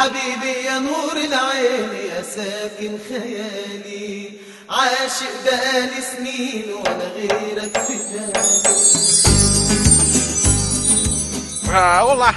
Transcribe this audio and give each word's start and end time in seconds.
حبيبي 0.00 0.52
يا 0.64 0.78
نور 0.78 1.16
العين 1.16 2.08
يا 2.10 2.22
ساكن 2.22 2.98
خيالي 3.08 4.30
عاشق 4.70 5.32
بقالي 5.44 6.00
سنين 6.16 6.72
ولا 6.74 7.08
غيرك 7.16 7.78
في 7.80 7.96
بالي 8.12 8.66
Ah, 11.78 12.04
olá! 12.04 12.34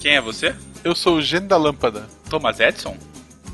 Quem 0.00 0.16
é 0.16 0.20
você? 0.20 0.54
Eu 0.84 0.94
sou 0.94 1.16
o 1.16 1.22
gênio 1.22 1.48
da 1.48 1.56
lâmpada. 1.56 2.06
Thomas 2.30 2.60
Edison? 2.60 2.96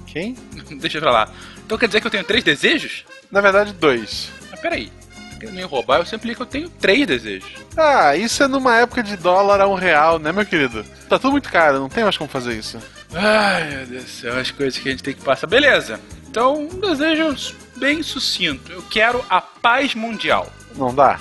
Quem? 0.07 0.35
Deixa 0.81 0.99
eu 0.99 1.03
falar. 1.03 1.33
Então 1.65 1.79
quer 1.79 1.87
dizer 1.87 2.01
que 2.01 2.07
eu 2.07 2.11
tenho 2.11 2.25
três 2.25 2.45
desejos? 2.45 3.05
Na 3.31 3.41
verdade, 3.41 3.73
dois. 3.73 4.29
Mas 4.51 4.61
peraí. 4.61 4.93
eu 5.42 5.52
nem 5.52 5.66
roubar, 5.66 6.00
eu 6.00 6.06
sempre 6.06 6.30
li 6.30 6.36
que 6.36 6.42
eu 6.42 6.46
tenho 6.46 6.70
três 6.70 7.08
desejos. 7.08 7.52
Ah, 7.78 8.16
isso 8.16 8.44
é 8.44 8.48
numa 8.48 8.78
época 8.78 9.02
de 9.02 9.16
dólar 9.16 9.62
a 9.62 9.68
um 9.68 9.74
real, 9.74 10.20
né, 10.20 10.32
meu 10.32 10.46
querido? 10.46 10.84
Tá 11.08 11.18
tudo 11.18 11.32
muito 11.32 11.50
caro, 11.50 11.80
não 11.80 11.90
tem 11.90 12.04
mais 12.04 12.18
como 12.18 12.30
fazer 12.30 12.58
isso. 12.58 12.78
Ai, 13.14 13.70
meu 13.70 13.86
Deus 13.86 14.04
do 14.04 14.10
céu, 14.10 14.38
as 14.38 14.52
coisas 14.52 14.78
que 14.78 14.88
a 14.88 14.92
gente 14.92 15.04
tem 15.04 15.14
que 15.14 15.22
passar. 15.22 15.48
Beleza. 15.48 16.00
Então, 16.28 16.62
um 16.62 16.80
desejo 16.80 17.56
bem 17.78 18.04
sucinto. 18.04 18.72
Eu 18.72 18.84
quero 18.84 19.26
a 19.30 19.42
paz 19.42 19.96
mundial. 19.96 20.52
Não 20.76 20.94
dá? 20.94 21.20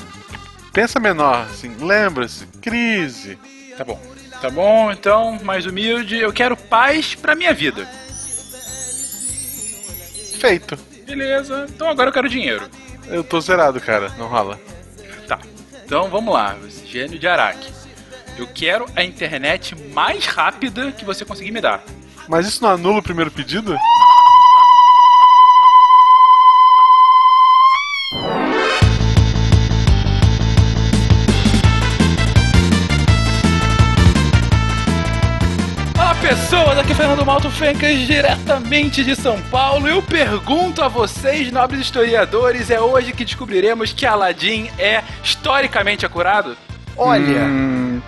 Pensa 0.72 1.00
menor, 1.00 1.46
assim, 1.50 1.74
lembra-se, 1.80 2.46
crise. 2.60 3.38
Tá 3.76 3.84
bom. 3.84 4.00
Tá 4.40 4.50
bom, 4.50 4.92
então, 4.92 5.38
mais 5.42 5.66
humilde. 5.66 6.16
Eu 6.16 6.32
quero 6.32 6.56
paz 6.56 7.14
pra 7.14 7.34
minha 7.34 7.54
vida. 7.54 7.88
Feito. 10.38 10.78
Beleza. 11.06 11.66
Então 11.68 11.88
agora 11.88 12.10
eu 12.10 12.12
quero 12.12 12.28
dinheiro. 12.28 12.68
Eu 13.10 13.24
tô 13.24 13.40
zerado, 13.40 13.80
cara, 13.80 14.10
não 14.18 14.26
rola. 14.26 14.58
Tá. 15.26 15.38
Então 15.84 16.08
vamos 16.08 16.32
lá, 16.32 16.56
gênio 16.84 17.18
de 17.18 17.26
Araque. 17.26 17.72
Eu 18.36 18.46
quero 18.46 18.86
a 18.94 19.02
internet 19.02 19.74
mais 19.92 20.26
rápida 20.26 20.92
que 20.92 21.04
você 21.04 21.24
conseguir 21.24 21.50
me 21.50 21.60
dar. 21.60 21.82
Mas 22.28 22.46
isso 22.46 22.62
não 22.62 22.70
anula 22.70 22.98
o 22.98 23.02
primeiro 23.02 23.30
pedido? 23.30 23.76
Pessoas, 36.28 36.78
aqui 36.78 36.92
é 36.92 36.94
Fernando 36.94 37.24
Malto 37.24 37.50
Fencas, 37.50 38.06
diretamente 38.06 39.02
de 39.02 39.16
São 39.16 39.40
Paulo. 39.50 39.88
Eu 39.88 40.02
pergunto 40.02 40.82
a 40.82 40.88
vocês, 40.88 41.50
nobres 41.50 41.80
historiadores, 41.80 42.70
é 42.70 42.78
hoje 42.78 43.14
que 43.14 43.24
descobriremos 43.24 43.94
que 43.94 44.04
Aladdin 44.04 44.70
é 44.78 45.02
historicamente 45.24 46.04
acurado? 46.04 46.54
Olha, 46.98 47.44
Hum, 47.44 48.02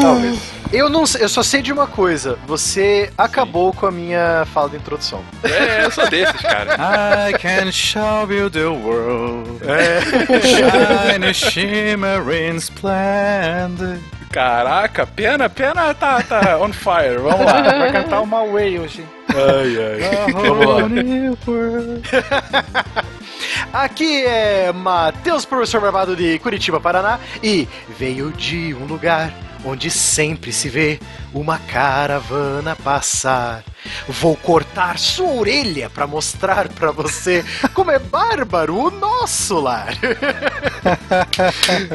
talvez. 0.00 0.40
Eu 0.72 0.88
não 0.88 1.04
sei, 1.04 1.22
eu 1.22 1.28
só 1.28 1.42
sei 1.42 1.60
de 1.60 1.70
uma 1.70 1.86
coisa. 1.86 2.38
Você 2.46 3.12
acabou 3.18 3.74
com 3.74 3.86
a 3.86 3.90
minha 3.90 4.46
fala 4.46 4.70
de 4.70 4.76
introdução. 4.76 5.22
É, 5.42 5.84
eu 5.84 5.90
sou 5.90 6.08
desses, 6.08 6.40
cara. 6.40 6.76
I 7.28 7.34
can 7.34 7.70
show 7.70 8.26
you 8.32 8.48
the 8.48 8.64
world. 8.64 9.60
É. 9.68 10.00
Shine, 10.40 11.34
shimmering, 11.34 12.56
splendid. 12.56 14.00
Caraca, 14.34 15.06
pena, 15.06 15.48
pena 15.48 15.94
tá, 15.94 16.20
tá 16.20 16.58
on 16.58 16.72
fire. 16.72 17.18
Vamos 17.18 17.46
lá. 17.46 17.62
Vai 17.78 17.92
cantar 17.92 18.20
uma 18.20 18.44
Way 18.44 18.80
hoje. 18.80 19.04
Ai, 19.28 19.76
ai. 19.78 20.00
Aqui 23.72 24.26
é 24.26 24.72
Matheus, 24.72 25.44
professor 25.44 25.80
barbado 25.80 26.16
de 26.16 26.40
Curitiba, 26.40 26.80
Paraná, 26.80 27.20
e 27.44 27.68
veio 27.96 28.32
de 28.32 28.74
um 28.74 28.86
lugar 28.86 29.32
onde 29.64 29.88
sempre 29.88 30.52
se 30.52 30.68
vê 30.68 30.98
uma 31.34 31.58
caravana 31.58 32.76
passar. 32.76 33.64
Vou 34.08 34.34
cortar 34.36 34.98
sua 34.98 35.30
orelha 35.32 35.90
pra 35.90 36.06
mostrar 36.06 36.68
pra 36.68 36.90
você 36.90 37.44
como 37.74 37.90
é 37.90 37.98
bárbaro 37.98 38.76
o 38.76 38.90
nosso 38.90 39.60
lar. 39.60 39.92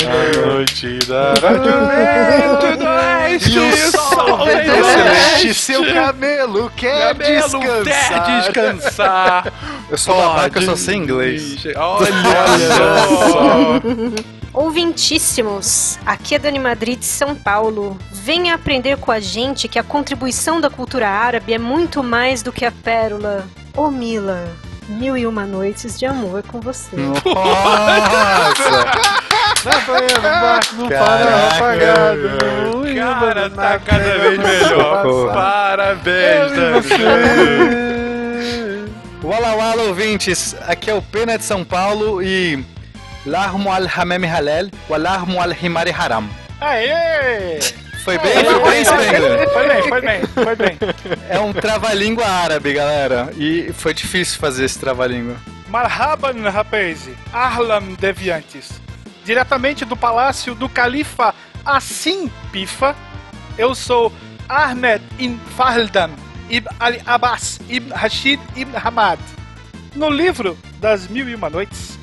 a 0.06 0.46
noite 0.46 1.00
da 1.08 1.34
Vento 1.34 2.78
do 2.78 2.86
oeste, 2.86 3.50
E 3.50 3.59
o 3.59 3.91
sol 3.91 4.46
celeste, 4.46 4.81
leste, 4.81 5.53
seu 5.53 5.94
camelo 5.94 6.72
quer 6.75 7.16
Cabelo 7.16 7.59
descansar. 7.59 8.24
quer 8.24 8.42
descansar. 8.42 9.53
Eu 9.90 9.97
sou 9.97 10.16
babaca, 10.16 10.59
eu 10.59 10.66
só 10.66 10.75
sei 10.75 10.96
inglês. 10.96 11.56
Olha 11.75 12.12
só. 12.78 13.80
Ouvintíssimos, 14.52 16.00
aqui 16.06 16.36
é 16.36 16.40
Dani 16.40 16.59
Madrid 16.59 17.00
de 17.00 17.06
São 17.06 17.36
Paulo. 17.36 17.97
Venha 18.12 18.56
aprender 18.56 18.97
com 18.97 19.12
a 19.12 19.19
gente 19.29 19.67
que 19.67 19.78
a 19.78 19.84
contribuição 19.84 20.59
da 20.59 20.69
cultura 20.69 21.07
árabe 21.07 21.53
é 21.53 21.59
muito 21.59 22.03
mais 22.03 22.41
do 22.41 22.51
que 22.51 22.66
a 22.66 22.72
pérola. 22.72 23.47
Ô 23.78 23.90
Mila, 23.91 24.51
mil 24.88 25.16
e 25.16 25.25
uma 25.28 25.45
noites 25.45 25.97
de 26.00 26.06
amor 26.06 26.44
com 26.44 26.59
você. 26.59 26.95
Nossa! 26.95 27.22
Não 30.73 30.89
Caraca, 30.89 31.56
apagado. 31.56 32.29
Cara, 32.95 33.50
tá 33.50 33.79
cada 33.79 34.18
vez 34.18 34.39
melhor. 34.39 35.03
Porra. 35.03 35.34
Parabéns, 35.34 36.51
Dani. 36.51 36.79
Wala 39.22 39.53
Wala 39.56 39.84
ouvintes, 39.84 40.56
aqui 40.66 40.89
é 40.89 40.94
o 40.94 41.01
Pena 41.01 41.38
de 41.38 41.44
São 41.44 41.63
Paulo 41.63 42.23
e 42.23 42.66
Larmo 43.25 43.72
al 43.72 43.85
Hamem 43.95 44.25
Halel, 44.25 44.69
Walarmo 44.89 45.41
al 45.41 45.51
Himari 45.51 45.91
Haram. 45.91 46.28
Aê! 46.62 47.59
Foi 48.04 48.18
bem, 48.18 48.46
foi 48.46 48.72
bem, 48.72 48.86
Spengler? 48.86 49.50
Foi 49.50 49.68
bem, 49.68 49.84
foi 49.84 50.02
bem, 50.02 50.22
foi 50.28 50.56
bem. 50.56 50.78
É 51.30 51.40
um 51.40 51.54
trava-língua 51.54 52.26
árabe, 52.26 52.74
galera. 52.74 53.32
E 53.38 53.72
foi 53.74 53.94
difícil 53.94 54.40
fazer 54.40 54.66
esse 54.66 54.80
trava-língua. 54.80 55.36
Marhaban, 55.68 56.50
rapaz. 56.50 57.10
Arlam 57.32 57.94
Deviantes. 58.00 58.82
Diretamente 59.24 59.86
do 59.86 59.96
palácio 59.96 60.56
do 60.56 60.68
califa 60.68 61.36
Assim 61.64 62.32
Pifa, 62.52 62.96
eu 63.58 63.76
sou 63.76 64.12
Ahmed 64.48 65.04
Ibn 65.20 65.38
Fardan 65.56 66.10
Ibn 66.50 66.68
Ali 66.80 67.02
Abbas 67.06 67.60
Ibn 67.70 67.94
Rashid 67.94 68.40
Ibn 68.56 68.76
Hamad. 68.84 69.20
No 69.96 70.10
livro 70.10 70.58
das 70.80 71.08
Mil 71.08 71.30
e 71.30 71.36
Uma 71.36 71.50
Noites, 71.50 72.00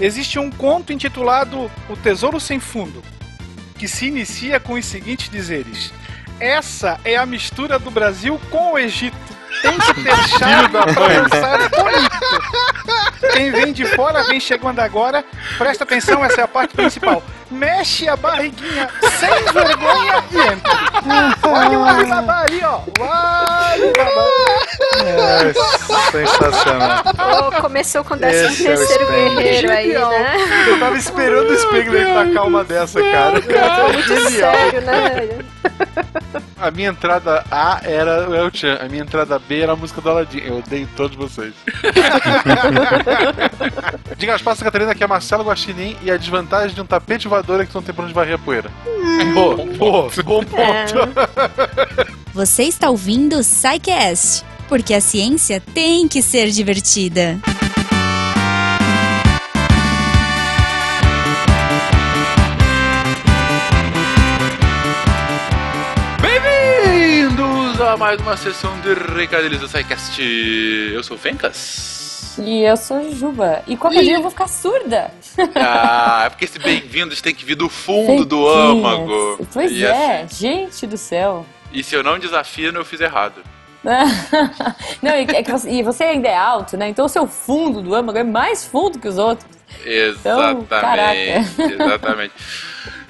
existe 0.00 0.38
um 0.38 0.50
conto 0.50 0.92
intitulado 0.92 1.70
O 1.88 1.96
Tesouro 1.96 2.40
Sem 2.40 2.58
Fundo, 2.58 3.02
que 3.78 3.86
se 3.88 4.06
inicia 4.06 4.58
com 4.58 4.74
os 4.74 4.84
seguintes 4.84 5.28
dizeres: 5.28 5.92
Essa 6.40 6.98
é 7.04 7.16
a 7.16 7.26
mistura 7.26 7.78
do 7.78 7.90
Brasil 7.90 8.40
com 8.50 8.72
o 8.72 8.78
Egito. 8.78 9.16
Tem 9.62 9.78
que 9.78 9.94
ter 10.02 10.16
chave 10.38 10.68
pra 10.68 10.84
dançar 10.84 11.58
bonito. 11.70 13.32
Quem 13.32 13.50
vem 13.50 13.72
de 13.72 13.86
fora 13.86 14.24
vem 14.24 14.40
chegando 14.40 14.80
agora. 14.80 15.24
Presta 15.56 15.84
atenção, 15.84 16.24
essa 16.24 16.40
é 16.40 16.44
a 16.44 16.48
parte 16.48 16.74
principal. 16.74 17.22
Mexe 17.50 18.08
a 18.08 18.16
barriguinha 18.16 18.88
sem 19.18 19.52
vergonha 19.52 20.24
e 20.30 20.38
entra. 20.52 20.72
Olha 21.42 21.78
o 21.78 21.84
Alibaba 21.84 22.46
aí, 22.50 22.60
ó. 22.64 22.80
O 22.98 23.04
Alibaba. 23.04 24.45
É, 25.04 25.52
sensacional. 26.10 27.02
Oh, 27.48 27.62
começou 27.62 28.02
com 28.04 28.14
o 28.14 28.18
13 28.18 28.46
Esse 28.46 28.66
é 28.66 28.76
terceiro 28.76 29.06
guerreiro 29.06 29.70
aí, 29.70 29.92
né? 29.92 30.36
Eu 30.68 30.80
tava 30.80 30.96
esperando 30.96 31.50
o 31.50 31.58
Spengler 31.58 32.06
tacar 32.12 32.46
uma 32.46 32.64
dessa, 32.64 33.00
cara. 33.00 33.40
Muito 33.92 34.08
Genial. 34.08 34.54
sério, 34.54 34.80
né? 34.82 35.28
A 36.58 36.70
minha 36.70 36.88
entrada 36.88 37.44
A 37.50 37.80
era 37.84 38.28
o 38.28 38.34
El 38.34 38.50
Chan, 38.52 38.78
a 38.80 38.88
minha 38.88 39.02
entrada 39.02 39.38
B 39.38 39.60
era 39.60 39.72
a 39.72 39.76
música 39.76 40.00
do 40.00 40.08
Aladdin. 40.08 40.38
Eu 40.38 40.58
odeio 40.58 40.88
todos 40.96 41.16
vocês. 41.16 41.52
Diga 44.16 44.34
as 44.34 44.42
passas, 44.42 44.62
Catarina, 44.62 44.94
que 44.94 45.04
é 45.04 45.06
Marcelo 45.06 45.44
Guaxinim 45.44 45.96
e 46.02 46.10
a 46.10 46.16
desvantagem 46.16 46.74
de 46.74 46.80
um 46.80 46.86
tapete 46.86 47.28
voador 47.28 47.60
é 47.60 47.66
que 47.66 47.74
não 47.74 47.82
tem 47.82 47.94
pra 47.94 48.04
onde 48.04 48.14
varrer 48.14 48.36
a 48.36 48.38
poeira. 48.38 48.70
Boa, 49.34 49.56
boa, 49.56 50.10
bom 50.24 50.42
ponto. 50.44 50.94
Você 52.32 52.62
está 52.64 52.88
ouvindo 52.88 53.36
o 53.36 53.42
SciCast, 53.42 54.42
porque 54.68 54.94
a 54.94 55.00
ciência 55.00 55.60
tem 55.74 56.08
que 56.08 56.22
ser 56.22 56.50
divertida. 56.50 57.38
Bem-vindos 66.46 67.80
a 67.80 67.96
mais 67.96 68.20
uma 68.20 68.36
sessão 68.36 68.78
de 68.80 68.94
recadilhos 68.94 69.58
do 69.60 69.68
SciCast. 69.68 70.22
Eu 70.22 71.02
sou 71.02 71.16
o 71.16 71.20
Fencas. 71.20 72.34
E 72.38 72.62
eu 72.62 72.76
sou 72.76 73.10
Juba. 73.12 73.62
E 73.66 73.76
qualquer 73.76 74.02
dia 74.02 74.14
eu 74.16 74.22
vou 74.22 74.30
ficar 74.30 74.46
surda. 74.46 75.10
Ah, 75.54 76.24
é 76.26 76.30
porque 76.30 76.44
esse 76.44 76.58
bem-vindos 76.58 77.20
tem 77.20 77.34
que 77.34 77.44
vir 77.44 77.54
do 77.56 77.68
fundo 77.68 78.24
do 78.24 78.46
âmago. 78.48 79.46
Pois 79.52 79.72
E 79.72 79.84
é, 79.84 80.22
assim- 80.22 80.46
gente 80.48 80.86
do 80.86 80.96
céu. 80.96 81.44
E 81.72 81.82
se 81.82 81.94
eu 81.94 82.02
não 82.02 82.18
desafino, 82.18 82.78
eu 82.78 82.84
fiz 82.84 83.00
errado. 83.00 83.42
Não, 85.02 85.12
e, 85.14 85.26
é 85.32 85.42
você, 85.42 85.70
e 85.70 85.82
você 85.82 86.04
ainda 86.04 86.28
é 86.28 86.36
alto, 86.36 86.76
né? 86.76 86.88
Então 86.88 87.06
o 87.06 87.08
seu 87.08 87.26
fundo 87.26 87.80
do 87.80 87.94
âmago 87.94 88.18
é 88.18 88.24
mais 88.24 88.64
fundo 88.64 88.98
que 88.98 89.08
os 89.08 89.18
outros. 89.18 89.46
Exatamente. 89.84 90.66
caraca. 90.66 91.14
exatamente. 91.58 92.34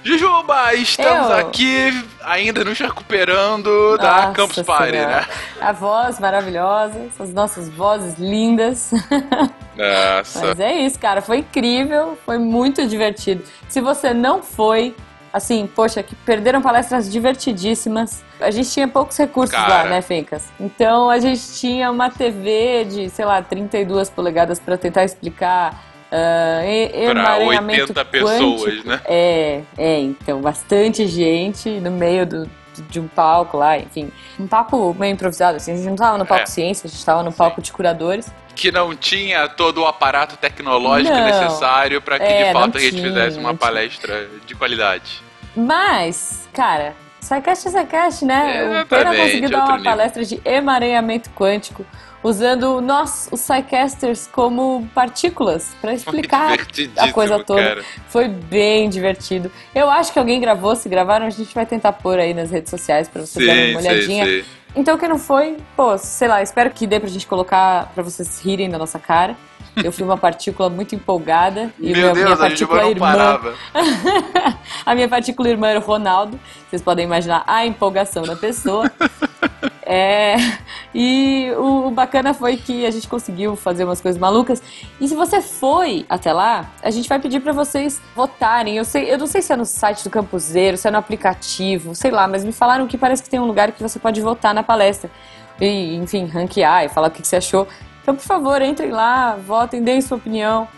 Jujuba, 0.07 0.73
estamos 0.75 1.31
Eu. 1.31 1.37
aqui 1.37 2.07
ainda 2.23 2.63
nos 2.63 2.79
recuperando 2.79 3.99
da 3.99 4.13
Nossa 4.13 4.33
Campus 4.35 4.63
Party, 4.63 4.93
Senhora. 4.93 5.17
né? 5.17 5.27
A 5.61 5.73
voz 5.73 6.21
maravilhosa, 6.21 7.09
as 7.19 7.35
nossas 7.35 7.69
vozes 7.69 8.17
lindas. 8.17 8.93
Nossa. 9.77 10.47
Mas 10.47 10.61
é 10.61 10.75
isso, 10.75 10.97
cara. 10.99 11.21
Foi 11.21 11.39
incrível, 11.39 12.17
foi 12.25 12.39
muito 12.39 12.87
divertido. 12.87 13.43
Se 13.69 13.81
você 13.81 14.15
não 14.15 14.45
foi, 14.45 14.95
assim, 15.37 15.67
poxa, 15.67 16.03
que 16.03 16.15
perderam 16.15 16.63
palestras 16.63 17.11
divertidíssimas. 17.11 18.25
A 18.41 18.51
gente 18.51 18.71
tinha 18.71 18.89
poucos 18.89 19.17
recursos 19.17 19.55
Cara. 19.55 19.85
lá, 19.85 19.85
né, 19.91 20.01
Fencas? 20.03 20.45
Então 20.59 21.11
a 21.11 21.19
gente 21.19 21.43
tinha 21.55 21.91
uma 21.91 22.11
TV 22.11 22.85
de, 22.85 23.11
sei 23.11 23.25
lá, 23.25 23.43
32 23.43 24.09
polegadas 24.11 24.59
para 24.59 24.77
tentar 24.79 25.05
explicar. 25.05 25.85
Pra 26.09 26.65
emaranhamento 26.65 27.81
80 27.83 28.05
pessoas, 28.07 28.63
quântico. 28.63 28.89
né? 28.89 29.01
É, 29.07 29.61
é, 29.77 29.99
então, 30.01 30.41
bastante 30.41 31.07
gente 31.07 31.69
no 31.81 31.91
meio 31.91 32.25
do, 32.25 32.51
de 32.89 33.01
um 33.01 33.09
palco 33.09 33.57
lá, 33.59 33.77
enfim. 33.79 34.11
Um 34.39 34.47
papo 34.47 34.95
meio 34.99 35.13
improvisado, 35.13 35.57
assim. 35.57 35.73
A 35.73 35.77
gente 35.77 35.89
não 35.89 35.97
tava 35.97 36.17
no 36.17 36.25
palco 36.25 36.45
É. 36.45 36.47
ciência, 36.47 36.87
a 36.87 36.91
gente 36.91 37.05
tava 37.05 37.23
no 37.23 37.33
palco 37.33 37.61
de 37.61 37.73
curadores. 37.73 38.33
Que 38.55 38.71
não 38.73 38.95
tinha 38.97 39.49
todo 39.49 39.83
o 39.83 39.87
aparato 39.87 40.37
tecnológico 40.37 41.13
Não. 41.15 41.25
necessário 41.25 42.01
para 42.01 42.19
que 42.19 42.25
É, 42.25 42.47
de 42.47 42.53
fato 42.53 42.79
a 42.79 42.81
gente 42.81 42.97
tinha, 42.97 43.09
fizesse 43.09 43.39
uma 43.39 43.51
não 43.51 43.57
tinha. 43.57 43.69
palestra 43.69 44.29
de 44.47 44.55
qualidade. 44.55 45.23
Mas, 45.57 46.49
cara, 46.53 46.95
SciCast 47.21 47.69
é 47.69 47.71
SciCast, 47.71 48.25
né? 48.25 48.45
o 48.63 48.67
Exatamente, 48.67 48.89
Pena 48.89 49.17
conseguiu 49.17 49.51
dar 49.51 49.59
outro 49.59 49.73
uma 49.73 49.79
nível. 49.79 49.93
palestra 49.93 50.25
de 50.25 50.41
emaranhamento 50.45 51.31
quântico, 51.31 51.85
usando 52.23 52.81
nós, 52.81 53.29
os 53.33 53.41
SciCasters, 53.41 54.29
como 54.31 54.87
partículas 54.95 55.75
para 55.81 55.95
explicar 55.95 56.57
a 56.99 57.13
coisa 57.13 57.43
toda. 57.43 57.63
cara. 57.63 57.83
Foi 58.09 58.29
bem 58.29 58.89
divertido. 58.91 59.51
Eu 59.75 59.89
acho 59.91 60.13
que 60.13 60.19
alguém 60.19 60.41
gravou, 60.41 60.77
se 60.77 60.89
gravaram, 60.89 61.27
a 61.27 61.31
gente 61.31 61.55
vai 61.55 61.65
tentar 61.67 61.93
pôr 61.95 62.19
aí 62.19 62.35
nas 62.35 62.51
redes 62.51 62.71
sociais 62.71 63.09
para 63.09 63.25
vocês 63.25 63.47
darem 63.47 63.67
Sim, 63.67 63.71
uma 63.73 63.81
sim, 63.83 63.89
olhadinha. 63.89 64.25
sim. 64.27 64.45
Então, 64.75 64.99
quem 64.99 65.09
não 65.09 65.19
foi, 65.19 65.57
pô, 65.75 65.97
sei 65.97 66.29
lá, 66.29 66.43
espero 66.43 66.71
que 66.71 66.87
dê 66.87 67.01
pra 67.01 67.09
gente 67.09 67.27
colocar 67.27 67.91
pra 67.95 68.03
vocês 68.03 68.41
rirem 68.43 68.69
da 68.69 68.77
nossa 68.77 68.99
cara. 68.99 69.35
Eu 69.83 69.93
fui 69.93 70.05
uma 70.05 70.17
partícula 70.17 70.71
muito 70.71 70.95
empolgada. 70.95 71.73
E 71.79 71.93
Meu 71.93 72.13
minha 72.13 72.13
Deus, 72.13 72.41
a 72.41 72.49
gente 72.49 72.67
partícula 72.67 72.87
irmã, 72.89 73.13
parava. 73.13 73.55
a 74.87 74.95
minha 74.95 75.09
partícula 75.09 75.49
irmã 75.49 75.69
era 75.69 75.79
o 75.79 75.83
Ronaldo. 75.83 76.39
Vocês 76.69 76.81
podem 76.81 77.05
imaginar 77.05 77.45
a 77.47 77.67
empolgação 77.67 78.23
da 78.23 78.37
pessoa. 78.37 78.91
É, 79.89 80.35
e 80.93 81.53
o, 81.57 81.93
bacana 81.93 82.35
foi 82.35 82.57
que 82.57 82.85
a 82.85 82.91
gente 82.91 83.07
conseguiu 83.07 83.55
fazer 83.55 83.85
umas 83.85 84.01
coisas 84.01 84.21
malucas. 84.21 84.61
E 85.01 85.07
se 85.07 85.15
você 85.15 85.41
foi 85.41 86.05
até 86.09 86.33
lá, 86.33 86.69
a 86.83 86.91
gente 86.91 87.09
vai 87.09 87.21
pedir 87.21 87.39
pra 87.39 87.53
vocês 87.53 88.03
votarem. 88.15 88.77
Eu, 88.77 88.85
sei, 88.85 89.09
eu 89.13 89.17
não 89.17 89.29
sei 89.29 89.41
se 89.41 89.53
é 89.53 89.57
no 89.57 89.65
site 89.65 90.03
do 90.03 90.11
Campuseiro, 90.11 90.77
se 90.77 90.89
é 90.89 90.91
no 90.91 90.99
aplicativo, 90.99 91.95
sei 91.95 92.11
lá, 92.11 92.27
mas 92.27 92.45
me 92.45 92.51
falaram 92.51 92.89
que 92.89 92.99
parece 92.99 93.23
que 93.23 93.31
tem 93.31 93.39
um 93.39 93.47
lugar 93.47 93.71
que 93.71 93.81
você 93.81 93.97
pode 94.01 94.21
votar 94.21 94.53
na 94.53 94.65
palestra. 94.65 95.09
E, 95.61 95.95
enfim, 95.95 96.27
ranquear 96.27 96.85
e 96.85 96.89
falar 96.89 97.07
o 97.07 97.11
que 97.13 97.23
que 97.23 97.29
você 97.29 97.37
achou. 97.37 97.69
Então, 98.07 98.15
por 98.15 98.23
favor, 98.23 98.63
entrem 98.63 98.93
lá, 98.93 99.35
votem, 99.35 99.83
deem 99.83 100.01
sua 100.01 100.17
opinião. 100.17 100.69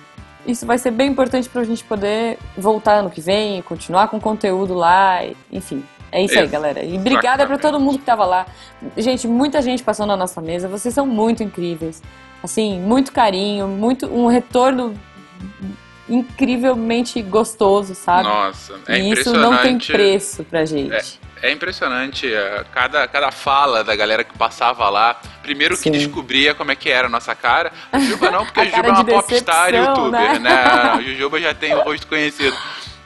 Isso 0.47 0.65
vai 0.65 0.79
ser 0.79 0.91
bem 0.91 1.11
importante 1.11 1.47
pra 1.47 1.63
gente 1.63 1.85
poder 1.85 2.39
voltar 2.57 2.95
ano 2.95 3.11
que 3.11 3.21
vem, 3.21 3.61
continuar 3.61 4.09
com 4.09 4.19
conteúdo 4.19 4.73
lá, 4.73 5.21
enfim. 5.53 5.85
É 6.11 6.23
isso 6.25 6.39
aí, 6.39 6.45
Isso. 6.45 6.51
galera. 6.51 6.83
E 6.83 6.97
obrigada 6.97 7.47
pra 7.47 7.59
todo 7.59 7.79
mundo 7.79 7.99
que 7.99 8.05
tava 8.07 8.25
lá. 8.25 8.47
Gente, 8.97 9.29
muita 9.29 9.61
gente 9.61 9.83
passou 9.83 10.07
na 10.07 10.17
nossa 10.17 10.41
mesa. 10.41 10.69
Vocês 10.69 10.95
são 10.95 11.07
muito 11.07 11.43
incríveis. 11.43 12.03
Assim, 12.43 12.81
muito 12.81 13.13
carinho, 13.13 13.69
muito 13.69 14.07
um 14.07 14.27
retorno 14.27 14.95
incrivelmente 16.09 17.21
gostoso, 17.21 17.95
sabe? 17.95 18.23
Nossa, 18.27 18.81
é 18.89 19.01
e 19.01 19.13
isso 19.13 19.35
não 19.35 19.59
tem 19.59 19.77
preço 19.77 20.45
pra 20.45 20.65
gente. 20.65 20.95
É 20.95 21.28
impressionante 21.53 22.33
é, 22.33 22.65
cada, 22.73 23.07
cada 23.07 23.31
fala 23.31 23.85
da 23.85 23.95
galera 23.95 24.25
que 24.25 24.37
passava 24.37 24.89
lá. 24.89 25.21
Primeiro 25.43 25.77
que 25.77 25.85
Sim. 25.85 25.91
descobria 25.93 26.55
como 26.55 26.71
é 26.71 26.77
que 26.77 26.91
era 26.91 27.07
a 27.07 27.11
nossa 27.11 27.35
cara. 27.35 27.73
A 27.93 27.99
Jujuba 28.01 28.31
não, 28.31 28.45
porque 28.45 28.61
a, 28.61 28.63
A 28.63 28.67
Jujuba 28.67 28.89
é 28.89 28.91
uma 28.93 29.05
popstar 29.05 29.75
youtuber, 29.75 30.11
né? 30.11 30.39
né? 30.41 30.63
A 30.95 31.01
Jujuba 31.01 31.41
já 31.41 31.55
tem 31.55 31.75
o 31.75 31.81
rosto 31.81 32.07
conhecido. 32.07 32.57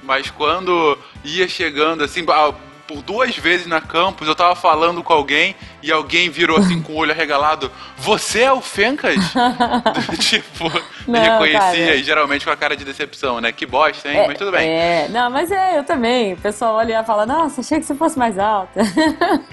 Mas 0.02 0.30
quando 0.30 0.98
ia 1.24 1.46
chegando 1.46 2.02
assim, 2.02 2.24
por 2.24 3.02
duas 3.02 3.36
vezes 3.36 3.66
na 3.66 3.80
campus, 3.80 4.26
eu 4.26 4.34
tava 4.34 4.54
falando 4.56 5.02
com 5.02 5.12
alguém 5.12 5.54
e 5.82 5.90
alguém 5.92 6.30
virou 6.30 6.58
assim 6.58 6.80
com 6.82 6.92
o 6.92 6.96
olho 6.96 7.10
arregalado: 7.12 7.70
Você 7.98 8.40
é 8.42 8.52
o 8.52 8.60
Fencas? 8.60 9.16
tipo, 10.20 10.64
me 11.06 11.18
Não, 11.18 11.22
reconhecia 11.40 11.84
cara. 11.86 11.96
e 11.96 12.02
geralmente 12.02 12.44
com 12.44 12.50
a 12.52 12.56
cara 12.56 12.76
de 12.76 12.84
decepção, 12.84 13.40
né? 13.40 13.52
Que 13.52 13.66
bosta, 13.66 14.08
hein? 14.10 14.24
Mas 14.26 14.38
tudo 14.38 14.50
bem. 14.52 14.68
É, 14.68 15.08
não, 15.10 15.30
mas 15.30 15.50
é, 15.50 15.78
eu 15.78 15.84
também. 15.84 16.34
O 16.34 16.36
pessoal 16.36 16.76
olha 16.76 17.00
e 17.00 17.04
fala, 17.04 17.26
nossa, 17.26 17.60
achei 17.60 17.78
que 17.80 17.86
você 17.86 17.94
fosse 17.94 18.18
mais 18.18 18.38
alta. 18.38 18.80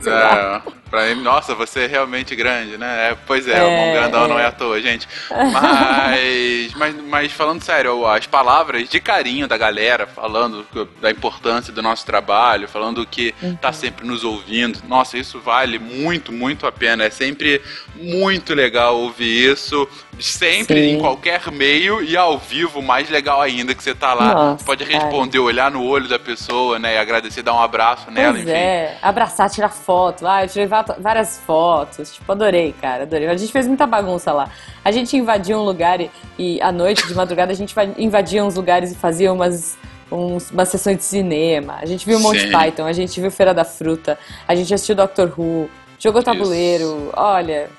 É, 0.10 0.62
pra 0.90 1.06
mim, 1.14 1.22
nossa, 1.22 1.54
você 1.54 1.82
é 1.82 1.88
realmente 1.88 2.36
grande, 2.36 2.78
né? 2.78 3.12
É, 3.12 3.18
pois 3.28 3.48
é, 3.48 3.62
o 3.64 3.68
É, 3.68 3.78
mão 3.86 3.94
grandão 3.94 4.26
é. 4.26 4.28
não 4.28 4.40
é 4.40 4.46
à 4.46 4.52
toa, 4.52 4.82
gente. 4.82 5.08
Mas, 5.30 6.74
mas, 6.76 6.96
mas 7.04 7.32
falando 7.32 7.62
sério, 7.64 8.06
as 8.08 8.26
palavras 8.26 8.90
de 8.90 9.00
carinho 9.00 9.48
da 9.48 9.58
galera, 9.58 10.08
falando 10.08 10.66
da 11.02 11.12
importância 11.12 11.72
do 11.72 11.82
nosso 11.82 12.06
trabalho, 12.06 12.68
falando 12.68 13.06
que 13.06 13.34
Uhum. 13.42 13.56
tá 13.56 13.72
sempre 13.72 14.06
nos 14.08 14.24
ouvindo, 14.24 14.80
nossa, 14.88 15.18
isso 15.18 15.40
vale 15.40 15.78
muito, 15.80 16.19
muito 16.32 16.68
a 16.68 16.72
pena. 16.72 17.06
É 17.06 17.10
sempre 17.10 17.62
muito 17.96 18.54
legal 18.54 18.98
ouvir 18.98 19.52
isso, 19.52 19.88
sempre 20.20 20.76
Sim. 20.82 20.96
em 20.96 21.00
qualquer 21.00 21.52
meio 21.52 22.02
e 22.02 22.16
ao 22.16 22.38
vivo, 22.38 22.82
mais 22.82 23.10
legal 23.10 23.42
ainda 23.42 23.74
que 23.74 23.82
você 23.84 23.94
tá 23.96 24.14
lá. 24.14 24.34
Nossa, 24.34 24.64
pode 24.66 24.86
cara. 24.86 25.04
responder, 25.06 25.40
olhar 25.40 25.72
no 25.72 25.84
olho 25.86 26.08
da 26.08 26.20
pessoa, 26.20 26.78
né? 26.80 26.96
E 26.96 26.98
agradecer, 26.98 27.42
dar 27.42 27.54
um 27.54 27.62
abraço 27.62 28.10
nela, 28.12 28.34
Pois 28.34 28.44
enfim. 28.44 28.52
é, 28.52 28.98
abraçar, 29.02 29.50
tirar 29.50 29.70
foto. 29.70 30.26
Ah, 30.28 30.44
eu 30.44 30.50
tirei 30.50 30.68
várias 31.00 31.38
fotos. 31.46 32.14
Tipo, 32.14 32.32
adorei, 32.32 32.74
cara, 32.80 33.04
adorei. 33.04 33.28
A 33.28 33.36
gente 33.38 33.52
fez 33.52 33.68
muita 33.68 33.86
bagunça 33.88 34.32
lá. 34.32 34.50
A 34.84 34.92
gente 34.92 35.16
invadia 35.18 35.58
um 35.58 35.64
lugar 35.64 36.00
e, 36.00 36.10
e 36.38 36.62
à 36.62 36.72
noite, 36.72 37.06
de 37.08 37.14
madrugada, 37.14 37.52
a 37.52 37.56
gente 37.56 37.74
va- 37.76 37.86
invadia 37.98 38.44
uns 38.44 38.56
lugares 38.56 38.92
e 38.92 38.96
fazia 38.96 39.32
umas, 39.32 39.78
uns, 40.12 40.50
umas 40.52 40.70
sessões 40.70 40.98
de 40.98 41.04
cinema. 41.04 41.78
A 41.82 41.86
gente 41.86 42.06
viu 42.06 42.20
Monty 42.20 42.42
Sim. 42.42 42.52
Python, 42.52 42.86
a 42.86 42.94
gente 42.94 43.20
viu 43.20 43.30
Feira 43.30 43.54
da 43.54 43.66
Fruta, 43.66 44.18
a 44.48 44.56
gente 44.56 44.74
assistiu 44.74 44.96
Doctor 44.96 45.32
Who, 45.38 45.70
jogou 46.00 46.24
tabuleiro. 46.24 47.12
Olha, 47.16 47.70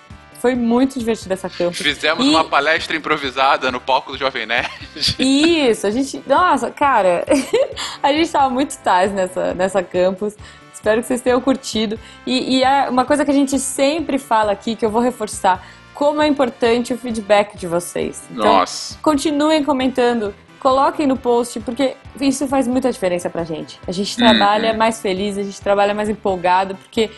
foi 0.41 0.55
muito 0.55 0.99
divertido 0.99 1.35
essa 1.35 1.49
campo. 1.51 1.73
Fizemos 1.77 2.25
E- 2.25 2.29
uma 2.31 2.45
palestra 2.45 2.97
improvisada 2.97 3.71
no 3.73 3.81
palco 3.81 4.13
do 4.13 4.19
Jovem 4.19 4.47
Nerd. 4.47 4.71
Isso, 5.19 5.87
a 5.87 5.91
gente. 5.91 6.23
Nossa, 6.27 6.71
cara, 6.71 7.25
a 8.03 8.13
gente 8.13 8.31
tava 8.31 8.49
muito 8.51 8.77
tais 8.79 9.13
nessa, 9.13 9.55
nessa 9.55 9.83
campus. 9.83 10.35
Espero 10.73 11.03
que 11.03 11.09
vocês 11.09 11.21
tenham 11.21 11.41
curtido. 11.43 11.99
E, 12.27 12.57
e 12.59 12.65
é 12.65 12.89
uma 12.89 13.05
coisa 13.05 13.25
que 13.25 13.31
a 13.31 13.35
gente 13.35 13.59
sempre 13.59 14.19
fala 14.19 14.53
aqui, 14.53 14.75
que 14.75 14.85
eu 14.85 14.89
vou 14.91 15.03
reforçar: 15.03 15.63
como 15.93 16.23
é 16.23 16.27
importante 16.27 16.95
o 16.95 16.99
feedback 16.99 17.57
de 17.59 17.67
vocês. 17.67 18.23
Então, 18.31 18.45
Nossa. 18.45 18.99
continuem 19.03 19.63
comentando. 19.63 20.35
Coloquem 20.59 21.07
no 21.07 21.17
post, 21.17 21.59
porque 21.61 21.97
isso 22.21 22.47
faz 22.47 22.67
muita 22.69 22.93
diferença 22.93 23.31
pra 23.31 23.45
gente. 23.45 23.81
A 23.89 23.93
gente 23.93 24.15
trabalha 24.15 24.75
mais 24.75 25.01
feliz, 25.01 25.39
a 25.39 25.43
gente 25.43 25.59
trabalha 25.59 25.95
mais 25.95 26.07
empolgado, 26.11 26.75
porque, 26.75 27.09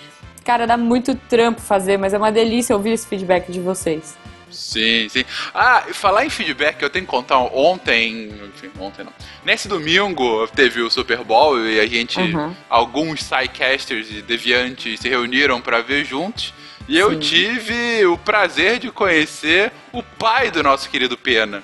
cara, 0.43 0.67
dá 0.67 0.77
muito 0.77 1.15
trampo 1.15 1.61
fazer, 1.61 1.99
mas 1.99 2.15
é 2.15 2.19
uma 2.19 2.33
delícia 2.33 2.75
ouvir 2.75 2.91
esse 2.91 3.07
feedback 3.07 3.51
de 3.51 3.61
vocês. 3.61 4.17
Sim, 4.53 5.09
sim. 5.09 5.25
Ah, 5.55 5.85
e 5.89 5.95
falar 5.95 6.27
em 6.27 6.31
feedback, 6.31 6.83
eu 6.83 6.91
tenho 6.91 7.07
que 7.07 7.11
contar 7.11 7.39
ontem. 7.39 8.31
Enfim, 8.55 8.71
ontem 8.79 9.03
não. 9.03 9.13
Nesse 9.45 9.67
domingo 9.67 10.47
teve 10.49 10.83
o 10.83 10.91
Super 10.91 11.25
Bowl 11.25 11.59
e 11.67 11.81
a 11.81 11.87
gente. 11.87 12.21
Uhum. 12.21 12.55
Alguns 12.69 13.23
sidecasters 13.23 14.11
e 14.11 14.23
deviantes 14.23 15.01
se 15.01 15.09
reuniram 15.09 15.61
pra 15.61 15.81
ver 15.81 16.05
juntos. 16.05 16.53
E 16.89 16.99
eu 16.99 17.13
Sim. 17.13 17.19
tive 17.21 18.05
o 18.07 18.19
prazer 18.19 18.79
de 18.79 18.91
conhecer 18.91 19.73
o 19.93 20.03
pai 20.03 20.51
do 20.51 20.63
nosso 20.63 20.91
querido 20.91 21.17
Pena. 21.17 21.63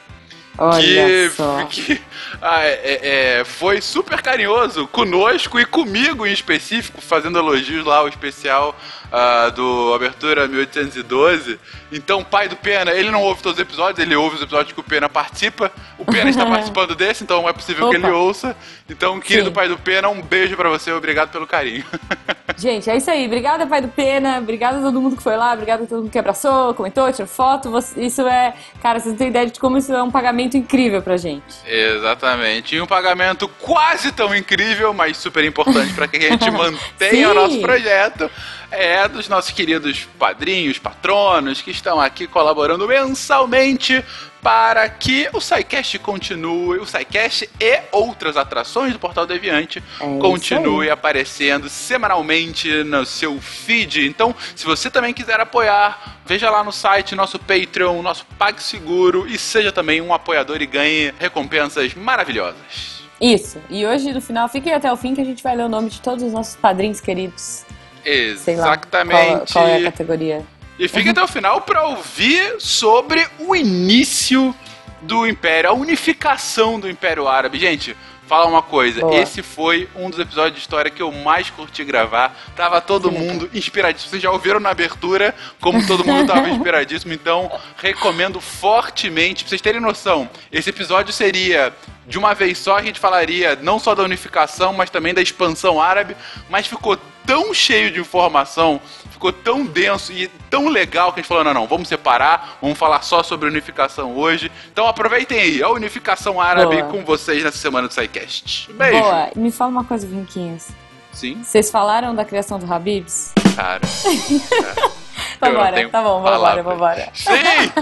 Olha 0.59 0.83
que, 0.83 1.31
só. 1.31 1.65
que, 1.71 2.01
ah, 2.43 2.65
é- 2.65 2.73
é- 2.73 3.39
é, 3.41 3.45
foi 3.45 3.81
super 3.81 4.21
carinhoso 4.21 4.87
conosco 4.89 5.59
e 5.61 5.65
comigo 5.65 6.27
em 6.27 6.33
específico, 6.33 7.01
fazendo 7.01 7.39
elogios 7.39 7.85
lá 7.87 7.99
ao 7.99 8.09
especial 8.09 8.77
ah, 9.13 9.51
do 9.51 9.93
Abertura 9.95 10.47
1812. 10.47 11.59
Então, 11.91 12.23
pai 12.23 12.49
do 12.49 12.57
Pena, 12.57 12.93
ele 12.93 13.11
não 13.11 13.23
ouve 13.23 13.43
todos 13.43 13.59
os 13.59 13.63
episódios, 13.63 13.99
ele 13.99 14.15
ouve 14.15 14.37
os 14.37 14.43
episódios 14.43 14.73
que 14.73 14.81
o 14.81 14.83
Pena 14.83 15.09
participa. 15.09 15.73
O 15.99 16.05
Pena 16.05 16.31
está 16.31 16.45
participando 16.47 16.95
desse, 16.95 17.25
então 17.25 17.49
é 17.49 17.53
possível 17.53 17.89
que 17.91 17.97
Opa. 17.97 18.07
ele 18.07 18.17
ouça. 18.17 18.57
Então, 18.89 19.19
querido 19.21 19.49
Sim. 19.49 19.55
pai 19.55 19.69
do 19.69 19.79
Pena, 19.79 20.09
um 20.09 20.23
beijo 20.23 20.57
pra 20.57 20.69
você, 20.69 20.93
obrigado 20.93 21.31
pelo 21.31 21.47
carinho. 21.47 21.85
Gente, 22.57 22.91
é 22.91 22.97
isso 22.97 23.11
aí. 23.11 23.27
Obrigada, 23.27 23.67
pai 23.67 23.81
do 23.81 23.89
Pena. 23.89 24.39
Obrigada 24.39 24.79
a 24.79 24.83
todo 24.83 25.01
mundo 25.01 25.17
que 25.17 25.23
foi 25.23 25.37
lá. 25.37 25.53
Obrigada 25.53 25.85
a 25.85 25.87
todo 25.87 26.01
mundo 26.01 26.11
que 26.11 26.19
abraçou, 26.19 26.75
comentou, 26.75 27.11
tirou 27.13 27.29
foto. 27.29 27.73
Isso 27.97 28.27
é. 28.27 28.55
Cara, 28.83 28.99
vocês 28.99 29.13
não 29.13 29.19
têm 29.19 29.29
ideia 29.29 29.47
de 29.47 29.61
como 29.61 29.79
isso 29.79 29.93
é 29.93 30.03
um 30.03 30.11
pagamento 30.11 30.57
incrível 30.57 31.01
pra 31.01 31.17
gente. 31.17 31.55
Exatamente. 31.67 32.75
E 32.75 32.81
um 32.81 32.87
pagamento 32.87 33.47
quase 33.61 34.11
tão 34.11 34.35
incrível, 34.35 34.93
mas 34.93 35.17
super 35.19 35.45
importante 35.45 35.93
para 35.95 36.09
que 36.09 36.17
a 36.17 36.31
gente 36.31 36.51
mantenha 36.51 37.31
o 37.31 37.35
nosso 37.35 37.61
projeto, 37.61 38.29
é 38.71 38.98
é 38.99 39.07
dos 39.07 39.29
nossos 39.29 39.53
queridos 39.53 40.09
padrinhos, 40.19 40.79
patronos, 40.79 41.63
que 41.63 41.71
estão 41.71 42.01
aqui 42.01 42.27
colaborando 42.27 42.87
mensalmente 42.89 44.05
para 44.43 44.89
que 44.89 45.29
o 45.33 45.41
SciCast 45.41 45.99
continue, 46.01 46.79
o 46.79 46.87
SciCast 46.87 47.49
e 47.61 47.81
outras 47.93 48.37
atrações 48.37 48.93
do 48.93 48.99
Portal 48.99 49.27
Deviante 49.27 49.83
É 50.01 50.19
continue 50.19 50.91
aparecendo 50.91 51.69
semanalmente 51.69 52.83
no 52.85 53.07
seu 53.07 53.41
feed. 53.41 54.07
Então, 54.07 54.35
se 54.57 54.65
você 54.65 54.91
também 54.91 55.15
quiser 55.15 55.39
apoiar, 55.39 56.19
veja 56.27 56.51
lá 56.51 56.65
no 56.65 56.73
site, 56.73 57.15
nosso 57.15 57.39
Patreon, 57.39 58.03
nosso 58.03 58.27
PagSeguro 58.37 59.29
e 59.29 59.39
seja 59.39 59.71
também 59.71 60.01
um 60.01 60.13
apoiador 60.13 60.61
e 60.61 60.67
ganhe 60.67 61.15
recompensas 61.21 61.95
maravilhosas. 61.95 62.99
Isso. 63.21 63.59
E 63.71 63.87
hoje, 63.87 64.13
no 64.13 64.21
final, 64.21 64.49
fiquem 64.49 64.73
até 64.73 64.93
o 64.93 64.97
fim 64.97 65.15
que 65.15 65.21
a 65.21 65.25
gente 65.25 65.43
vai 65.43 65.57
ler 65.57 65.65
o 65.65 65.69
nome 65.69 65.89
de 65.89 66.01
todos 66.01 66.25
os 66.25 66.33
nossos 66.33 66.57
padrinhos 66.57 67.01
queridos. 67.01 67.65
Exatamente. 68.05 69.53
Qual, 69.53 69.65
qual 69.65 69.67
é 69.67 69.77
a 69.77 69.83
categoria? 69.85 70.47
E 70.79 70.87
fique 70.87 71.09
até 71.09 71.23
o 71.23 71.27
final 71.27 71.61
para 71.63 71.85
ouvir 71.87 72.57
sobre 72.61 73.27
o 73.41 73.57
início 73.57 74.55
do 75.03 75.27
Império, 75.27 75.71
a 75.71 75.73
unificação 75.73 76.79
do 76.79 76.89
Império 76.89 77.27
Árabe. 77.27 77.59
Gente, 77.59 77.97
fala 78.29 78.47
uma 78.47 78.63
coisa, 78.63 79.01
Boa. 79.01 79.17
esse 79.17 79.43
foi 79.43 79.89
um 79.97 80.11
dos 80.11 80.19
episódios 80.19 80.55
de 80.55 80.61
história 80.61 80.91
que 80.91 81.01
eu 81.01 81.11
mais 81.11 81.49
curti 81.51 81.83
gravar. 81.83 82.37
Tava 82.55 82.81
todo 82.81 83.11
mundo 83.11 83.49
inspiradíssimo. 83.55 84.11
Vocês 84.11 84.23
já 84.23 84.31
ouviram 84.31 84.61
na 84.61 84.71
abertura 84.71 85.35
como 85.61 85.85
todo 85.87 86.05
mundo 86.05 86.27
tava 86.27 86.47
inspiradíssimo, 86.51 87.13
então 87.13 87.51
recomendo 87.79 88.41
fortemente, 88.41 89.43
pra 89.43 89.49
vocês 89.49 89.61
terem 89.61 89.81
noção. 89.81 90.29
Esse 90.53 90.71
episódio 90.71 91.13
seria 91.13 91.73
de 92.07 92.19
uma 92.19 92.35
vez 92.35 92.59
só 92.59 92.77
a 92.77 92.83
gente 92.83 93.01
falaria 93.01 93.59
não 93.61 93.79
só 93.79 93.95
da 93.95 94.03
unificação, 94.03 94.73
mas 94.73 94.91
também 94.91 95.13
da 95.13 95.21
expansão 95.21 95.81
árabe, 95.81 96.15
mas 96.49 96.67
ficou 96.67 96.99
tão 97.29 97.53
cheio 97.53 97.91
de 97.91 98.01
informação, 98.01 98.81
ficou 99.11 99.31
tão 99.31 99.67
denso 99.67 100.11
e 100.11 100.29
tão 100.49 100.67
legal 100.67 101.13
que 101.13 101.21
a 101.21 101.23
gente 101.23 101.29
falou: 101.29 101.45
não, 101.45 101.53
não, 101.53 101.67
vamos 101.67 101.87
separar, 101.87 102.57
vamos 102.63 102.79
falar 102.79 103.03
só 103.03 103.23
sobre 103.23 103.47
unificação 103.47 104.17
hoje. 104.17 104.51
Então 104.73 104.87
aproveitem 104.87 105.39
aí, 105.39 105.63
a 105.63 105.69
unificação 105.69 106.41
árabe 106.41 106.77
Boa. 106.77 106.89
com 106.89 107.05
vocês 107.05 107.45
nessa 107.45 107.59
semana 107.59 107.87
do 107.87 107.93
SciCast. 107.93 108.73
Beijo! 108.73 108.99
Boa. 109.03 109.31
Me 109.37 109.53
fala 109.53 109.71
uma 109.71 109.85
coisa, 109.85 110.07
Vinquinhos. 110.07 110.69
Sim, 111.13 111.43
Vocês 111.43 111.71
falaram 111.71 112.15
da 112.15 112.25
criação 112.25 112.59
do 112.59 112.73
Habibs? 112.73 113.35
cara. 113.55 113.81
Vambora, 115.41 115.73
tenho 115.73 115.91
tá 115.91 116.03
bom, 116.03 116.23
vambora, 116.23 116.63
vambora. 116.63 117.09
Sim, 117.13 117.33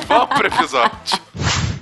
vamos 0.07 0.29
pro 0.29 0.47
episódio. 0.47 1.21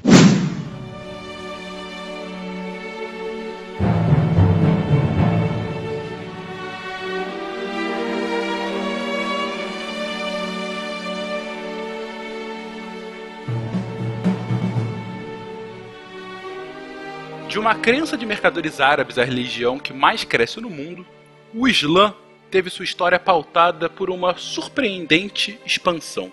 De 17.54 17.60
uma 17.60 17.76
crença 17.76 18.16
de 18.16 18.26
mercadores 18.26 18.80
árabes 18.80 19.16
à 19.16 19.22
religião 19.22 19.78
que 19.78 19.92
mais 19.92 20.24
cresce 20.24 20.60
no 20.60 20.68
mundo, 20.68 21.06
o 21.54 21.68
Islã 21.68 22.12
teve 22.50 22.68
sua 22.68 22.84
história 22.84 23.16
pautada 23.16 23.88
por 23.88 24.10
uma 24.10 24.36
surpreendente 24.36 25.56
expansão. 25.64 26.32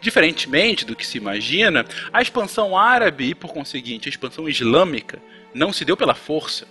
Diferentemente 0.00 0.86
do 0.86 0.96
que 0.96 1.06
se 1.06 1.18
imagina, 1.18 1.84
a 2.10 2.22
expansão 2.22 2.74
árabe 2.74 3.28
e, 3.28 3.34
por 3.34 3.52
conseguinte, 3.52 4.08
a 4.08 4.12
expansão 4.12 4.48
islâmica 4.48 5.20
não 5.52 5.74
se 5.74 5.84
deu 5.84 5.94
pela 5.94 6.14
força. 6.14 6.66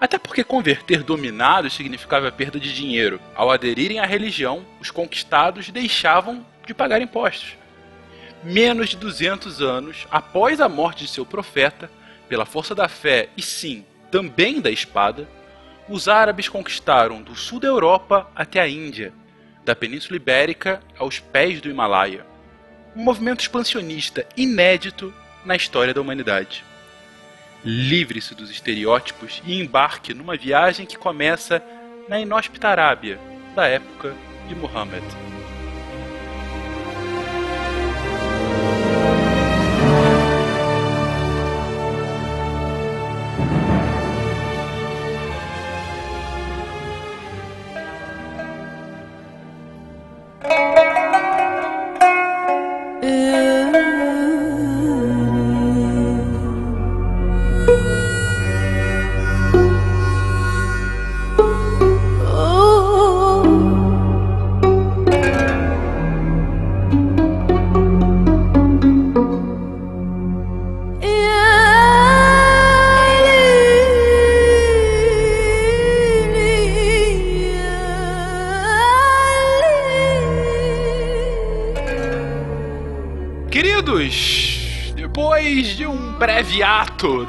Até 0.00 0.16
porque 0.16 0.42
converter 0.42 1.02
dominados 1.02 1.74
significava 1.74 2.32
perda 2.32 2.58
de 2.58 2.74
dinheiro. 2.74 3.20
Ao 3.34 3.50
aderirem 3.50 4.00
à 4.00 4.06
religião, 4.06 4.64
os 4.80 4.90
conquistados 4.90 5.68
deixavam 5.68 6.46
de 6.66 6.72
pagar 6.72 7.02
impostos. 7.02 7.58
Menos 8.42 8.88
de 8.88 8.96
200 8.96 9.60
anos 9.60 10.06
após 10.10 10.62
a 10.62 10.68
morte 10.68 11.04
de 11.04 11.10
seu 11.10 11.26
profeta, 11.26 11.90
pela 12.28 12.46
força 12.46 12.74
da 12.74 12.88
fé 12.88 13.28
e 13.36 13.42
sim, 13.42 13.84
também 14.10 14.60
da 14.60 14.70
espada, 14.70 15.28
os 15.88 16.08
árabes 16.08 16.48
conquistaram 16.48 17.22
do 17.22 17.36
sul 17.36 17.60
da 17.60 17.68
Europa 17.68 18.30
até 18.34 18.60
a 18.60 18.68
Índia, 18.68 19.12
da 19.64 19.74
Península 19.74 20.16
Ibérica 20.16 20.80
aos 20.98 21.18
pés 21.18 21.60
do 21.60 21.68
Himalaia. 21.68 22.24
Um 22.96 23.02
movimento 23.02 23.40
expansionista 23.40 24.26
inédito 24.36 25.12
na 25.44 25.56
história 25.56 25.92
da 25.92 26.00
humanidade. 26.00 26.64
Livre-se 27.64 28.34
dos 28.34 28.50
estereótipos 28.50 29.42
e 29.44 29.60
embarque 29.60 30.14
numa 30.14 30.36
viagem 30.36 30.86
que 30.86 30.98
começa 30.98 31.62
na 32.08 32.20
inóspita 32.20 32.68
Arábia, 32.68 33.18
da 33.54 33.66
época 33.66 34.14
de 34.48 34.54
Muhammad. 34.54 35.02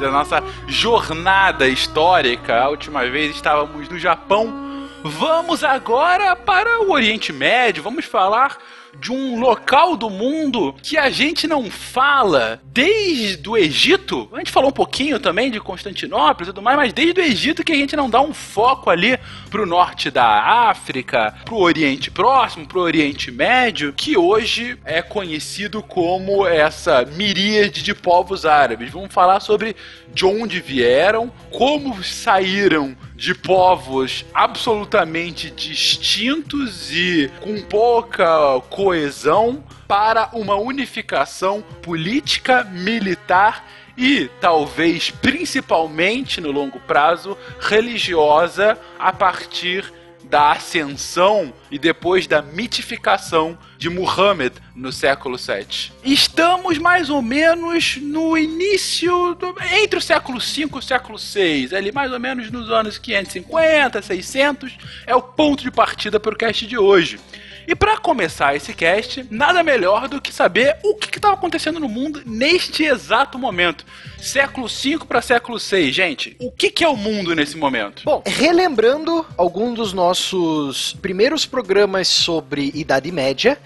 Da 0.06 0.12
nossa 0.12 0.44
jornada 0.68 1.68
histórica, 1.68 2.62
a 2.62 2.70
última 2.70 3.04
vez 3.06 3.36
estávamos 3.36 3.90
no 3.90 3.98
Japão, 3.98 4.88
vamos 5.04 5.64
agora 5.64 6.36
para 6.36 6.82
o 6.84 6.92
Oriente 6.92 7.34
Médio, 7.34 7.82
vamos 7.82 8.06
falar 8.06 8.58
de 9.06 9.12
um 9.12 9.40
local 9.40 9.96
do 9.96 10.10
mundo 10.10 10.74
que 10.82 10.98
a 10.98 11.12
gente 11.12 11.46
não 11.46 11.70
fala 11.70 12.60
desde 12.66 13.48
o 13.48 13.56
Egito. 13.56 14.28
A 14.34 14.40
gente 14.40 14.50
falou 14.50 14.72
um 14.72 14.74
pouquinho 14.74 15.20
também 15.20 15.52
de 15.52 15.60
Constantinopla 15.60 16.44
e 16.44 16.48
tudo 16.48 16.60
mais, 16.60 16.76
mas 16.76 16.92
desde 16.92 17.22
o 17.22 17.24
Egito 17.24 17.64
que 17.64 17.72
a 17.72 17.76
gente 17.76 17.96
não 17.96 18.10
dá 18.10 18.20
um 18.20 18.34
foco 18.34 18.90
ali 18.90 19.16
pro 19.52 19.68
norte 19.68 20.10
da 20.10 20.26
África, 20.70 21.36
pro 21.46 21.58
Oriente 21.58 22.10
Próximo, 22.10 22.66
pro 22.66 22.82
Oriente 22.82 23.30
Médio, 23.30 23.94
que 23.94 24.18
hoje 24.18 24.76
é 24.84 25.04
conhecido 25.04 25.84
como 25.84 26.48
essa 26.48 27.06
miríade 27.06 27.84
de 27.84 27.94
povos 27.94 28.44
árabes. 28.44 28.90
Vamos 28.90 29.14
falar 29.14 29.40
sobre 29.40 29.76
de 30.16 30.26
onde 30.26 30.60
vieram, 30.60 31.32
como 31.52 32.04
saíram 32.04 32.98
de 33.16 33.34
povos 33.34 34.26
absolutamente 34.34 35.50
distintos 35.50 36.92
e 36.92 37.32
com 37.40 37.62
pouca 37.62 38.28
coesão 38.70 39.64
para 39.88 40.30
uma 40.34 40.56
unificação 40.56 41.62
política, 41.82 42.64
militar 42.64 43.66
e 43.98 44.30
talvez 44.42 45.10
principalmente 45.10 46.42
no 46.42 46.52
longo 46.52 46.80
prazo 46.82 47.38
religiosa 47.60 48.78
a 49.00 49.14
partir 49.14 49.95
da 50.30 50.52
ascensão 50.52 51.54
e 51.70 51.78
depois 51.78 52.28
da 52.28 52.42
mitificação 52.42 53.58
de 53.78 53.90
Muhammad 53.90 54.54
no 54.76 54.92
século 54.92 55.38
VII. 55.38 55.92
Estamos 56.04 56.78
mais 56.78 57.10
ou 57.10 57.22
menos 57.22 57.98
no 57.98 58.38
início, 58.38 59.36
do, 59.36 59.56
entre 59.74 60.00
o 60.00 60.02
século 60.02 60.40
V 60.40 60.62
e 60.62 60.66
o 60.66 60.82
século 60.82 61.18
VI, 61.18 61.76
ali 61.76 61.92
mais 61.92 62.12
ou 62.12 62.20
menos 62.20 62.52
nos 62.52 62.70
anos 62.70 62.98
550, 62.98 64.02
600, 64.02 64.78
é 65.06 65.16
o 65.16 65.22
ponto 65.22 65.64
de 65.64 65.72
partida 65.72 66.20
para 66.20 66.34
o 66.34 66.38
cast 66.38 66.66
de 66.66 66.78
hoje. 66.78 67.20
E 67.68 67.76
para 67.76 67.98
começar 67.98 68.56
esse 68.56 68.74
cast, 68.74 69.26
nada 69.32 69.64
melhor 69.64 70.08
do 70.08 70.22
que 70.22 70.32
saber 70.32 70.78
o 70.84 70.96
que 70.96 71.18
estava 71.18 71.34
acontecendo 71.34 71.80
no 71.80 71.90
mundo 71.90 72.22
neste 72.24 72.84
exato 72.84 73.40
momento. 73.40 73.84
Século 74.20 74.68
V 74.68 75.06
para 75.08 75.22
século 75.22 75.58
VI, 75.60 75.92
gente. 75.92 76.36
O 76.40 76.52
que, 76.52 76.70
que 76.70 76.84
é 76.84 76.88
o 76.88 76.96
mundo 76.96 77.36
nesse 77.36 77.58
momento? 77.58 78.04
Bom, 78.04 78.24
relembrando 78.26 79.26
algum 79.38 79.74
dos 79.74 79.94
nossos 79.94 80.94
primeiros 81.02 81.46
programas 81.46 82.08
sobre 82.08 82.72
Idade 82.74 83.12
Média, 83.12 83.58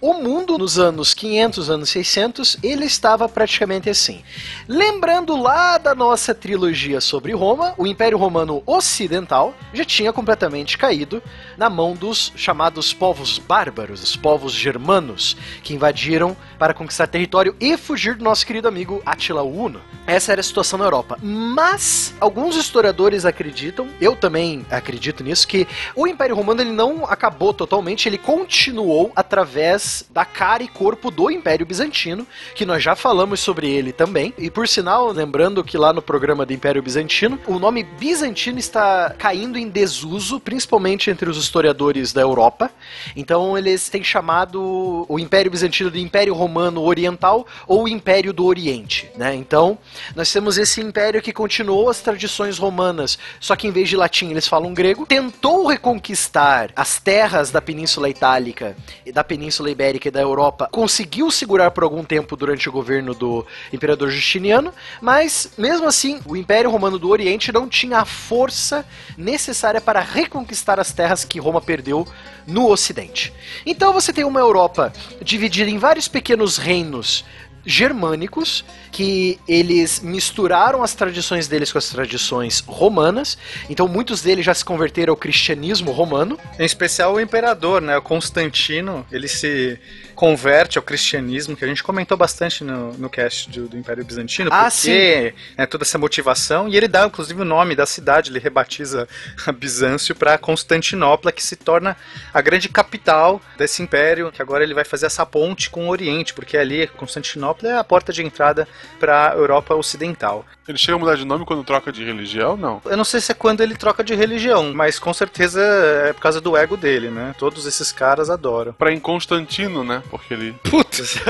o 0.00 0.14
mundo 0.14 0.58
nos 0.58 0.78
anos 0.78 1.14
500, 1.14 1.70
anos 1.70 1.90
600, 1.90 2.56
ele 2.62 2.84
estava 2.84 3.28
praticamente 3.28 3.88
assim. 3.88 4.22
Lembrando 4.66 5.40
lá 5.40 5.78
da 5.78 5.94
nossa 5.94 6.34
trilogia 6.34 7.00
sobre 7.00 7.32
Roma, 7.32 7.74
o 7.76 7.86
Império 7.86 8.18
Romano 8.18 8.62
Ocidental 8.66 9.54
já 9.72 9.84
tinha 9.84 10.12
completamente 10.12 10.76
caído 10.76 11.22
na 11.56 11.70
mão 11.70 11.94
dos 11.94 12.32
chamados 12.34 12.92
povos 12.92 13.38
bárbaros, 13.38 14.02
os 14.02 14.16
povos 14.16 14.52
germanos, 14.52 15.36
que 15.62 15.74
invadiram 15.74 16.36
para 16.58 16.74
conquistar 16.74 17.06
território 17.06 17.54
e 17.60 17.76
fugir 17.76 18.14
do 18.14 18.24
nosso 18.24 18.46
querido 18.46 18.68
amigo 18.68 19.02
Attila 19.04 19.42
o 19.42 19.64
Uno. 19.64 19.80
Essa 20.10 20.32
era 20.32 20.40
a 20.40 20.44
situação 20.44 20.76
na 20.76 20.86
Europa. 20.86 21.16
Mas 21.22 22.12
alguns 22.18 22.56
historiadores 22.56 23.24
acreditam, 23.24 23.88
eu 24.00 24.16
também 24.16 24.66
acredito 24.68 25.22
nisso, 25.22 25.46
que 25.46 25.68
o 25.94 26.04
Império 26.04 26.34
Romano 26.34 26.60
ele 26.60 26.72
não 26.72 27.04
acabou 27.04 27.54
totalmente, 27.54 28.08
ele 28.08 28.18
continuou 28.18 29.12
através 29.14 30.04
da 30.10 30.24
cara 30.24 30.64
e 30.64 30.68
corpo 30.68 31.12
do 31.12 31.30
Império 31.30 31.64
Bizantino, 31.64 32.26
que 32.56 32.66
nós 32.66 32.82
já 32.82 32.96
falamos 32.96 33.38
sobre 33.38 33.70
ele 33.70 33.92
também. 33.92 34.34
E 34.36 34.50
por 34.50 34.66
sinal, 34.66 35.12
lembrando 35.12 35.62
que 35.62 35.78
lá 35.78 35.92
no 35.92 36.02
programa 36.02 36.44
do 36.44 36.52
Império 36.52 36.82
Bizantino, 36.82 37.38
o 37.46 37.60
nome 37.60 37.84
bizantino 37.84 38.58
está 38.58 39.14
caindo 39.16 39.56
em 39.56 39.68
desuso, 39.68 40.40
principalmente 40.40 41.08
entre 41.08 41.30
os 41.30 41.36
historiadores 41.36 42.12
da 42.12 42.20
Europa. 42.20 42.68
Então 43.14 43.56
eles 43.56 43.88
têm 43.88 44.02
chamado 44.02 45.06
o 45.08 45.20
Império 45.20 45.52
Bizantino 45.52 45.88
de 45.88 46.00
Império 46.00 46.34
Romano 46.34 46.82
Oriental 46.82 47.46
ou 47.64 47.86
Império 47.86 48.32
do 48.32 48.44
Oriente, 48.44 49.08
né? 49.16 49.36
Então, 49.36 49.78
nós 50.14 50.32
temos 50.32 50.58
esse 50.58 50.80
império 50.80 51.22
que 51.22 51.32
continuou 51.32 51.88
as 51.88 52.00
tradições 52.00 52.58
romanas, 52.58 53.18
só 53.38 53.56
que 53.56 53.66
em 53.66 53.70
vez 53.70 53.88
de 53.88 53.96
latim 53.96 54.30
eles 54.30 54.46
falam 54.46 54.74
grego, 54.74 55.06
tentou 55.06 55.66
reconquistar 55.66 56.70
as 56.74 56.98
terras 56.98 57.50
da 57.50 57.60
Península 57.60 58.08
Itálica, 58.08 58.76
da 59.12 59.24
Península 59.24 59.70
Ibérica 59.70 60.08
e 60.08 60.10
da 60.10 60.20
Europa, 60.20 60.68
conseguiu 60.70 61.30
segurar 61.30 61.70
por 61.70 61.84
algum 61.84 62.04
tempo 62.04 62.36
durante 62.36 62.68
o 62.68 62.72
governo 62.72 63.14
do 63.14 63.46
imperador 63.72 64.10
Justiniano, 64.10 64.72
mas 65.00 65.50
mesmo 65.56 65.86
assim, 65.86 66.20
o 66.26 66.36
Império 66.36 66.70
Romano 66.70 66.98
do 66.98 67.08
Oriente 67.08 67.52
não 67.52 67.68
tinha 67.68 67.98
a 67.98 68.04
força 68.04 68.84
necessária 69.16 69.80
para 69.80 70.00
reconquistar 70.00 70.80
as 70.80 70.92
terras 70.92 71.24
que 71.24 71.40
Roma 71.40 71.60
perdeu 71.60 72.06
no 72.46 72.68
Ocidente. 72.68 73.32
Então 73.64 73.92
você 73.92 74.12
tem 74.12 74.24
uma 74.24 74.40
Europa 74.40 74.92
dividida 75.22 75.70
em 75.70 75.78
vários 75.78 76.08
pequenos 76.08 76.56
reinos 76.56 77.24
germânicos 77.64 78.64
que 78.90 79.38
eles 79.46 80.00
misturaram 80.00 80.82
as 80.82 80.94
tradições 80.94 81.48
deles 81.48 81.70
com 81.72 81.78
as 81.78 81.88
tradições 81.88 82.60
romanas. 82.66 83.36
Então 83.68 83.86
muitos 83.86 84.22
deles 84.22 84.44
já 84.44 84.54
se 84.54 84.64
converteram 84.64 85.12
ao 85.12 85.16
cristianismo 85.16 85.92
romano. 85.92 86.38
Em 86.58 86.64
especial 86.64 87.14
o 87.14 87.20
imperador, 87.20 87.80
né? 87.80 88.00
Constantino, 88.00 89.06
ele 89.10 89.28
se 89.28 89.78
converte 90.20 90.76
ao 90.76 90.84
cristianismo, 90.84 91.56
que 91.56 91.64
a 91.64 91.66
gente 91.66 91.82
comentou 91.82 92.14
bastante 92.14 92.62
no, 92.62 92.92
no 92.92 93.08
cast 93.08 93.48
do, 93.48 93.66
do 93.66 93.78
Império 93.78 94.04
Bizantino, 94.04 94.50
Ah, 94.52 94.68
porque 94.70 95.32
né, 95.56 95.64
toda 95.64 95.82
essa 95.82 95.96
motivação, 95.96 96.68
e 96.68 96.76
ele 96.76 96.86
dá 96.86 97.06
inclusive 97.06 97.40
o 97.40 97.44
nome 97.44 97.74
da 97.74 97.86
cidade, 97.86 98.30
ele 98.30 98.38
rebatiza 98.38 99.08
a 99.46 99.50
Bizâncio 99.50 100.14
para 100.14 100.36
Constantinopla, 100.36 101.32
que 101.32 101.42
se 101.42 101.56
torna 101.56 101.96
a 102.34 102.40
grande 102.42 102.68
capital 102.68 103.40
desse 103.56 103.82
império, 103.82 104.30
que 104.30 104.42
agora 104.42 104.62
ele 104.62 104.74
vai 104.74 104.84
fazer 104.84 105.06
essa 105.06 105.24
ponte 105.24 105.70
com 105.70 105.86
o 105.86 105.88
Oriente, 105.88 106.34
porque 106.34 106.58
ali 106.58 106.86
Constantinopla 106.86 107.70
é 107.70 107.78
a 107.78 107.84
porta 107.84 108.12
de 108.12 108.22
entrada 108.22 108.68
para 108.98 109.30
a 109.30 109.34
Europa 109.34 109.74
Ocidental. 109.74 110.44
Ele 110.68 110.78
chega 110.78 110.96
a 110.96 110.98
mudar 110.98 111.16
de 111.16 111.24
nome 111.24 111.44
quando 111.44 111.64
troca 111.64 111.90
de 111.90 112.04
religião? 112.04 112.56
Não. 112.56 112.80
Eu 112.84 112.96
não 112.96 113.04
sei 113.04 113.20
se 113.20 113.32
é 113.32 113.34
quando 113.34 113.60
ele 113.60 113.74
troca 113.74 114.04
de 114.04 114.14
religião, 114.14 114.72
mas 114.72 114.98
com 114.98 115.12
certeza 115.12 115.60
é 115.60 116.12
por 116.12 116.20
causa 116.20 116.40
do 116.40 116.56
ego 116.56 116.76
dele, 116.76 117.10
né? 117.10 117.34
Todos 117.38 117.66
esses 117.66 117.90
caras 117.90 118.30
adoram. 118.30 118.72
Pra 118.74 118.92
em 118.92 119.00
Constantino, 119.00 119.82
né? 119.82 120.02
Porque 120.10 120.34
ele. 120.34 120.52
Putz! 120.64 121.18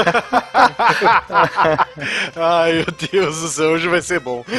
Ai, 2.35 2.73
meu 2.73 2.87
Deus 3.13 3.41
do 3.43 3.49
céu, 3.49 3.71
hoje 3.73 3.87
vai 3.89 4.01
ser 4.01 4.21
bom. 4.21 4.45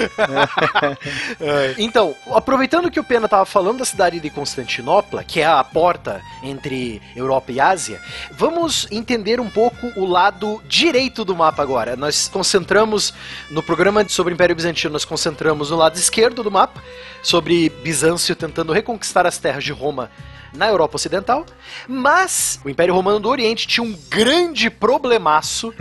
Então, 1.78 2.16
aproveitando 2.32 2.92
que 2.92 3.00
o 3.00 3.04
Pena 3.04 3.26
estava 3.26 3.46
falando 3.46 3.80
da 3.80 3.86
cidade 3.86 4.20
de 4.20 4.30
Constantinopla, 4.30 5.24
que 5.24 5.40
é 5.40 5.46
a 5.46 5.64
porta 5.64 6.22
entre 6.44 7.02
Europa 7.16 7.52
e 7.52 7.60
Ásia, 7.60 8.00
vamos 8.32 8.88
entender 8.92 9.40
um 9.40 9.50
pouco 9.50 9.92
o 9.96 10.06
lado 10.06 10.62
direito 10.68 11.26
do 11.26 11.36
mapa 11.36 11.64
agora. 11.64 11.96
Nós 11.96 12.28
concentramos 12.28 13.14
no 13.50 13.64
programa 13.64 14.08
sobre 14.08 14.34
o 14.34 14.36
Império 14.36 14.56
Bizantino, 14.56 14.94
nós 14.94 15.06
concentramos 15.06 15.72
no 15.72 15.78
lado 15.78 15.96
esquerdo 15.96 16.44
do 16.44 16.52
mapa, 16.52 16.82
sobre 17.24 17.70
Bizâncio 17.70 18.36
tentando 18.36 18.74
reconquistar 18.74 19.26
as 19.26 19.38
terras 19.38 19.64
de 19.64 19.72
Roma 19.72 20.12
na 20.54 20.68
Europa 20.68 20.96
Ocidental, 20.96 21.46
mas 21.88 22.60
o 22.64 22.70
Império 22.70 22.94
Romano 22.94 23.20
do 23.20 23.30
Oriente 23.30 23.68
tinha 23.68 23.84
um 23.84 23.94
grande 24.12 24.70
problemaço 24.70 25.74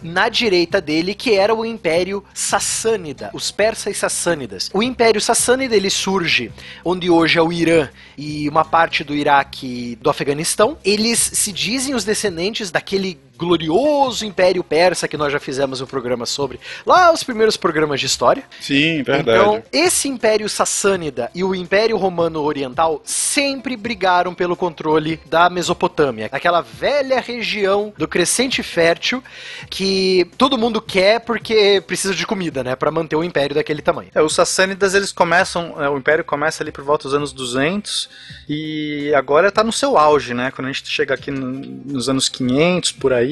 na 0.00 0.28
direita 0.28 0.80
dele, 0.80 1.12
que 1.12 1.34
era 1.34 1.52
o 1.52 1.66
Império 1.66 2.22
Sassânida, 2.32 3.30
os 3.34 3.50
persas 3.50 3.96
sassânidas. 3.96 4.70
O 4.72 4.80
Império 4.80 5.20
Sassânida 5.20 5.74
ele 5.74 5.90
surge 5.90 6.52
onde 6.84 7.10
hoje 7.10 7.36
é 7.36 7.42
o 7.42 7.52
Irã 7.52 7.88
e 8.16 8.48
uma 8.48 8.64
parte 8.64 9.02
do 9.02 9.12
Iraque 9.12 9.66
e 9.66 9.96
do 9.96 10.08
Afeganistão. 10.08 10.78
Eles 10.84 11.18
se 11.18 11.50
dizem 11.50 11.96
os 11.96 12.04
descendentes 12.04 12.70
daquele 12.70 13.18
glorioso 13.36 14.24
Império 14.24 14.62
Persa 14.64 15.08
que 15.08 15.16
nós 15.16 15.32
já 15.32 15.40
fizemos 15.40 15.80
um 15.80 15.86
programa 15.86 16.26
sobre, 16.26 16.58
lá 16.86 17.12
os 17.12 17.22
primeiros 17.22 17.56
programas 17.56 18.00
de 18.00 18.06
história. 18.06 18.44
Sim, 18.60 19.02
verdade. 19.02 19.38
Então, 19.40 19.62
esse 19.72 20.08
Império 20.08 20.48
Sassânida 20.48 21.30
e 21.34 21.42
o 21.44 21.54
Império 21.54 21.96
Romano 21.96 22.40
Oriental 22.42 23.00
sempre 23.04 23.76
brigaram 23.76 24.34
pelo 24.34 24.56
controle 24.56 25.20
da 25.26 25.48
Mesopotâmia, 25.50 26.28
aquela 26.32 26.60
velha 26.60 27.20
região 27.20 27.92
do 27.96 28.06
crescente 28.06 28.62
fértil 28.62 29.22
que 29.70 30.28
todo 30.38 30.58
mundo 30.58 30.80
quer 30.80 31.20
porque 31.20 31.82
precisa 31.86 32.14
de 32.14 32.26
comida, 32.26 32.62
né, 32.62 32.74
Pra 32.76 32.90
manter 32.90 33.16
o 33.16 33.24
império 33.24 33.54
daquele 33.54 33.80
tamanho. 33.82 34.10
É, 34.14 34.20
os 34.22 34.34
Sassânidas, 34.34 34.94
eles 34.94 35.10
começam, 35.12 35.80
é, 35.82 35.88
o 35.88 35.96
Império 35.96 36.24
começa 36.24 36.62
ali 36.62 36.70
por 36.70 36.84
volta 36.84 37.04
dos 37.04 37.14
anos 37.14 37.32
200 37.32 38.08
e 38.48 39.12
agora 39.14 39.50
tá 39.50 39.62
no 39.64 39.72
seu 39.72 39.96
auge, 39.96 40.34
né? 40.34 40.50
Quando 40.54 40.68
a 40.68 40.72
gente 40.72 40.86
chega 40.88 41.14
aqui 41.14 41.30
no- 41.30 41.60
nos 41.84 42.08
anos 42.08 42.28
500, 42.28 42.92
por 42.92 43.12
aí, 43.12 43.23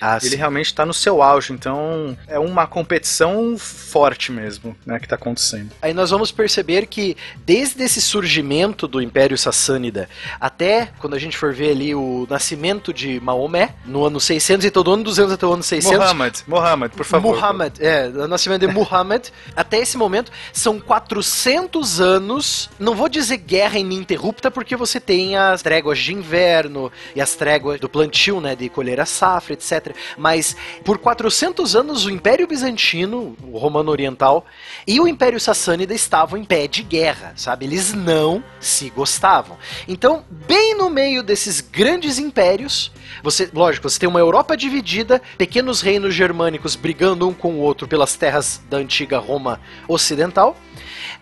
Ah, 0.00 0.18
ele 0.22 0.36
realmente 0.36 0.72
tá 0.74 0.84
no 0.84 0.94
seu 0.94 1.22
auge. 1.22 1.52
Então, 1.52 2.16
é 2.26 2.38
uma 2.38 2.66
competição 2.66 3.56
forte 3.58 4.30
mesmo, 4.32 4.76
né, 4.84 4.98
que 4.98 5.08
tá 5.08 5.16
acontecendo. 5.16 5.70
Aí 5.80 5.94
nós 5.94 6.10
vamos 6.10 6.30
perceber 6.30 6.86
que 6.86 7.16
desde 7.44 7.82
esse 7.82 8.00
surgimento 8.00 8.86
do 8.86 9.00
Império 9.00 9.36
Sassânida 9.36 10.08
até 10.40 10.90
quando 10.98 11.14
a 11.14 11.18
gente 11.18 11.36
for 11.36 11.52
ver 11.52 11.70
ali 11.70 11.94
o 11.94 12.26
nascimento 12.28 12.92
de 12.92 13.20
Maomé, 13.20 13.74
no 13.84 14.04
ano 14.04 14.20
600, 14.20 14.64
então 14.64 14.82
do 14.82 14.92
ano 14.92 15.04
200 15.04 15.32
até 15.32 15.46
o 15.46 15.52
ano 15.52 15.62
600, 15.62 15.98
Muhammad, 15.98 16.34
Muhammad, 16.46 16.92
por 16.92 17.04
favor. 17.04 17.36
Muhammad, 17.36 17.74
é, 17.80 18.08
o 18.08 18.28
nascimento 18.28 18.66
de 18.66 18.72
Muhammad, 18.72 19.28
até 19.56 19.78
esse 19.78 19.96
momento, 19.96 20.30
são 20.52 20.80
400 20.80 22.00
anos, 22.00 22.70
não 22.78 22.94
vou 22.94 23.08
dizer 23.08 23.38
guerra 23.38 23.78
ininterrupta, 23.78 24.50
porque 24.50 24.76
você 24.76 25.00
tem 25.00 25.36
as 25.36 25.62
tréguas 25.62 25.98
de 25.98 26.12
inverno 26.12 26.90
e 27.14 27.20
as 27.20 27.34
tréguas 27.34 27.80
do 27.80 27.88
plantio, 27.88 28.40
né, 28.40 28.54
de 28.54 28.68
colher 28.68 29.00
a 29.00 29.06
safra, 29.06 29.37
etc. 29.52 29.94
Mas 30.16 30.56
por 30.84 30.98
400 30.98 31.74
anos 31.76 32.04
o 32.04 32.10
Império 32.10 32.46
Bizantino, 32.46 33.36
o 33.42 33.58
Romano 33.58 33.90
Oriental, 33.90 34.44
e 34.86 35.00
o 35.00 35.08
Império 35.08 35.40
Sassânida 35.40 35.94
estavam 35.94 36.38
em 36.38 36.44
pé 36.44 36.66
de 36.66 36.82
guerra, 36.82 37.32
sabe? 37.36 37.66
Eles 37.66 37.92
não 37.92 38.42
se 38.60 38.90
gostavam. 38.90 39.56
Então, 39.86 40.24
bem 40.30 40.76
no 40.76 40.90
meio 40.90 41.22
desses 41.22 41.60
grandes 41.60 42.18
impérios, 42.18 42.90
você, 43.22 43.48
lógico, 43.52 43.88
você 43.88 43.98
tem 43.98 44.08
uma 44.08 44.20
Europa 44.20 44.56
dividida, 44.56 45.20
pequenos 45.36 45.80
reinos 45.80 46.14
germânicos 46.14 46.76
brigando 46.76 47.28
um 47.28 47.34
com 47.34 47.54
o 47.54 47.60
outro 47.60 47.88
pelas 47.88 48.14
terras 48.14 48.60
da 48.68 48.76
antiga 48.76 49.18
Roma 49.18 49.60
Ocidental. 49.86 50.56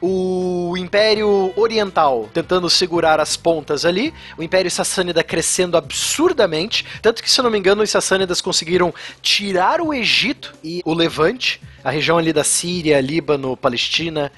O 0.01 0.75
Império 0.77 1.53
Oriental 1.57 2.29
tentando 2.33 2.69
segurar 2.69 3.19
as 3.19 3.37
pontas 3.37 3.85
ali, 3.85 4.13
o 4.37 4.43
Império 4.43 4.71
Sassânida 4.71 5.25
crescendo 5.25 5.77
absurdamente, 5.77 6.85
tanto 7.01 7.23
que, 7.23 7.31
se 7.31 7.41
eu 7.41 7.45
não 7.45 7.51
me 7.51 7.59
engano, 7.59 7.83
os 7.83 7.91
Sassânidas 7.91 8.41
conseguiram 8.41 8.93
tirar 9.23 9.81
o 9.81 9.95
Egito 9.95 10.55
e 10.63 10.83
o 10.85 10.93
Levante, 10.93 11.61
a 11.87 11.91
região 11.91 12.19
ali 12.19 12.33
da 12.33 12.43
Síria, 12.43 13.01
Líbano, 13.01 13.57
Palestina. 13.57 14.33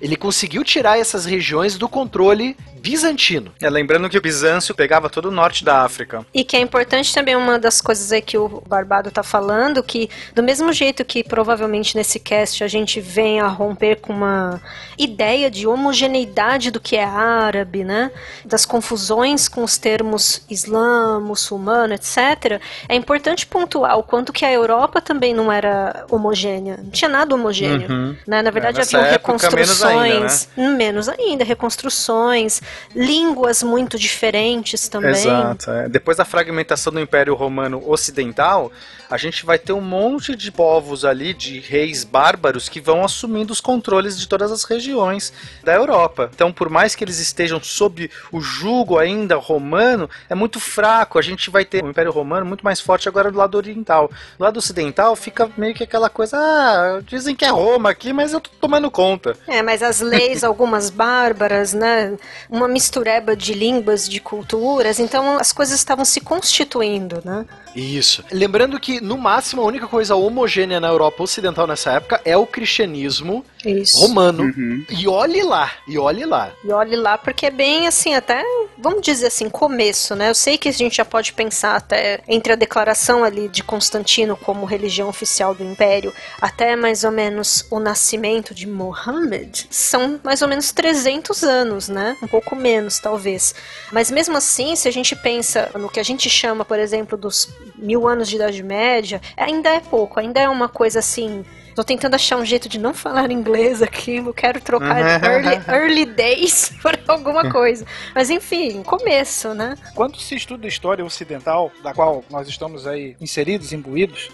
Ele 0.00 0.16
conseguiu 0.16 0.64
tirar 0.64 0.98
essas 0.98 1.26
regiões 1.26 1.76
do 1.76 1.86
controle 1.86 2.56
bizantino. 2.80 3.52
É, 3.62 3.68
lembrando 3.68 4.08
que 4.08 4.16
o 4.16 4.20
Bizâncio 4.20 4.74
pegava 4.74 5.10
todo 5.10 5.26
o 5.26 5.30
norte 5.30 5.64
da 5.64 5.82
África. 5.82 6.24
E 6.32 6.44
que 6.44 6.56
é 6.56 6.60
importante 6.60 7.14
também 7.14 7.36
uma 7.36 7.58
das 7.58 7.80
coisas 7.80 8.10
aí 8.10 8.20
que 8.20 8.36
o 8.36 8.62
Barbado 8.66 9.10
tá 9.10 9.22
falando, 9.22 9.82
que 9.82 10.08
do 10.34 10.42
mesmo 10.42 10.72
jeito 10.72 11.04
que 11.04 11.24
provavelmente 11.24 11.94
nesse 11.96 12.18
cast 12.18 12.62
a 12.64 12.68
gente 12.68 13.00
vem 13.00 13.40
a 13.40 13.48
romper 13.48 14.00
com 14.00 14.12
uma 14.12 14.60
ideia 14.98 15.50
de 15.50 15.66
homogeneidade 15.66 16.70
do 16.70 16.80
que 16.80 16.96
é 16.96 17.04
árabe, 17.04 17.84
né? 17.84 18.10
Das 18.44 18.66
confusões 18.66 19.48
com 19.48 19.62
os 19.62 19.76
termos 19.78 20.42
islã, 20.50 21.20
muçulmano, 21.20 21.94
etc. 21.94 22.60
É 22.88 22.94
importante 22.94 23.46
pontuar 23.46 23.98
o 23.98 24.02
quanto 24.02 24.32
que 24.32 24.44
a 24.44 24.52
Europa 24.52 25.00
também 25.00 25.34
não 25.34 25.50
era 25.50 26.06
homogênea. 26.10 26.78
Não 26.94 26.98
tinha 26.98 27.08
nada 27.08 27.34
homogêneo. 27.34 27.90
Uhum. 27.90 28.16
né? 28.26 28.42
Na 28.42 28.50
verdade, 28.50 28.76
É, 28.76 28.80
nessa 28.80 28.96
haviam 28.98 29.12
época, 29.14 29.32
menos 29.32 29.42
reconstruções. 29.42 30.48
ainda, 30.56 30.70
né? 30.70 30.76
menos 30.76 31.08
ainda, 31.08 31.44
reconstruções, 31.44 32.62
línguas 32.94 33.62
muito 33.62 33.98
diferentes 33.98 34.88
também. 34.88 35.10
Exato. 35.10 35.70
é. 35.70 35.88
Depois 35.88 36.16
da 36.16 36.24
fragmentação 36.24 36.92
do 36.92 37.00
Império 37.00 37.34
Romano 37.34 37.82
Ocidental, 37.88 38.70
a 39.10 39.16
gente 39.16 39.44
vai 39.44 39.58
ter 39.58 39.72
um 39.72 39.80
monte 39.80 40.34
de 40.34 40.50
povos 40.50 41.04
ali, 41.04 41.34
de 41.34 41.58
reis 41.60 42.04
bárbaros, 42.04 42.68
que 42.68 42.80
vão 42.80 43.04
assumindo 43.04 43.52
os 43.52 43.60
controles 43.60 44.18
de 44.18 44.28
todas 44.28 44.50
as 44.50 44.64
regiões 44.64 45.32
da 45.62 45.74
Europa. 45.74 46.30
Então, 46.34 46.52
por 46.52 46.68
mais 46.68 46.94
que 46.94 47.04
eles 47.04 47.18
estejam 47.18 47.62
sob 47.62 48.10
o 48.32 48.40
jugo 48.40 48.98
ainda 48.98 49.36
romano, 49.36 50.08
é 50.28 50.34
muito 50.34 50.58
fraco. 50.60 51.18
A 51.18 51.22
gente 51.22 51.50
vai 51.50 51.64
ter 51.64 51.84
o 51.84 51.88
Império 51.88 52.12
Romano 52.12 52.46
muito 52.46 52.64
mais 52.64 52.80
forte 52.80 53.08
agora 53.08 53.30
do 53.30 53.38
lado 53.38 53.56
oriental. 53.56 54.10
Do 54.38 54.44
lado 54.44 54.56
ocidental 54.58 55.14
fica 55.16 55.50
meio 55.56 55.74
que 55.74 55.84
aquela 55.84 56.08
coisa, 56.08 56.36
ah, 56.38 57.00
dizem 57.06 57.34
que 57.34 57.44
é 57.44 57.50
Roma 57.50 57.90
aqui, 57.90 58.12
mas 58.12 58.32
eu 58.32 58.40
tô 58.40 58.50
tomando 58.60 58.90
conta. 58.90 59.36
É, 59.46 59.62
mas 59.62 59.82
as 59.82 60.00
leis, 60.00 60.44
algumas 60.44 60.90
bárbaras, 60.90 61.72
né? 61.72 62.16
Uma 62.48 62.68
mistureba 62.68 63.36
de 63.36 63.54
línguas, 63.54 64.08
de 64.08 64.20
culturas, 64.20 64.98
então 64.98 65.38
as 65.38 65.52
coisas 65.52 65.78
estavam 65.78 66.04
se 66.04 66.20
constituindo, 66.20 67.20
né? 67.24 67.44
Isso. 67.74 68.24
Lembrando 68.30 68.78
que, 68.78 69.00
no 69.04 69.18
máximo, 69.18 69.62
a 69.62 69.66
única 69.66 69.86
coisa 69.86 70.16
homogênea 70.16 70.80
na 70.80 70.88
Europa 70.88 71.22
Ocidental 71.22 71.66
nessa 71.66 71.92
época 71.92 72.20
é 72.24 72.36
o 72.36 72.46
cristianismo 72.46 73.44
Isso. 73.64 74.00
romano. 74.00 74.52
E 74.88 75.06
olhe 75.06 75.42
lá, 75.42 75.70
e 75.86 75.98
olhe 75.98 76.24
lá. 76.24 76.50
E 76.64 76.72
olhe 76.72 76.96
lá, 76.96 77.18
porque 77.18 77.46
é 77.46 77.50
bem 77.50 77.86
assim, 77.86 78.14
até, 78.14 78.42
vamos 78.78 79.02
dizer 79.02 79.26
assim, 79.26 79.48
começo, 79.48 80.14
né? 80.14 80.30
Eu 80.30 80.34
sei 80.34 80.58
que 80.58 80.68
a 80.68 80.72
gente 80.72 80.96
já 80.96 81.04
pode 81.04 81.32
pensar 81.32 81.76
até 81.76 82.20
entre 82.28 82.52
a 82.52 82.56
declaração 82.56 83.24
ali 83.24 83.48
de 83.48 83.62
Constantino 83.62 84.36
como 84.36 84.66
religião 84.66 85.08
oficial 85.08 85.54
do 85.54 85.64
Império, 85.64 86.12
até 86.40 86.76
mais 86.76 87.04
ou 87.04 87.10
menos 87.10 87.66
o 87.70 87.78
nascimento 87.78 88.54
de 88.54 88.66
Mohammed, 88.66 89.66
são 89.70 90.20
mais 90.22 90.42
ou 90.42 90.48
menos 90.48 90.72
300 90.72 91.42
anos, 91.42 91.88
né? 91.88 92.16
Um 92.22 92.28
pouco 92.28 92.56
menos, 92.56 92.98
talvez. 92.98 93.54
Mas 93.92 94.10
mesmo 94.10 94.36
assim, 94.36 94.76
se 94.76 94.88
a 94.88 94.92
gente 94.92 95.14
pensa 95.16 95.70
no 95.74 95.88
que 95.88 96.00
a 96.00 96.04
gente 96.04 96.28
chama, 96.28 96.64
por 96.64 96.78
exemplo, 96.78 97.16
dos 97.16 97.48
mil 97.76 98.08
anos 98.08 98.28
de 98.28 98.36
Idade 98.36 98.62
Média, 98.62 99.20
ainda 99.36 99.70
é 99.70 99.80
pouco, 99.80 100.20
ainda 100.20 100.40
é 100.40 100.48
uma 100.48 100.68
coisa 100.68 100.98
assim. 100.98 101.44
Tô 101.74 101.82
tentando 101.82 102.14
achar 102.14 102.36
um 102.36 102.44
jeito 102.44 102.68
de 102.68 102.78
não 102.78 102.94
falar 102.94 103.30
inglês 103.30 103.82
aqui, 103.82 104.16
eu 104.16 104.32
quero 104.32 104.60
trocar 104.60 105.00
early, 105.24 105.60
early 105.68 106.04
days 106.04 106.72
por 106.80 106.98
alguma 107.08 107.50
coisa. 107.50 107.84
Mas 108.14 108.30
enfim, 108.30 108.82
começo, 108.82 109.54
né? 109.54 109.76
Quando 109.94 110.18
se 110.18 110.36
estuda 110.36 110.66
a 110.66 110.68
história 110.68 111.04
ocidental, 111.04 111.72
da 111.82 111.92
qual 111.92 112.24
nós 112.30 112.48
estamos 112.48 112.86
aí 112.86 113.16
inseridos, 113.20 113.72
imbuídos, 113.72 114.30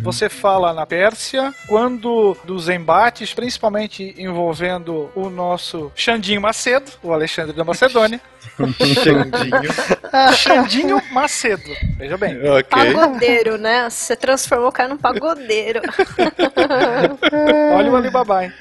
você 0.00 0.28
fala 0.28 0.72
na 0.72 0.84
Pérsia, 0.86 1.54
quando 1.66 2.36
dos 2.44 2.68
embates, 2.68 3.32
principalmente 3.32 4.14
envolvendo 4.18 5.10
o 5.14 5.30
nosso 5.30 5.90
Xandinho 5.94 6.40
Macedo, 6.40 6.90
o 7.02 7.12
Alexandre 7.12 7.54
da 7.54 7.64
Macedônia. 7.64 8.20
Xandinho. 9.02 10.34
Xandinho 10.34 11.02
Macedo, 11.12 11.70
veja 11.96 12.16
bem. 12.16 12.36
Ok. 12.48 12.64
Pagodeiro, 12.68 13.56
né? 13.58 13.88
Você 13.88 14.16
transformou 14.16 14.68
o 14.68 14.72
cara 14.72 14.88
num 14.88 14.98
pagodeiro. 14.98 15.80
Olha 17.74 17.90
o 17.90 17.96
Alibaba, 17.96 18.44
hein? 18.44 18.52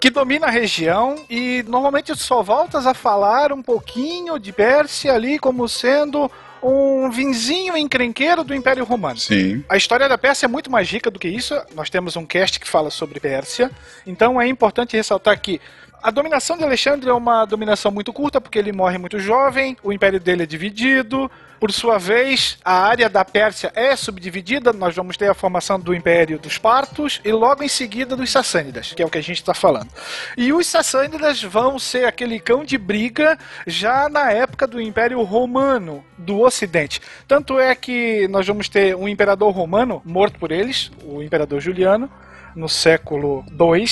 que 0.00 0.08
domina 0.10 0.46
a 0.46 0.50
região 0.50 1.16
e 1.28 1.62
normalmente 1.68 2.16
só 2.16 2.42
voltas 2.42 2.86
a 2.86 2.94
falar 2.94 3.52
um 3.52 3.62
pouquinho 3.62 4.38
de 4.38 4.52
Pérsia 4.52 5.12
ali 5.12 5.38
como 5.38 5.68
sendo 5.68 6.30
um 6.62 7.10
vinzinho 7.10 7.76
encrenqueiro 7.76 8.44
do 8.44 8.54
Império 8.54 8.84
Romano. 8.84 9.18
Sim. 9.18 9.64
A 9.68 9.76
história 9.76 10.08
da 10.08 10.18
Pérsia 10.18 10.46
é 10.46 10.48
muito 10.48 10.70
mais 10.70 10.90
rica 10.90 11.10
do 11.10 11.18
que 11.18 11.28
isso. 11.28 11.54
Nós 11.74 11.90
temos 11.90 12.16
um 12.16 12.26
cast 12.26 12.60
que 12.60 12.68
fala 12.68 12.90
sobre 12.90 13.20
Pérsia. 13.20 13.70
Então 14.06 14.40
é 14.40 14.46
importante 14.46 14.96
ressaltar 14.96 15.40
que 15.40 15.60
a 16.02 16.10
dominação 16.10 16.56
de 16.56 16.64
Alexandre 16.64 17.08
é 17.08 17.12
uma 17.12 17.44
dominação 17.44 17.90
muito 17.90 18.12
curta, 18.12 18.40
porque 18.40 18.58
ele 18.58 18.72
morre 18.72 18.98
muito 18.98 19.18
jovem, 19.18 19.76
o 19.82 19.92
império 19.92 20.20
dele 20.20 20.42
é 20.44 20.46
dividido. 20.46 21.30
Por 21.60 21.70
sua 21.72 21.98
vez, 21.98 22.56
a 22.64 22.72
área 22.72 23.06
da 23.06 23.22
Pérsia 23.22 23.70
é 23.74 23.94
subdividida. 23.94 24.72
Nós 24.72 24.96
vamos 24.96 25.18
ter 25.18 25.28
a 25.28 25.34
formação 25.34 25.78
do 25.78 25.94
Império 25.94 26.38
dos 26.38 26.56
Partos 26.56 27.20
e 27.22 27.30
logo 27.32 27.62
em 27.62 27.68
seguida 27.68 28.16
dos 28.16 28.30
Sassânidas, 28.30 28.94
que 28.94 29.02
é 29.02 29.04
o 29.04 29.10
que 29.10 29.18
a 29.18 29.22
gente 29.22 29.42
está 29.42 29.52
falando. 29.52 29.90
E 30.38 30.54
os 30.54 30.66
Sassânidas 30.66 31.42
vão 31.42 31.78
ser 31.78 32.06
aquele 32.06 32.40
cão 32.40 32.64
de 32.64 32.78
briga 32.78 33.38
já 33.66 34.08
na 34.08 34.32
época 34.32 34.66
do 34.66 34.80
Império 34.80 35.22
Romano 35.22 36.02
do 36.16 36.40
Ocidente. 36.40 37.02
Tanto 37.28 37.60
é 37.60 37.74
que 37.74 38.26
nós 38.28 38.46
vamos 38.46 38.70
ter 38.70 38.96
um 38.96 39.06
imperador 39.06 39.52
romano 39.52 40.00
morto 40.02 40.38
por 40.38 40.50
eles, 40.50 40.90
o 41.04 41.22
Imperador 41.22 41.60
Juliano, 41.60 42.10
no 42.54 42.68
século 42.68 43.44
II. 43.50 43.84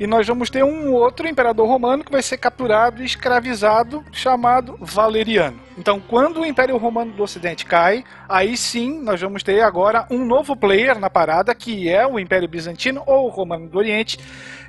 E 0.00 0.06
nós 0.06 0.26
vamos 0.26 0.50
ter 0.50 0.64
um 0.64 0.92
outro 0.92 1.28
imperador 1.28 1.68
romano 1.68 2.04
que 2.04 2.12
vai 2.12 2.22
ser 2.22 2.38
capturado 2.38 3.02
e 3.02 3.06
escravizado, 3.06 4.04
chamado 4.12 4.76
Valeriano. 4.80 5.60
Então, 5.76 6.00
quando 6.00 6.40
o 6.40 6.46
Império 6.46 6.76
Romano 6.76 7.12
do 7.12 7.22
Ocidente 7.22 7.66
cai, 7.66 8.04
aí 8.28 8.56
sim 8.56 9.00
nós 9.02 9.20
vamos 9.20 9.42
ter 9.42 9.60
agora 9.60 10.06
um 10.10 10.24
novo 10.24 10.56
player 10.56 10.98
na 10.98 11.10
parada, 11.10 11.54
que 11.54 11.88
é 11.88 12.06
o 12.06 12.18
Império 12.18 12.48
Bizantino 12.48 13.02
ou 13.06 13.26
o 13.26 13.30
Romano 13.30 13.68
do 13.68 13.78
Oriente, 13.78 14.18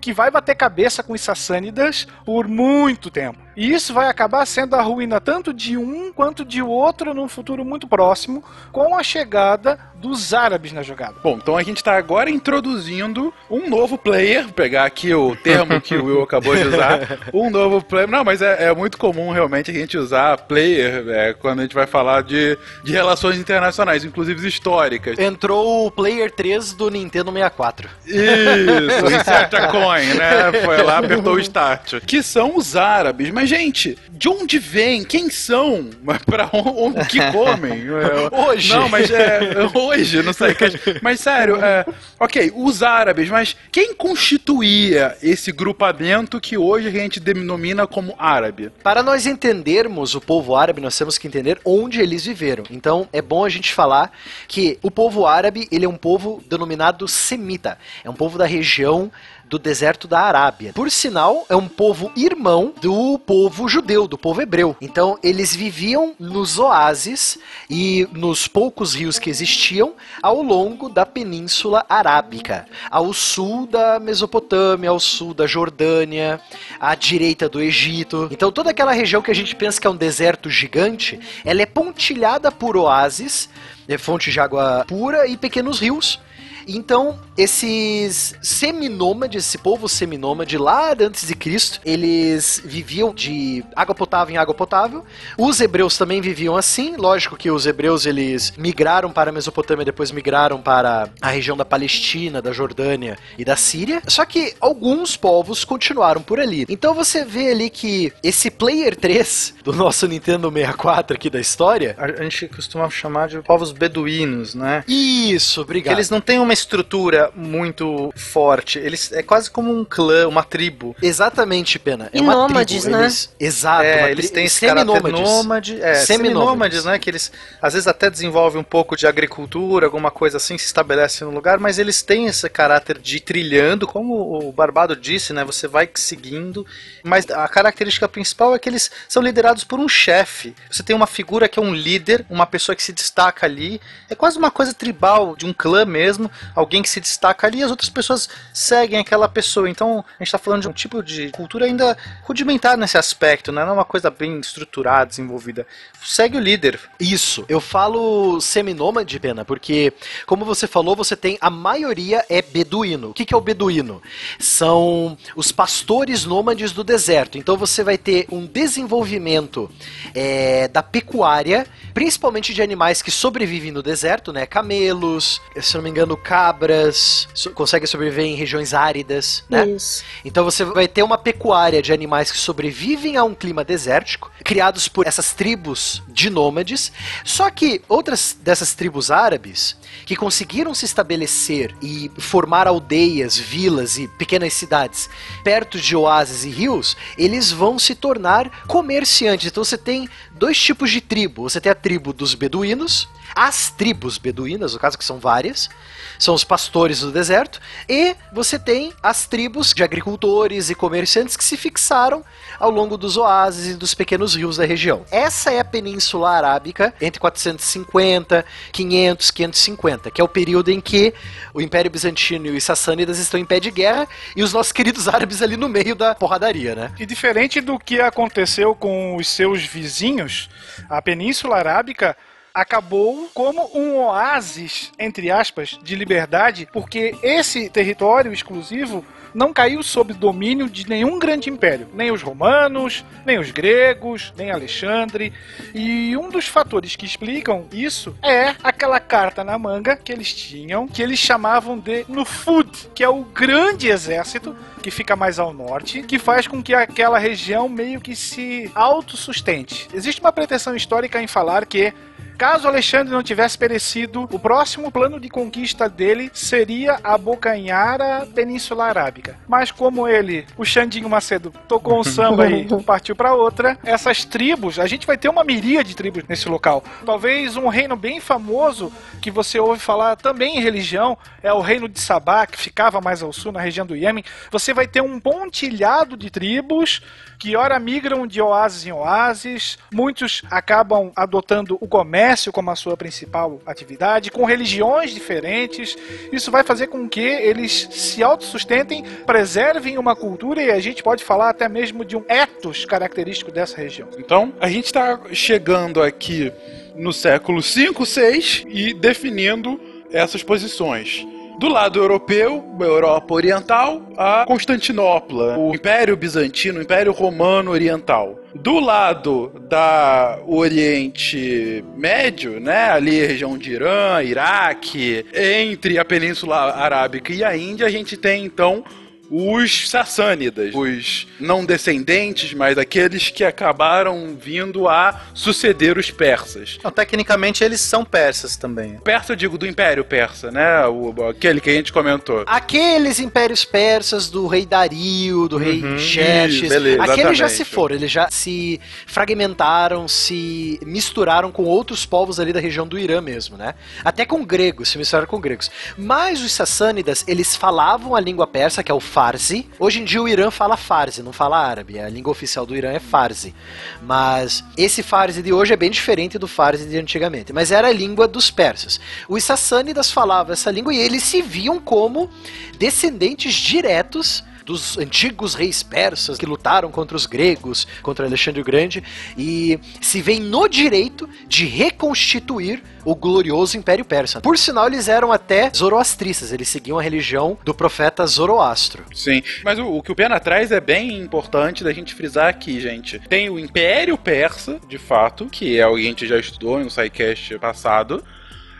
que 0.01 0.13
vai 0.13 0.29
bater 0.29 0.55
cabeça 0.55 1.01
com 1.01 1.13
os 1.13 1.21
Sassânidas 1.21 2.07
por 2.25 2.47
muito 2.47 3.09
tempo. 3.09 3.39
E 3.55 3.71
isso 3.73 3.93
vai 3.93 4.07
acabar 4.07 4.45
sendo 4.45 4.75
a 4.75 4.81
ruína 4.81 5.21
tanto 5.21 5.53
de 5.53 5.77
um 5.77 6.11
quanto 6.11 6.43
de 6.43 6.61
outro 6.61 7.13
num 7.13 7.27
futuro 7.27 7.63
muito 7.63 7.87
próximo, 7.87 8.43
com 8.71 8.95
a 8.97 9.01
chegada 9.01 9.79
dos 9.95 10.33
árabes 10.33 10.73
na 10.73 10.83
jogada. 10.83 11.15
Bom, 11.23 11.37
então 11.41 11.55
a 11.55 11.63
gente 11.63 11.83
tá 11.83 11.97
agora 11.97 12.29
introduzindo 12.29 13.33
um 13.49 13.69
novo 13.69 13.97
player, 13.97 14.43
vou 14.43 14.53
pegar 14.53 14.85
aqui 14.85 15.13
o 15.13 15.35
termo 15.37 15.79
que 15.79 15.95
o 15.95 16.05
Will 16.05 16.21
acabou 16.21 16.55
de 16.55 16.67
usar, 16.67 16.99
um 17.33 17.49
novo 17.49 17.81
player. 17.81 18.09
Não, 18.09 18.23
mas 18.23 18.41
é, 18.41 18.65
é 18.65 18.75
muito 18.75 18.97
comum 18.97 19.31
realmente 19.31 19.71
a 19.71 19.73
gente 19.73 19.97
usar 19.97 20.37
player 20.37 20.94
é, 21.07 21.33
quando 21.33 21.59
a 21.59 21.61
gente 21.63 21.75
vai 21.75 21.87
falar 21.87 22.23
de, 22.23 22.57
de 22.83 22.91
relações 22.91 23.37
internacionais, 23.37 24.03
inclusive 24.03 24.47
históricas. 24.47 25.17
Entrou 25.17 25.87
o 25.87 25.91
Player 25.91 26.31
3 26.31 26.73
do 26.73 26.89
Nintendo 26.89 27.31
64. 27.31 27.89
Isso, 28.05 29.05
insert 29.13 29.53
a 29.53 29.67
coin, 29.71 30.13
né? 30.13 30.51
Foi 30.63 30.81
lá, 30.83 30.99
apertou 30.99 31.35
o 31.35 31.39
start. 31.39 31.95
Que 32.05 32.21
são 32.21 32.55
os 32.55 32.75
árabes. 32.75 33.31
Mas, 33.31 33.49
gente, 33.49 33.97
de 34.11 34.29
onde 34.29 34.57
vem? 34.59 35.03
Quem 35.03 35.29
são? 35.29 35.89
Pra 36.25 36.49
onde 36.53 37.01
o 37.01 37.05
que 37.05 37.19
comem? 37.31 37.85
É, 37.95 38.35
Hoje. 38.35 38.73
Não, 38.73 38.89
mas 38.89 39.09
é. 39.09 39.39
Hoje, 39.73 40.21
não 40.21 40.33
sei. 40.33 40.55
Mas 41.01 41.19
sério, 41.19 41.57
é. 41.63 41.85
Ok, 42.19 42.51
os 42.55 42.83
árabes, 42.83 43.29
mas 43.29 43.55
quem 43.71 43.93
constituía 43.93 45.15
esse 45.21 45.51
grupamento 45.51 46.39
que 46.39 46.57
hoje 46.57 46.87
a 46.87 46.91
gente 46.91 47.19
denomina 47.19 47.87
como 47.87 48.15
árabe? 48.17 48.71
Para 48.83 49.01
nós 49.03 49.25
entendermos 49.25 50.15
o 50.15 50.21
povo 50.21 50.55
árabe, 50.55 50.81
nós 50.85 50.97
temos 50.97 51.17
que 51.17 51.27
entender 51.27 51.59
onde 51.65 51.99
eles 51.99 52.25
viveram. 52.25 52.63
Então, 52.69 53.09
é 53.11 53.21
bom 53.21 53.43
a 53.43 53.49
gente 53.49 53.73
falar 53.73 54.11
que 54.47 54.77
o 54.83 54.91
povo 54.91 55.25
árabe, 55.25 55.67
ele 55.71 55.83
é 55.83 55.89
um 55.89 55.97
povo 55.97 56.43
denominado 56.47 57.07
semita. 57.07 57.77
É 58.03 58.09
um 58.09 58.13
povo 58.13 58.37
da 58.37 58.45
região 58.45 59.11
do 59.49 59.59
deserto 59.59 60.07
da 60.07 60.21
Arábia. 60.21 60.73
Por 60.73 60.89
sinal, 60.89 61.45
é 61.49 61.55
um 61.55 61.67
povo 61.67 62.11
irmão 62.15 62.73
do 62.81 63.19
povo 63.19 63.67
judeu, 63.67 64.07
do 64.07 64.17
povo 64.17 64.41
hebreu. 64.41 64.75
Então, 64.81 65.17
eles 65.23 65.55
viviam 65.55 66.13
nos 66.19 66.57
oásis 66.57 67.37
e 67.69 68.07
nos 68.11 68.47
poucos 68.47 68.93
rios 68.93 69.19
que 69.19 69.29
existiam 69.29 69.93
ao 70.21 70.41
longo 70.41 70.89
da 70.89 71.05
Península 71.05 71.85
Arábica, 71.87 72.65
ao 72.89 73.13
sul 73.13 73.67
da 73.67 73.99
Mesopotâmia, 73.99 74.89
ao 74.89 74.99
sul 74.99 75.33
da 75.33 75.45
Jordânia, 75.45 76.39
à 76.79 76.95
direita 76.95 77.47
do 77.47 77.61
Egito. 77.61 78.27
Então, 78.31 78.51
toda 78.51 78.71
aquela 78.71 78.91
região 78.91 79.21
que 79.21 79.31
a 79.31 79.35
gente 79.35 79.55
pensa 79.55 79.79
que 79.79 79.87
é 79.87 79.89
um 79.89 79.95
deserto 79.95 80.49
gigante, 80.49 81.19
ela 81.43 81.61
é 81.61 81.65
pontilhada 81.65 82.51
por 82.51 82.75
oásis, 82.75 83.49
é 83.87 83.97
fonte 83.97 84.31
de 84.31 84.39
água 84.39 84.85
pura 84.87 85.27
e 85.27 85.37
pequenos 85.37 85.79
rios. 85.79 86.19
Então, 86.67 87.19
esses 87.37 88.35
seminômades, 88.41 89.45
esse 89.45 89.57
povo 89.57 89.87
seminômade 89.87 90.57
lá 90.57 90.93
antes 90.99 91.27
de 91.27 91.35
Cristo, 91.35 91.79
eles 91.85 92.61
viviam 92.63 93.13
de 93.13 93.63
água 93.75 93.93
potável 93.93 94.33
em 94.33 94.37
água 94.37 94.53
potável. 94.53 95.05
Os 95.37 95.59
hebreus 95.59 95.97
também 95.97 96.21
viviam 96.21 96.55
assim. 96.55 96.95
Lógico 96.97 97.35
que 97.35 97.51
os 97.51 97.65
hebreus 97.65 98.05
eles 98.05 98.53
migraram 98.57 99.11
para 99.11 99.29
a 99.29 99.33
Mesopotâmia, 99.33 99.85
depois 99.85 100.11
migraram 100.11 100.61
para 100.61 101.09
a 101.21 101.29
região 101.29 101.57
da 101.57 101.65
Palestina, 101.65 102.41
da 102.41 102.51
Jordânia 102.51 103.17
e 103.37 103.45
da 103.45 103.55
Síria. 103.55 104.01
Só 104.07 104.25
que 104.25 104.53
alguns 104.59 105.15
povos 105.15 105.63
continuaram 105.63 106.21
por 106.21 106.39
ali. 106.39 106.65
Então 106.69 106.93
você 106.93 107.23
vê 107.23 107.51
ali 107.51 107.69
que 107.69 108.11
esse 108.23 108.49
Player 108.49 108.95
3 108.95 109.55
do 109.63 109.73
nosso 109.73 110.07
Nintendo 110.07 110.51
64 110.51 111.15
aqui 111.15 111.29
da 111.29 111.39
história. 111.39 111.95
A 111.97 112.23
gente 112.23 112.47
costuma 112.47 112.89
chamar 112.89 113.27
de 113.27 113.41
povos 113.41 113.71
beduínos, 113.71 114.55
né? 114.55 114.83
Isso, 114.87 115.61
obrigado. 115.61 115.95
eles 115.95 116.09
não 116.09 116.21
têm 116.21 116.39
uma 116.39 116.54
estrutura 116.55 117.29
muito 117.35 118.11
forte. 118.15 118.79
Eles 118.79 119.11
é 119.11 119.21
quase 119.21 119.49
como 119.51 119.71
um 119.77 119.85
clã, 119.85 120.27
uma 120.27 120.43
tribo. 120.43 120.95
Exatamente, 121.01 121.77
Pena. 121.77 122.09
É 122.11 122.17
E 122.17 122.21
uma 122.21 122.33
nômades, 122.33 122.81
tribo. 122.83 122.97
né? 122.97 123.03
Eles, 123.03 123.35
exato. 123.39 123.83
é, 123.83 124.11
eles 124.11 124.29
têm 124.31 124.45
esse 124.45 124.65
caráter 124.65 124.91
seminômades. 124.91 125.21
nômade, 125.29 125.81
é, 125.81 125.93
Seminômades. 125.95 126.05
seminômades, 126.05 126.85
né? 126.85 126.99
Que 126.99 127.09
eles 127.09 127.31
às 127.61 127.73
vezes 127.73 127.87
até 127.87 128.09
desenvolvem 128.09 128.59
um 128.59 128.63
pouco 128.63 128.95
de 128.95 129.05
agricultura, 129.05 129.85
alguma 129.85 130.09
coisa 130.11 130.37
assim, 130.37 130.57
se 130.57 130.65
estabelecem 130.65 131.27
no 131.27 131.33
lugar, 131.33 131.59
mas 131.59 131.77
eles 131.77 132.01
têm 132.01 132.25
esse 132.27 132.49
caráter 132.49 132.97
de 132.99 133.19
trilhando, 133.19 133.87
como 133.87 134.39
o 134.47 134.51
Barbado 134.51 134.95
disse, 134.95 135.33
né? 135.33 135.43
Você 135.43 135.67
vai 135.67 135.89
seguindo, 135.95 136.65
mas 137.03 137.29
a 137.29 137.47
característica 137.47 138.07
principal 138.07 138.55
é 138.55 138.59
que 138.59 138.69
eles 138.69 138.89
são 139.07 139.21
liderados 139.21 139.63
por 139.63 139.79
um 139.79 139.87
chefe. 139.87 140.55
Você 140.69 140.83
tem 140.83 140.95
uma 140.95 141.07
figura 141.07 141.47
que 141.47 141.59
é 141.59 141.61
um 141.61 141.73
líder, 141.73 142.25
uma 142.29 142.45
pessoa 142.45 142.75
que 142.75 142.83
se 142.83 142.93
destaca 142.93 143.45
ali. 143.45 143.79
É 144.09 144.15
quase 144.15 144.37
uma 144.37 144.51
coisa 144.51 144.73
tribal, 144.73 145.35
de 145.35 145.45
um 145.45 145.53
clã 145.53 145.85
mesmo, 145.85 146.29
alguém 146.53 146.81
que 146.81 146.89
se 146.89 146.99
destaca 146.99 147.47
ali 147.47 147.59
e 147.59 147.63
as 147.63 147.71
outras 147.71 147.89
pessoas 147.89 148.29
seguem 148.53 148.99
aquela 148.99 149.27
pessoa. 149.27 149.69
Então, 149.69 150.03
a 150.07 150.23
gente 150.23 150.27
está 150.27 150.37
falando 150.37 150.63
de 150.63 150.67
um 150.67 150.73
tipo 150.73 151.01
de 151.01 151.29
cultura 151.29 151.65
ainda 151.65 151.97
rudimentar 152.23 152.77
nesse 152.77 152.97
aspecto, 152.97 153.51
né? 153.51 153.63
Não 153.63 153.71
é 153.71 153.73
uma 153.73 153.85
coisa 153.85 154.09
bem 154.09 154.39
estruturada, 154.39 155.07
desenvolvida. 155.07 155.65
Segue 156.03 156.37
o 156.37 156.41
líder. 156.41 156.79
Isso. 156.99 157.45
Eu 157.47 157.59
falo 157.59 158.39
seminômade, 158.41 159.19
Pena, 159.19 159.45
porque, 159.45 159.93
como 160.25 160.45
você 160.45 160.67
falou, 160.67 160.95
você 160.95 161.15
tem 161.15 161.37
a 161.41 161.49
maioria 161.49 162.25
é 162.29 162.41
beduíno. 162.41 163.09
O 163.09 163.13
que, 163.13 163.25
que 163.25 163.33
é 163.33 163.37
o 163.37 163.41
beduíno? 163.41 164.01
São 164.39 165.17
os 165.35 165.51
pastores 165.51 166.25
nômades 166.25 166.71
do 166.71 166.83
deserto. 166.83 167.37
Então 167.37 167.57
você 167.57 167.83
vai 167.83 167.97
ter 167.97 168.27
um 168.31 168.45
desenvolvimento 168.45 169.69
é, 170.13 170.67
da 170.67 170.83
pecuária, 170.83 171.65
principalmente 171.93 172.53
de 172.53 172.61
animais 172.61 173.01
que 173.01 173.11
sobrevivem 173.11 173.71
no 173.71 173.81
deserto, 173.81 174.31
né? 174.31 174.45
Camelos, 174.45 175.41
se 175.59 175.75
não 175.75 175.83
me 175.83 175.89
engano, 175.89 176.17
cabras, 176.35 177.29
so- 177.33 177.51
conseguem 177.51 177.87
sobreviver 177.87 178.25
em 178.25 178.35
regiões 178.35 178.73
áridas, 178.73 179.45
né? 179.49 179.65
Isso. 179.67 180.03
Então 180.25 180.43
você 180.43 180.65
vai 180.65 180.85
ter 180.85 181.01
uma 181.01 181.17
pecuária 181.17 181.81
de 181.81 181.93
animais 181.93 182.29
que 182.29 182.37
sobrevivem 182.37 183.15
a 183.15 183.23
um 183.23 183.33
clima 183.33 183.63
desértico, 183.63 184.29
criados 184.43 184.89
por 184.89 185.07
essas 185.07 185.31
tribos 185.31 186.03
de 186.09 186.29
nômades. 186.29 186.91
Só 187.23 187.49
que 187.49 187.81
outras 187.87 188.37
dessas 188.41 188.73
tribos 188.73 189.11
árabes 189.11 189.77
que 190.05 190.13
conseguiram 190.13 190.75
se 190.75 190.83
estabelecer 190.83 191.73
e 191.81 192.11
formar 192.17 192.67
aldeias, 192.67 193.37
vilas 193.37 193.97
e 193.97 194.05
pequenas 194.05 194.51
cidades 194.51 195.09
perto 195.41 195.79
de 195.79 195.95
oásis 195.95 196.43
e 196.43 196.49
rios, 196.49 196.97
eles 197.17 197.49
vão 197.49 197.79
se 197.79 197.95
tornar 197.95 198.65
comerciantes. 198.67 199.47
Então 199.47 199.63
você 199.63 199.77
tem 199.77 200.09
dois 200.33 200.59
tipos 200.61 200.91
de 200.91 200.99
tribo. 200.99 201.43
Você 201.43 201.61
tem 201.61 201.71
a 201.71 201.75
tribo 201.75 202.11
dos 202.11 202.35
beduínos, 202.35 203.07
as 203.33 203.69
tribos 203.71 204.17
beduínas, 204.17 204.73
no 204.73 204.79
caso 204.79 204.97
que 204.97 205.05
são 205.05 205.17
várias, 205.17 205.69
são 206.17 206.33
os 206.33 206.43
pastores 206.43 207.01
do 207.01 207.11
deserto, 207.11 207.59
e 207.87 208.15
você 208.31 208.57
tem 208.57 208.93
as 209.01 209.25
tribos 209.25 209.73
de 209.73 209.83
agricultores 209.83 210.69
e 210.69 210.75
comerciantes 210.75 211.37
que 211.37 211.43
se 211.43 211.57
fixaram 211.57 212.23
ao 212.59 212.69
longo 212.69 212.97
dos 212.97 213.17
oásis 213.17 213.67
e 213.67 213.73
dos 213.75 213.93
pequenos 213.93 214.35
rios 214.35 214.57
da 214.57 214.65
região. 214.65 215.05
Essa 215.11 215.51
é 215.51 215.59
a 215.59 215.65
Península 215.65 216.29
Arábica 216.29 216.93
entre 217.01 217.19
450, 217.19 218.45
500, 218.71 219.31
550, 219.31 220.11
que 220.11 220.21
é 220.21 220.23
o 220.23 220.27
período 220.27 220.69
em 220.69 220.79
que 220.79 221.13
o 221.53 221.61
Império 221.61 221.91
Bizantino 221.91 222.47
e 222.47 222.57
os 222.57 222.63
Sassânidas 222.63 223.19
estão 223.19 223.39
em 223.39 223.45
pé 223.45 223.59
de 223.59 223.71
guerra 223.71 224.07
e 224.35 224.43
os 224.43 224.53
nossos 224.53 224.71
queridos 224.71 225.07
árabes 225.07 225.41
ali 225.41 225.57
no 225.57 225.69
meio 225.69 225.95
da 225.95 226.15
porradaria, 226.15 226.75
né? 226.75 226.91
E 226.99 227.05
diferente 227.05 227.61
do 227.61 227.77
que 227.77 227.99
aconteceu 227.99 228.75
com 228.75 229.15
os 229.15 229.27
seus 229.27 229.63
vizinhos, 229.63 230.49
a 230.89 231.01
Península 231.01 231.57
Arábica 231.57 232.15
acabou 232.55 233.29
como 233.33 233.69
um 233.75 233.97
oásis, 233.97 234.93
entre 234.97 235.29
aspas, 235.29 235.77
de 235.83 235.93
liberdade, 235.93 236.65
porque 236.71 237.13
esse 237.21 237.69
território 237.69 238.31
exclusivo 238.31 239.05
não 239.33 239.51
caiu 239.51 239.83
sob 239.83 240.13
domínio 240.13 240.69
de 240.69 240.87
nenhum 240.87 241.19
grande 241.19 241.49
império, 241.49 241.89
nem 241.93 242.09
os 242.09 242.21
romanos, 242.21 243.03
nem 243.25 243.37
os 243.37 243.51
gregos, 243.51 244.33
nem 244.37 244.49
Alexandre. 244.49 245.33
E 245.73 246.15
um 246.15 246.29
dos 246.29 246.47
fatores 246.47 246.95
que 246.95 247.05
explicam 247.05 247.67
isso 247.73 248.15
é 248.23 248.55
aquela 248.63 249.01
carta 249.01 249.43
na 249.43 249.59
manga 249.59 249.97
que 249.97 250.13
eles 250.13 250.33
tinham, 250.33 250.87
que 250.87 251.03
eles 251.03 251.19
chamavam 251.19 251.77
de 251.77 252.05
Nufud, 252.07 252.69
que 252.95 253.03
é 253.03 253.09
o 253.09 253.25
grande 253.25 253.89
exército 253.89 254.55
que 254.85 254.91
fica 254.91 255.15
mais 255.15 255.39
ao 255.39 255.51
norte, 255.51 256.03
que 256.03 256.19
faz 256.19 256.45
com 256.45 256.61
que 256.61 256.71
aquela 256.71 257.17
região 257.17 257.67
meio 257.67 257.99
que 257.99 258.15
se 258.15 258.69
autossustente. 258.75 259.87
Existe 259.91 260.21
uma 260.21 260.31
pretensão 260.31 260.75
histórica 260.75 261.19
em 261.19 261.25
falar 261.25 261.65
que 261.65 261.91
Caso 262.37 262.67
Alexandre 262.67 263.13
não 263.13 263.23
tivesse 263.23 263.57
perecido, 263.57 264.27
o 264.29 264.37
próximo 264.37 264.91
plano 264.91 265.21
de 265.21 265.29
conquista 265.29 265.87
dele 265.87 266.29
seria 266.33 266.99
abocanhar 267.01 268.01
a 268.01 268.25
Península 268.25 268.85
Arábica. 268.85 269.37
Mas 269.47 269.71
como 269.71 270.05
ele, 270.05 270.45
o 270.57 270.65
Xandinho 270.65 271.07
Macedo, 271.07 271.53
tocou 271.65 271.97
um 271.97 272.03
samba 272.03 272.49
e 272.49 272.67
partiu 272.83 273.15
para 273.15 273.33
outra, 273.33 273.77
essas 273.85 274.25
tribos, 274.25 274.79
a 274.79 274.85
gente 274.85 275.07
vai 275.07 275.17
ter 275.17 275.29
uma 275.29 275.45
miríade 275.45 275.89
de 275.89 275.95
tribos 275.95 276.25
nesse 276.27 276.49
local. 276.49 276.83
Talvez 277.05 277.55
um 277.55 277.69
reino 277.69 277.95
bem 277.95 278.19
famoso 278.19 278.91
que 279.21 279.31
você 279.31 279.57
ouve 279.57 279.79
falar 279.79 280.17
também 280.17 280.57
em 280.57 280.61
religião 280.61 281.17
é 281.41 281.53
o 281.53 281.61
reino 281.61 281.87
de 281.87 282.01
Sabá, 282.01 282.45
que 282.45 282.57
ficava 282.57 282.99
mais 282.99 283.23
ao 283.23 283.31
sul, 283.31 283.53
na 283.53 283.61
região 283.61 283.85
do 283.85 283.95
Iêmen. 283.95 284.25
Você 284.51 284.73
vai 284.75 284.87
ter 284.87 285.01
um 285.01 285.19
pontilhado 285.19 286.15
de 286.15 286.29
tribos 286.29 287.01
que 287.39 287.55
ora 287.55 287.79
migram 287.79 288.25
de 288.25 288.41
oásis 288.41 288.85
em 288.85 288.91
oásis, 288.91 289.77
muitos 289.93 290.41
acabam 290.49 291.11
adotando 291.15 291.77
o 291.81 291.87
comércio 291.87 292.51
como 292.51 292.71
a 292.71 292.75
sua 292.75 292.95
principal 292.95 293.59
atividade, 293.65 294.31
com 294.31 294.45
religiões 294.45 295.11
diferentes. 295.11 295.97
Isso 296.31 296.51
vai 296.51 296.63
fazer 296.63 296.87
com 296.87 297.07
que 297.07 297.19
eles 297.19 297.87
se 297.91 298.23
autossustentem, 298.23 299.03
preservem 299.25 299.97
uma 299.97 300.15
cultura 300.15 300.61
e 300.61 300.71
a 300.71 300.79
gente 300.79 301.03
pode 301.03 301.23
falar 301.23 301.49
até 301.49 301.67
mesmo 301.67 302.05
de 302.05 302.15
um 302.15 302.23
ethos 302.27 302.85
característico 302.85 303.51
dessa 303.51 303.77
região. 303.77 304.09
Então, 304.17 304.53
a 304.59 304.69
gente 304.69 304.85
está 304.85 305.19
chegando 305.31 306.01
aqui 306.01 306.51
no 306.95 307.11
século 307.11 307.61
5, 307.61 308.05
6 308.05 308.63
e 308.67 308.93
definindo 308.93 309.79
essas 310.11 310.43
posições. 310.43 311.34
Do 311.57 311.69
lado 311.69 311.99
europeu, 311.99 312.63
Europa 312.79 313.33
Oriental, 313.33 314.01
a 314.17 314.45
Constantinopla, 314.45 315.57
o 315.57 315.73
Império 315.73 316.15
Bizantino, 316.17 316.79
o 316.79 316.81
Império 316.81 317.13
Romano 317.13 317.71
Oriental. 317.71 318.39
Do 318.53 318.79
lado 318.79 319.51
da 319.69 320.39
Oriente 320.45 321.83
Médio, 321.95 322.59
né, 322.59 322.89
ali 322.91 323.23
a 323.23 323.27
região 323.27 323.57
de 323.57 323.71
Irã, 323.71 324.21
Iraque, 324.21 325.25
entre 325.33 325.97
a 325.97 326.05
Península 326.05 326.73
Arábica 326.73 327.33
e 327.33 327.43
a 327.43 327.55
Índia, 327.55 327.87
a 327.87 327.89
gente 327.89 328.17
tem 328.17 328.45
então 328.45 328.83
os 329.29 329.89
sassânidas, 329.89 330.73
os 330.73 331.27
não 331.39 331.65
descendentes, 331.65 332.53
mas 332.53 332.77
aqueles 332.77 333.29
que 333.29 333.43
acabaram 333.43 334.35
vindo 334.39 334.87
a 334.87 335.21
suceder 335.33 335.97
os 335.97 336.11
persas. 336.11 336.77
Não, 336.83 336.91
tecnicamente 336.91 337.63
eles 337.63 337.81
são 337.81 338.05
persas 338.05 338.55
também. 338.55 338.99
Persa, 339.03 339.33
eu 339.33 339.35
digo, 339.35 339.57
do 339.57 339.65
Império 339.65 340.03
Persa, 340.03 340.51
né? 340.51 340.85
O, 340.87 341.13
aquele 341.29 341.59
que 341.59 341.69
a 341.69 341.73
gente 341.73 341.91
comentou. 341.91 342.43
Aqueles 342.45 343.19
impérios 343.19 343.65
persas 343.65 344.29
do 344.29 344.47
rei 344.47 344.65
Dario, 344.65 345.47
do 345.47 345.57
rei 345.57 345.81
Xerxes, 345.97 346.63
isso, 346.63 346.69
beleza, 346.69 347.03
aqueles 347.03 347.37
já 347.37 347.45
exatamente. 347.45 347.55
se 347.57 347.65
foram, 347.65 347.95
eles 347.95 348.11
já 348.11 348.29
se 348.29 348.79
fragmentaram, 349.07 350.07
se 350.07 350.79
misturaram 350.85 351.51
com 351.51 351.63
outros 351.63 352.05
povos 352.05 352.39
ali 352.39 352.53
da 352.53 352.59
região 352.59 352.87
do 352.87 352.97
Irã 352.97 353.21
mesmo, 353.21 353.57
né? 353.57 353.75
Até 354.03 354.25
com 354.25 354.45
gregos, 354.45 354.89
se 354.89 354.97
misturaram 354.97 355.27
com 355.27 355.39
gregos. 355.39 355.71
Mas 355.97 356.41
os 356.41 356.51
sassânidas, 356.51 357.23
eles 357.27 357.55
falavam 357.55 358.15
a 358.15 358.19
língua 358.19 358.47
persa, 358.47 358.83
que 358.83 358.91
é 358.91 358.95
o 358.95 358.99
Farsi. 359.15 359.65
Hoje 359.79 360.01
em 360.01 360.03
dia 360.03 360.21
o 360.21 360.27
Irã 360.27 360.51
fala 360.51 360.75
Farsi, 360.75 361.23
não 361.23 361.31
fala 361.31 361.57
árabe. 361.57 361.97
A 361.97 362.09
língua 362.09 362.31
oficial 362.31 362.65
do 362.65 362.75
Irã 362.75 362.91
é 362.91 362.99
Farsi. 362.99 363.55
Mas 364.03 364.61
esse 364.75 365.01
Farsi 365.01 365.41
de 365.41 365.53
hoje 365.53 365.71
é 365.71 365.77
bem 365.77 365.89
diferente 365.89 366.37
do 366.37 366.49
Farsi 366.49 366.83
de 366.83 366.97
antigamente. 366.97 367.53
Mas 367.53 367.71
era 367.71 367.87
a 367.87 367.93
língua 367.93 368.27
dos 368.27 368.51
persas. 368.51 368.99
Os 369.29 369.41
sassânidas 369.41 370.11
falavam 370.11 370.51
essa 370.51 370.69
língua 370.69 370.93
e 370.93 370.97
eles 370.97 371.23
se 371.23 371.41
viam 371.41 371.79
como 371.79 372.29
descendentes 372.77 373.53
diretos 373.53 374.43
dos 374.65 374.97
antigos 374.97 375.53
reis 375.53 375.83
persas 375.83 376.37
que 376.37 376.45
lutaram 376.45 376.91
contra 376.91 377.15
os 377.15 377.25
gregos, 377.25 377.87
contra 378.01 378.25
Alexandre 378.25 378.61
o 378.61 378.65
Grande, 378.65 379.03
e 379.37 379.79
se 380.01 380.21
veem 380.21 380.41
no 380.41 380.67
direito 380.67 381.29
de 381.47 381.65
reconstituir 381.65 382.81
o 383.05 383.15
glorioso 383.15 383.77
Império 383.77 384.03
Persa. 384.03 384.41
Por 384.41 384.57
sinal, 384.57 384.87
eles 384.87 385.07
eram 385.07 385.31
até 385.31 385.71
zoroastristas, 385.73 386.51
eles 386.51 386.67
seguiam 386.67 386.97
a 386.97 387.01
religião 387.01 387.57
do 387.63 387.73
profeta 387.73 388.25
Zoroastro. 388.25 389.05
Sim, 389.13 389.43
mas 389.63 389.77
o, 389.77 389.85
o 389.85 390.01
que 390.01 390.11
o 390.11 390.15
Pena 390.15 390.39
traz 390.39 390.71
é 390.71 390.81
bem 390.81 391.19
importante 391.19 391.83
da 391.83 391.93
gente 391.93 392.15
frisar 392.15 392.47
aqui, 392.47 392.81
gente. 392.81 393.19
Tem 393.19 393.49
o 393.49 393.59
Império 393.59 394.17
Persa, 394.17 394.79
de 394.87 394.97
fato, 394.97 395.45
que 395.45 395.79
é 395.79 395.85
o 395.85 395.95
que 395.95 396.01
a 396.01 396.03
gente 396.03 396.27
já 396.27 396.39
estudou 396.39 396.79
no 396.79 396.89
SciCast 396.89 397.59
passado. 397.59 398.23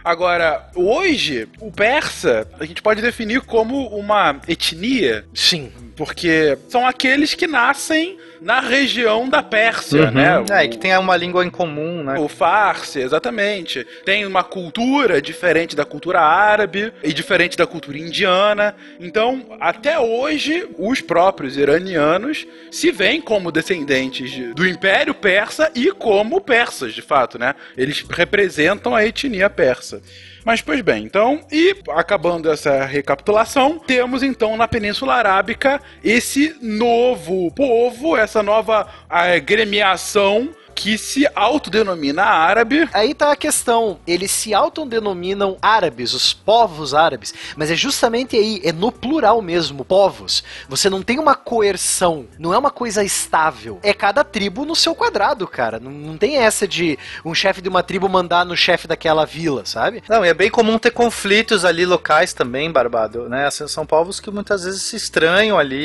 Agora, 0.06 0.70
hoje, 0.76 1.48
o 1.60 1.72
persa 1.72 2.48
a 2.60 2.63
gente 2.65 2.80
pode 2.80 3.02
definir 3.02 3.41
como 3.41 3.88
uma 3.88 4.39
etnia, 4.48 5.26
Sim. 5.34 5.72
porque 5.98 6.56
são 6.70 6.86
aqueles 6.86 7.34
que 7.34 7.48
nascem 7.48 8.20
na 8.39 8.60
região 8.60 9.28
da 9.28 9.41
Pérsia, 9.41 10.12
né? 10.12 10.44
É, 10.52 10.65
e 10.65 10.68
que 10.68 10.78
tem 10.78 10.96
uma 10.98 11.18
língua 11.18 11.44
em 11.44 11.50
comum, 11.50 12.04
né? 12.04 12.20
O 12.20 12.28
Farsi, 12.28 13.00
exatamente. 13.00 13.84
Tem 14.06 14.24
uma 14.26 14.44
cultura 14.44 15.20
diferente 15.20 15.76
da 15.76 15.84
cultura 15.84 16.20
árabe 16.22 16.94
e 17.04 17.12
diferente 17.12 17.58
da 17.58 17.65
cultura 17.65 17.98
indiana. 17.98 18.76
Então, 19.00 19.58
até 19.60 19.98
hoje, 19.98 20.68
os 20.78 21.02
próprios 21.02 21.58
iranianos 21.58 22.46
se 22.70 22.91
veem 22.91 23.20
como 23.20 23.52
descendentes 23.52 24.30
de- 24.30 24.54
do 24.54 24.68
Império 24.68 25.15
Persa 25.15 25.72
e 25.74 25.91
como 25.91 26.39
persas, 26.39 26.94
de 26.94 27.02
fato, 27.02 27.39
né? 27.39 27.56
Eles 27.76 28.06
representam 28.08 28.94
a 28.94 29.04
etnia 29.04 29.50
persa. 29.50 29.94
Mas, 30.43 30.62
pois 30.62 30.81
bem, 30.81 31.03
então, 31.03 31.41
e 31.51 31.75
acabando 31.89 32.51
essa 32.51 32.86
recapitulação, 32.86 33.79
temos 33.79 34.21
então 34.21 34.55
na 34.55 34.67
Península 34.67 35.15
Arábica 35.15 35.81
esse 36.03 36.55
novo 36.62 37.51
povo, 37.51 38.15
essa 38.15 38.43
nova 38.43 38.88
ah, 39.10 39.38
gremiação 39.39 40.49
que 40.76 40.98
se 40.98 41.26
autodenomina 41.34 42.24
árabe. 42.24 42.88
Aí 42.94 43.14
tá 43.14 43.32
a 43.32 43.36
questão. 43.36 43.98
Eles 44.06 44.30
se 44.32 44.54
autodenominam 44.54 45.58
árabes, 45.62 46.14
os 46.14 46.34
povos 46.34 46.94
árabes. 46.94 47.34
Mas 47.56 47.72
é 47.72 47.76
justamente 47.76 48.36
aí, 48.36 48.62
é 48.64 48.72
no 48.72 48.92
plural 48.92 49.42
mesmo, 49.42 49.86
povos. 49.86 50.44
Você 50.68 50.90
não 50.90 51.02
tem 51.02 51.18
uma 51.18 51.34
coerção, 51.36 52.26
não 52.38 52.54
é 52.54 52.58
uma 52.58 52.70
coisa 52.72 53.04
estável. 53.04 53.80
É 53.82 53.94
cada 53.94 54.24
tribo 54.24 54.66
no 54.66 54.76
seu 54.76 54.94
quadrado, 54.94 55.48
cara. 55.48 55.80
Não, 55.80 55.92
não 55.92 56.18
tem 56.18 56.38
essa 56.38 56.68
de 56.68 57.00
um 57.24 57.34
chefe 57.34 57.62
de 57.62 57.70
uma 57.70 57.82
tribo 57.82 58.10
mandar 58.10 58.46
no 58.46 58.56
chefe 58.56 58.88
daquela 58.88 59.26
vila, 59.26 59.66
sabe? 59.66 60.04
Não, 60.10 60.26
e 60.26 60.30
é 60.30 60.34
bem 60.34 60.50
comum 60.50 60.78
ter 60.78 60.92
conflitos 60.92 61.64
ali 61.64 61.86
locais 61.86 62.34
também, 62.34 62.72
Barbado, 62.72 63.30
né? 63.30 63.48
Assim, 63.48 63.66
São 63.68 63.86
povos 63.86 64.20
que 64.20 64.30
muitas 64.30 64.64
vezes 64.64 64.82
se 64.84 64.96
estranham 64.96 65.58
ali 65.58 65.76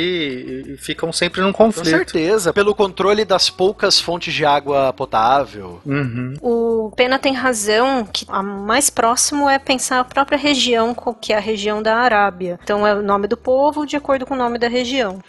e- 0.66 0.72
e 0.74 0.76
ficam 0.76 1.12
sempre 1.12 1.40
num 1.40 1.52
Com 1.52 1.66
conflito. 1.66 1.88
certeza. 1.88 2.52
Pelo 2.52 2.74
controle 2.74 3.24
das 3.24 3.48
poucas 3.48 4.00
fontes 4.00 4.34
de 4.34 4.44
água 4.44 4.79
potável. 4.92 5.80
Uhum. 5.84 6.34
O 6.40 6.92
Pena 6.96 7.18
tem 7.18 7.32
razão 7.32 8.04
que 8.04 8.24
a 8.28 8.42
mais 8.42 8.90
próximo 8.90 9.48
é 9.48 9.58
pensar 9.58 10.00
a 10.00 10.04
própria 10.04 10.38
região, 10.38 10.94
que 11.20 11.32
é 11.32 11.36
a 11.36 11.40
região 11.40 11.82
da 11.82 11.96
Arábia. 11.96 12.58
Então 12.62 12.86
é 12.86 12.94
o 12.94 13.02
nome 13.02 13.26
do 13.26 13.36
povo 13.36 13.86
de 13.86 13.96
acordo 13.96 14.26
com 14.26 14.34
o 14.34 14.38
nome 14.38 14.58
da 14.58 14.68
região. 14.68 15.20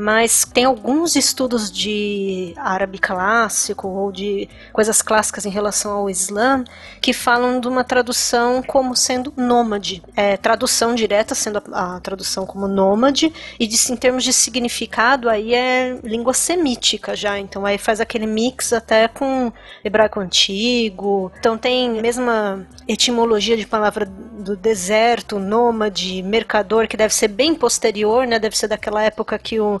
Mas 0.00 0.44
tem 0.44 0.64
alguns 0.64 1.14
estudos 1.14 1.70
de 1.70 2.54
árabe 2.56 2.98
clássico 2.98 3.86
ou 3.86 4.10
de 4.10 4.48
coisas 4.72 5.02
clássicas 5.02 5.44
em 5.44 5.50
relação 5.50 5.92
ao 5.92 6.08
Islã 6.08 6.64
que 7.00 7.12
falam 7.12 7.60
de 7.60 7.68
uma 7.68 7.84
tradução 7.84 8.62
como 8.62 8.96
sendo 8.96 9.32
nômade. 9.36 10.02
É, 10.16 10.36
tradução 10.36 10.94
direta 10.94 11.34
sendo 11.34 11.62
a, 11.72 11.96
a 11.96 12.00
tradução 12.00 12.46
como 12.46 12.66
nômade, 12.66 13.32
e 13.58 13.66
de- 13.66 13.92
em 13.92 13.96
termos 13.96 14.24
de 14.24 14.32
significado, 14.32 15.28
aí 15.28 15.54
é 15.54 15.98
língua 16.02 16.32
semítica 16.32 17.14
já. 17.14 17.38
Então 17.38 17.66
aí 17.66 17.76
faz 17.76 18.00
aquele 18.00 18.26
mix 18.26 18.72
até 18.72 19.06
com 19.06 19.52
hebraico 19.84 20.18
antigo. 20.18 21.30
Então 21.38 21.58
tem 21.58 21.98
a 21.98 22.02
mesma 22.02 22.66
etimologia 22.88 23.56
de 23.56 23.66
palavra 23.66 24.06
do 24.06 24.56
deserto, 24.56 25.38
nômade, 25.38 26.22
mercador, 26.22 26.88
que 26.88 26.96
deve 26.96 27.14
ser 27.14 27.28
bem 27.28 27.54
posterior, 27.54 28.26
né? 28.26 28.38
Deve 28.38 28.56
ser 28.56 28.68
daquela 28.68 29.02
época 29.02 29.38
que 29.38 29.60
o 29.60 29.80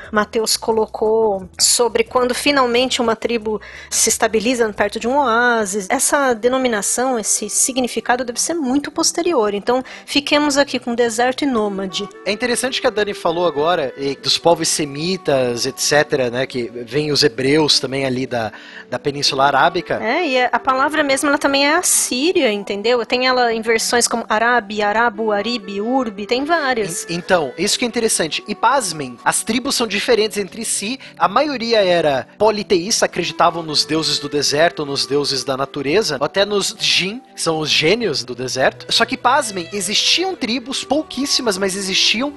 Mateus 0.11 0.57
colocou 0.57 1.47
sobre 1.59 2.03
quando 2.03 2.33
finalmente 2.33 3.01
uma 3.01 3.15
tribo 3.15 3.61
se 3.89 4.09
estabiliza 4.09 4.71
perto 4.73 4.99
de 4.99 5.07
um 5.07 5.17
oásis. 5.17 5.87
Essa 5.89 6.33
denominação, 6.33 7.17
esse 7.19 7.49
significado 7.49 8.23
deve 8.23 8.39
ser 8.39 8.53
muito 8.53 8.91
posterior. 8.91 9.53
Então 9.53 9.83
fiquemos 10.05 10.57
aqui 10.57 10.79
com 10.79 10.93
deserto 10.93 11.43
e 11.43 11.47
nômade. 11.47 12.07
É 12.25 12.31
interessante 12.31 12.81
que 12.81 12.87
a 12.87 12.89
Dani 12.89 13.13
falou 13.13 13.45
agora 13.47 13.93
dos 14.21 14.37
povos 14.37 14.67
semitas, 14.67 15.65
etc., 15.65 16.29
né? 16.31 16.45
Que 16.45 16.69
vem 16.85 17.11
os 17.11 17.23
hebreus 17.23 17.79
também 17.79 18.05
ali 18.05 18.25
da, 18.27 18.51
da 18.89 18.99
Península 18.99 19.45
Arábica. 19.45 19.99
É, 20.03 20.27
e 20.27 20.39
a 20.45 20.59
palavra 20.59 21.03
mesmo 21.03 21.29
ela 21.29 21.37
também 21.37 21.67
é 21.67 21.75
assíria, 21.75 22.51
entendeu? 22.51 23.05
Tem 23.05 23.27
ela 23.27 23.53
em 23.53 23.61
versões 23.61 24.07
como 24.07 24.25
Arabi, 24.29 24.81
Arabu, 24.81 25.31
Aribi, 25.31 25.79
Urbi, 25.81 26.25
tem 26.25 26.43
várias. 26.45 27.09
En- 27.09 27.21
Então, 27.21 27.53
isso 27.57 27.77
que 27.79 27.85
é 27.85 27.87
interessante. 27.87 28.43
E 28.47 28.53
pasmem, 28.55 29.17
as 29.23 29.43
tribos 29.43 29.75
são 29.75 29.87
diferentes 30.01 30.37
entre 30.37 30.65
si. 30.65 30.99
A 31.17 31.27
maioria 31.27 31.83
era 31.83 32.27
politeísta, 32.37 33.05
acreditavam 33.05 33.61
nos 33.61 33.85
deuses 33.85 34.17
do 34.19 34.27
deserto, 34.27 34.85
nos 34.85 35.05
deuses 35.05 35.43
da 35.43 35.55
natureza, 35.55 36.17
até 36.19 36.43
nos 36.43 36.75
Jin, 36.79 37.21
que 37.35 37.41
são 37.41 37.59
os 37.59 37.69
gênios 37.69 38.23
do 38.23 38.33
deserto. 38.33 38.87
Só 38.89 39.05
que, 39.05 39.15
pasmem, 39.15 39.69
existiam 39.71 40.35
tribos, 40.35 40.83
pouquíssimas, 40.83 41.57
mas 41.57 41.75
existiam, 41.75 42.33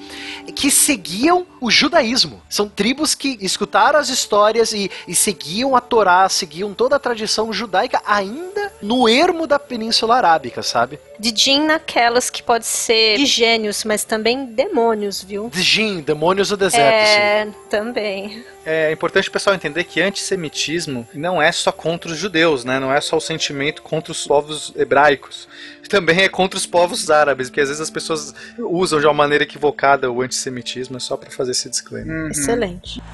que 0.54 0.70
seguiam 0.70 1.46
o 1.60 1.70
judaísmo. 1.70 2.42
São 2.48 2.68
tribos 2.68 3.14
que 3.14 3.38
escutaram 3.40 3.98
as 3.98 4.10
histórias 4.10 4.72
e, 4.72 4.90
e 5.08 5.14
seguiam 5.14 5.74
a 5.74 5.80
Torá, 5.80 6.28
seguiam 6.28 6.74
toda 6.74 6.96
a 6.96 7.00
tradição 7.00 7.52
judaica, 7.52 8.02
ainda 8.06 8.72
no 8.82 9.08
ermo 9.08 9.46
da 9.46 9.58
Península 9.58 10.16
Arábica, 10.16 10.62
sabe? 10.62 10.98
De 11.18 11.32
Jin 11.34 11.66
naquelas 11.66 12.28
que 12.28 12.42
pode 12.42 12.66
ser 12.66 13.16
de 13.16 13.26
gênios, 13.26 13.84
mas 13.84 14.04
também 14.04 14.46
demônios, 14.46 15.22
viu? 15.22 15.50
Jin, 15.54 16.00
demônios 16.00 16.48
do 16.48 16.56
deserto, 16.56 17.06
sim. 17.06 17.14
É, 17.14 17.48
também. 17.70 18.44
É 18.66 18.90
importante 18.90 19.28
o 19.28 19.32
pessoal 19.32 19.54
entender 19.54 19.84
que 19.84 20.00
antissemitismo 20.00 21.06
não 21.14 21.40
é 21.40 21.52
só 21.52 21.70
contra 21.70 22.10
os 22.10 22.18
judeus, 22.18 22.64
né? 22.64 22.80
Não 22.80 22.92
é 22.92 23.00
só 23.00 23.16
o 23.16 23.20
sentimento 23.20 23.82
contra 23.82 24.10
os 24.10 24.26
povos 24.26 24.72
hebraicos. 24.74 25.46
Também 25.88 26.22
é 26.22 26.28
contra 26.28 26.56
os 26.56 26.66
povos 26.66 27.10
árabes, 27.10 27.48
porque 27.48 27.60
às 27.60 27.68
vezes 27.68 27.80
as 27.80 27.90
pessoas 27.90 28.34
usam 28.58 28.98
de 28.98 29.06
uma 29.06 29.12
maneira 29.12 29.44
equivocada 29.44 30.10
o 30.10 30.22
antissemitismo, 30.22 30.96
é 30.96 31.00
só 31.00 31.16
pra 31.16 31.30
fazer 31.30 31.52
esse 31.52 31.68
disclaimer. 31.68 32.30
Excelente. 32.30 33.00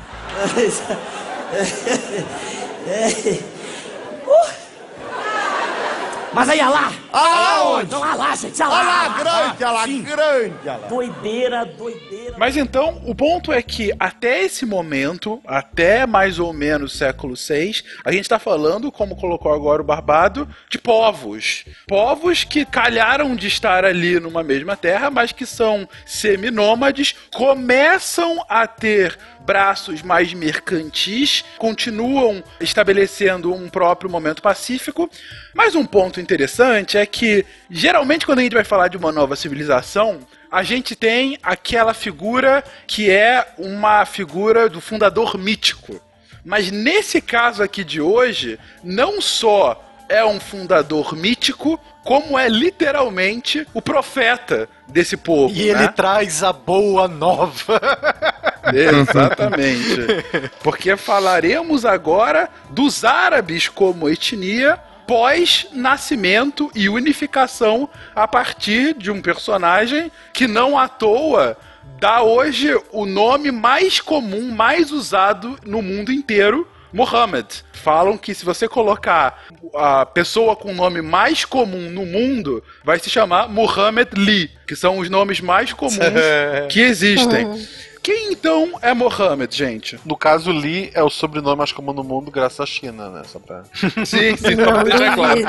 Mas 6.32 6.48
aí, 6.48 6.60
olha 6.60 6.70
lá! 6.70 6.92
Ah, 7.12 7.62
onde? 7.64 7.92
Olha 7.92 8.14
lá, 8.14 8.36
gente, 8.36 8.62
olha 8.62 8.70
Olha 8.72 8.84
lá! 8.84 9.02
lá, 9.02 9.18
grande, 9.18 9.64
olha 9.64 9.72
lá, 9.72 9.84
Sim. 9.84 10.02
grande, 10.02 10.54
olha 10.62 10.76
lá. 10.76 10.86
Doideira, 10.88 11.64
doideira. 11.64 12.34
Mas 12.38 12.56
então, 12.56 13.02
o 13.04 13.14
ponto 13.16 13.52
é 13.52 13.60
que 13.60 13.92
até 13.98 14.42
esse 14.42 14.64
momento, 14.64 15.40
até 15.44 16.06
mais 16.06 16.38
ou 16.38 16.52
menos 16.52 16.96
século 16.96 17.34
VI, 17.34 17.82
a 18.04 18.12
gente 18.12 18.22
está 18.22 18.38
falando, 18.38 18.92
como 18.92 19.16
colocou 19.16 19.52
agora 19.52 19.82
o 19.82 19.84
Barbado, 19.84 20.48
de 20.70 20.78
povos. 20.78 21.64
Povos 21.88 22.44
que 22.44 22.64
calharam 22.64 23.34
de 23.34 23.48
estar 23.48 23.84
ali 23.84 24.20
numa 24.20 24.44
mesma 24.44 24.76
terra, 24.76 25.10
mas 25.10 25.32
que 25.32 25.44
são 25.44 25.88
seminômades, 26.06 27.14
começam 27.34 28.44
a 28.48 28.68
ter 28.68 29.18
braços 29.44 30.03
mais 30.03 30.33
mercantis, 30.33 31.44
continuam 31.59 32.42
estabelecendo 32.61 33.53
um 33.53 33.68
próprio 33.68 34.11
momento 34.11 34.42
pacífico. 34.42 35.11
Mas 35.55 35.74
um 35.74 35.85
ponto 35.85 36.20
interessante 36.20 36.96
é 36.96 37.07
que, 37.07 37.44
geralmente, 37.70 38.26
quando 38.26 38.40
a 38.40 38.42
gente 38.42 38.55
vai 38.55 38.64
falar 38.64 38.88
de 38.88 38.96
uma 38.96 39.12
nova 39.12 39.37
civilização, 39.37 40.20
a 40.50 40.62
gente 40.62 40.96
tem 40.96 41.38
aquela 41.42 41.94
figura 41.94 42.64
que 42.87 43.11
é 43.11 43.55
uma 43.59 44.05
figura 44.05 44.68
do 44.68 44.81
fundador 44.81 45.38
mítico. 45.38 46.00
Mas 46.44 46.70
nesse 46.70 47.20
caso 47.20 47.62
aqui 47.62 47.85
de 47.85 48.00
hoje, 48.00 48.59
não 48.83 49.20
só 49.20 49.87
é 50.09 50.24
um 50.24 50.40
fundador 50.40 51.14
mítico, 51.14 51.79
como 52.03 52.37
é 52.37 52.48
literalmente 52.48 53.64
o 53.72 53.81
profeta 53.81 54.68
desse 54.88 55.16
povo. 55.16 55.55
E 55.55 55.68
ele 55.68 55.83
né? 55.83 55.88
traz 55.88 56.42
a 56.42 56.53
boa 56.53 57.07
nova. 57.07 57.81
Exatamente. 58.74 60.50
Porque 60.62 60.96
falaremos 60.96 61.85
agora 61.85 62.48
dos 62.70 63.04
árabes 63.04 63.68
como 63.68 64.09
etnia 64.09 64.78
pós-nascimento 65.06 66.70
e 66.72 66.88
unificação 66.88 67.88
a 68.14 68.28
partir 68.28 68.94
de 68.94 69.11
um 69.11 69.20
personagem 69.20 70.11
que 70.33 70.46
não 70.46 70.78
à 70.78 70.87
toa 70.87 71.56
dá 71.98 72.22
hoje 72.22 72.72
o 72.92 73.04
nome 73.04 73.50
mais 73.50 74.00
comum, 74.00 74.52
mais 74.52 74.92
usado 74.92 75.59
no 75.66 75.83
mundo 75.83 76.12
inteiro, 76.12 76.66
Muhammad. 76.92 77.46
Falam 77.72 78.16
que 78.16 78.35
se 78.35 78.44
você 78.44 78.68
colocar 78.68 79.44
a 79.74 80.06
pessoa 80.06 80.54
com 80.54 80.70
o 80.70 80.74
nome 80.74 81.02
mais 81.02 81.44
comum 81.44 81.90
no 81.90 82.06
mundo, 82.06 82.62
vai 82.85 82.98
se 82.98 83.11
chamar 83.11 83.48
Muhammad 83.48 84.09
Lee, 84.16 84.50
que 84.66 84.76
são 84.76 84.98
os 84.98 85.11
nomes 85.11 85.40
mais 85.40 85.72
comuns 85.72 85.98
que 86.70 86.80
existem. 86.80 87.48
Quem 88.02 88.32
então 88.32 88.78
é 88.80 88.94
Mohammed, 88.94 89.54
gente? 89.54 90.00
No 90.04 90.16
caso, 90.16 90.50
Li 90.50 90.90
é 90.94 91.02
o 91.02 91.10
sobrenome 91.10 91.58
mais 91.58 91.72
comum 91.72 91.92
no 91.92 92.02
mundo, 92.02 92.30
graças 92.30 92.60
à 92.60 92.66
China, 92.66 93.10
né? 93.10 93.22
Só 93.24 93.38
pra... 93.38 93.62
Sim, 94.06 94.36
sim, 94.36 94.56
só 94.56 94.72
pra 94.72 94.82
deixar 94.84 95.14
claro. 95.14 95.40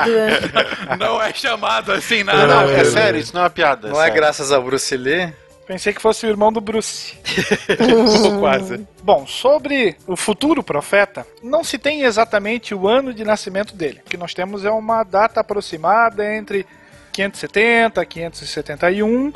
Não 0.98 1.22
é 1.22 1.32
chamado 1.32 1.92
assim 1.92 2.22
nada. 2.22 2.46
Não, 2.46 2.70
é 2.70 2.84
sério, 2.84 3.18
isso 3.18 3.32
não 3.34 3.42
é 3.42 3.44
uma 3.44 3.50
piada. 3.50 3.88
Não 3.88 3.96
é 3.96 4.04
sério. 4.04 4.14
graças 4.14 4.52
ao 4.52 4.62
Bruce 4.62 4.96
Lee? 4.96 5.32
Pensei 5.66 5.92
que 5.92 6.02
fosse 6.02 6.26
o 6.26 6.28
irmão 6.28 6.52
do 6.52 6.60
Bruce. 6.60 7.16
Quase. 8.40 8.86
Bom, 9.02 9.26
sobre 9.26 9.96
o 10.06 10.16
futuro 10.16 10.62
profeta, 10.62 11.26
não 11.42 11.64
se 11.64 11.78
tem 11.78 12.02
exatamente 12.02 12.74
o 12.74 12.88
ano 12.88 13.14
de 13.14 13.24
nascimento 13.24 13.74
dele. 13.74 14.00
O 14.04 14.10
que 14.10 14.16
nós 14.16 14.34
temos 14.34 14.64
é 14.64 14.70
uma 14.70 15.04
data 15.04 15.40
aproximada 15.40 16.34
entre 16.34 16.66
570, 17.12 18.04
571. 18.04 19.32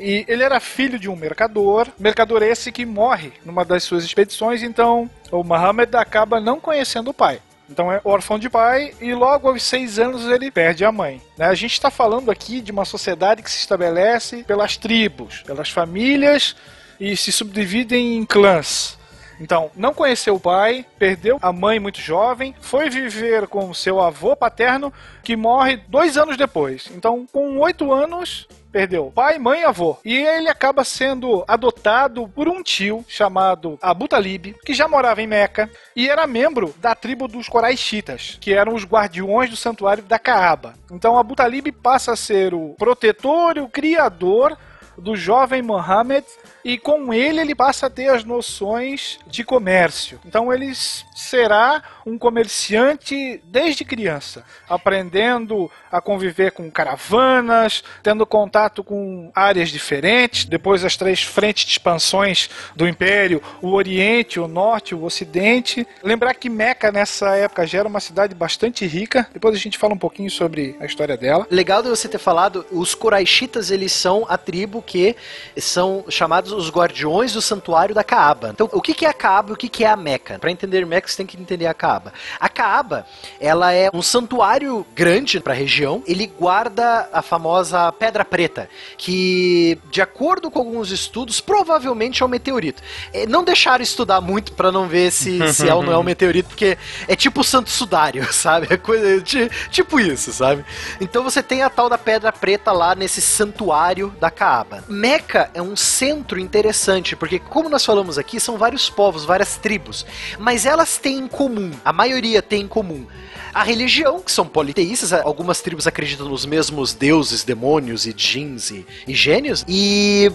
E 0.00 0.24
ele 0.28 0.42
era 0.42 0.60
filho 0.60 0.98
de 0.98 1.08
um 1.08 1.16
mercador, 1.16 1.88
mercador 1.98 2.42
esse 2.42 2.70
que 2.72 2.86
morre 2.86 3.32
numa 3.44 3.64
das 3.64 3.84
suas 3.84 4.04
expedições, 4.04 4.62
então 4.62 5.10
o 5.30 5.42
Muhammad 5.42 5.94
acaba 5.94 6.40
não 6.40 6.60
conhecendo 6.60 7.10
o 7.10 7.14
pai. 7.14 7.40
Então 7.70 7.92
é 7.92 8.00
órfão 8.02 8.38
de 8.38 8.48
pai 8.48 8.94
e 9.00 9.12
logo 9.12 9.48
aos 9.48 9.62
seis 9.62 9.98
anos 9.98 10.26
ele 10.26 10.50
perde 10.50 10.84
a 10.84 10.92
mãe. 10.92 11.20
né? 11.36 11.46
A 11.46 11.54
gente 11.54 11.72
está 11.72 11.90
falando 11.90 12.30
aqui 12.30 12.60
de 12.60 12.72
uma 12.72 12.84
sociedade 12.84 13.42
que 13.42 13.50
se 13.50 13.58
estabelece 13.58 14.42
pelas 14.44 14.76
tribos, 14.76 15.42
pelas 15.42 15.68
famílias 15.68 16.56
e 16.98 17.16
se 17.16 17.30
subdividem 17.30 18.16
em 18.16 18.24
clãs. 18.24 18.96
Então, 19.40 19.70
não 19.76 19.94
conheceu 19.94 20.34
o 20.34 20.40
pai, 20.40 20.84
perdeu 20.98 21.38
a 21.40 21.52
mãe 21.52 21.78
muito 21.78 22.00
jovem, 22.00 22.54
foi 22.60 22.90
viver 22.90 23.46
com 23.46 23.72
seu 23.72 24.00
avô 24.00 24.34
paterno, 24.34 24.92
que 25.22 25.36
morre 25.36 25.76
dois 25.88 26.16
anos 26.16 26.36
depois. 26.36 26.90
Então, 26.92 27.24
com 27.30 27.58
oito 27.58 27.92
anos, 27.92 28.48
perdeu 28.70 29.12
pai, 29.14 29.38
mãe 29.38 29.60
e 29.60 29.64
avô. 29.64 29.96
E 30.04 30.14
ele 30.14 30.48
acaba 30.48 30.84
sendo 30.84 31.44
adotado 31.46 32.28
por 32.28 32.48
um 32.48 32.62
tio 32.62 33.04
chamado 33.08 33.78
Abu 33.80 34.08
Talib, 34.08 34.54
que 34.64 34.74
já 34.74 34.88
morava 34.88 35.22
em 35.22 35.26
Meca 35.26 35.70
e 35.94 36.08
era 36.08 36.26
membro 36.26 36.74
da 36.78 36.94
tribo 36.94 37.28
dos 37.28 37.48
Coraixitas, 37.48 38.38
que 38.40 38.52
eram 38.52 38.74
os 38.74 38.84
guardiões 38.84 39.50
do 39.50 39.56
santuário 39.56 40.02
da 40.02 40.18
Caaba. 40.18 40.74
Então, 40.90 41.18
Abu 41.18 41.34
Talib 41.34 41.70
passa 41.72 42.12
a 42.12 42.16
ser 42.16 42.54
o 42.54 42.74
protetor 42.78 43.56
e 43.56 43.60
o 43.60 43.68
criador 43.68 44.56
do 44.98 45.16
jovem 45.16 45.62
Mohammed 45.62 46.26
e 46.64 46.76
com 46.76 47.14
ele 47.14 47.40
ele 47.40 47.54
passa 47.54 47.86
a 47.86 47.90
ter 47.90 48.08
as 48.08 48.24
noções 48.24 49.18
de 49.26 49.44
comércio. 49.44 50.20
Então 50.26 50.52
ele 50.52 50.72
será 50.74 51.82
um 52.04 52.18
comerciante 52.18 53.40
desde 53.44 53.84
criança, 53.84 54.44
aprendendo 54.68 55.70
a 55.90 56.00
conviver 56.00 56.52
com 56.52 56.70
caravanas, 56.70 57.82
tendo 58.02 58.26
contato 58.26 58.82
com 58.82 59.30
áreas 59.34 59.70
diferentes, 59.70 60.44
depois 60.44 60.84
as 60.84 60.96
três 60.96 61.22
frentes 61.22 61.64
de 61.64 61.72
expansões 61.72 62.50
do 62.74 62.86
império, 62.86 63.42
o 63.62 63.72
Oriente, 63.72 64.40
o 64.40 64.48
Norte, 64.48 64.94
o 64.94 65.04
Ocidente. 65.04 65.86
Lembrar 66.02 66.34
que 66.34 66.48
Meca 66.48 66.90
nessa 66.90 67.36
época 67.36 67.66
já 67.66 67.80
era 67.80 67.88
uma 67.88 68.00
cidade 68.00 68.34
bastante 68.34 68.86
rica. 68.86 69.28
Depois 69.32 69.54
a 69.54 69.58
gente 69.58 69.78
fala 69.78 69.94
um 69.94 69.98
pouquinho 69.98 70.30
sobre 70.30 70.76
a 70.80 70.86
história 70.86 71.16
dela. 71.16 71.46
Legal 71.50 71.82
de 71.82 71.88
você 71.88 72.08
ter 72.08 72.18
falado, 72.18 72.66
os 72.70 72.94
Coraixitas, 72.94 73.70
eles 73.70 73.92
são 73.92 74.26
a 74.28 74.36
tribo 74.36 74.82
que 74.88 75.14
são 75.58 76.04
chamados 76.08 76.50
os 76.50 76.70
guardiões 76.70 77.32
do 77.34 77.42
santuário 77.42 77.94
da 77.94 78.02
Caaba. 78.02 78.48
Então, 78.50 78.68
o 78.72 78.80
que 78.80 79.04
é 79.04 79.08
a 79.08 79.12
Caaba 79.12 79.50
e 79.50 79.52
o 79.52 79.56
que 79.56 79.84
é 79.84 79.88
a 79.88 79.96
Meca? 79.96 80.38
Para 80.38 80.50
entender 80.50 80.84
Meca, 80.86 81.06
você 81.06 81.18
tem 81.18 81.26
que 81.26 81.36
entender 81.40 81.66
a 81.66 81.74
Caaba. 81.74 82.12
A 82.40 82.48
Caaba, 82.48 83.06
ela 83.38 83.72
é 83.72 83.90
um 83.92 84.00
santuário 84.02 84.86
grande 84.94 85.38
para 85.40 85.52
a 85.52 85.56
região. 85.56 86.02
Ele 86.06 86.26
guarda 86.26 87.08
a 87.12 87.20
famosa 87.22 87.92
Pedra 87.92 88.24
Preta, 88.24 88.68
que, 88.96 89.78
de 89.90 90.00
acordo 90.00 90.50
com 90.50 90.60
alguns 90.60 90.90
estudos, 90.90 91.40
provavelmente 91.40 92.22
é 92.22 92.26
um 92.26 92.28
meteorito. 92.28 92.82
Eh, 93.12 93.26
Não 93.26 93.44
deixaram 93.44 93.82
estudar 93.82 94.20
muito 94.20 94.52
para 94.52 94.72
não 94.72 94.88
ver 94.88 95.10
se, 95.12 95.52
se 95.52 95.68
é 95.68 95.74
ou 95.74 95.82
não 95.82 95.92
é 95.92 95.98
um 95.98 96.02
meteorito, 96.04 96.48
porque 96.48 96.78
é 97.06 97.14
tipo 97.14 97.40
o 97.42 97.44
Santo 97.44 97.68
Sudário, 97.68 98.24
sabe? 98.32 98.66
É 98.70 98.76
coisa, 98.78 99.20
ti- 99.20 99.50
tipo 99.70 100.00
isso, 100.00 100.32
sabe? 100.32 100.64
Então 101.00 101.22
você 101.22 101.42
tem 101.42 101.62
a 101.62 101.68
tal 101.70 101.88
da 101.88 101.98
Pedra 101.98 102.32
Preta 102.32 102.72
lá 102.72 102.94
nesse 102.94 103.20
santuário 103.20 104.14
da 104.18 104.30
Caaba. 104.30 104.77
Meca. 104.88 105.50
É 105.54 105.62
um 105.62 105.74
centro 105.74 106.38
interessante, 106.38 107.16
porque 107.16 107.38
como 107.38 107.68
nós 107.68 107.84
falamos 107.84 108.18
aqui, 108.18 108.38
são 108.38 108.58
vários 108.58 108.90
povos, 108.90 109.24
várias 109.24 109.56
tribos, 109.56 110.04
mas 110.38 110.66
elas 110.66 110.98
têm 110.98 111.18
em 111.18 111.28
comum, 111.28 111.72
a 111.84 111.92
maioria 111.92 112.42
tem 112.42 112.62
em 112.62 112.68
comum 112.68 113.06
a 113.52 113.62
religião, 113.62 114.20
que 114.20 114.30
são 114.30 114.46
politeístas, 114.46 115.12
algumas 115.12 115.60
tribos 115.60 115.86
acreditam 115.86 116.28
nos 116.28 116.44
mesmos 116.44 116.92
deuses, 116.92 117.44
demônios 117.44 118.06
e 118.06 118.12
djinns 118.12 118.70
e, 118.70 118.86
e 119.06 119.14
gênios, 119.14 119.64
e 119.68 120.30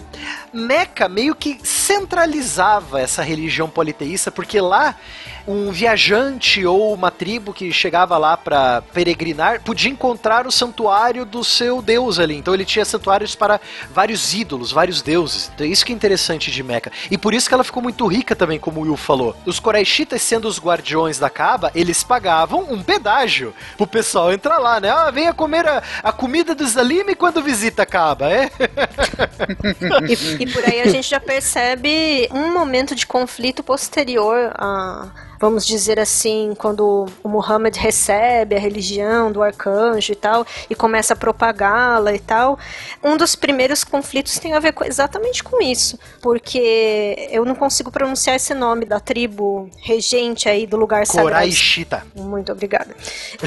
Meca 0.52 1.08
meio 1.08 1.34
que 1.34 1.58
centralizava 1.62 3.00
essa 3.00 3.22
religião 3.22 3.68
politeísta, 3.68 4.30
porque 4.30 4.60
lá 4.60 4.96
um 5.46 5.70
viajante 5.70 6.64
ou 6.64 6.94
uma 6.94 7.10
tribo 7.10 7.52
que 7.52 7.70
chegava 7.72 8.16
lá 8.16 8.36
para 8.36 8.82
peregrinar 8.92 9.60
podia 9.62 9.90
encontrar 9.90 10.46
o 10.46 10.52
santuário 10.52 11.24
do 11.24 11.44
seu 11.44 11.82
deus 11.82 12.18
ali. 12.18 12.36
Então 12.36 12.54
ele 12.54 12.64
tinha 12.64 12.84
santuários 12.84 13.34
para 13.34 13.60
vários 13.92 14.32
ídolos, 14.32 14.72
vários 14.72 15.02
deuses. 15.02 15.50
Então 15.54 15.66
isso 15.66 15.84
que 15.84 15.92
é 15.92 15.94
interessante 15.94 16.50
de 16.50 16.62
Meca. 16.62 16.90
E 17.10 17.18
por 17.18 17.34
isso 17.34 17.48
que 17.48 17.54
ela 17.54 17.64
ficou 17.64 17.82
muito 17.82 18.06
rica 18.06 18.34
também, 18.34 18.58
como 18.58 18.80
o 18.80 18.84
Will 18.84 18.96
falou. 18.96 19.36
Os 19.44 19.60
Coraixitas, 19.60 20.22
sendo 20.22 20.48
os 20.48 20.58
guardiões 20.58 21.18
da 21.18 21.28
Caba, 21.28 21.70
eles 21.74 22.02
pagavam 22.02 22.66
um 22.70 22.82
pedágio 23.04 23.54
pro 23.76 23.86
pessoal 23.86 24.32
entrar 24.32 24.58
lá, 24.58 24.80
né? 24.80 24.88
Ah, 24.88 25.10
venha 25.10 25.34
comer 25.34 25.68
a, 25.68 25.82
a 26.02 26.10
comida 26.10 26.54
do 26.54 26.66
Zalime 26.66 27.14
quando 27.14 27.42
visita 27.42 27.82
a 27.82 27.86
Caba, 27.86 28.30
é? 28.30 28.50
E, 30.08 30.42
e 30.42 30.52
por 30.52 30.64
aí 30.64 30.80
a 30.80 30.88
gente 30.88 31.08
já 31.08 31.20
percebe 31.20 32.28
um 32.32 32.52
momento 32.52 32.94
de 32.94 33.06
conflito 33.06 33.62
posterior 33.62 34.52
a, 34.54 35.08
vamos 35.38 35.66
dizer 35.66 35.98
assim, 35.98 36.54
quando 36.58 37.06
o 37.22 37.28
Muhammad 37.28 37.76
recebe 37.76 38.54
a 38.54 38.58
religião 38.58 39.30
do 39.30 39.42
arcanjo 39.42 40.12
e 40.12 40.16
tal, 40.16 40.46
e 40.68 40.74
começa 40.74 41.14
a 41.14 41.16
propagá-la 41.16 42.14
e 42.14 42.18
tal. 42.18 42.58
Um 43.02 43.16
dos 43.16 43.34
primeiros 43.34 43.84
conflitos 43.84 44.38
tem 44.38 44.52
a 44.54 44.60
ver 44.60 44.72
com- 44.72 44.84
exatamente 44.84 45.42
com 45.42 45.60
isso, 45.62 45.98
porque 46.22 47.28
eu 47.30 47.44
não 47.44 47.54
consigo 47.54 47.90
pronunciar 47.90 48.36
esse 48.36 48.54
nome 48.54 48.84
da 48.84 49.00
tribo 49.00 49.70
regente 49.82 50.48
aí 50.48 50.66
do 50.66 50.76
lugar 50.76 51.06
sagrado. 51.06 51.28
Coraixita. 51.28 52.06
Muito 52.14 52.52
obrigada. 52.52 52.94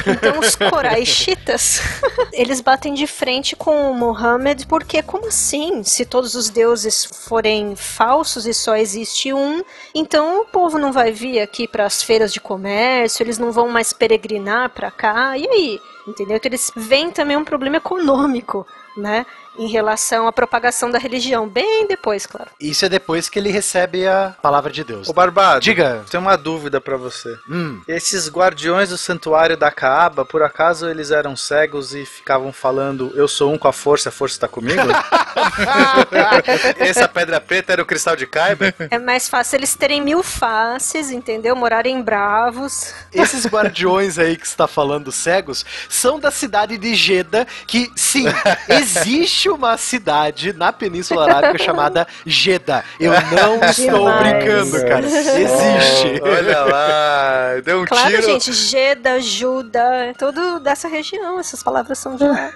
Então 0.05 0.39
os 0.39 0.55
Coraixitas, 0.55 1.81
eles 2.33 2.61
batem 2.61 2.93
de 2.93 3.07
frente 3.07 3.55
com 3.55 3.91
o 3.91 3.93
Muhammad, 3.93 4.63
porque 4.67 5.01
como 5.01 5.27
assim? 5.27 5.83
Se 5.83 6.05
todos 6.05 6.35
os 6.35 6.49
deuses 6.49 7.05
forem 7.05 7.75
falsos 7.75 8.45
e 8.45 8.53
só 8.53 8.75
existe 8.75 9.33
um, 9.33 9.63
então 9.93 10.41
o 10.41 10.45
povo 10.45 10.77
não 10.77 10.91
vai 10.91 11.11
vir 11.11 11.39
aqui 11.39 11.67
para 11.77 11.85
as 11.85 12.01
feiras 12.01 12.33
de 12.33 12.41
comércio, 12.41 13.21
eles 13.21 13.37
não 13.37 13.51
vão 13.51 13.69
mais 13.69 13.93
peregrinar 13.93 14.71
para 14.71 14.89
cá, 14.89 15.37
e 15.37 15.47
aí? 15.47 15.81
Entendeu? 16.07 16.37
Então 16.37 16.49
eles 16.49 16.71
veem 16.75 17.11
também 17.11 17.37
um 17.37 17.45
problema 17.45 17.77
econômico, 17.77 18.65
né? 18.97 19.27
Em 19.57 19.67
relação 19.67 20.27
à 20.27 20.31
propagação 20.31 20.89
da 20.91 20.99
religião, 20.99 21.47
bem 21.47 21.87
depois, 21.87 22.25
claro. 22.25 22.49
Isso 22.59 22.85
é 22.85 22.89
depois 22.89 23.29
que 23.29 23.39
ele 23.39 23.49
recebe 23.49 24.07
a 24.07 24.35
palavra 24.41 24.71
de 24.71 24.83
Deus. 24.83 25.09
Ô 25.09 25.13
Barbado, 25.13 25.61
Diga. 25.61 26.03
tem 26.09 26.19
uma 26.19 26.37
dúvida 26.37 26.79
pra 26.79 26.97
você. 26.97 27.35
Hum. 27.49 27.81
Esses 27.87 28.29
guardiões 28.29 28.89
do 28.89 28.97
santuário 28.97 29.57
da 29.57 29.71
Caaba, 29.71 30.23
por 30.23 30.43
acaso 30.43 30.87
eles 30.87 31.11
eram 31.11 31.35
cegos 31.35 31.93
e 31.93 32.05
ficavam 32.05 32.51
falando 32.53 33.11
eu 33.15 33.27
sou 33.27 33.51
um 33.51 33.57
com 33.57 33.67
a 33.67 33.73
força, 33.73 34.09
a 34.09 34.11
força 34.11 34.39
tá 34.39 34.47
comigo? 34.47 34.81
Essa 36.77 37.07
pedra 37.07 37.39
preta 37.41 37.73
era 37.73 37.81
o 37.81 37.85
cristal 37.85 38.15
de 38.15 38.27
Kyber? 38.27 38.73
É 38.91 38.99
mais 38.99 39.27
fácil 39.27 39.57
eles 39.57 39.75
terem 39.75 40.01
mil 40.01 40.21
faces, 40.23 41.11
entendeu? 41.11 41.55
Morarem 41.55 42.01
bravos. 42.01 42.93
Esses 43.13 43.45
guardiões 43.45 44.19
aí 44.19 44.35
que 44.37 44.47
você 44.47 44.53
está 44.53 44.67
falando, 44.67 45.11
cegos, 45.11 45.65
são 45.89 46.19
da 46.19 46.31
cidade 46.31 46.77
de 46.77 46.93
Jeddah, 46.95 47.47
que 47.65 47.91
sim, 47.95 48.25
existe 48.69 49.46
uma 49.49 49.77
cidade 49.77 50.53
na 50.53 50.71
Península 50.73 51.23
Arábica 51.25 51.63
chamada 51.63 52.07
Jeddah. 52.25 52.83
Eu 52.99 53.11
não 53.11 53.55
estou 53.69 53.99
Demais. 53.99 54.19
brincando, 54.43 54.85
cara. 54.87 55.05
Existe. 55.05 56.21
Olha 56.23 56.59
lá, 56.61 57.61
deu 57.63 57.81
um 57.81 57.85
Claro, 57.85 58.09
tiro. 58.09 58.21
gente, 58.23 58.53
Geda, 58.53 59.19
Juda, 59.19 59.79
é 60.07 60.13
tudo 60.13 60.59
dessa 60.59 60.87
região, 60.87 61.39
essas 61.39 61.61
palavras 61.63 61.97
são 61.97 62.15
de 62.15 62.23
lá. 62.25 62.51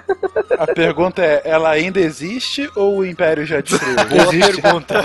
A 0.59 0.67
pergunta 0.67 1.21
é: 1.23 1.41
ela 1.45 1.69
ainda 1.69 1.99
existe 1.99 2.69
ou 2.75 2.97
o 2.97 3.05
Império 3.05 3.45
já 3.45 3.61
destruiu? 3.61 3.95
Boa 4.05 4.23
existe. 4.35 4.61
pergunta. 4.61 4.95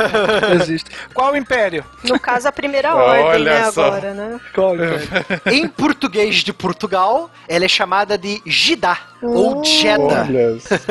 existe. 0.61 0.91
Qual 1.15 1.37
império? 1.37 1.85
No 2.05 2.19
caso, 2.19 2.49
a 2.49 2.53
primeira 2.53 2.95
Olha 2.95 3.23
ordem, 3.25 3.45
né, 3.45 3.71
só. 3.73 3.87
agora, 3.87 4.15
né? 4.15 4.41
Em 5.47 5.67
português 5.69 6.37
de 6.37 6.53
Portugal, 6.53 7.31
ela 7.49 7.65
é 7.65 7.69
chamada 7.69 8.17
de 8.19 8.41
Jeddah 8.47 8.99
ou 9.29 9.65
Jeddah. 9.65 10.27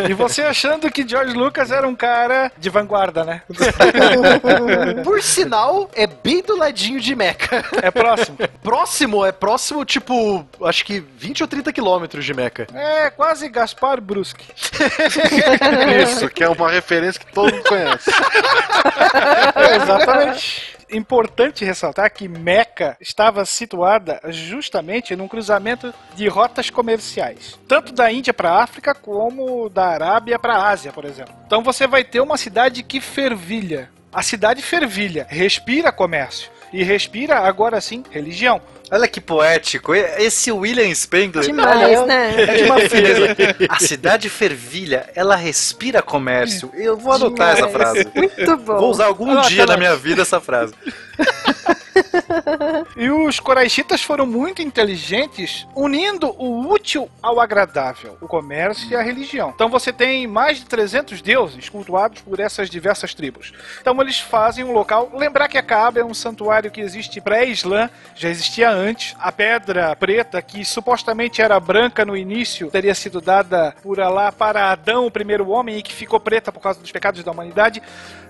E 0.10 0.14
você 0.14 0.44
achando 0.44 0.90
que 0.92 1.08
George 1.08 1.34
Lucas 1.34 1.72
era 1.72 1.88
um 1.88 1.96
cara 1.96 2.52
de 2.58 2.70
vanguarda, 2.70 3.24
né? 3.24 3.42
Por 5.04 5.22
sinal, 5.22 5.90
é 5.94 6.08
bem 6.08 6.42
do 6.42 6.58
ladinho 6.58 7.00
de 7.00 7.16
Meca. 7.16 7.64
É 7.82 7.92
próximo. 7.92 8.38
Próximo, 8.62 9.26
é 9.26 9.32
próximo, 9.32 9.86
tipo, 9.86 10.46
acho 10.64 10.86
que 10.86 11.00
20 11.00 11.44
ou 11.44 11.48
30 11.48 11.74
quilômetros 11.74 12.26
de 12.26 12.34
Meca. 12.34 12.68
É 12.74 13.10
quase 13.10 13.48
Gaspar 13.50 14.02
Bruschi. 14.02 14.36
Isso, 16.04 16.30
que 16.30 16.44
é 16.44 16.50
uma 16.50 16.70
referência 16.70 17.20
que 17.20 17.32
todo 17.32 17.54
mundo 17.54 17.64
conhece. 17.64 18.12
Exatamente. 19.82 20.75
Importante 20.92 21.66
ressaltar 21.66 22.12
que 22.12 22.28
Meca 22.28 22.96
estava 23.00 23.44
situada 23.46 24.20
justamente 24.30 25.16
num 25.16 25.28
cruzamento 25.28 25.94
de 26.16 26.28
rotas 26.28 26.70
comerciais, 26.70 27.60
tanto 27.68 27.92
da 27.92 28.12
Índia 28.12 28.34
para 28.34 28.52
a 28.52 28.64
África 28.64 28.94
como 28.94 29.70
da 29.70 29.88
Arábia 29.88 30.38
para 30.38 30.56
a 30.56 30.70
Ásia, 30.70 30.92
por 30.92 31.06
exemplo. 31.06 31.34
Então 31.46 31.64
você 31.64 31.88
vai 31.88 32.04
ter 32.04 32.20
uma 32.20 32.38
cidade 32.38 32.84
que 32.84 33.02
fervilha. 33.02 33.90
A 34.14 34.22
cidade 34.22 34.62
fervilha, 34.62 35.28
respira 35.30 35.92
comércio 35.92 36.50
e 36.72 36.84
respira 36.84 37.40
agora 37.40 37.82
sim 37.82 38.04
religião. 38.10 38.62
Olha 38.92 39.08
que 39.08 39.20
poético. 39.20 39.94
Esse 39.96 40.52
William 40.52 40.94
Spengler. 40.94 41.44
Demais, 41.46 41.78
olha, 41.78 41.92
eu- 41.94 42.06
né? 42.06 42.36
É 42.38 42.54
de 42.58 42.64
uma. 42.64 42.76
A 43.70 43.80
cidade 43.80 44.30
fervilha, 44.30 45.10
ela 45.16 45.36
respira 45.36 46.02
comércio. 46.02 46.72
Eu 46.76 46.96
vou 46.98 47.14
adotar 47.14 47.56
Demais. 47.56 47.60
essa 47.60 47.80
frase. 47.80 48.08
Muito 48.14 48.58
bom. 48.58 48.78
Vou 48.78 48.92
usar 48.92 49.06
algum 49.06 49.42
dia 49.42 49.64
aquela- 49.64 49.74
na 49.74 49.78
minha 49.78 49.96
vida 49.96 50.22
essa 50.22 50.40
frase. 50.40 50.74
E 52.96 53.10
os 53.10 53.40
coraixitas 53.40 54.02
foram 54.02 54.26
muito 54.26 54.62
inteligentes, 54.62 55.68
unindo 55.76 56.30
o 56.42 56.70
útil 56.72 57.10
ao 57.22 57.40
agradável, 57.40 58.18
o 58.22 58.28
comércio 58.28 58.90
e 58.90 58.96
a 58.96 59.02
religião. 59.02 59.52
Então 59.54 59.70
você 59.70 59.92
tem 59.92 60.28
mais 60.28 60.60
de 60.60 60.66
300 60.66 61.22
deuses 61.22 61.70
cultuados 61.70 62.22
por 62.22 62.40
essas 62.40 62.70
diversas 62.70 63.14
tribos. 63.14 63.54
Então 63.82 64.00
eles 64.02 64.20
fazem 64.20 64.64
um 64.64 64.72
local. 64.72 65.12
Lembrar 65.14 65.48
que 65.48 65.58
a 65.58 65.64
Kaaba 65.64 66.00
é 66.00 66.06
um 66.06 66.14
santuário 66.14 66.72
que 66.72 66.82
existe 66.82 67.20
pré-Islã, 67.20 67.90
já 68.16 68.30
existia 68.30 68.70
antes. 68.70 69.16
A 69.20 69.32
pedra 69.32 69.96
preta, 69.96 70.42
que 70.42 70.64
supostamente 70.64 71.42
era 71.42 71.60
branca 71.60 72.06
no 72.06 72.16
início, 72.16 72.70
teria 72.70 72.96
sido 72.96 73.20
dada 73.20 73.76
por 73.84 74.00
Alá 74.00 74.32
para 74.32 74.72
Adão, 74.72 75.06
o 75.06 75.12
primeiro 75.12 75.50
homem, 75.50 75.78
e 75.78 75.84
que 75.84 75.94
ficou 75.94 76.20
preta 76.20 76.52
por 76.52 76.62
causa 76.62 76.80
dos 76.80 76.92
pecados 76.92 77.24
da 77.24 77.32
humanidade. 77.32 77.82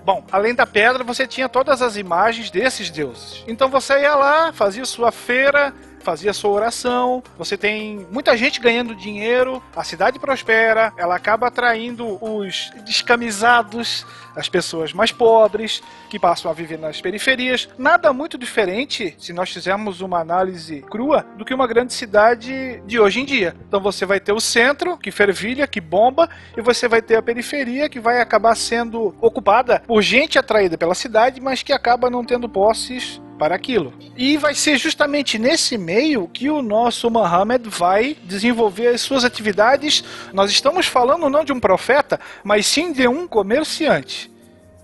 Bom, 0.05 0.23
além 0.31 0.53
da 0.53 0.67
pedra, 0.67 1.03
você 1.03 1.25
tinha 1.25 1.49
todas 1.49 1.81
as 1.81 1.97
imagens 1.97 2.51
desses 2.51 2.91
deuses. 2.91 3.43
Então 3.47 3.69
você 3.69 4.01
ia 4.01 4.13
lá, 4.13 4.53
fazia 4.53 4.85
sua 4.85 5.11
feira, 5.11 5.73
fazia 6.01 6.31
sua 6.31 6.51
oração. 6.51 7.23
Você 7.39 7.57
tem 7.57 8.05
muita 8.11 8.37
gente 8.37 8.59
ganhando 8.59 8.93
dinheiro, 8.93 9.63
a 9.75 9.83
cidade 9.83 10.19
prospera, 10.19 10.93
ela 10.95 11.15
acaba 11.15 11.47
atraindo 11.47 12.23
os 12.23 12.71
descamisados, 12.85 14.05
as 14.35 14.49
pessoas 14.49 14.93
mais 14.93 15.11
pobres, 15.11 15.81
que 16.09 16.19
passam 16.19 16.49
a 16.49 16.53
viver 16.53 16.77
nas 16.77 17.01
periferias. 17.01 17.69
Nada 17.77 18.11
muito 18.13 18.37
diferente, 18.37 19.15
se 19.17 19.33
nós 19.33 19.49
fizermos 19.49 20.01
uma 20.01 20.19
análise 20.19 20.81
crua, 20.89 21.25
do 21.37 21.45
que 21.45 21.53
uma 21.53 21.67
grande 21.67 21.93
cidade 21.93 22.81
de 22.85 22.99
hoje 22.99 23.21
em 23.21 23.25
dia. 23.25 23.55
Então 23.67 23.79
você 23.79 24.05
vai 24.05 24.19
ter 24.19 24.33
o 24.33 24.39
centro, 24.39 24.97
que 24.97 25.11
fervilha, 25.11 25.67
que 25.67 25.81
bomba, 25.81 26.29
e 26.57 26.61
você 26.61 26.87
vai 26.87 27.01
ter 27.01 27.15
a 27.15 27.21
periferia, 27.21 27.89
que 27.89 27.99
vai 27.99 28.19
acabar 28.19 28.55
sendo 28.55 29.15
ocupada 29.21 29.81
por 29.85 30.01
gente 30.01 30.37
atraída 30.37 30.77
pela 30.77 30.95
cidade, 30.95 31.41
mas 31.41 31.63
que 31.63 31.73
acaba 31.73 32.09
não 32.09 32.23
tendo 32.23 32.49
posses 32.49 33.21
para 33.37 33.55
aquilo. 33.55 33.93
E 34.15 34.37
vai 34.37 34.55
ser 34.55 34.77
justamente 34.77 35.37
nesse 35.37 35.77
meio 35.77 36.27
que 36.27 36.49
o 36.49 36.61
nosso 36.61 37.09
Muhammad 37.09 37.65
vai 37.67 38.15
desenvolver 38.23 38.87
as 38.87 39.01
suas 39.01 39.23
atividades. 39.23 40.03
Nós 40.33 40.51
estamos 40.51 40.87
falando 40.87 41.29
não 41.29 41.43
de 41.43 41.51
um 41.51 41.59
profeta, 41.59 42.19
mas 42.43 42.65
sim 42.65 42.91
de 42.91 43.07
um 43.07 43.27
comerciante. 43.27 44.24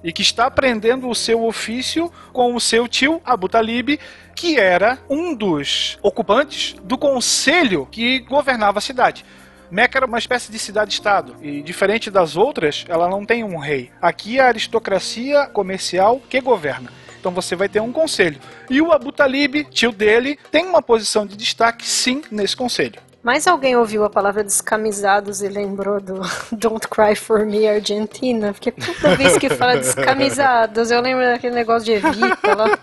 E 0.03 0.11
que 0.11 0.21
está 0.21 0.45
aprendendo 0.45 1.07
o 1.09 1.15
seu 1.15 1.45
ofício 1.45 2.11
com 2.33 2.55
o 2.55 2.59
seu 2.59 2.87
tio 2.87 3.21
Abu 3.23 3.47
Talib, 3.47 3.99
que 4.35 4.57
era 4.57 4.97
um 5.09 5.35
dos 5.35 5.97
ocupantes 6.01 6.75
do 6.83 6.97
conselho 6.97 7.87
que 7.91 8.19
governava 8.19 8.79
a 8.79 8.81
cidade. 8.81 9.23
Meca 9.69 9.99
era 9.99 10.05
uma 10.05 10.19
espécie 10.19 10.51
de 10.51 10.59
cidade-estado, 10.59 11.37
e 11.41 11.61
diferente 11.61 12.11
das 12.11 12.35
outras, 12.35 12.83
ela 12.89 13.07
não 13.07 13.25
tem 13.25 13.41
um 13.43 13.57
rei. 13.57 13.89
Aqui 14.01 14.37
é 14.37 14.41
a 14.41 14.47
aristocracia 14.47 15.45
comercial 15.47 16.21
que 16.29 16.41
governa. 16.41 16.91
Então 17.17 17.31
você 17.31 17.55
vai 17.55 17.69
ter 17.69 17.79
um 17.79 17.91
conselho. 17.91 18.41
E 18.69 18.81
o 18.81 18.91
Abu 18.91 19.11
Talib, 19.11 19.63
tio 19.69 19.91
dele, 19.91 20.37
tem 20.51 20.65
uma 20.65 20.81
posição 20.81 21.25
de 21.25 21.37
destaque 21.37 21.87
sim 21.87 22.21
nesse 22.29 22.57
conselho. 22.57 22.99
Mas 23.23 23.45
alguém 23.45 23.75
ouviu 23.75 24.03
a 24.03 24.09
palavra 24.09 24.43
descamisados 24.43 25.41
e 25.43 25.47
lembrou 25.47 26.01
do 26.01 26.21
Don't 26.51 26.87
Cry 26.87 27.15
For 27.15 27.45
Me 27.45 27.67
Argentina? 27.67 28.51
Porque 28.51 28.71
toda 28.71 29.15
vez 29.15 29.37
que 29.37 29.49
fala 29.49 29.77
descamisados, 29.77 30.89
eu 30.89 30.99
lembro 31.01 31.23
daquele 31.23 31.53
negócio 31.55 31.85
de 31.85 31.91
Evita 31.93 32.55
lá. 32.55 32.79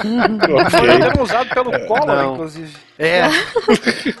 Foi 0.70 0.90
até 0.90 1.22
usado 1.22 1.50
pelo 1.50 1.86
Collor, 1.86 2.06
Não. 2.06 2.32
inclusive. 2.34 2.89
É. 3.00 3.22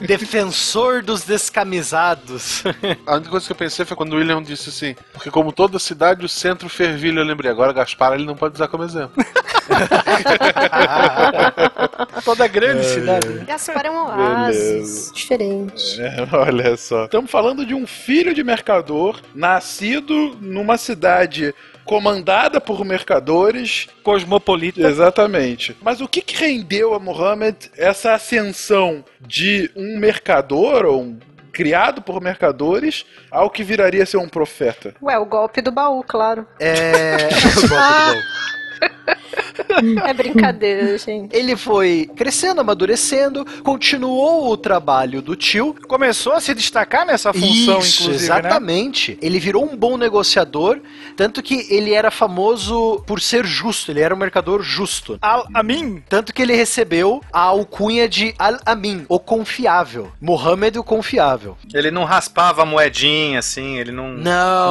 Defensor 0.00 1.02
dos 1.02 1.22
descamisados. 1.22 2.64
A 3.06 3.16
única 3.16 3.30
coisa 3.30 3.44
que 3.44 3.52
eu 3.52 3.56
pensei 3.56 3.84
foi 3.84 3.94
quando 3.94 4.14
o 4.14 4.16
William 4.16 4.42
disse 4.42 4.70
assim, 4.70 4.96
porque 5.12 5.30
como 5.30 5.52
toda 5.52 5.78
cidade, 5.78 6.24
o 6.24 6.28
centro 6.28 6.66
fervilha, 6.66 7.20
eu 7.20 7.24
lembrei. 7.24 7.50
Agora 7.50 7.74
Gaspar 7.74 8.14
ele 8.14 8.24
não 8.24 8.34
pode 8.34 8.54
usar 8.54 8.68
como 8.68 8.82
exemplo. 8.82 9.22
Toda 12.24 12.48
grande 12.48 12.84
cidade. 12.86 13.28
né? 13.28 13.44
Gaspar 13.46 13.84
é 13.84 13.90
um 13.90 14.06
oásis. 14.06 14.62
Beleza. 14.62 15.12
Diferente. 15.14 16.00
É, 16.00 16.26
olha 16.32 16.76
só. 16.76 17.04
Estamos 17.04 17.30
falando 17.30 17.66
de 17.66 17.74
um 17.74 17.86
filho 17.86 18.32
de 18.32 18.42
mercador 18.42 19.20
nascido 19.34 20.36
numa 20.40 20.78
cidade 20.78 21.54
comandada 21.90 22.60
por 22.60 22.84
mercadores. 22.84 23.88
Cosmopolita. 24.04 24.80
Exatamente. 24.80 25.76
Mas 25.82 26.00
o 26.00 26.06
que, 26.06 26.22
que 26.22 26.36
rendeu 26.36 26.94
a 26.94 27.00
Muhammad 27.00 27.56
essa 27.76 28.14
ascensão 28.14 29.04
de 29.20 29.68
um 29.74 29.98
mercador 29.98 30.86
ou 30.86 31.02
um 31.02 31.18
criado 31.52 32.00
por 32.00 32.20
mercadores 32.20 33.04
ao 33.28 33.50
que 33.50 33.64
viraria 33.64 34.06
ser 34.06 34.18
um 34.18 34.28
profeta? 34.28 34.94
Ué, 35.02 35.18
o 35.18 35.26
golpe 35.26 35.60
do 35.60 35.72
baú, 35.72 36.04
claro. 36.04 36.46
É. 36.60 37.16
O 37.26 37.42
golpe 37.42 37.60
do 37.60 37.68
baú. 37.68 38.14
É 40.04 40.12
brincadeira, 40.12 40.98
gente. 40.98 41.34
Ele 41.34 41.56
foi 41.56 42.08
crescendo, 42.16 42.60
amadurecendo, 42.60 43.44
continuou 43.62 44.50
o 44.50 44.56
trabalho 44.56 45.22
do 45.22 45.34
tio. 45.36 45.74
Começou 45.88 46.32
a 46.32 46.40
se 46.40 46.54
destacar 46.54 47.06
nessa 47.06 47.32
função, 47.32 47.78
Isso, 47.78 48.02
inclusive, 48.02 48.08
né? 48.10 48.14
exatamente. 48.38 49.18
Ele 49.22 49.38
virou 49.38 49.64
um 49.64 49.76
bom 49.76 49.96
negociador, 49.96 50.80
tanto 51.16 51.42
que 51.42 51.66
ele 51.70 51.92
era 51.92 52.10
famoso 52.10 53.02
por 53.06 53.20
ser 53.20 53.44
justo, 53.46 53.90
ele 53.90 54.00
era 54.00 54.14
um 54.14 54.18
mercador 54.18 54.62
justo. 54.62 55.18
Al-Amin. 55.22 56.02
Tanto 56.08 56.32
que 56.34 56.42
ele 56.42 56.54
recebeu 56.54 57.22
a 57.32 57.40
alcunha 57.40 58.08
de 58.08 58.34
Al-Amin, 58.38 59.06
o 59.08 59.18
confiável. 59.18 60.10
Mohammed, 60.20 60.78
o 60.78 60.84
confiável. 60.84 61.56
Ele 61.72 61.90
não 61.90 62.04
raspava 62.04 62.62
a 62.62 62.66
moedinha, 62.66 63.38
assim, 63.38 63.78
ele 63.78 63.92
não, 63.92 64.08
Não, 64.10 64.22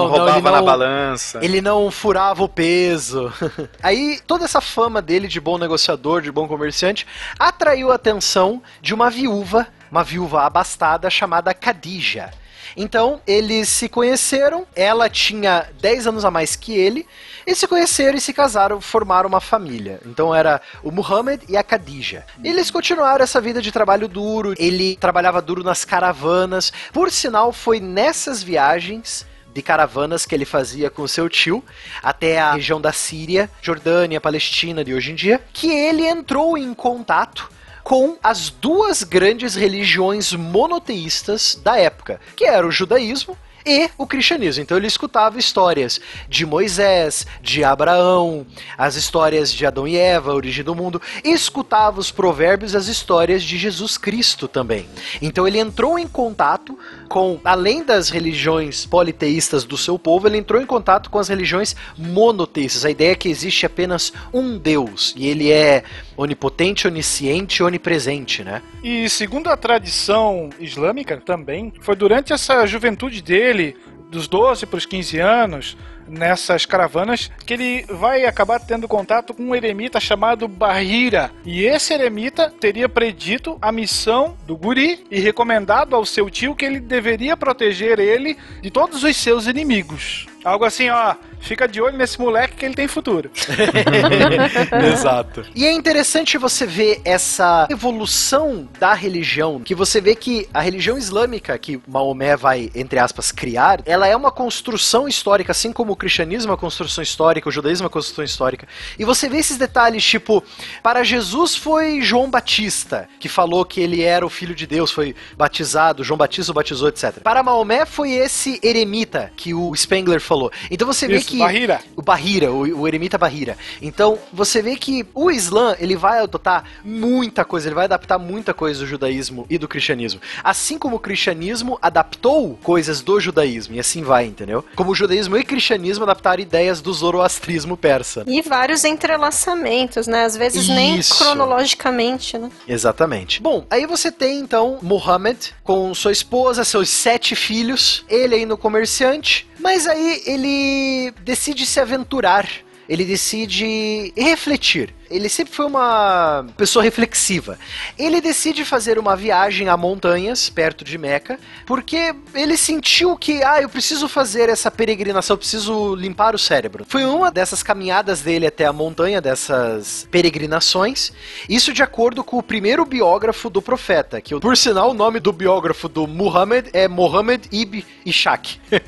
não, 0.04 0.08
roubava 0.08 0.32
ele 0.38 0.42
não- 0.42 0.52
na 0.52 0.62
balança. 0.62 1.40
Ele 1.42 1.62
não 1.62 1.90
furava 1.90 2.44
o 2.44 2.50
peso. 2.50 3.32
Aí, 3.82 4.20
toda 4.28 4.48
essa 4.50 4.60
fama 4.60 5.00
dele 5.00 5.28
de 5.28 5.40
bom 5.40 5.60
negociador, 5.60 6.24
de 6.24 6.32
bom 6.32 6.48
comerciante, 6.48 7.06
atraiu 7.38 7.92
a 7.92 7.96
atenção 7.96 8.64
de 8.82 8.96
uma 8.96 9.08
viúva, 9.08 9.68
uma 9.92 10.04
viúva 10.04 10.42
abastada 10.42 11.08
chamada 11.08 11.54
Khadija. 11.54 12.32
Então, 12.76 13.22
eles 13.28 13.70
se 13.70 13.88
conheceram, 13.88 14.66
ela 14.76 15.08
tinha 15.08 15.68
10 15.80 16.08
anos 16.08 16.26
a 16.26 16.32
mais 16.32 16.56
que 16.56 16.76
ele, 16.76 17.06
eles 17.46 17.60
se 17.60 17.68
conheceram 17.68 18.18
e 18.18 18.22
se 18.22 18.34
casaram, 18.34 18.82
formaram 18.82 19.30
uma 19.30 19.42
família. 19.42 20.00
Então 20.06 20.34
era 20.34 20.62
o 20.84 20.92
Muhammad 20.92 21.42
e 21.48 21.56
a 21.56 21.64
Khadija. 21.64 22.26
Eles 22.44 22.72
continuaram 22.72 23.24
essa 23.24 23.40
vida 23.40 23.62
de 23.62 23.72
trabalho 23.72 24.08
duro, 24.08 24.54
ele 24.58 24.96
trabalhava 24.96 25.42
duro 25.42 25.64
nas 25.64 25.86
caravanas. 25.86 26.74
Por 26.92 27.12
sinal, 27.12 27.52
foi 27.52 27.80
nessas 27.80 28.42
viagens 28.42 29.28
de 29.60 29.64
caravanas 29.64 30.26
que 30.26 30.34
ele 30.34 30.46
fazia 30.46 30.90
com 30.90 31.06
seu 31.06 31.28
tio 31.28 31.62
até 32.02 32.40
a 32.40 32.54
região 32.54 32.80
da 32.80 32.94
Síria, 32.94 33.50
Jordânia, 33.62 34.22
Palestina 34.22 34.86
de 34.86 34.94
hoje 34.94 35.12
em 35.12 35.16
dia, 35.16 35.42
que 35.52 35.70
ele 35.70 36.08
entrou 36.08 36.58
em 36.58 36.74
contato 36.74 37.52
com 37.84 38.18
as 38.24 38.50
duas 38.50 39.04
grandes 39.04 39.56
religiões 39.56 40.32
monoteístas 40.32 41.60
da 41.62 41.78
época, 41.78 42.22
que 42.38 42.46
era 42.46 42.66
o 42.66 42.72
judaísmo 42.72 43.38
e 43.66 43.90
o 43.98 44.08
cristianismo. 44.08 44.64
Então 44.64 44.78
ele 44.78 44.88
escutava 44.88 45.38
histórias 45.38 46.00
de 46.30 46.46
Moisés, 46.46 47.28
de 47.42 47.64
Abraão, 47.64 48.48
as 48.78 48.96
histórias 48.96 49.52
de 49.52 49.66
Adão 49.66 49.88
e 49.88 49.98
Eva, 49.98 50.32
a 50.32 50.36
origem 50.36 50.64
do 50.64 50.76
mundo, 50.76 51.02
e 51.24 51.32
escutava 51.32 52.00
os 52.00 52.12
provérbios 52.12 52.74
e 52.74 52.78
as 52.78 52.88
histórias 52.88 53.44
de 53.44 53.58
Jesus 53.58 53.98
Cristo 53.98 54.48
também. 54.48 54.88
Então 55.22 55.48
ele 55.48 55.60
entrou 55.60 56.00
em 56.00 56.08
contato 56.08 56.80
com, 57.10 57.40
além 57.44 57.84
das 57.84 58.10
religiões 58.10 58.86
politeístas 58.86 59.64
do 59.66 59.76
seu 59.76 59.98
povo, 59.98 60.28
ele 60.28 60.38
entrou 60.38 60.62
em 60.62 60.66
contato 60.66 61.10
com 61.10 61.18
as 61.18 61.28
religiões 61.28 61.76
monoteístas. 61.98 62.86
A 62.86 62.92
ideia 62.92 63.12
é 63.12 63.16
que 63.16 63.28
existe 63.28 63.66
apenas 63.66 64.14
um 64.32 64.58
Deus 64.58 65.14
e 65.18 65.28
ele 65.28 65.52
é 65.52 65.84
onipotente, 66.16 66.88
onisciente 66.88 67.62
e 67.62 67.64
onipresente, 67.64 68.44
né? 68.44 68.62
E 68.84 69.10
segundo 69.10 69.50
a 69.50 69.58
tradição 69.58 70.52
islâmica 70.60 71.18
também, 71.18 71.74
foi 71.82 71.96
durante 71.96 72.32
essa 72.32 72.66
juventude 72.68 73.22
dele, 73.22 73.76
dos 74.10 74.28
12 74.28 74.66
para 74.68 74.78
os 74.78 74.86
15 74.86 75.20
anos, 75.20 75.78
nessas 76.10 76.66
caravanas, 76.66 77.32
que 77.46 77.54
ele 77.54 77.86
vai 77.90 78.26
acabar 78.26 78.60
tendo 78.60 78.88
contato 78.88 79.34
com 79.34 79.44
um 79.44 79.56
eremita 79.56 80.00
chamado 80.00 80.48
Bahira. 80.48 81.32
E 81.46 81.64
esse 81.64 81.94
eremita 81.94 82.50
teria 82.60 82.90
predito 82.90 83.58
a 83.62 83.72
missão 83.72 84.36
do 84.46 84.58
guri 84.58 85.06
e 85.10 85.20
recomendado 85.20 85.96
ao 85.96 86.06
seu 86.06 86.30
tio 86.30 86.56
que 86.56 86.66
ele 86.66 86.80
deveria 86.80 87.38
proteger 87.38 88.00
ele 88.00 88.38
de 88.62 88.70
todos 88.70 89.04
os 89.04 89.16
seus 89.16 89.48
inimigos. 89.48 90.28
Algo 90.44 90.64
assim, 90.64 90.90
ó, 90.90 91.16
fica 91.40 91.68
de 91.68 91.82
olho 91.82 91.98
nesse 91.98 92.20
moleque 92.20 92.56
que 92.56 92.66
ele 92.66 92.76
tem 92.76 92.88
futuro. 92.88 93.32
Exato. 94.94 95.46
E 95.56 95.66
é 95.66 95.72
interessante 95.72 96.38
você 96.38 96.66
ver 96.66 97.02
essa 97.04 97.68
evolução 97.70 98.68
da 98.80 98.94
religião, 98.94 99.60
que 99.60 99.76
você 99.76 100.02
vê 100.02 100.16
que 100.16 100.48
a 100.54 100.62
religião 100.62 100.98
islâmica 100.98 101.58
que 101.58 101.82
Maomé 101.88 102.36
vai, 102.36 102.70
entre 102.76 103.00
aspas, 103.00 103.32
criar, 103.32 103.82
ela 103.86 104.08
é 104.08 104.16
uma 104.16 104.32
construção 104.32 105.08
histórica, 105.08 105.52
assim 105.52 105.72
como 105.72 105.94
o 105.94 105.96
cristianismo 105.96 106.50
é 106.50 106.54
uma 106.54 106.58
construção 106.58 107.04
histórica, 107.04 107.50
o 107.50 107.52
judaísmo 107.52 107.86
é 107.86 107.88
uma 107.88 107.90
construção 107.90 108.24
histórica. 108.24 108.68
E 108.98 109.06
você 109.06 109.30
vê 109.30 109.38
esses 109.38 109.58
detalhes, 109.58 110.04
tipo, 110.04 110.44
para 110.84 111.04
Jesus 111.04 111.56
foi 111.56 112.02
João 112.02 112.30
Batista, 112.30 113.08
que 113.20 113.30
falou 113.30 113.66
que 113.66 113.80
ele 113.80 114.02
era 114.02 114.26
o 114.26 114.30
filho 114.30 114.56
de 114.56 114.68
Deus, 114.68 114.92
foi 114.92 115.16
batizado, 115.38 116.04
João 116.04 116.18
Batista 116.18 116.52
o 116.52 116.56
batizou, 116.56 116.90
etc. 116.90 117.20
Para 117.24 117.44
Maomé 117.44 117.86
foi 117.86 118.12
esse 118.12 118.60
eremita 118.64 119.32
que 119.36 119.54
o 119.54 119.74
Spengler 119.76 120.20
falou. 120.20 120.52
Então 120.70 120.88
você 120.88 121.08
vê 121.08 121.18
Isso, 121.18 121.29
que 121.30 121.38
Bahira. 121.38 121.80
o 121.96 122.02
Bahira, 122.02 122.52
o, 122.52 122.82
o 122.82 122.88
eremita 122.88 123.18
Bahira. 123.18 123.58
Então, 123.82 124.18
você 124.34 124.62
vê 124.62 124.76
que 124.76 125.06
o 125.14 125.30
Islã, 125.30 125.76
ele 125.80 125.96
vai 125.96 126.20
adotar 126.20 126.64
muita 126.84 127.46
coisa, 127.46 127.68
ele 127.68 127.76
vai 127.76 127.86
adaptar 127.86 128.18
muita 128.18 128.54
coisa 128.54 128.80
do 128.80 128.88
judaísmo 128.88 129.46
e 129.50 129.58
do 129.58 129.68
cristianismo. 129.68 130.20
Assim 130.44 130.78
como 130.78 130.96
o 130.96 131.00
cristianismo 131.00 131.78
adaptou 131.82 132.58
coisas 132.64 133.02
do 133.02 133.20
judaísmo, 133.20 133.76
e 133.76 133.80
assim 133.80 134.02
vai, 134.02 134.26
entendeu? 134.26 134.66
Como 134.76 134.92
o 134.92 134.96
judaísmo 134.96 135.38
e 135.38 135.42
o 135.42 135.46
cristianismo 135.46 136.04
adaptaram 136.04 136.42
ideias 136.42 136.82
do 136.82 136.92
zoroastrismo 136.94 137.78
persa. 137.78 138.24
E 138.26 138.42
vários 138.42 138.84
entrelaçamentos, 138.84 140.08
né? 140.08 140.26
Às 140.26 140.36
vezes 140.36 140.68
nem 140.68 140.98
Isso. 140.98 141.18
cronologicamente, 141.18 142.38
né? 142.38 142.50
Exatamente. 142.68 143.42
Bom, 143.42 143.66
aí 143.70 143.86
você 143.86 144.12
tem 144.12 144.40
então 144.40 144.80
Muhammad 144.82 145.38
com 145.64 145.94
sua 145.94 146.12
esposa, 146.12 146.64
seus 146.64 146.90
sete 146.90 147.36
filhos, 147.36 148.04
ele 148.10 148.36
aí 148.36 148.46
no 148.46 148.58
comerciante, 148.58 149.49
mas 149.60 149.88
aí 149.88 150.24
ele 150.26 151.12
decide 151.22 151.66
se 151.66 151.80
aventurar. 151.80 152.50
Ele 152.88 153.06
decide 153.06 154.12
refletir. 154.18 154.94
Ele 155.10 155.30
sempre 155.30 155.54
foi 155.54 155.66
uma 155.66 156.46
pessoa 156.58 156.84
reflexiva. 156.84 157.58
Ele 157.98 158.22
decide 158.22 158.64
fazer 158.64 159.00
uma 159.00 159.16
viagem 159.16 159.68
a 159.68 159.78
montanhas, 159.78 160.50
perto 160.50 160.84
de 160.84 160.98
Meca, 160.98 161.40
porque 161.66 162.14
ele 162.34 162.58
sentiu 162.58 163.18
que, 163.18 163.44
ah, 163.44 163.62
eu 163.62 163.70
preciso 163.70 164.08
fazer 164.08 164.50
essa 164.50 164.70
peregrinação, 164.70 165.34
eu 165.34 165.38
preciso 165.38 165.96
limpar 165.96 166.36
o 166.36 166.40
cérebro. 166.40 166.86
Foi 166.88 167.06
uma 167.06 167.32
dessas 167.32 167.64
caminhadas 167.64 168.22
dele 168.22 168.48
até 168.48 168.66
a 168.66 168.74
montanha, 168.74 169.22
dessas 169.22 170.08
peregrinações. 170.12 171.12
Isso 171.48 171.74
de 171.74 171.82
acordo 171.82 172.24
com 172.24 172.38
o 172.38 172.44
primeiro 172.44 172.86
biógrafo 172.86 173.50
do 173.50 173.62
profeta, 173.62 174.22
que, 174.22 174.38
por 174.40 174.58
sinal, 174.58 174.92
o 174.92 174.94
nome 174.94 175.20
do 175.20 175.32
biógrafo 175.32 175.88
do 175.90 176.06
Muhammad 176.08 176.68
é 176.74 176.88
Mohammed 176.88 177.48
ibn 177.52 177.84
Ishaq. 178.06 178.60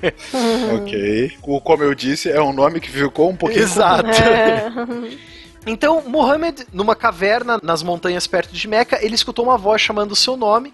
Ok. 0.75 1.37
Como 1.41 1.83
eu 1.83 1.93
disse, 1.93 2.29
é 2.29 2.41
um 2.41 2.53
nome 2.53 2.79
que 2.79 2.89
ficou 2.89 3.29
um 3.29 3.35
pouquinho. 3.35 3.63
Exato. 3.63 4.09
Então, 5.65 6.01
Muhammad, 6.07 6.61
numa 6.73 6.95
caverna 6.95 7.59
nas 7.61 7.83
montanhas 7.83 8.25
perto 8.25 8.51
de 8.51 8.67
Meca, 8.67 8.97
ele 8.99 9.13
escutou 9.13 9.45
uma 9.45 9.59
voz 9.59 9.79
chamando 9.79 10.13
o 10.13 10.15
seu 10.15 10.35
nome. 10.35 10.73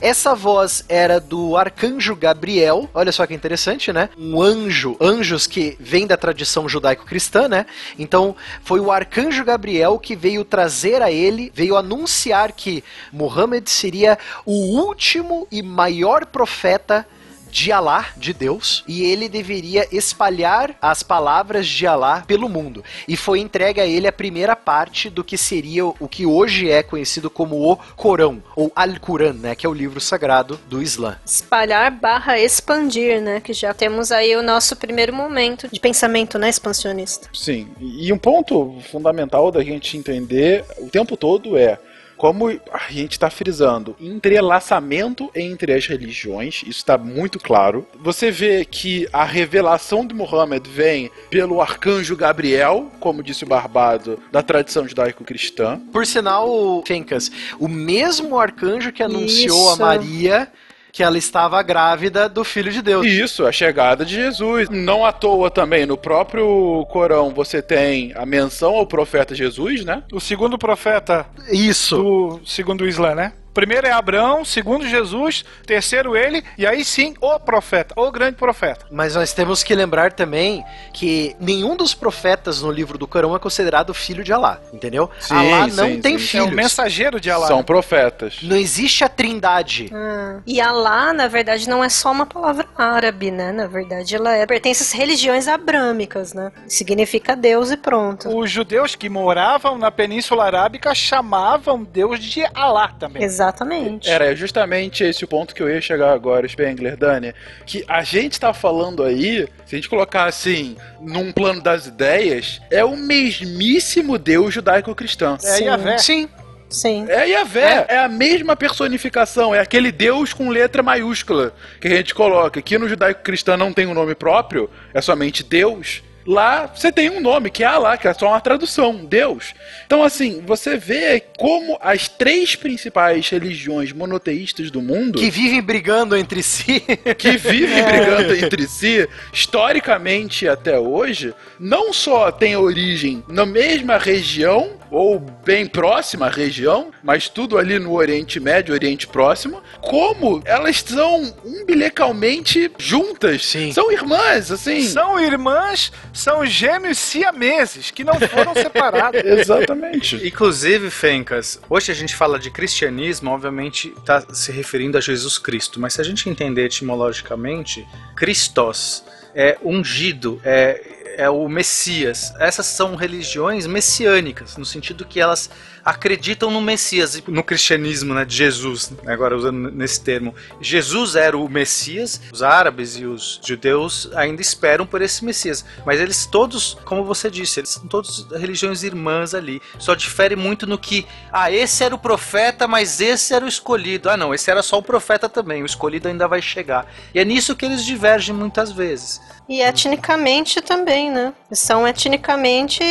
Essa 0.00 0.34
voz 0.34 0.84
era 0.88 1.20
do 1.20 1.56
arcanjo 1.56 2.16
Gabriel. 2.16 2.90
Olha 2.92 3.12
só 3.12 3.24
que 3.26 3.34
interessante, 3.34 3.92
né? 3.92 4.08
Um 4.18 4.42
anjo, 4.42 4.96
anjos 5.00 5.46
que 5.46 5.76
vem 5.78 6.04
da 6.04 6.16
tradição 6.16 6.68
judaico-cristã, 6.68 7.46
né? 7.46 7.64
Então, 7.96 8.34
foi 8.64 8.80
o 8.80 8.90
arcanjo 8.90 9.44
Gabriel 9.44 10.00
que 10.00 10.16
veio 10.16 10.44
trazer 10.44 11.00
a 11.00 11.12
ele, 11.12 11.52
veio 11.54 11.76
anunciar 11.76 12.50
que 12.50 12.82
Muhammad 13.12 13.68
seria 13.68 14.18
o 14.44 14.80
último 14.80 15.46
e 15.50 15.62
maior 15.62 16.26
profeta 16.26 17.06
de 17.54 17.70
Alá, 17.70 18.08
de 18.16 18.32
Deus, 18.32 18.82
e 18.88 19.04
ele 19.04 19.28
deveria 19.28 19.86
espalhar 19.92 20.76
as 20.82 21.04
palavras 21.04 21.68
de 21.68 21.86
Alá 21.86 22.24
pelo 22.26 22.48
mundo. 22.48 22.82
E 23.06 23.16
foi 23.16 23.38
entregue 23.38 23.80
a 23.80 23.86
ele 23.86 24.08
a 24.08 24.12
primeira 24.12 24.56
parte 24.56 25.08
do 25.08 25.22
que 25.22 25.38
seria 25.38 25.86
o 25.86 26.08
que 26.08 26.26
hoje 26.26 26.68
é 26.68 26.82
conhecido 26.82 27.30
como 27.30 27.70
o 27.70 27.76
Corão, 27.94 28.42
ou 28.56 28.72
Al-Quran, 28.74 29.34
né, 29.34 29.54
que 29.54 29.64
é 29.64 29.68
o 29.68 29.72
livro 29.72 30.00
sagrado 30.00 30.58
do 30.68 30.82
Islã. 30.82 31.16
Espalhar 31.24 31.92
barra 31.92 32.40
expandir, 32.40 33.22
né? 33.22 33.40
Que 33.40 33.52
já 33.52 33.72
temos 33.72 34.10
aí 34.10 34.34
o 34.34 34.42
nosso 34.42 34.74
primeiro 34.74 35.14
momento 35.14 35.68
de 35.70 35.78
pensamento, 35.78 36.36
né, 36.40 36.48
expansionista. 36.48 37.28
Sim. 37.32 37.68
E 37.80 38.12
um 38.12 38.18
ponto 38.18 38.80
fundamental 38.90 39.52
da 39.52 39.62
gente 39.62 39.96
entender 39.96 40.64
o 40.78 40.88
tempo 40.88 41.16
todo 41.16 41.56
é 41.56 41.78
como 42.16 42.48
a 42.48 42.90
gente 42.90 43.12
está 43.12 43.30
frisando, 43.30 43.96
entrelaçamento 44.00 45.30
entre 45.34 45.72
as 45.72 45.86
religiões, 45.86 46.62
isso 46.62 46.78
está 46.78 46.96
muito 46.96 47.38
claro. 47.38 47.86
Você 48.00 48.30
vê 48.30 48.64
que 48.64 49.08
a 49.12 49.24
revelação 49.24 50.06
de 50.06 50.14
Muhammad 50.14 50.66
vem 50.66 51.10
pelo 51.30 51.60
arcanjo 51.60 52.16
Gabriel, 52.16 52.90
como 53.00 53.22
disse 53.22 53.44
o 53.44 53.48
Barbado, 53.48 54.18
da 54.30 54.42
tradição 54.42 54.86
judaico-cristã. 54.86 55.80
Por 55.92 56.06
sinal, 56.06 56.82
Fencas, 56.86 57.30
o 57.58 57.68
mesmo 57.68 58.38
arcanjo 58.38 58.92
que 58.92 59.02
anunciou 59.02 59.72
Isso. 59.72 59.82
a 59.82 59.86
Maria 59.86 60.52
que 60.94 61.02
ela 61.02 61.18
estava 61.18 61.60
grávida 61.60 62.28
do 62.28 62.44
filho 62.44 62.70
de 62.70 62.80
Deus. 62.80 63.04
Isso, 63.04 63.44
a 63.44 63.50
chegada 63.50 64.04
de 64.04 64.14
Jesus. 64.14 64.68
Não 64.70 65.04
à 65.04 65.10
toa 65.10 65.50
também, 65.50 65.84
no 65.84 65.96
próprio 65.96 66.86
Corão 66.88 67.34
você 67.34 67.60
tem 67.60 68.12
a 68.14 68.24
menção 68.24 68.76
ao 68.76 68.86
profeta 68.86 69.34
Jesus, 69.34 69.84
né? 69.84 70.04
O 70.12 70.20
segundo 70.20 70.56
profeta 70.56 71.26
Isso. 71.50 71.96
do 71.96 72.40
segundo 72.46 72.82
o 72.82 72.86
Islã, 72.86 73.12
né? 73.12 73.32
Primeiro 73.54 73.86
é 73.86 73.92
Abraão, 73.92 74.44
segundo 74.44 74.84
Jesus, 74.86 75.44
terceiro 75.64 76.16
ele, 76.16 76.42
e 76.58 76.66
aí 76.66 76.84
sim 76.84 77.14
o 77.20 77.38
profeta, 77.38 77.94
o 77.96 78.10
grande 78.10 78.36
profeta. 78.36 78.84
Mas 78.90 79.14
nós 79.14 79.32
temos 79.32 79.62
que 79.62 79.72
lembrar 79.76 80.12
também 80.12 80.64
que 80.92 81.36
nenhum 81.38 81.76
dos 81.76 81.94
profetas 81.94 82.60
no 82.60 82.70
livro 82.70 82.98
do 82.98 83.06
Corão 83.06 83.34
é 83.34 83.38
considerado 83.38 83.94
filho 83.94 84.24
de 84.24 84.32
Alá, 84.32 84.60
entendeu? 84.72 85.08
Sim, 85.20 85.34
Alá 85.34 85.68
não 85.68 85.86
sim, 85.86 86.00
tem 86.00 86.18
sim. 86.18 86.24
É 86.24 86.28
filhos. 86.40 86.48
o 86.48 86.50
mensageiro 86.50 87.20
de 87.20 87.30
Alá. 87.30 87.46
São 87.46 87.62
profetas. 87.62 88.38
Não 88.42 88.56
existe 88.56 89.04
a 89.04 89.08
trindade. 89.08 89.88
Ah. 89.94 90.40
E 90.44 90.60
Alá, 90.60 91.12
na 91.12 91.28
verdade, 91.28 91.68
não 91.68 91.82
é 91.84 91.88
só 91.88 92.10
uma 92.10 92.26
palavra 92.26 92.66
árabe, 92.76 93.30
né? 93.30 93.52
Na 93.52 93.68
verdade, 93.68 94.16
ela 94.16 94.34
é, 94.34 94.44
pertence 94.46 94.82
às 94.82 94.90
religiões 94.90 95.46
abrâmicas, 95.46 96.34
né? 96.34 96.50
Significa 96.66 97.36
Deus 97.36 97.70
e 97.70 97.76
pronto. 97.76 98.36
Os 98.36 98.50
judeus 98.50 98.96
que 98.96 99.08
moravam 99.08 99.78
na 99.78 99.92
Península 99.92 100.44
Arábica 100.44 100.92
chamavam 100.92 101.84
Deus 101.84 102.18
de 102.18 102.44
Alá 102.52 102.88
também. 102.88 103.22
Exatamente. 103.44 104.08
Era 104.08 104.34
justamente 104.34 105.04
esse 105.04 105.24
o 105.24 105.28
ponto 105.28 105.54
que 105.54 105.62
eu 105.62 105.68
ia 105.68 105.80
chegar 105.80 106.12
agora, 106.12 106.48
Spengler, 106.48 106.96
Dani. 106.96 107.34
Que 107.66 107.84
a 107.86 108.02
gente 108.02 108.40
tá 108.40 108.52
falando 108.52 109.02
aí, 109.02 109.46
se 109.66 109.74
a 109.74 109.76
gente 109.76 109.88
colocar 109.88 110.24
assim, 110.24 110.76
num 111.00 111.32
plano 111.32 111.60
das 111.60 111.86
ideias, 111.86 112.60
é 112.70 112.84
o 112.84 112.96
mesmíssimo 112.96 114.18
Deus 114.18 114.54
judaico-cristão. 114.54 115.34
É 115.34 115.38
Sim. 115.38 115.64
Yahvé. 115.64 115.98
Sim. 115.98 116.28
Sim. 116.68 117.06
É 117.08 117.28
Yahvé, 117.28 117.86
é. 117.88 117.98
a 117.98 118.08
mesma 118.08 118.56
personificação, 118.56 119.54
é 119.54 119.60
aquele 119.60 119.92
Deus 119.92 120.32
com 120.32 120.48
letra 120.48 120.82
maiúscula 120.82 121.54
que 121.80 121.86
a 121.86 121.96
gente 121.96 122.14
coloca. 122.14 122.58
Aqui 122.58 122.76
no 122.78 122.88
judaico-cristão 122.88 123.56
não 123.56 123.72
tem 123.72 123.86
um 123.86 123.94
nome 123.94 124.14
próprio, 124.14 124.68
é 124.92 125.00
somente 125.00 125.44
Deus. 125.44 126.02
Lá 126.26 126.66
você 126.66 126.90
tem 126.90 127.10
um 127.10 127.20
nome, 127.20 127.50
que 127.50 127.62
é 127.62 127.66
Alá, 127.66 127.96
que 127.96 128.08
é 128.08 128.14
só 128.14 128.28
uma 128.28 128.40
tradução, 128.40 129.04
Deus. 129.04 129.54
Então, 129.86 130.02
assim, 130.02 130.42
você 130.46 130.76
vê 130.76 131.22
como 131.38 131.78
as 131.80 132.08
três 132.08 132.56
principais 132.56 133.28
religiões 133.28 133.92
monoteístas 133.92 134.70
do 134.70 134.80
mundo, 134.80 135.18
Que 135.18 135.30
vivem 135.30 135.62
brigando 135.62 136.16
entre 136.16 136.42
si. 136.42 136.80
que 137.18 137.36
vivem 137.36 137.82
brigando 137.84 138.34
entre 138.34 138.66
si, 138.66 139.08
historicamente 139.32 140.48
até 140.48 140.78
hoje, 140.78 141.34
não 141.58 141.92
só 141.92 142.30
têm 142.32 142.56
origem 142.56 143.22
na 143.28 143.44
mesma 143.44 143.98
região, 143.98 144.72
ou 144.94 145.18
bem 145.18 145.66
próxima 145.66 146.26
à 146.26 146.30
região, 146.30 146.92
mas 147.02 147.28
tudo 147.28 147.58
ali 147.58 147.78
no 147.80 147.94
Oriente 147.94 148.38
Médio, 148.38 148.72
Oriente 148.72 149.08
Próximo, 149.08 149.60
como 149.80 150.40
elas 150.44 150.80
são 150.80 151.34
umbilicalmente 151.44 152.70
juntas. 152.78 153.44
Sim. 153.44 153.72
São 153.72 153.90
irmãs, 153.90 154.52
assim. 154.52 154.82
São 154.82 155.18
irmãs, 155.18 155.90
são 156.12 156.46
gêmeos 156.46 156.98
siameses 156.98 157.90
que 157.90 158.04
não 158.04 158.14
foram 158.14 158.54
separados. 158.54 159.20
Exatamente. 159.24 160.24
Inclusive, 160.24 160.88
Fencas, 160.90 161.60
hoje 161.68 161.90
a 161.90 161.94
gente 161.94 162.14
fala 162.14 162.38
de 162.38 162.50
cristianismo, 162.50 163.30
obviamente 163.30 163.92
está 163.98 164.24
se 164.32 164.52
referindo 164.52 164.96
a 164.96 165.00
Jesus 165.00 165.38
Cristo, 165.38 165.80
mas 165.80 165.94
se 165.94 166.00
a 166.00 166.04
gente 166.04 166.30
entender 166.30 166.66
etimologicamente, 166.66 167.84
Christos 168.14 169.04
é 169.34 169.58
ungido, 169.64 170.40
é, 170.44 170.80
é 171.16 171.28
o 171.28 171.48
Messias. 171.48 172.34
Essas 172.38 172.66
são 172.66 172.94
religiões 172.94 173.66
messiânicas, 173.66 174.56
no 174.56 174.64
sentido 174.64 175.04
que 175.04 175.20
elas 175.20 175.50
acreditam 175.84 176.50
no 176.50 176.60
Messias, 176.60 177.22
no 177.26 177.42
cristianismo, 177.42 178.14
né, 178.14 178.24
de 178.24 178.34
Jesus, 178.34 178.92
agora 179.06 179.36
usando 179.36 179.70
nesse 179.70 180.00
termo. 180.00 180.34
Jesus 180.60 181.14
era 181.14 181.36
o 181.36 181.48
Messias, 181.48 182.20
os 182.32 182.42
árabes 182.42 182.96
e 182.96 183.04
os 183.04 183.40
judeus 183.44 184.08
ainda 184.14 184.40
esperam 184.40 184.86
por 184.86 185.02
esse 185.02 185.24
Messias, 185.24 185.64
mas 185.84 186.00
eles 186.00 186.26
todos, 186.26 186.76
como 186.84 187.04
você 187.04 187.30
disse, 187.30 187.60
eles 187.60 187.70
são 187.70 187.86
todos 187.86 188.26
religiões 188.32 188.82
irmãs 188.82 189.34
ali. 189.34 189.60
Só 189.78 189.94
difere 189.94 190.36
muito 190.36 190.66
no 190.66 190.78
que, 190.78 191.06
ah, 191.32 191.50
esse 191.50 191.84
era 191.84 191.94
o 191.94 191.98
profeta, 191.98 192.66
mas 192.66 193.00
esse 193.00 193.34
era 193.34 193.44
o 193.44 193.48
escolhido. 193.48 194.08
Ah, 194.08 194.16
não, 194.16 194.32
esse 194.34 194.50
era 194.50 194.62
só 194.62 194.78
o 194.78 194.82
profeta 194.82 195.28
também, 195.28 195.62
o 195.62 195.66
escolhido 195.66 196.08
ainda 196.08 196.26
vai 196.26 196.40
chegar. 196.40 196.86
E 197.14 197.18
é 197.18 197.24
nisso 197.24 197.54
que 197.54 197.64
eles 197.66 197.84
divergem 197.84 198.34
muitas 198.34 198.72
vezes. 198.72 199.20
E 199.46 199.60
etnicamente 199.60 200.62
também, 200.62 201.10
né? 201.10 201.34
São 201.52 201.86
etnicamente 201.86 202.82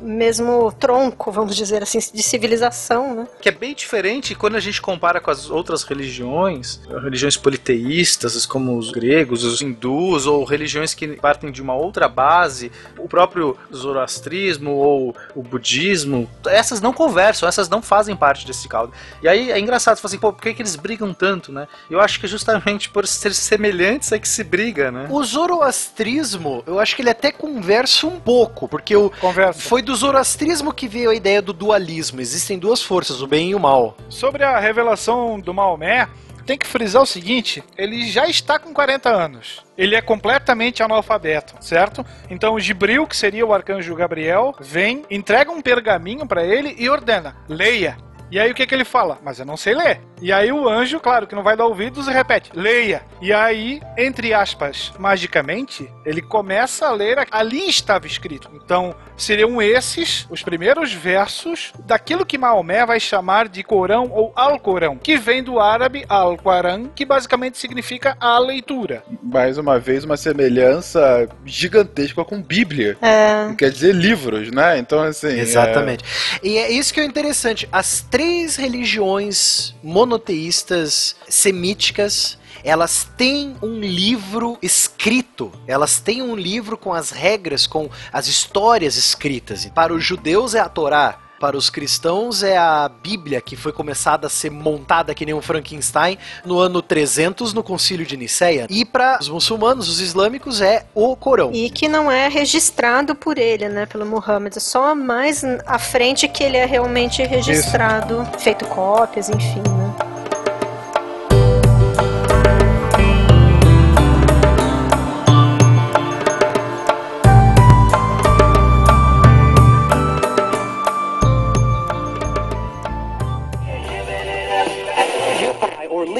mesmo 0.00 0.72
tronco, 0.72 1.30
vamos 1.30 1.54
dizer 1.54 1.82
assim, 1.82 1.98
de 1.98 2.22
civilização, 2.40 3.14
né? 3.14 3.28
Que 3.40 3.50
é 3.50 3.52
bem 3.52 3.74
diferente 3.74 4.34
quando 4.34 4.56
a 4.56 4.60
gente 4.60 4.80
compara 4.80 5.20
com 5.20 5.30
as 5.30 5.50
outras 5.50 5.82
religiões, 5.82 6.80
religiões 7.02 7.36
politeístas, 7.36 8.46
como 8.46 8.78
os 8.78 8.90
gregos, 8.90 9.44
os 9.44 9.60
hindus, 9.60 10.26
ou 10.26 10.42
religiões 10.44 10.94
que 10.94 11.06
partem 11.16 11.52
de 11.52 11.60
uma 11.60 11.74
outra 11.74 12.08
base, 12.08 12.72
o 12.98 13.06
próprio 13.06 13.56
zoroastrismo 13.74 14.70
ou 14.70 15.14
o 15.34 15.42
budismo, 15.42 16.28
essas 16.46 16.80
não 16.80 16.92
conversam, 16.92 17.48
essas 17.48 17.68
não 17.68 17.82
fazem 17.82 18.16
parte 18.16 18.46
desse 18.46 18.66
caldo. 18.68 18.92
E 19.22 19.28
aí 19.28 19.50
é 19.50 19.58
engraçado, 19.58 19.96
você 19.96 20.02
fala 20.02 20.10
assim, 20.10 20.20
pô, 20.20 20.32
por 20.32 20.42
que, 20.42 20.54
que 20.54 20.62
eles 20.62 20.76
brigam 20.76 21.12
tanto, 21.12 21.52
né? 21.52 21.68
Eu 21.90 22.00
acho 22.00 22.18
que 22.18 22.26
justamente 22.26 22.88
por 22.88 23.06
ser 23.06 23.34
semelhantes 23.34 24.12
é 24.12 24.18
que 24.18 24.28
se 24.28 24.42
briga, 24.42 24.90
né? 24.90 25.06
O 25.10 25.22
zoroastrismo, 25.22 26.62
eu 26.66 26.78
acho 26.78 26.96
que 26.96 27.02
ele 27.02 27.10
até 27.10 27.30
conversa 27.30 28.06
um 28.06 28.18
pouco, 28.18 28.66
porque 28.66 28.96
o, 28.96 29.10
Conversa. 29.20 29.60
foi 29.60 29.82
do 29.82 29.94
zoroastrismo 29.94 30.72
que 30.72 30.88
veio 30.88 31.10
a 31.10 31.14
ideia 31.14 31.42
do 31.42 31.52
dualismo. 31.52 32.20
Existem 32.30 32.60
duas 32.60 32.80
forças, 32.80 33.22
o 33.22 33.26
bem 33.26 33.50
e 33.50 33.54
o 33.56 33.58
mal. 33.58 33.96
Sobre 34.08 34.44
a 34.44 34.56
revelação 34.60 35.40
do 35.40 35.52
Maomé, 35.52 36.08
tem 36.46 36.56
que 36.56 36.64
frisar 36.64 37.02
o 37.02 37.06
seguinte: 37.06 37.60
ele 37.76 38.08
já 38.08 38.28
está 38.28 38.56
com 38.56 38.72
40 38.72 39.10
anos. 39.10 39.64
Ele 39.76 39.96
é 39.96 40.00
completamente 40.00 40.80
analfabeto, 40.80 41.56
certo? 41.60 42.06
Então 42.30 42.54
o 42.54 42.60
Gibril, 42.60 43.04
que 43.04 43.16
seria 43.16 43.44
o 43.44 43.52
arcanjo 43.52 43.96
Gabriel, 43.96 44.54
vem, 44.60 45.04
entrega 45.10 45.50
um 45.50 45.60
pergaminho 45.60 46.24
para 46.24 46.44
ele 46.44 46.76
e 46.78 46.88
ordena: 46.88 47.34
leia. 47.48 47.96
E 48.30 48.38
aí 48.38 48.50
o 48.50 48.54
que, 48.54 48.66
que 48.66 48.74
ele 48.74 48.84
fala? 48.84 49.18
Mas 49.22 49.38
eu 49.38 49.44
não 49.44 49.56
sei 49.56 49.74
ler. 49.74 50.00
E 50.22 50.32
aí 50.32 50.52
o 50.52 50.68
anjo, 50.68 51.00
claro 51.00 51.26
que 51.26 51.34
não 51.34 51.42
vai 51.42 51.56
dar 51.56 51.66
ouvidos, 51.66 52.06
e 52.06 52.12
repete: 52.12 52.50
leia. 52.54 53.02
E 53.20 53.32
aí, 53.32 53.80
entre 53.96 54.32
aspas, 54.34 54.92
magicamente, 54.98 55.90
ele 56.04 56.22
começa 56.22 56.86
a 56.86 56.92
ler. 56.92 57.26
Ali 57.30 57.68
estava 57.68 58.06
escrito. 58.06 58.50
Então, 58.54 58.94
seriam 59.16 59.60
esses 59.60 60.26
os 60.30 60.42
primeiros 60.42 60.92
versos 60.92 61.72
daquilo 61.86 62.26
que 62.26 62.38
Maomé 62.38 62.84
vai 62.84 63.00
chamar 63.00 63.48
de 63.48 63.62
Corão 63.62 64.10
ou 64.12 64.32
Alcorão, 64.36 64.96
que 64.96 65.16
vem 65.16 65.42
do 65.42 65.58
árabe 65.58 66.04
Al-Quran, 66.08 66.88
que 66.94 67.04
basicamente 67.04 67.58
significa 67.58 68.16
a 68.20 68.38
leitura. 68.38 69.02
Mais 69.22 69.58
uma 69.58 69.78
vez, 69.78 70.04
uma 70.04 70.16
semelhança 70.16 71.28
gigantesca 71.44 72.24
com 72.24 72.42
Bíblia. 72.42 72.96
É. 73.00 73.54
Quer 73.56 73.70
dizer, 73.70 73.94
livros, 73.94 74.50
né? 74.50 74.78
Então, 74.78 75.02
assim. 75.02 75.38
Exatamente. 75.38 76.04
E 76.42 76.58
é 76.58 76.70
isso 76.70 76.92
que 76.92 77.00
é 77.00 77.04
interessante. 77.04 77.68
As 77.72 78.02
três 78.02 78.19
religiões 78.56 79.74
monoteístas 79.82 81.16
semíticas 81.28 82.38
elas 82.62 83.10
têm 83.16 83.56
um 83.62 83.80
livro 83.80 84.58
escrito, 84.60 85.50
elas 85.66 85.98
têm 85.98 86.22
um 86.22 86.34
livro 86.34 86.76
com 86.76 86.92
as 86.92 87.10
regras, 87.10 87.66
com 87.66 87.88
as 88.12 88.26
histórias 88.26 88.96
escritas. 88.96 89.64
Para 89.66 89.94
os 89.94 90.04
judeus 90.04 90.54
é 90.54 90.60
a 90.60 90.68
Torá, 90.68 91.18
para 91.40 91.56
os 91.56 91.70
cristãos 91.70 92.42
é 92.42 92.58
a 92.58 92.88
Bíblia, 92.88 93.40
que 93.40 93.56
foi 93.56 93.72
começada 93.72 94.26
a 94.26 94.30
ser 94.30 94.50
montada 94.50 95.14
que 95.14 95.24
nem 95.24 95.34
um 95.34 95.40
Frankenstein 95.40 96.18
no 96.44 96.58
ano 96.58 96.82
300 96.82 97.54
no 97.54 97.62
Concílio 97.62 98.04
de 98.04 98.14
Nicéia. 98.14 98.66
E 98.68 98.84
para 98.84 99.18
os 99.18 99.28
muçulmanos, 99.28 99.88
os 99.88 100.00
islâmicos, 100.00 100.60
é 100.60 100.84
o 100.94 101.16
Corão. 101.16 101.50
E 101.52 101.70
que 101.70 101.88
não 101.88 102.12
é 102.12 102.28
registrado 102.28 103.14
por 103.14 103.38
ele, 103.38 103.70
né? 103.70 103.86
Pelo 103.86 104.04
Muhammad. 104.04 104.54
É 104.54 104.60
só 104.60 104.94
mais 104.94 105.42
à 105.66 105.78
frente 105.78 106.28
que 106.28 106.44
ele 106.44 106.58
é 106.58 106.66
realmente 106.66 107.22
registrado, 107.22 108.28
feito 108.38 108.66
cópias, 108.66 109.30
enfim, 109.30 109.62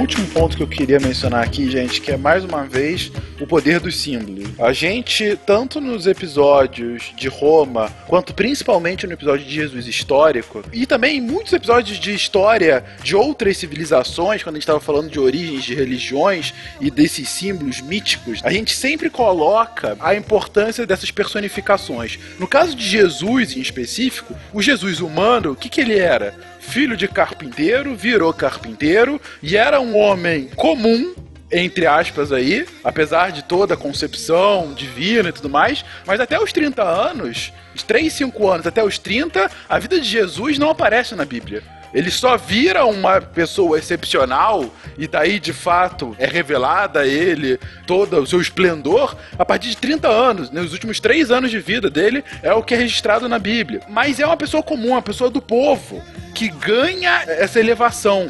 Último 0.00 0.26
ponto 0.26 0.56
que 0.56 0.62
eu 0.62 0.66
queria 0.66 0.98
mencionar 0.98 1.44
aqui, 1.44 1.70
gente, 1.70 2.00
que 2.00 2.10
é 2.10 2.16
mais 2.16 2.44
uma 2.44 2.64
vez 2.64 3.12
o 3.40 3.46
poder 3.46 3.78
dos 3.78 3.96
símbolos. 4.00 4.48
A 4.58 4.72
gente, 4.72 5.38
tanto 5.46 5.80
nos 5.80 6.08
episódios 6.08 7.12
de 7.16 7.28
Roma, 7.28 7.88
quanto 8.08 8.34
principalmente 8.34 9.06
no 9.06 9.12
episódio 9.12 9.46
de 9.46 9.54
Jesus 9.54 9.86
histórico, 9.86 10.64
e 10.72 10.84
também 10.84 11.18
em 11.18 11.20
muitos 11.20 11.52
episódios 11.52 11.98
de 11.98 12.12
história 12.12 12.84
de 13.04 13.14
outras 13.14 13.56
civilizações, 13.56 14.42
quando 14.42 14.56
a 14.56 14.58
gente 14.58 14.64
estava 14.64 14.80
falando 14.80 15.10
de 15.10 15.20
origens 15.20 15.62
de 15.62 15.74
religiões 15.74 16.52
e 16.80 16.90
desses 16.90 17.28
símbolos 17.28 17.80
míticos, 17.80 18.40
a 18.42 18.50
gente 18.50 18.74
sempre 18.74 19.08
coloca 19.08 19.96
a 20.00 20.14
importância 20.14 20.84
dessas 20.84 21.12
personificações. 21.12 22.18
No 22.38 22.48
caso 22.48 22.74
de 22.74 22.84
Jesus 22.84 23.56
em 23.56 23.60
específico, 23.60 24.34
o 24.52 24.60
Jesus 24.60 25.00
humano, 25.00 25.52
o 25.52 25.56
que, 25.56 25.68
que 25.68 25.80
ele 25.80 25.98
era? 25.98 26.34
Filho 26.64 26.96
de 26.96 27.06
carpinteiro, 27.06 27.94
virou 27.94 28.32
carpinteiro 28.32 29.20
e 29.42 29.56
era 29.56 29.80
um 29.80 29.96
homem 29.96 30.48
comum. 30.56 31.14
Entre 31.52 31.86
aspas 31.86 32.32
aí, 32.32 32.66
apesar 32.82 33.30
de 33.30 33.44
toda 33.44 33.74
a 33.74 33.76
concepção 33.76 34.72
divina 34.74 35.28
e 35.28 35.32
tudo 35.32 35.48
mais, 35.48 35.84
mas 36.04 36.18
até 36.18 36.40
os 36.40 36.52
30 36.52 36.82
anos, 36.82 37.52
de 37.74 37.84
3, 37.84 38.12
5 38.12 38.50
anos 38.50 38.66
até 38.66 38.82
os 38.82 38.98
30, 38.98 39.48
a 39.68 39.78
vida 39.78 40.00
de 40.00 40.08
Jesus 40.08 40.58
não 40.58 40.70
aparece 40.70 41.14
na 41.14 41.24
Bíblia. 41.24 41.62
Ele 41.92 42.10
só 42.10 42.36
vira 42.36 42.84
uma 42.84 43.20
pessoa 43.20 43.78
excepcional 43.78 44.68
e 44.98 45.06
daí 45.06 45.38
de 45.38 45.52
fato 45.52 46.16
é 46.18 46.26
revelada 46.26 47.00
a 47.00 47.06
ele 47.06 47.56
todo 47.86 48.18
o 48.18 48.26
seu 48.26 48.40
esplendor 48.40 49.16
a 49.38 49.44
partir 49.44 49.68
de 49.68 49.76
30 49.76 50.08
anos. 50.08 50.50
Nos 50.50 50.72
últimos 50.72 50.98
3 50.98 51.30
anos 51.30 51.52
de 51.52 51.60
vida 51.60 51.88
dele 51.88 52.24
é 52.42 52.52
o 52.52 52.64
que 52.64 52.74
é 52.74 52.78
registrado 52.78 53.28
na 53.28 53.38
Bíblia. 53.38 53.80
Mas 53.88 54.18
é 54.18 54.26
uma 54.26 54.36
pessoa 54.36 54.60
comum, 54.60 54.88
uma 54.88 55.02
pessoa 55.02 55.30
do 55.30 55.40
povo 55.40 56.02
que 56.34 56.48
ganha 56.48 57.22
essa 57.28 57.60
elevação. 57.60 58.28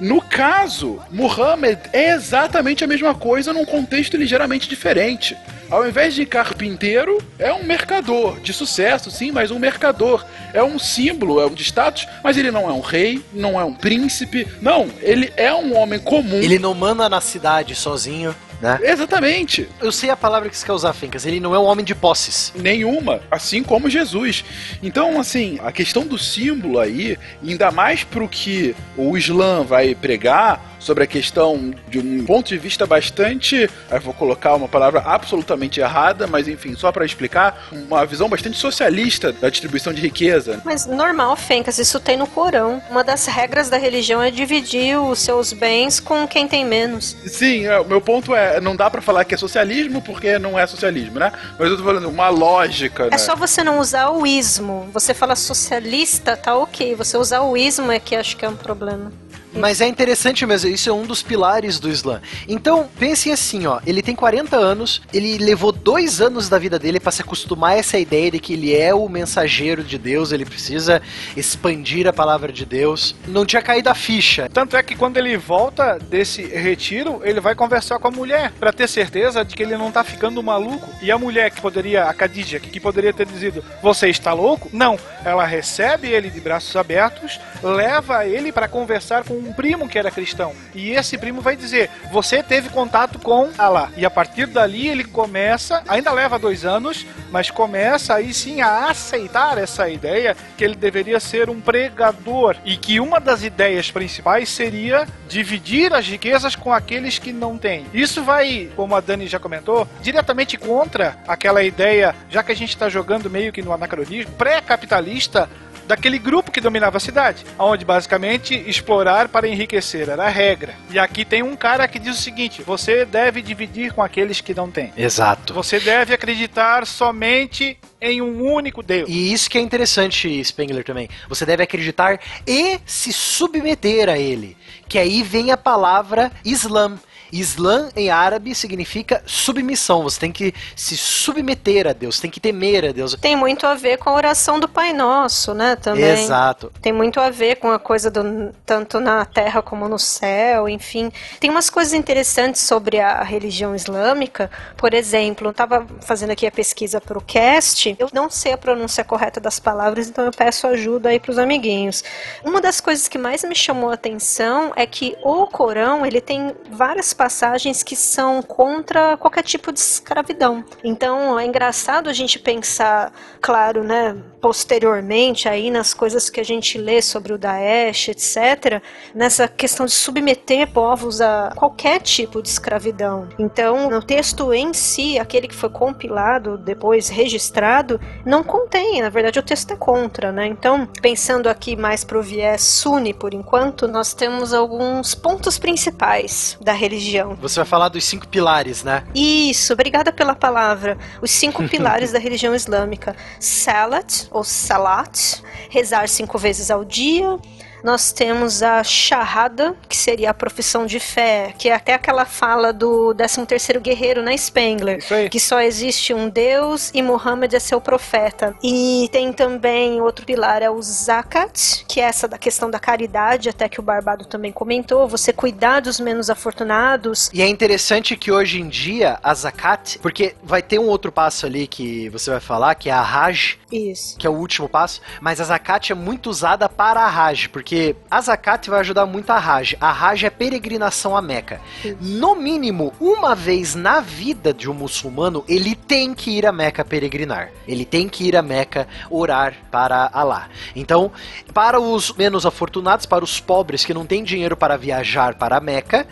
No 0.00 0.20
caso, 0.20 1.00
Muhammad 1.10 1.78
é 1.92 2.10
exatamente 2.10 2.82
a 2.82 2.88
mesma 2.88 3.14
coisa 3.14 3.52
num 3.52 3.64
contexto 3.64 4.16
ligeiramente 4.16 4.68
diferente. 4.68 5.36
Ao 5.70 5.86
invés 5.88 6.12
de 6.14 6.26
carpinteiro, 6.26 7.16
é 7.38 7.52
um 7.52 7.62
mercador 7.62 8.40
de 8.40 8.52
sucesso, 8.52 9.10
sim, 9.10 9.30
mas 9.30 9.50
um 9.50 9.58
mercador. 9.58 10.26
É 10.52 10.62
um 10.62 10.78
símbolo, 10.78 11.40
é 11.40 11.46
um 11.46 11.54
de 11.54 11.62
status, 11.62 12.08
mas 12.22 12.36
ele 12.36 12.50
não 12.50 12.68
é 12.68 12.72
um 12.72 12.80
rei, 12.80 13.22
não 13.32 13.60
é 13.60 13.64
um 13.64 13.72
príncipe. 13.72 14.46
Não, 14.60 14.88
ele 15.00 15.32
é 15.36 15.54
um 15.54 15.76
homem 15.76 16.00
comum. 16.00 16.36
Ele 16.42 16.58
não 16.58 16.74
manda 16.74 17.08
na 17.08 17.20
cidade 17.20 17.74
sozinho. 17.74 18.34
Né? 18.62 18.78
Exatamente. 18.84 19.68
Eu 19.80 19.90
sei 19.90 20.08
a 20.08 20.16
palavra 20.16 20.48
que 20.48 20.56
você 20.56 20.64
quer 20.64 20.72
usar, 20.72 20.92
Fencas. 20.92 21.26
Ele 21.26 21.40
não 21.40 21.52
é 21.52 21.58
um 21.58 21.64
homem 21.64 21.84
de 21.84 21.96
posses. 21.96 22.52
Nenhuma, 22.54 23.20
assim 23.28 23.60
como 23.60 23.90
Jesus. 23.90 24.44
Então, 24.80 25.18
assim, 25.18 25.58
a 25.64 25.72
questão 25.72 26.06
do 26.06 26.16
símbolo 26.16 26.78
aí, 26.78 27.18
ainda 27.42 27.72
mais 27.72 28.04
pro 28.04 28.28
que 28.28 28.76
o 28.96 29.18
Islã 29.18 29.64
vai 29.64 29.96
pregar, 29.96 30.71
sobre 30.82 31.04
a 31.04 31.06
questão 31.06 31.72
de 31.88 31.98
um 32.00 32.24
ponto 32.24 32.48
de 32.48 32.58
vista 32.58 32.84
bastante, 32.86 33.70
eu 33.90 34.00
vou 34.00 34.12
colocar 34.12 34.54
uma 34.54 34.68
palavra 34.68 35.00
absolutamente 35.00 35.80
errada, 35.80 36.26
mas 36.26 36.48
enfim, 36.48 36.74
só 36.74 36.90
para 36.90 37.04
explicar, 37.04 37.68
uma 37.72 38.04
visão 38.04 38.28
bastante 38.28 38.58
socialista 38.58 39.32
da 39.32 39.48
distribuição 39.48 39.92
de 39.92 40.00
riqueza. 40.00 40.60
Mas 40.64 40.86
normal, 40.86 41.36
Fencas, 41.36 41.78
isso 41.78 42.00
tem 42.00 42.16
no 42.16 42.26
Corão. 42.26 42.82
Uma 42.90 43.04
das 43.04 43.26
regras 43.26 43.70
da 43.70 43.76
religião 43.78 44.22
é 44.22 44.30
dividir 44.30 44.98
os 44.98 45.20
seus 45.20 45.52
bens 45.52 46.00
com 46.00 46.26
quem 46.26 46.48
tem 46.48 46.64
menos. 46.64 47.16
Sim, 47.26 47.66
é, 47.66 47.78
o 47.78 47.84
meu 47.84 48.00
ponto 48.00 48.34
é, 48.34 48.60
não 48.60 48.74
dá 48.74 48.90
para 48.90 49.00
falar 49.00 49.24
que 49.24 49.34
é 49.34 49.38
socialismo 49.38 50.02
porque 50.02 50.38
não 50.38 50.58
é 50.58 50.66
socialismo, 50.66 51.18
né? 51.18 51.32
Mas 51.58 51.70
eu 51.70 51.76
tô 51.76 51.84
falando 51.84 52.08
uma 52.08 52.28
lógica, 52.28 53.04
É 53.04 53.10
né? 53.10 53.18
só 53.18 53.36
você 53.36 53.62
não 53.62 53.78
usar 53.78 54.10
o 54.10 54.26
ismo. 54.26 54.88
Você 54.92 55.14
fala 55.14 55.36
socialista, 55.36 56.36
tá 56.36 56.56
ok. 56.56 56.94
Você 56.96 57.16
usar 57.16 57.42
o 57.42 57.56
ismo 57.56 57.90
é 57.92 58.00
que 58.00 58.16
acho 58.16 58.36
que 58.36 58.44
é 58.44 58.48
um 58.48 58.56
problema. 58.56 59.12
Mas 59.54 59.80
é 59.80 59.86
interessante 59.86 60.46
mesmo, 60.46 60.70
isso 60.70 60.88
é 60.88 60.92
um 60.92 61.04
dos 61.04 61.22
pilares 61.22 61.78
do 61.78 61.90
Islã. 61.90 62.20
Então, 62.48 62.88
pensem 62.98 63.32
assim, 63.32 63.66
ó, 63.66 63.80
ele 63.86 64.02
tem 64.02 64.14
40 64.14 64.56
anos, 64.56 65.02
ele 65.12 65.38
levou 65.38 65.72
dois 65.72 66.20
anos 66.20 66.48
da 66.48 66.58
vida 66.58 66.78
dele 66.78 66.98
para 66.98 67.12
se 67.12 67.22
acostumar 67.22 67.72
a 67.72 67.76
essa 67.76 67.98
ideia 67.98 68.30
de 68.30 68.38
que 68.38 68.54
ele 68.54 68.74
é 68.74 68.94
o 68.94 69.08
mensageiro 69.08 69.84
de 69.84 69.98
Deus, 69.98 70.32
ele 70.32 70.44
precisa 70.44 71.02
expandir 71.36 72.06
a 72.06 72.12
palavra 72.12 72.52
de 72.52 72.64
Deus. 72.64 73.14
Não 73.26 73.44
tinha 73.44 73.62
caído 73.62 73.90
a 73.90 73.94
ficha. 73.94 74.48
Tanto 74.52 74.76
é 74.76 74.82
que 74.82 74.96
quando 74.96 75.18
ele 75.18 75.36
volta 75.36 75.98
desse 75.98 76.42
retiro, 76.42 77.20
ele 77.22 77.40
vai 77.40 77.54
conversar 77.54 77.98
com 77.98 78.08
a 78.08 78.10
mulher 78.10 78.52
pra 78.58 78.72
ter 78.72 78.88
certeza 78.88 79.44
de 79.44 79.54
que 79.54 79.62
ele 79.62 79.76
não 79.76 79.92
tá 79.92 80.02
ficando 80.02 80.42
maluco. 80.42 80.88
E 81.02 81.10
a 81.10 81.18
mulher 81.18 81.50
que 81.50 81.60
poderia, 81.60 82.04
a 82.04 82.14
Khadija, 82.14 82.58
que 82.58 82.80
poderia 82.80 83.12
ter 83.12 83.26
dizido: 83.26 83.64
"Você 83.82 84.08
está 84.08 84.32
louco?" 84.32 84.70
Não, 84.72 84.98
ela 85.24 85.44
recebe 85.44 86.08
ele 86.08 86.30
de 86.30 86.40
braços 86.40 86.74
abertos, 86.76 87.38
leva 87.62 88.26
ele 88.26 88.50
pra 88.50 88.68
conversar 88.68 89.24
com 89.24 89.41
um 89.42 89.52
primo 89.52 89.88
que 89.88 89.98
era 89.98 90.10
cristão. 90.10 90.52
E 90.74 90.90
esse 90.90 91.18
primo 91.18 91.40
vai 91.40 91.56
dizer: 91.56 91.90
"Você 92.10 92.42
teve 92.42 92.68
contato 92.68 93.18
com 93.18 93.50
Allah". 93.58 93.90
E 93.96 94.04
a 94.04 94.10
partir 94.10 94.46
dali 94.46 94.88
ele 94.88 95.04
começa, 95.04 95.82
ainda 95.88 96.12
leva 96.12 96.38
dois 96.38 96.64
anos, 96.64 97.06
mas 97.30 97.50
começa 97.50 98.14
aí 98.14 98.32
sim 98.32 98.60
a 98.60 98.90
aceitar 98.90 99.58
essa 99.58 99.88
ideia 99.88 100.36
que 100.56 100.64
ele 100.64 100.74
deveria 100.74 101.18
ser 101.18 101.48
um 101.48 101.60
pregador 101.60 102.56
e 102.64 102.76
que 102.76 103.00
uma 103.00 103.18
das 103.18 103.42
ideias 103.42 103.90
principais 103.90 104.48
seria 104.48 105.06
dividir 105.28 105.92
as 105.94 106.06
riquezas 106.06 106.54
com 106.54 106.72
aqueles 106.72 107.18
que 107.18 107.32
não 107.32 107.56
têm. 107.56 107.86
Isso 107.92 108.22
vai, 108.22 108.70
como 108.76 108.94
a 108.94 109.00
Dani 109.00 109.26
já 109.26 109.38
comentou, 109.38 109.88
diretamente 110.00 110.56
contra 110.56 111.16
aquela 111.26 111.62
ideia, 111.62 112.14
já 112.30 112.42
que 112.42 112.52
a 112.52 112.56
gente 112.56 112.70
está 112.70 112.88
jogando 112.88 113.30
meio 113.30 113.52
que 113.52 113.62
no 113.62 113.72
anacronismo 113.72 114.32
pré-capitalista 114.32 115.48
daquele 115.86 116.18
grupo 116.18 116.50
que 116.50 116.60
dominava 116.60 116.96
a 116.96 117.00
cidade, 117.00 117.44
onde 117.58 117.84
basicamente 117.84 118.54
explorar 118.66 119.28
para 119.28 119.48
enriquecer 119.48 120.08
era 120.08 120.24
a 120.24 120.28
regra. 120.28 120.74
E 120.90 120.98
aqui 120.98 121.24
tem 121.24 121.42
um 121.42 121.56
cara 121.56 121.86
que 121.88 121.98
diz 121.98 122.18
o 122.18 122.22
seguinte: 122.22 122.62
você 122.62 123.04
deve 123.04 123.42
dividir 123.42 123.92
com 123.92 124.02
aqueles 124.02 124.40
que 124.40 124.54
não 124.54 124.70
têm. 124.70 124.92
Exato. 124.96 125.54
Você 125.54 125.78
deve 125.78 126.14
acreditar 126.14 126.86
somente 126.86 127.78
em 128.00 128.20
um 128.20 128.42
único 128.42 128.82
Deus. 128.82 129.08
E 129.08 129.32
isso 129.32 129.48
que 129.48 129.58
é 129.58 129.60
interessante, 129.60 130.42
Spengler, 130.44 130.84
também. 130.84 131.08
Você 131.28 131.46
deve 131.46 131.62
acreditar 131.62 132.18
e 132.46 132.80
se 132.84 133.12
submeter 133.12 134.08
a 134.08 134.18
ele. 134.18 134.56
Que 134.88 134.98
aí 134.98 135.22
vem 135.22 135.52
a 135.52 135.56
palavra 135.56 136.30
Islam. 136.44 136.98
Islã 137.32 137.88
em 137.96 138.10
árabe 138.10 138.54
significa 138.54 139.22
submissão. 139.26 140.02
Você 140.02 140.20
tem 140.20 140.30
que 140.30 140.54
se 140.76 140.96
submeter 140.96 141.86
a 141.86 141.92
Deus, 141.92 142.20
tem 142.20 142.30
que 142.30 142.38
temer 142.38 142.84
a 142.84 142.92
Deus. 142.92 143.16
Tem 143.20 143.34
muito 143.34 143.66
a 143.66 143.74
ver 143.74 143.96
com 143.96 144.10
a 144.10 144.14
oração 144.14 144.60
do 144.60 144.68
Pai 144.68 144.92
Nosso, 144.92 145.54
né? 145.54 145.76
Também. 145.76 146.04
Exato. 146.04 146.70
Tem 146.82 146.92
muito 146.92 147.18
a 147.18 147.30
ver 147.30 147.56
com 147.56 147.70
a 147.70 147.78
coisa 147.78 148.10
do 148.10 148.52
tanto 148.66 149.00
na 149.00 149.24
terra 149.24 149.62
como 149.62 149.88
no 149.88 149.98
céu, 149.98 150.68
enfim. 150.68 151.10
Tem 151.40 151.50
umas 151.50 151.70
coisas 151.70 151.94
interessantes 151.94 152.60
sobre 152.60 153.00
a 153.00 153.22
religião 153.22 153.74
islâmica. 153.74 154.50
Por 154.76 154.92
exemplo, 154.92 155.46
eu 155.46 155.52
estava 155.52 155.86
fazendo 156.00 156.30
aqui 156.30 156.46
a 156.46 156.52
pesquisa 156.52 157.00
para 157.00 157.16
o 157.16 157.22
cast. 157.22 157.96
Eu 157.98 158.08
não 158.12 158.28
sei 158.28 158.52
a 158.52 158.58
pronúncia 158.58 159.02
correta 159.04 159.40
das 159.40 159.58
palavras, 159.58 160.08
então 160.08 160.24
eu 160.24 160.32
peço 160.32 160.66
ajuda 160.66 161.08
aí 161.08 161.18
para 161.18 161.30
os 161.30 161.38
amiguinhos. 161.38 162.04
Uma 162.44 162.60
das 162.60 162.80
coisas 162.80 163.08
que 163.08 163.18
mais 163.18 163.42
me 163.44 163.54
chamou 163.54 163.90
a 163.90 163.94
atenção 163.94 164.72
é 164.76 164.86
que 164.86 165.16
o 165.22 165.46
Corão 165.46 166.04
ele 166.04 166.20
tem 166.20 166.54
várias 166.70 167.14
passagens 167.22 167.84
que 167.84 167.94
são 167.94 168.42
contra 168.42 169.16
qualquer 169.16 169.44
tipo 169.44 169.72
de 169.72 169.78
escravidão. 169.78 170.64
Então 170.82 171.38
é 171.38 171.46
engraçado 171.46 172.10
a 172.10 172.12
gente 172.12 172.36
pensar, 172.36 173.12
claro, 173.40 173.84
né, 173.84 174.20
posteriormente 174.40 175.48
aí 175.48 175.70
nas 175.70 175.94
coisas 175.94 176.28
que 176.28 176.40
a 176.40 176.44
gente 176.44 176.76
lê 176.76 177.00
sobre 177.00 177.32
o 177.32 177.38
Daesh, 177.38 178.08
etc, 178.08 178.82
nessa 179.14 179.46
questão 179.46 179.86
de 179.86 179.92
submeter 179.92 180.72
povos 180.72 181.20
a 181.20 181.52
qualquer 181.54 182.00
tipo 182.00 182.42
de 182.42 182.48
escravidão. 182.48 183.28
Então, 183.38 183.88
no 183.88 184.02
texto 184.02 184.52
em 184.52 184.74
si, 184.74 185.16
aquele 185.16 185.46
que 185.46 185.54
foi 185.54 185.70
compilado, 185.70 186.58
depois 186.58 187.08
registrado, 187.08 188.00
não 188.26 188.42
contém, 188.42 189.00
na 189.00 189.10
verdade 189.10 189.38
o 189.38 189.44
texto 189.44 189.70
é 189.70 189.76
contra, 189.76 190.32
né? 190.32 190.48
Então, 190.48 190.88
pensando 191.00 191.48
aqui 191.48 191.76
mais 191.76 192.02
pro 192.02 192.20
viés 192.20 192.62
sunni 192.62 193.14
por 193.14 193.32
enquanto, 193.32 193.86
nós 193.86 194.12
temos 194.12 194.52
alguns 194.52 195.14
pontos 195.14 195.56
principais 195.56 196.58
da 196.60 196.72
religião 196.72 197.11
você 197.40 197.56
vai 197.56 197.64
falar 197.64 197.88
dos 197.88 198.04
cinco 198.04 198.26
pilares, 198.28 198.82
né? 198.82 199.04
Isso, 199.14 199.72
obrigada 199.72 200.12
pela 200.12 200.34
palavra. 200.34 200.96
Os 201.20 201.30
cinco 201.30 201.66
pilares 201.68 202.12
da 202.12 202.18
religião 202.18 202.54
islâmica: 202.54 203.16
Salat, 203.38 204.26
ou 204.30 204.44
Salat, 204.44 205.40
rezar 205.70 206.08
cinco 206.08 206.38
vezes 206.38 206.70
ao 206.70 206.84
dia. 206.84 207.38
Nós 207.82 208.12
temos 208.12 208.62
a 208.62 208.82
Shahada, 208.84 209.74
que 209.88 209.96
seria 209.96 210.30
a 210.30 210.34
profissão 210.34 210.86
de 210.86 211.00
fé, 211.00 211.54
que 211.58 211.68
é 211.68 211.74
até 211.74 211.94
aquela 211.94 212.24
fala 212.24 212.72
do 212.72 213.14
13º 213.14 213.80
guerreiro, 213.80 214.22
né, 214.22 214.36
Spengler? 214.36 214.98
Que 215.30 215.40
só 215.40 215.60
existe 215.60 216.14
um 216.14 216.28
Deus 216.28 216.90
e 216.94 217.02
Muhammad 217.02 217.52
é 217.52 217.58
seu 217.58 217.80
profeta. 217.80 218.54
E 218.62 219.08
tem 219.12 219.32
também 219.32 220.00
outro 220.00 220.24
pilar, 220.24 220.62
é 220.62 220.70
o 220.70 220.80
Zakat, 220.80 221.84
que 221.88 222.00
é 222.00 222.04
essa 222.04 222.28
da 222.28 222.38
questão 222.38 222.70
da 222.70 222.78
caridade, 222.78 223.48
até 223.48 223.68
que 223.68 223.80
o 223.80 223.82
Barbado 223.82 224.24
também 224.26 224.52
comentou, 224.52 225.08
você 225.08 225.32
cuidar 225.32 225.80
dos 225.80 225.98
menos 225.98 226.30
afortunados. 226.30 227.30
E 227.32 227.42
é 227.42 227.48
interessante 227.48 228.16
que 228.16 228.30
hoje 228.30 228.60
em 228.60 228.68
dia 228.68 229.18
a 229.22 229.34
Zakat, 229.34 229.98
porque 229.98 230.34
vai 230.42 230.62
ter 230.62 230.78
um 230.78 230.86
outro 230.86 231.10
passo 231.10 231.46
ali 231.46 231.66
que 231.66 232.08
você 232.10 232.30
vai 232.30 232.40
falar, 232.40 232.74
que 232.74 232.88
é 232.88 232.92
a 232.92 233.02
Hajj, 233.02 233.58
Isso. 233.70 234.18
que 234.18 234.26
é 234.26 234.30
o 234.30 234.34
último 234.34 234.68
passo, 234.68 235.00
mas 235.20 235.40
a 235.40 235.44
Zakat 235.44 235.90
é 235.90 235.94
muito 235.94 236.30
usada 236.30 236.68
para 236.68 237.00
a 237.00 237.08
Hajj, 237.08 237.48
porque 237.48 237.71
a 238.10 238.20
Zakat 238.20 238.68
vai 238.68 238.80
ajudar 238.80 239.06
muito 239.06 239.30
a 239.30 239.38
Hajj. 239.38 239.76
A 239.80 239.90
Hajj 239.90 240.26
é 240.26 240.30
peregrinação 240.30 241.16
a 241.16 241.22
Meca. 241.22 241.60
No 242.00 242.34
mínimo, 242.34 242.92
uma 243.00 243.34
vez 243.34 243.74
na 243.74 244.00
vida 244.00 244.52
de 244.52 244.70
um 244.70 244.74
muçulmano, 244.74 245.44
ele 245.48 245.74
tem 245.74 246.14
que 246.14 246.30
ir 246.30 246.46
a 246.46 246.52
Meca 246.52 246.84
peregrinar. 246.84 247.50
Ele 247.66 247.84
tem 247.84 248.08
que 248.08 248.24
ir 248.24 248.36
a 248.36 248.42
Meca 248.42 248.86
orar 249.10 249.54
para 249.70 250.10
Allah. 250.12 250.48
Então, 250.74 251.10
para 251.52 251.80
os 251.80 252.12
menos 252.12 252.44
afortunados, 252.46 253.06
para 253.06 253.24
os 253.24 253.40
pobres 253.40 253.84
que 253.84 253.94
não 253.94 254.06
têm 254.06 254.22
dinheiro 254.22 254.56
para 254.56 254.76
viajar 254.76 255.34
para 255.34 255.56
a 255.56 255.60
Meca, 255.60 256.06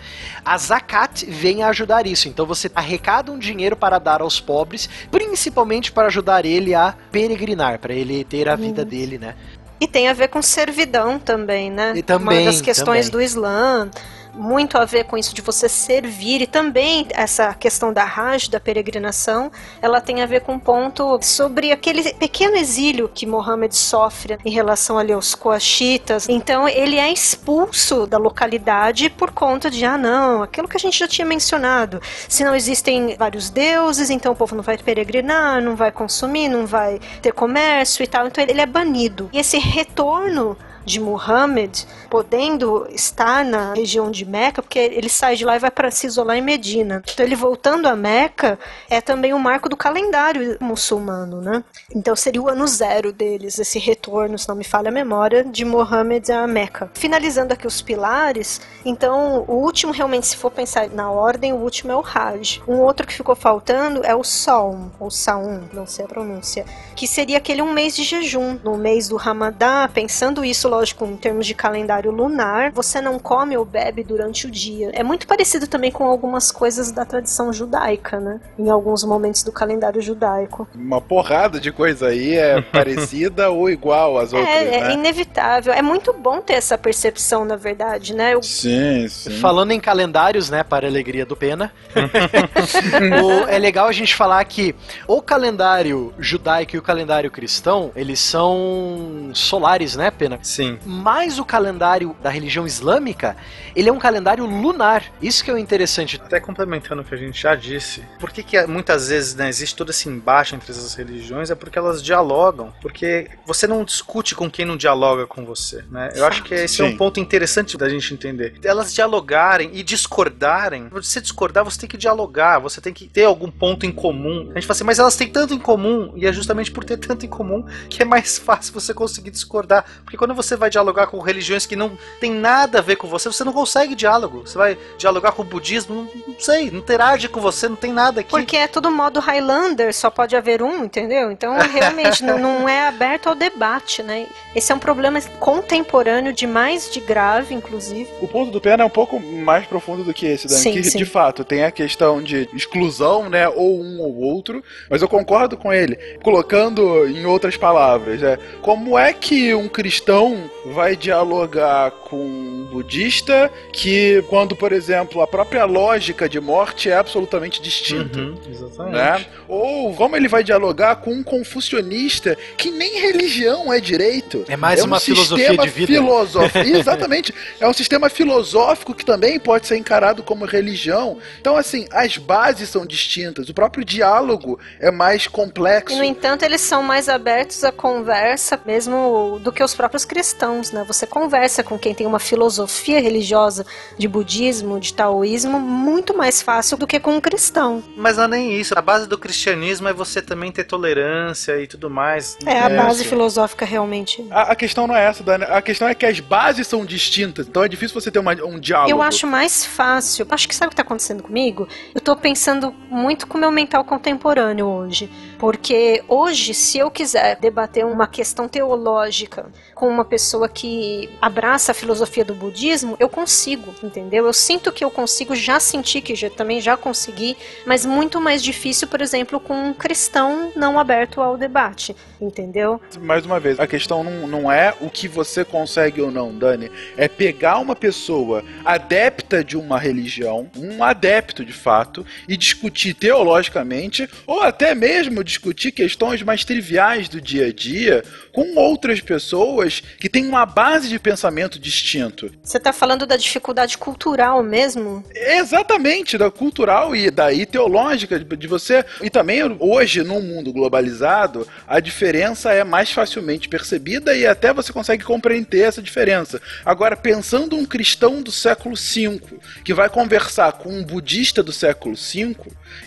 a 0.44 0.56
Zakat 0.56 1.26
vem 1.26 1.62
a 1.62 1.68
ajudar 1.68 2.06
isso. 2.06 2.28
Então 2.28 2.46
você 2.46 2.70
arrecada 2.74 3.32
um 3.32 3.38
dinheiro 3.38 3.76
para 3.76 3.98
dar 3.98 4.20
aos 4.20 4.40
pobres, 4.40 4.88
principalmente 5.10 5.92
para 5.92 6.06
ajudar 6.06 6.44
ele 6.44 6.74
a 6.74 6.94
peregrinar, 7.10 7.78
para 7.78 7.92
ele 7.92 8.24
ter 8.24 8.48
a 8.48 8.56
vida 8.56 8.84
dele, 8.84 9.18
né? 9.18 9.34
E 9.80 9.86
tem 9.88 10.08
a 10.08 10.12
ver 10.12 10.28
com 10.28 10.42
servidão 10.42 11.18
também, 11.18 11.70
né? 11.70 11.94
E 11.96 12.02
também, 12.02 12.38
Uma 12.40 12.44
das 12.52 12.60
questões 12.60 13.06
também. 13.08 13.10
do 13.10 13.22
Islã. 13.22 13.90
Muito 14.34 14.78
a 14.78 14.84
ver 14.84 15.04
com 15.04 15.16
isso 15.16 15.34
de 15.34 15.42
você 15.42 15.68
servir 15.68 16.42
e 16.42 16.46
também 16.46 17.06
essa 17.10 17.52
questão 17.54 17.92
da 17.92 18.04
Hajj, 18.04 18.50
da 18.50 18.60
peregrinação, 18.60 19.50
ela 19.82 20.00
tem 20.00 20.22
a 20.22 20.26
ver 20.26 20.40
com 20.42 20.54
um 20.54 20.58
ponto 20.58 21.18
sobre 21.22 21.72
aquele 21.72 22.12
pequeno 22.14 22.56
exílio 22.56 23.10
que 23.12 23.26
Mohammed 23.26 23.74
sofre 23.76 24.38
em 24.44 24.50
relação 24.50 24.98
ali 24.98 25.12
aos 25.12 25.34
coaxitas. 25.34 26.28
Então 26.28 26.68
ele 26.68 26.96
é 26.96 27.12
expulso 27.12 28.06
da 28.06 28.18
localidade 28.18 29.10
por 29.10 29.30
conta 29.32 29.70
de, 29.70 29.84
ah 29.84 29.98
não, 29.98 30.42
aquilo 30.42 30.68
que 30.68 30.76
a 30.76 30.80
gente 30.80 30.98
já 30.98 31.08
tinha 31.08 31.26
mencionado. 31.26 32.00
Se 32.28 32.44
não 32.44 32.54
existem 32.54 33.16
vários 33.16 33.50
deuses, 33.50 34.10
então 34.10 34.32
o 34.32 34.36
povo 34.36 34.54
não 34.54 34.62
vai 34.62 34.78
peregrinar, 34.78 35.60
não 35.60 35.76
vai 35.76 35.90
consumir, 35.90 36.48
não 36.48 36.66
vai 36.66 37.00
ter 37.20 37.32
comércio 37.32 38.02
e 38.02 38.06
tal. 38.06 38.26
Então 38.26 38.44
ele 38.44 38.60
é 38.60 38.66
banido. 38.66 39.28
E 39.32 39.38
esse 39.38 39.58
retorno 39.58 40.56
de 40.84 40.98
Muhammad, 40.98 41.84
podendo 42.10 42.86
estar 42.90 43.44
na 43.44 43.72
região 43.72 44.10
de 44.10 44.24
Meca, 44.24 44.60
porque 44.60 44.78
ele 44.78 45.08
sai 45.08 45.36
de 45.36 45.44
lá 45.44 45.54
e 45.54 45.60
vai 45.60 45.70
para 45.70 45.90
se 45.90 46.06
isolar 46.06 46.36
em 46.36 46.42
Medina. 46.42 47.02
Então 47.12 47.24
ele 47.24 47.36
voltando 47.36 47.86
a 47.86 47.94
Meca 47.94 48.58
é 48.90 49.00
também 49.00 49.32
um 49.32 49.38
marco 49.38 49.68
do 49.68 49.76
calendário 49.76 50.56
muçulmano, 50.60 51.40
né? 51.40 51.62
Então 51.94 52.16
seria 52.16 52.42
o 52.42 52.48
ano 52.48 52.66
zero 52.66 53.12
deles, 53.12 53.58
esse 53.58 53.78
retorno, 53.78 54.38
se 54.38 54.48
não 54.48 54.56
me 54.56 54.64
falha 54.64 54.88
a 54.88 54.92
memória, 54.92 55.44
de 55.44 55.64
Muhammad 55.64 56.28
a 56.30 56.46
Meca. 56.46 56.90
Finalizando 56.94 57.54
aqui 57.54 57.66
os 57.66 57.80
pilares, 57.80 58.60
então 58.84 59.44
o 59.46 59.54
último 59.54 59.92
realmente, 59.92 60.26
se 60.26 60.36
for 60.36 60.50
pensar 60.50 60.88
na 60.90 61.10
ordem, 61.10 61.52
o 61.52 61.56
último 61.56 61.92
é 61.92 61.96
o 61.96 62.04
Hajj. 62.04 62.62
Um 62.66 62.78
outro 62.78 63.06
que 63.06 63.14
ficou 63.14 63.36
faltando 63.36 64.04
é 64.04 64.16
o 64.16 64.24
Saum, 64.24 64.90
ou 64.98 65.10
Saum, 65.10 65.62
não 65.72 65.86
sei 65.86 66.04
a 66.04 66.08
pronúncia, 66.08 66.64
que 66.96 67.06
seria 67.06 67.38
aquele 67.38 67.62
um 67.62 67.72
mês 67.72 67.94
de 67.94 68.02
jejum, 68.02 68.58
no 68.64 68.76
mês 68.76 69.08
do 69.08 69.16
Ramadã, 69.16 69.88
pensando 69.88 70.44
isso, 70.44 70.68
lógico, 70.68 71.04
em 71.04 71.16
termos 71.16 71.46
de 71.46 71.54
calendário 71.54 71.99
lunar, 72.08 72.70
você 72.70 73.00
não 73.00 73.18
come 73.18 73.56
ou 73.56 73.64
bebe 73.64 74.02
durante 74.04 74.46
o 74.46 74.50
dia. 74.50 74.90
É 74.94 75.02
muito 75.02 75.26
parecido 75.26 75.66
também 75.66 75.90
com 75.90 76.04
algumas 76.04 76.50
coisas 76.52 76.92
da 76.92 77.04
tradição 77.04 77.52
judaica, 77.52 78.20
né? 78.20 78.40
Em 78.58 78.70
alguns 78.70 79.02
momentos 79.04 79.42
do 79.42 79.50
calendário 79.52 80.00
judaico. 80.00 80.68
Uma 80.74 81.00
porrada 81.00 81.58
de 81.58 81.72
coisa 81.72 82.06
aí 82.08 82.34
é 82.36 82.60
parecida 82.70 83.50
ou 83.50 83.68
igual 83.68 84.16
às 84.18 84.32
outras, 84.32 84.48
É, 84.54 84.76
é 84.76 84.80
né? 84.82 84.92
inevitável. 84.94 85.72
É 85.72 85.82
muito 85.82 86.12
bom 86.12 86.40
ter 86.40 86.54
essa 86.54 86.78
percepção, 86.78 87.44
na 87.44 87.56
verdade, 87.56 88.14
né? 88.14 88.34
Eu- 88.34 88.42
Sim, 88.42 89.08
sim. 89.08 89.30
Falando 89.40 89.72
em 89.72 89.80
calendários, 89.80 90.48
né, 90.50 90.62
para 90.62 90.86
a 90.86 90.90
alegria 90.90 91.26
do 91.26 91.34
Pena, 91.34 91.72
o- 93.22 93.46
é 93.48 93.58
legal 93.58 93.86
a 93.88 93.92
gente 93.92 94.14
falar 94.14 94.44
que 94.44 94.74
o 95.08 95.20
calendário 95.20 96.12
judaico 96.18 96.76
e 96.76 96.78
o 96.78 96.82
calendário 96.82 97.30
cristão, 97.30 97.90
eles 97.96 98.20
são 98.20 99.30
solares, 99.32 99.96
né, 99.96 100.10
Pena? 100.10 100.38
Sim. 100.42 100.60
Sim. 100.60 100.78
Mas 100.84 101.38
o 101.38 101.44
calendário 101.44 101.80
da 102.22 102.30
religião 102.30 102.66
islâmica, 102.66 103.36
ele 103.74 103.88
é 103.88 103.92
um 103.92 103.98
calendário 103.98 104.44
lunar. 104.44 105.04
Isso 105.20 105.44
que 105.44 105.50
é 105.50 105.54
o 105.54 105.58
interessante. 105.58 106.20
Até 106.22 106.40
complementando 106.40 107.02
o 107.02 107.04
que 107.04 107.14
a 107.14 107.18
gente 107.18 107.40
já 107.40 107.54
disse, 107.54 108.02
por 108.18 108.30
que, 108.30 108.42
que 108.42 108.66
muitas 108.66 109.08
vezes 109.08 109.34
né, 109.34 109.48
existe 109.48 109.74
todo 109.74 109.90
esse 109.90 110.08
embate 110.08 110.54
entre 110.54 110.70
essas 110.70 110.94
religiões? 110.94 111.50
É 111.50 111.54
porque 111.54 111.78
elas 111.78 112.02
dialogam. 112.02 112.72
Porque 112.80 113.28
você 113.46 113.66
não 113.66 113.84
discute 113.84 114.34
com 114.34 114.50
quem 114.50 114.64
não 114.64 114.76
dialoga 114.76 115.26
com 115.26 115.44
você. 115.44 115.84
Né? 115.90 116.10
Eu 116.14 116.26
acho 116.26 116.42
que 116.42 116.54
esse 116.54 116.82
é 116.82 116.86
Sim. 116.86 116.94
um 116.94 116.96
ponto 116.96 117.20
interessante 117.20 117.76
da 117.76 117.88
gente 117.88 118.12
entender. 118.12 118.54
Elas 118.64 118.92
dialogarem 118.92 119.70
e 119.72 119.82
discordarem. 119.82 120.88
Você 120.90 121.20
discordar, 121.20 121.64
você 121.64 121.80
tem 121.80 121.88
que 121.88 121.96
dialogar, 121.96 122.58
você 122.58 122.80
tem 122.80 122.92
que 122.92 123.08
ter 123.08 123.24
algum 123.24 123.50
ponto 123.50 123.86
em 123.86 123.92
comum. 123.92 124.50
A 124.50 124.54
gente 124.54 124.66
fala 124.66 124.76
assim, 124.76 124.84
mas 124.84 124.98
elas 124.98 125.16
têm 125.16 125.28
tanto 125.28 125.54
em 125.54 125.58
comum, 125.58 126.12
e 126.16 126.26
é 126.26 126.32
justamente 126.32 126.70
por 126.70 126.84
ter 126.84 126.96
tanto 126.96 127.24
em 127.24 127.28
comum 127.28 127.64
que 127.88 128.02
é 128.02 128.04
mais 128.04 128.38
fácil 128.40 128.72
você 128.72 128.92
conseguir 128.92 129.30
discordar. 129.30 129.84
Porque 130.04 130.16
quando 130.16 130.34
você 130.34 130.56
vai 130.56 130.70
dialogar 130.70 131.06
com 131.06 131.18
religiões 131.20 131.66
que 131.66 131.76
não 131.80 131.98
tem 132.20 132.30
nada 132.30 132.78
a 132.78 132.82
ver 132.82 132.96
com 132.96 133.08
você, 133.08 133.28
você 133.28 133.42
não 133.42 133.52
consegue 133.52 133.94
diálogo. 133.94 134.42
Você 134.46 134.56
vai 134.56 134.78
dialogar 134.98 135.32
com 135.32 135.42
o 135.42 135.44
budismo, 135.44 135.94
não, 135.94 136.08
não 136.28 136.38
sei, 136.38 136.70
não 136.70 136.78
interage 136.78 137.28
com 137.28 137.40
você, 137.40 137.68
não 137.68 137.76
tem 137.76 137.92
nada 137.92 138.20
aqui. 138.20 138.30
Porque 138.30 138.56
é 138.56 138.68
tudo 138.68 138.90
modo 138.90 139.18
Highlander, 139.18 139.94
só 139.94 140.10
pode 140.10 140.36
haver 140.36 140.62
um, 140.62 140.84
entendeu? 140.84 141.30
Então, 141.30 141.56
realmente, 141.58 142.22
não, 142.22 142.38
não 142.38 142.68
é 142.68 142.86
aberto 142.86 143.28
ao 143.28 143.34
debate, 143.34 144.02
né? 144.02 144.26
Esse 144.54 144.70
é 144.72 144.74
um 144.74 144.78
problema 144.78 145.20
contemporâneo 145.38 146.32
de 146.32 146.46
mais 146.46 146.90
de 146.90 147.00
grave, 147.00 147.54
inclusive. 147.54 148.10
O 148.20 148.28
ponto 148.28 148.50
do 148.50 148.60
Pena 148.60 148.82
é 148.82 148.86
um 148.86 148.90
pouco 148.90 149.18
mais 149.18 149.66
profundo 149.66 150.04
do 150.04 150.12
que 150.12 150.26
esse, 150.26 150.46
Dani. 150.46 150.60
Sim, 150.60 150.72
que, 150.72 150.82
sim. 150.82 150.98
de 150.98 151.04
fato, 151.04 151.44
tem 151.44 151.64
a 151.64 151.70
questão 151.70 152.22
de 152.22 152.48
exclusão, 152.54 153.28
né? 153.30 153.48
Ou 153.48 153.80
um 153.80 154.00
ou 154.00 154.16
outro. 154.18 154.62
Mas 154.88 155.02
eu 155.02 155.08
concordo 155.08 155.56
com 155.56 155.72
ele. 155.72 155.96
Colocando 156.22 157.06
em 157.06 157.24
outras 157.24 157.56
palavras, 157.56 158.20
né? 158.20 158.38
Como 158.60 158.98
é 158.98 159.12
que 159.12 159.54
um 159.54 159.68
cristão 159.68 160.50
vai 160.66 160.96
dialogar 160.96 161.69
com 162.08 162.16
um 162.16 162.68
budista 162.70 163.50
que, 163.72 164.22
quando, 164.28 164.54
por 164.54 164.72
exemplo, 164.72 165.20
a 165.20 165.26
própria 165.26 165.64
lógica 165.64 166.28
de 166.28 166.40
morte 166.40 166.88
é 166.88 166.96
absolutamente 166.96 167.60
distinta? 167.62 168.18
Uhum, 168.18 168.38
exatamente. 168.48 168.94
né? 168.96 169.26
Ou 169.48 169.94
como 169.94 170.16
ele 170.16 170.28
vai 170.28 170.42
dialogar 170.44 170.96
com 170.96 171.12
um 171.12 171.22
confucionista 171.22 172.36
que 172.56 172.70
nem 172.70 173.00
religião 173.00 173.72
é 173.72 173.80
direito. 173.80 174.44
É 174.48 174.56
mais 174.56 174.82
um 174.82 174.86
uma 174.86 175.00
filosofia 175.00 175.46
sistema 175.46 175.64
de 175.64 175.70
vida. 175.70 175.92
filosófico. 175.92 176.58
Exatamente. 176.66 177.34
É 177.60 177.68
um 177.68 177.72
sistema 177.72 178.08
filosófico 178.08 178.94
que 178.94 179.04
também 179.04 179.38
pode 179.38 179.66
ser 179.66 179.76
encarado 179.76 180.22
como 180.22 180.44
religião. 180.44 181.18
Então, 181.40 181.56
assim, 181.56 181.86
as 181.90 182.16
bases 182.16 182.68
são 182.68 182.86
distintas. 182.86 183.48
O 183.48 183.54
próprio 183.54 183.84
diálogo 183.84 184.58
é 184.78 184.90
mais 184.90 185.26
complexo. 185.26 185.94
E, 185.94 185.98
no 185.98 186.04
entanto, 186.04 186.44
eles 186.44 186.60
são 186.60 186.82
mais 186.82 187.08
abertos 187.08 187.64
à 187.64 187.72
conversa 187.72 188.60
mesmo 188.64 189.40
do 189.42 189.52
que 189.52 189.62
os 189.62 189.74
próprios 189.74 190.04
cristãos, 190.04 190.72
né? 190.72 190.84
Você 190.86 191.06
conversa 191.06 191.59
com 191.62 191.78
quem 191.78 191.94
tem 191.94 192.06
uma 192.06 192.18
filosofia 192.18 193.00
religiosa 193.00 193.64
de 193.98 194.06
budismo, 194.08 194.78
de 194.80 194.92
taoísmo, 194.94 195.58
muito 195.60 196.16
mais 196.16 196.40
fácil 196.42 196.76
do 196.76 196.86
que 196.86 196.98
com 197.00 197.12
um 197.16 197.20
cristão. 197.20 197.82
Mas 197.96 198.16
não 198.16 198.24
é 198.24 198.28
nem 198.28 198.60
isso. 198.60 198.74
A 198.76 198.82
base 198.82 199.06
do 199.08 199.18
cristianismo 199.18 199.88
é 199.88 199.92
você 199.92 200.20
também 200.22 200.50
ter 200.52 200.64
tolerância 200.64 201.60
e 201.60 201.66
tudo 201.66 201.88
mais. 201.90 202.36
É 202.46 202.58
a 202.60 202.68
base 202.68 203.04
filosófica 203.04 203.64
realmente. 203.64 204.26
A, 204.30 204.52
a 204.52 204.56
questão 204.56 204.86
não 204.86 204.96
é 204.96 205.04
essa, 205.04 205.22
Dani. 205.22 205.44
A 205.44 205.62
questão 205.62 205.88
é 205.88 205.94
que 205.94 206.06
as 206.06 206.20
bases 206.20 206.66
são 206.66 206.84
distintas. 206.84 207.46
Então 207.46 207.62
é 207.64 207.68
difícil 207.68 207.98
você 208.00 208.10
ter 208.10 208.18
uma- 208.18 208.32
um 208.44 208.58
diálogo. 208.58 208.90
Eu 208.90 209.02
acho 209.02 209.26
mais 209.26 209.64
fácil. 209.64 210.26
Acho 210.30 210.48
que 210.48 210.54
sabe 210.54 210.66
o 210.66 210.70
que 210.70 210.74
está 210.74 210.82
acontecendo 210.82 211.22
comigo? 211.22 211.66
Eu 211.94 212.00
tô 212.00 212.14
pensando 212.16 212.74
muito 212.88 213.26
com 213.26 213.36
o 213.36 213.40
meu 213.40 213.50
mental 213.50 213.84
contemporâneo 213.84 214.66
hoje. 214.66 215.10
Porque 215.40 216.04
hoje, 216.06 216.52
se 216.52 216.76
eu 216.76 216.90
quiser 216.90 217.34
debater 217.36 217.86
uma 217.86 218.06
questão 218.06 218.46
teológica 218.46 219.46
com 219.74 219.88
uma 219.88 220.04
pessoa 220.04 220.46
que 220.46 221.08
abraça 221.18 221.72
a 221.72 221.74
filosofia 221.74 222.22
do 222.22 222.34
budismo, 222.34 222.94
eu 223.00 223.08
consigo, 223.08 223.74
entendeu? 223.82 224.26
Eu 224.26 224.34
sinto 224.34 224.70
que 224.70 224.84
eu 224.84 224.90
consigo, 224.90 225.34
já 225.34 225.58
senti 225.58 226.02
que 226.02 226.14
já, 226.14 226.28
também 226.28 226.60
já 226.60 226.76
consegui, 226.76 227.38
mas 227.64 227.86
muito 227.86 228.20
mais 228.20 228.42
difícil, 228.42 228.86
por 228.86 229.00
exemplo, 229.00 229.40
com 229.40 229.54
um 229.54 229.72
cristão 229.72 230.52
não 230.54 230.78
aberto 230.78 231.22
ao 231.22 231.38
debate, 231.38 231.96
entendeu? 232.20 232.78
mais 233.00 233.24
uma 233.24 233.40
vez, 233.40 233.58
a 233.58 233.66
questão 233.66 234.04
não, 234.04 234.26
não 234.26 234.52
é 234.52 234.74
o 234.78 234.90
que 234.90 235.08
você 235.08 235.42
consegue 235.42 236.02
ou 236.02 236.10
não, 236.10 236.36
Dani. 236.36 236.70
É 236.98 237.08
pegar 237.08 237.58
uma 237.58 237.74
pessoa 237.74 238.44
adepta 238.62 239.42
de 239.42 239.56
uma 239.56 239.78
religião, 239.78 240.50
um 240.54 240.84
adepto 240.84 241.42
de 241.42 241.54
fato, 241.54 242.04
e 242.28 242.36
discutir 242.36 242.92
teologicamente, 242.92 244.06
ou 244.26 244.42
até 244.42 244.74
mesmo 244.74 245.24
discutir 245.30 245.70
questões 245.70 246.22
mais 246.22 246.44
triviais 246.44 247.08
do 247.08 247.20
dia 247.20 247.46
a 247.46 247.52
dia 247.52 248.02
com 248.32 248.56
outras 248.56 249.00
pessoas 249.00 249.80
que 249.98 250.08
têm 250.08 250.26
uma 250.26 250.44
base 250.44 250.88
de 250.88 250.98
pensamento 250.98 251.58
distinto. 251.58 252.30
Você 252.42 252.56
está 252.56 252.72
falando 252.72 253.06
da 253.06 253.16
dificuldade 253.16 253.78
cultural 253.78 254.42
mesmo? 254.42 255.04
Exatamente, 255.14 256.18
da 256.18 256.30
cultural 256.30 256.94
e 256.96 257.10
daí 257.10 257.46
teológica, 257.46 258.18
de 258.18 258.46
você. 258.46 258.84
E 259.00 259.08
também 259.08 259.40
hoje, 259.60 260.02
num 260.02 260.20
mundo 260.20 260.52
globalizado, 260.52 261.46
a 261.66 261.78
diferença 261.78 262.52
é 262.52 262.64
mais 262.64 262.90
facilmente 262.90 263.48
percebida 263.48 264.14
e 264.16 264.26
até 264.26 264.52
você 264.52 264.72
consegue 264.72 265.04
compreender 265.04 265.62
essa 265.62 265.80
diferença. 265.80 266.40
Agora, 266.64 266.96
pensando 266.96 267.56
um 267.56 267.64
cristão 267.64 268.20
do 268.20 268.32
século 268.32 268.74
V, 268.74 269.20
que 269.64 269.72
vai 269.72 269.88
conversar 269.88 270.52
com 270.54 270.70
um 270.70 270.84
budista 270.84 271.42
do 271.42 271.52
século 271.52 271.94
V, 271.94 272.36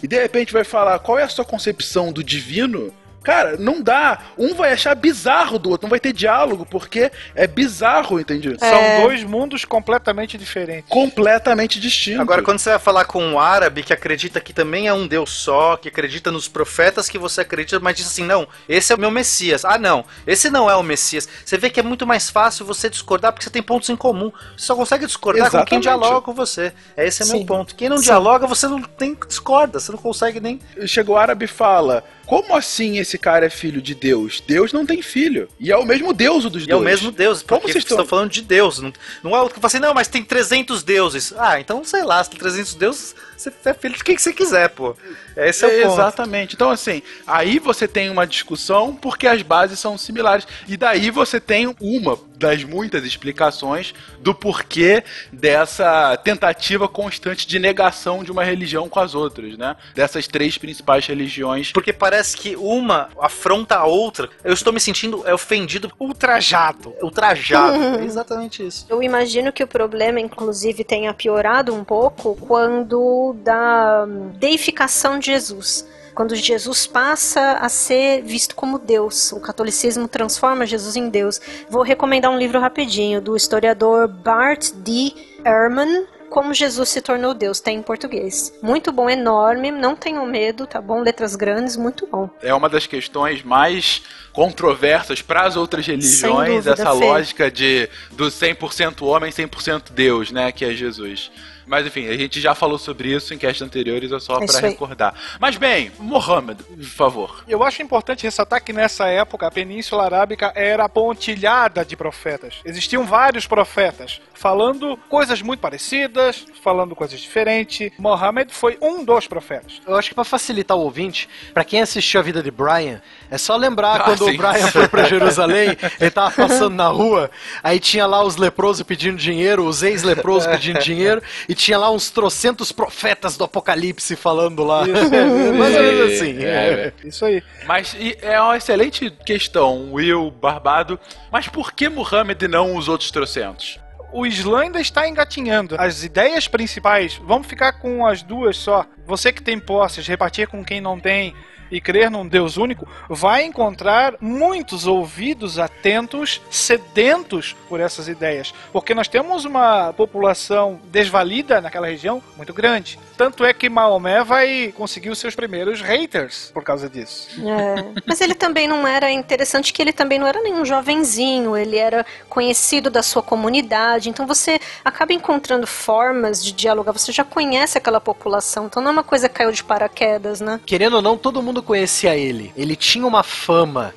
e 0.02 0.08
de 0.08 0.20
repente 0.20 0.54
vai 0.54 0.64
falar 0.64 1.00
qual 1.00 1.18
é 1.18 1.24
a 1.24 1.30
sua 1.30 1.46
concepção 1.46 2.12
do 2.12 2.24
divino. 2.34 2.94
Cara, 3.24 3.56
não 3.58 3.82
dá. 3.82 4.20
Um 4.38 4.54
vai 4.54 4.74
achar 4.74 4.94
bizarro 4.94 5.58
do 5.58 5.70
outro, 5.70 5.86
não 5.86 5.90
vai 5.90 6.00
ter 6.00 6.12
diálogo, 6.12 6.66
porque 6.66 7.10
é 7.34 7.48
bizarro, 7.48 8.20
entende? 8.20 8.56
São 8.60 9.02
dois 9.02 9.24
mundos 9.24 9.64
completamente 9.64 10.38
diferentes. 10.38 10.90
Completamente 10.90 11.80
distintos. 11.80 12.20
Agora, 12.20 12.44
quando 12.44 12.60
você 12.60 12.72
vai 12.72 12.80
falar 12.80 13.06
com 13.06 13.24
um 13.24 13.40
árabe 13.40 13.82
que 13.82 13.94
acredita 13.94 14.42
que 14.42 14.52
também 14.52 14.88
é 14.88 14.94
um 14.94 15.08
Deus 15.08 15.32
só, 15.32 15.78
que 15.78 15.88
acredita 15.88 16.32
nos 16.32 16.50
profetas 16.50 17.08
que 17.08 17.18
você 17.18 17.42
acredita, 17.42 17.80
mas 17.80 17.96
diz 17.96 18.08
assim: 18.08 18.26
não, 18.26 18.46
esse 18.68 18.92
é 18.92 18.96
o 18.96 19.00
meu 19.00 19.10
Messias. 19.10 19.64
Ah, 19.64 19.78
não, 19.78 20.04
esse 20.28 20.50
não 20.50 20.70
é 20.70 20.76
o 20.76 20.84
Messias. 20.84 21.28
Você 21.46 21.58
vê 21.58 21.70
que 21.70 21.80
é 21.80 21.84
muito 21.84 22.06
mais 22.06 22.30
fácil 22.30 22.66
você 22.66 22.90
discordar 22.90 23.32
porque 23.32 23.46
você 23.46 23.50
tem 23.50 23.64
pontos 23.64 23.90
em 23.90 23.96
comum. 23.96 24.34
Você 24.58 24.66
só 24.66 24.76
consegue 24.76 25.06
discordar 25.06 25.50
com 25.50 25.64
quem 25.64 25.80
Exatamente. 25.80 25.84
dialoga 25.84 26.22
com 26.22 26.34
você. 26.34 26.74
Esse 26.98 27.24
é 27.24 27.26
o 27.26 27.30
meu 27.30 27.46
ponto. 27.46 27.74
Quem 27.74 27.88
não 27.88 27.98
Sim. 27.98 28.04
dialoga, 28.04 28.46
você 28.46 28.68
não 28.68 28.82
tem 28.82 29.18
discorda, 29.28 29.80
você 29.80 29.94
não 29.94 30.00
consegue 30.00 30.42
nem. 30.42 30.60
Chega 30.86 31.10
o 31.10 31.16
árabe 31.16 31.46
e 31.46 31.48
fala: 31.48 32.04
Como 32.26 32.56
assim 32.56 32.98
esse 32.98 33.18
cara 33.18 33.46
é 33.46 33.50
filho 33.50 33.82
de 33.82 33.94
Deus? 33.94 34.42
Deus 34.46 34.72
não 34.72 34.86
tem 34.86 35.02
filho. 35.02 35.48
E 35.60 35.72
é 35.72 35.78
o 35.78 35.86
mesmo 35.86 36.14
Deus 36.14 36.46
o 36.46 36.50
dos 36.50 36.66
E 36.66 36.72
é 36.72 36.76
o 36.76 36.80
dois. 36.80 36.90
mesmo 36.90 37.12
Deus, 37.12 37.42
Como 37.44 37.62
vocês 37.62 37.74
vocês 37.74 37.84
estão 37.84 38.06
falando 38.06 38.32
de 38.32 38.42
Deus. 38.42 38.80
Não, 38.80 38.94
não 39.22 39.36
é 39.36 39.40
outro 39.42 39.56
que 39.56 39.60
fala 39.60 39.68
assim, 39.68 39.80
não, 39.80 39.94
mas 39.94 40.08
tem 40.08 40.24
300 40.24 40.84
deuses. 40.84 41.34
Ah, 41.38 41.60
então 41.60 41.84
sei 41.84 42.04
lá, 42.04 42.24
se 42.24 42.30
tem 42.30 42.40
300 42.40 42.76
deuses, 42.76 43.16
você 43.38 43.52
é 43.66 43.74
filho 43.74 43.96
de 43.96 44.04
quem 44.04 44.16
que 44.16 44.22
você 44.22 44.34
quiser, 44.34 44.70
pô. 44.70 44.96
Esse 45.36 45.66
é 45.66 45.68
o 45.68 45.72
ponto. 45.72 45.94
Exatamente. 45.94 46.56
Então, 46.56 46.70
assim, 46.70 47.02
aí 47.26 47.60
você 47.60 47.88
tem 47.88 48.10
uma 48.10 48.26
discussão 48.26 48.96
porque 48.96 49.28
as 49.28 49.42
bases 49.42 49.80
são 49.80 49.98
similares. 49.98 50.48
E 50.68 50.78
daí 50.78 51.10
você 51.10 51.40
tem 51.40 51.76
uma 51.80 52.18
das 52.36 52.64
muitas 52.64 53.06
explicações 53.06 53.94
do 54.20 54.36
porquê 54.36 55.04
dessa 55.32 56.18
tentativa 56.18 56.88
constante 56.88 57.48
de 57.48 57.58
negação 57.58 58.24
de 58.24 58.32
uma 58.32 58.44
religião 58.44 58.90
com 58.90 59.00
as 59.00 59.16
outras, 59.16 59.58
né? 59.58 59.76
Dessas 59.96 60.28
três 60.28 60.58
principais 60.58 61.06
religiões. 61.08 61.72
Porque 61.72 61.94
parece 61.94 62.36
que 62.36 62.56
uma 62.56 63.10
afronta 63.20 63.76
a 63.76 63.86
outra. 63.86 64.30
Eu 64.44 64.54
estou 64.54 64.74
me 64.74 64.80
sentindo 64.80 65.24
é, 65.26 65.34
ofendido, 65.34 65.92
Ultrajado. 66.00 66.94
ultrajado. 67.02 67.78
é 68.00 68.04
exatamente 68.04 68.66
isso. 68.66 68.86
Eu 68.90 69.02
imagino 69.02 69.52
que 69.52 69.64
o 69.64 69.68
problema, 69.68 70.20
inclusive, 70.20 70.84
tenha 70.84 71.14
piorado 71.14 71.74
um 71.74 71.84
pouco 71.84 72.36
quando 72.36 73.23
da 73.32 74.06
deificação 74.40 75.20
de 75.20 75.28
Jesus. 75.28 75.88
Quando 76.14 76.36
Jesus 76.36 76.86
passa 76.86 77.54
a 77.54 77.70
ser 77.70 78.22
visto 78.22 78.56
como 78.56 78.78
Deus, 78.78 79.32
o 79.32 79.40
catolicismo 79.40 80.08
transforma 80.08 80.66
Jesus 80.66 80.96
em 80.96 81.10
Deus. 81.10 81.40
Vou 81.70 81.82
recomendar 81.82 82.30
um 82.32 82.38
livro 82.38 82.60
rapidinho 82.60 83.22
do 83.22 83.36
historiador 83.36 84.08
Bart 84.08 84.72
D. 84.74 85.14
Ehrman, 85.46 86.06
Como 86.34 86.52
Jesus 86.52 86.90
se 86.90 87.00
tornou 87.00 87.36
Deus, 87.36 87.60
tem 87.60 87.78
em 87.78 87.84
português. 87.84 88.52
Muito 88.60 88.92
bom, 88.92 89.08
enorme, 89.08 89.70
não 89.70 89.96
tenham 89.96 90.26
medo, 90.26 90.66
tá 90.66 90.82
bom? 90.82 91.00
Letras 91.00 91.36
grandes, 91.36 91.78
muito 91.78 92.08
bom. 92.08 92.28
É 92.42 92.52
uma 92.52 92.68
das 92.68 92.88
questões 92.88 93.44
mais 93.44 94.02
controversas 94.32 95.22
para 95.22 95.44
as 95.44 95.56
outras 95.56 95.86
religiões, 95.86 96.50
dúvida, 96.66 96.72
essa 96.72 96.92
Fê. 96.92 97.06
lógica 97.06 97.52
de 97.52 97.88
do 98.14 98.32
100% 98.32 99.06
homem, 99.06 99.32
100% 99.32 99.92
Deus, 99.92 100.32
né, 100.32 100.52
que 100.52 100.66
é 100.66 100.74
Jesus. 100.74 101.32
Mas 101.66 101.86
enfim, 101.86 102.08
a 102.08 102.18
gente 102.18 102.40
já 102.40 102.54
falou 102.54 102.78
sobre 102.78 103.14
isso 103.14 103.34
em 103.34 103.38
castes 103.38 103.62
anteriores, 103.62 104.12
é 104.12 104.20
só 104.20 104.42
É 104.42 104.46
para 104.46 104.60
recordar. 104.60 105.14
Mas 105.40 105.58
bem, 105.58 105.92
Mohammed, 106.00 106.64
por 106.64 106.84
favor. 106.84 107.44
Eu 107.48 107.64
acho 107.64 107.82
importante 107.82 108.24
ressaltar 108.24 108.64
que 108.64 108.74
nessa 108.74 109.08
época 109.08 109.48
a 109.48 109.52
Península 109.52 110.04
Arábica 110.04 110.52
era 110.56 110.88
pontilhada 110.90 111.86
de 111.86 111.96
profetas. 111.96 112.56
Existiam 112.66 113.06
vários 113.06 113.48
profetas 113.48 114.22
falando 114.34 114.98
coisas 115.10 115.42
muito 115.42 115.60
parecidas, 115.62 116.46
falando 116.62 116.96
coisas 116.96 117.20
diferentes. 117.20 117.92
Mohammed 117.98 118.54
foi 118.54 118.78
um 118.82 119.04
dos 119.04 119.28
profetas. 119.28 119.82
Eu 119.88 119.96
acho 119.96 120.10
que 120.10 120.16
para 120.16 120.24
facilitar 120.24 120.76
o 120.78 120.82
ouvinte, 120.82 121.30
para 121.54 121.64
quem 121.64 121.82
assistiu 121.82 122.20
a 122.20 122.24
vida 122.24 122.44
de 122.44 122.52
Brian, 122.52 123.02
É 123.34 123.38
só 123.40 123.56
lembrar 123.56 123.96
Ah, 123.96 124.04
quando 124.04 124.26
sim. 124.26 124.36
o 124.36 124.38
Brian 124.38 124.68
foi 124.68 124.88
pra 124.88 125.06
Jerusalém, 125.06 125.76
ele 126.00 126.12
tava 126.12 126.30
passando 126.30 126.76
na 126.76 126.88
rua, 126.88 127.32
aí 127.64 127.80
tinha 127.80 128.06
lá 128.06 128.24
os 128.24 128.36
leprosos 128.38 128.84
pedindo 128.84 129.18
dinheiro, 129.18 129.66
os 129.66 129.82
ex-leprosos 129.82 130.46
pedindo 130.48 130.78
dinheiro, 130.80 131.20
e 131.50 131.56
tinha 131.56 131.80
lá 131.80 131.90
uns 131.90 132.12
trocentos 132.12 132.72
profetas 132.72 133.36
do 133.36 133.44
Apocalipse 133.44 134.16
falando 134.16 134.64
lá. 134.64 134.86
Mais 135.58 135.76
ou 135.76 135.82
menos 135.82 136.14
assim. 136.14 136.38
É, 136.44 136.94
Isso 137.04 137.26
aí. 137.26 137.42
Mas 137.66 137.96
e 138.00 138.16
é 138.22 138.40
uma 138.40 138.56
excelente 138.56 139.10
questão, 139.26 139.92
Will, 139.94 140.30
Barbado. 140.30 141.00
Mas 141.32 141.48
por 141.48 141.74
que 141.74 141.90
Muhammad 141.90 142.40
e 142.40 142.48
não 142.48 142.76
os 142.76 142.88
outros 142.88 143.10
trocentos? 143.10 143.80
O 144.12 144.28
Islã 144.28 144.60
ainda 144.60 144.80
está 144.80 145.08
engatinhando. 145.10 145.76
As 145.80 146.04
ideias 146.04 146.48
principais, 146.48 147.20
vamos 147.26 147.48
ficar 147.48 147.74
com 147.80 148.06
as 148.06 148.22
duas 148.22 148.58
só. 148.58 148.86
Você 149.08 149.34
que 149.34 149.42
tem 149.42 149.60
posses, 149.60 150.06
repartir 150.06 150.48
com 150.48 150.64
quem 150.64 150.80
não 150.80 151.00
tem 151.00 151.34
e 151.74 151.82
crer 151.82 152.12
num 152.12 152.28
Deus 152.28 152.56
único, 152.56 152.88
vai 153.10 153.44
encontrar 153.44 154.14
muitos 154.22 154.86
ouvidos 154.86 155.58
atentos, 155.58 156.40
sedentos 156.52 157.56
por 157.68 157.80
essas 157.80 158.08
ideias. 158.08 158.54
Porque 158.72 158.94
nós 158.94 159.08
temos 159.08 159.44
uma 159.44 159.92
população 159.94 160.80
desvalida 160.92 161.60
naquela 161.60 161.88
região 161.88 162.22
muito 162.38 162.54
grande. 162.54 163.00
Tanto 163.18 163.44
é 163.44 163.54
que 163.54 163.70
Maomé 163.70 164.24
vai 164.24 164.74
conseguir 164.78 165.10
os 165.10 165.18
seus 165.18 165.34
primeiros 165.34 165.82
haters 165.82 166.52
por 166.54 166.64
causa 166.64 166.88
disso. 166.88 167.30
É. 167.42 168.02
Mas 168.06 168.22
ele 168.22 168.36
também 168.36 168.68
não 168.68 168.88
era 168.88 169.12
interessante 169.12 169.74
que 169.74 169.82
ele 169.82 169.94
também 169.94 170.20
não 170.20 170.28
era 170.28 170.42
nenhum 170.42 170.64
jovenzinho, 170.64 171.58
ele 171.58 171.78
era 171.78 172.06
conhecido 172.30 172.92
da 172.92 173.02
sua 173.02 173.24
comunidade, 173.24 174.10
então 174.10 174.28
você 174.28 174.60
acaba 174.86 175.14
encontrando 175.14 175.66
formas 175.66 176.44
de 176.44 176.52
dialogar, 176.52 176.92
você 176.92 177.12
já 177.12 177.24
conhece 177.24 177.78
aquela 177.78 178.00
população, 178.00 178.68
então 178.68 178.82
não 178.82 178.90
é 178.90 178.94
uma 178.94 179.04
coisa 179.04 179.28
que 179.28 179.36
caiu 179.36 179.52
de 179.52 179.64
paraquedas, 179.64 180.40
né? 180.40 180.60
Querendo 180.66 180.98
ou 180.98 181.02
não, 181.02 181.18
todo 181.18 181.42
mundo 181.42 181.63
conhecia 181.64 182.16
ele. 182.16 182.52
Ele 182.56 182.76
tinha 182.76 183.06
uma 183.06 183.24
fama. 183.24 183.94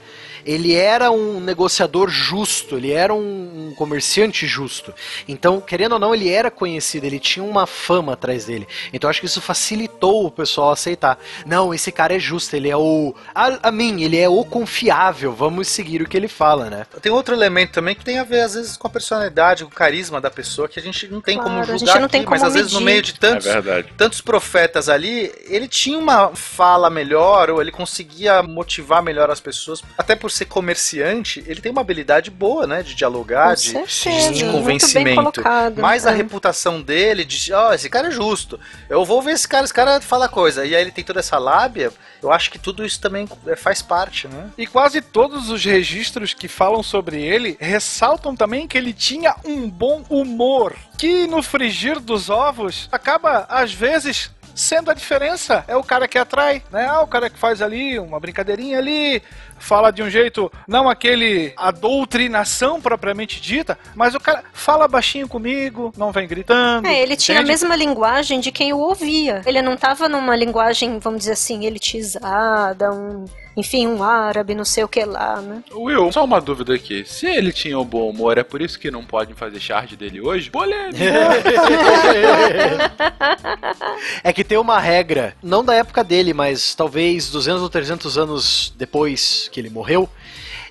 Ele 0.46 0.74
era 0.74 1.10
um 1.10 1.40
negociador 1.40 2.08
justo, 2.08 2.76
ele 2.76 2.92
era 2.92 3.12
um, 3.12 3.68
um 3.70 3.74
comerciante 3.74 4.46
justo. 4.46 4.94
Então, 5.26 5.60
querendo 5.60 5.92
ou 5.94 5.98
não, 5.98 6.14
ele 6.14 6.30
era 6.30 6.50
conhecido, 6.50 7.04
ele 7.04 7.18
tinha 7.18 7.44
uma 7.44 7.66
fama 7.66 8.12
atrás 8.12 8.44
dele. 8.44 8.66
Então, 8.92 9.10
acho 9.10 9.20
que 9.20 9.26
isso 9.26 9.40
facilitou 9.40 10.24
o 10.26 10.30
pessoal 10.30 10.70
a 10.70 10.72
aceitar. 10.74 11.18
Não, 11.44 11.74
esse 11.74 11.90
cara 11.90 12.14
é 12.14 12.18
justo, 12.18 12.54
ele 12.54 12.70
é 12.70 12.76
o. 12.76 13.14
A, 13.34 13.68
a 13.68 13.72
mim, 13.72 14.02
ele 14.02 14.16
é 14.18 14.28
o 14.28 14.44
confiável, 14.44 15.32
vamos 15.32 15.66
seguir 15.68 16.00
o 16.00 16.08
que 16.08 16.16
ele 16.16 16.28
fala, 16.28 16.70
né? 16.70 16.86
Tem 17.02 17.10
outro 17.10 17.34
elemento 17.34 17.72
também 17.72 17.94
que 17.94 18.04
tem 18.04 18.18
a 18.18 18.24
ver, 18.24 18.42
às 18.42 18.54
vezes, 18.54 18.76
com 18.76 18.86
a 18.86 18.90
personalidade, 18.90 19.64
com 19.64 19.70
o 19.70 19.74
carisma 19.74 20.20
da 20.20 20.30
pessoa, 20.30 20.68
que 20.68 20.78
a 20.78 20.82
gente 20.82 21.08
não 21.08 21.20
tem 21.20 21.36
Claro, 21.36 21.50
como 21.50 21.60
a 21.60 21.64
julgar 21.64 21.78
gente 21.78 21.98
não 21.98 22.06
aqui, 22.06 22.12
tem 22.12 22.24
mas 22.24 22.40
como 22.40 22.46
às 22.46 22.54
vezes 22.54 22.72
no 22.72 22.80
medir. 22.80 22.84
meio 22.84 23.02
de 23.02 23.14
tantos, 23.14 23.46
É 23.46 23.60
verdade. 23.60 23.92
tantos 23.96 24.20
profetas 24.20 24.88
ali, 24.88 25.32
ele 25.48 25.66
tinha 25.66 25.98
uma 25.98 26.34
fala 26.36 26.88
melhor, 26.88 27.50
ou 27.50 27.60
ele 27.60 27.72
conseguia 27.72 28.42
motivar 28.42 29.02
melhor 29.02 29.30
as 29.30 29.40
pessoas. 29.40 29.82
Até 29.98 30.14
por 30.14 30.30
ser 30.36 30.44
comerciante, 30.46 31.42
ele 31.46 31.60
tem 31.60 31.72
uma 31.72 31.80
habilidade 31.80 32.30
boa, 32.30 32.66
né? 32.66 32.82
De 32.82 32.94
dialogar, 32.94 33.54
de, 33.56 33.72
de 34.32 34.44
convencimento. 34.50 35.42
Mas 35.76 36.06
a 36.06 36.12
É. 36.12 36.14
reputação 36.14 36.80
dele, 36.82 37.24
de, 37.24 37.52
ó, 37.52 37.72
esse 37.72 37.88
cara 37.88 38.08
é 38.08 38.10
justo. 38.10 38.58
Eu 38.88 39.04
vou 39.04 39.20
ver 39.22 39.32
esse 39.32 39.46
cara, 39.48 39.64
esse 39.64 39.74
cara 39.74 40.00
fala 40.00 40.28
coisa. 40.28 40.64
E 40.64 40.74
aí 40.74 40.80
ele 40.82 40.90
tem 40.90 41.04
toda 41.04 41.20
essa 41.20 41.38
lábia. 41.38 41.92
Eu 42.22 42.32
acho 42.32 42.50
que 42.50 42.58
tudo 42.58 42.84
isso 42.84 43.00
também 43.00 43.28
é, 43.46 43.54
faz 43.56 43.82
parte, 43.82 44.26
né? 44.28 44.50
E 44.56 44.66
quase 44.66 45.00
todos 45.00 45.50
os 45.50 45.64
registros 45.64 46.34
que 46.34 46.48
falam 46.48 46.82
sobre 46.82 47.22
ele 47.22 47.56
ressaltam 47.60 48.34
também 48.34 48.66
que 48.66 48.76
ele 48.76 48.92
tinha 48.92 49.34
um 49.44 49.68
bom 49.68 50.02
humor, 50.08 50.74
que 50.98 51.26
no 51.26 51.42
frigir 51.42 52.00
dos 52.00 52.28
ovos 52.30 52.88
acaba 52.90 53.46
às 53.48 53.72
vezes 53.72 54.30
sendo 54.54 54.90
a 54.90 54.94
diferença. 54.94 55.64
É 55.68 55.76
o 55.76 55.84
cara 55.84 56.08
que 56.08 56.16
atrai, 56.18 56.62
né? 56.72 56.86
Ah, 56.88 57.02
o 57.02 57.06
cara 57.06 57.28
que 57.28 57.38
faz 57.38 57.60
ali 57.60 57.98
uma 57.98 58.18
brincadeirinha 58.18 58.78
ali, 58.78 59.22
fala 59.58 59.90
de 59.90 60.02
um 60.02 60.10
jeito, 60.10 60.50
não 60.66 60.88
aquele 60.88 61.52
a 61.56 61.70
doutrinação 61.70 62.80
propriamente 62.80 63.40
dita, 63.40 63.78
mas 63.94 64.14
o 64.14 64.20
cara 64.20 64.44
fala 64.52 64.88
baixinho 64.88 65.28
comigo, 65.28 65.92
não 65.96 66.12
vem 66.12 66.26
gritando. 66.26 66.86
É, 66.86 67.00
ele 67.02 67.16
tinha 67.16 67.38
a 67.38 67.42
entende? 67.42 67.52
mesma 67.52 67.76
linguagem 67.76 68.40
de 68.40 68.50
quem 68.52 68.72
o 68.72 68.78
ouvia. 68.78 69.42
Ele 69.46 69.62
não 69.62 69.76
tava 69.76 70.08
numa 70.08 70.36
linguagem, 70.36 70.98
vamos 70.98 71.20
dizer 71.20 71.32
assim, 71.32 71.64
elitizada, 71.66 72.92
um, 72.92 73.24
enfim, 73.56 73.86
um 73.86 74.02
árabe, 74.02 74.54
não 74.54 74.64
sei 74.64 74.84
o 74.84 74.88
que 74.88 75.04
lá, 75.04 75.40
né? 75.40 75.62
Will, 75.74 76.12
só 76.12 76.24
uma 76.24 76.40
dúvida 76.40 76.74
aqui. 76.74 77.04
Se 77.06 77.26
ele 77.26 77.52
tinha 77.52 77.78
um 77.78 77.84
bom 77.84 78.10
humor, 78.10 78.36
é 78.38 78.42
por 78.42 78.60
isso 78.60 78.78
que 78.78 78.90
não 78.90 79.04
podem 79.04 79.34
fazer 79.34 79.58
charge 79.60 79.96
dele 79.96 80.20
hoje? 80.20 80.50
Polêmica. 80.50 80.96
É 84.22 84.32
que 84.32 84.44
tem 84.44 84.58
uma 84.58 84.78
regra, 84.78 85.34
não 85.42 85.64
da 85.64 85.74
época 85.74 86.02
dele, 86.02 86.32
mas 86.32 86.74
talvez 86.74 87.30
200 87.30 87.62
ou 87.62 87.68
300 87.68 88.18
anos 88.18 88.72
depois 88.76 89.45
que 89.50 89.60
ele 89.60 89.70
morreu, 89.70 90.08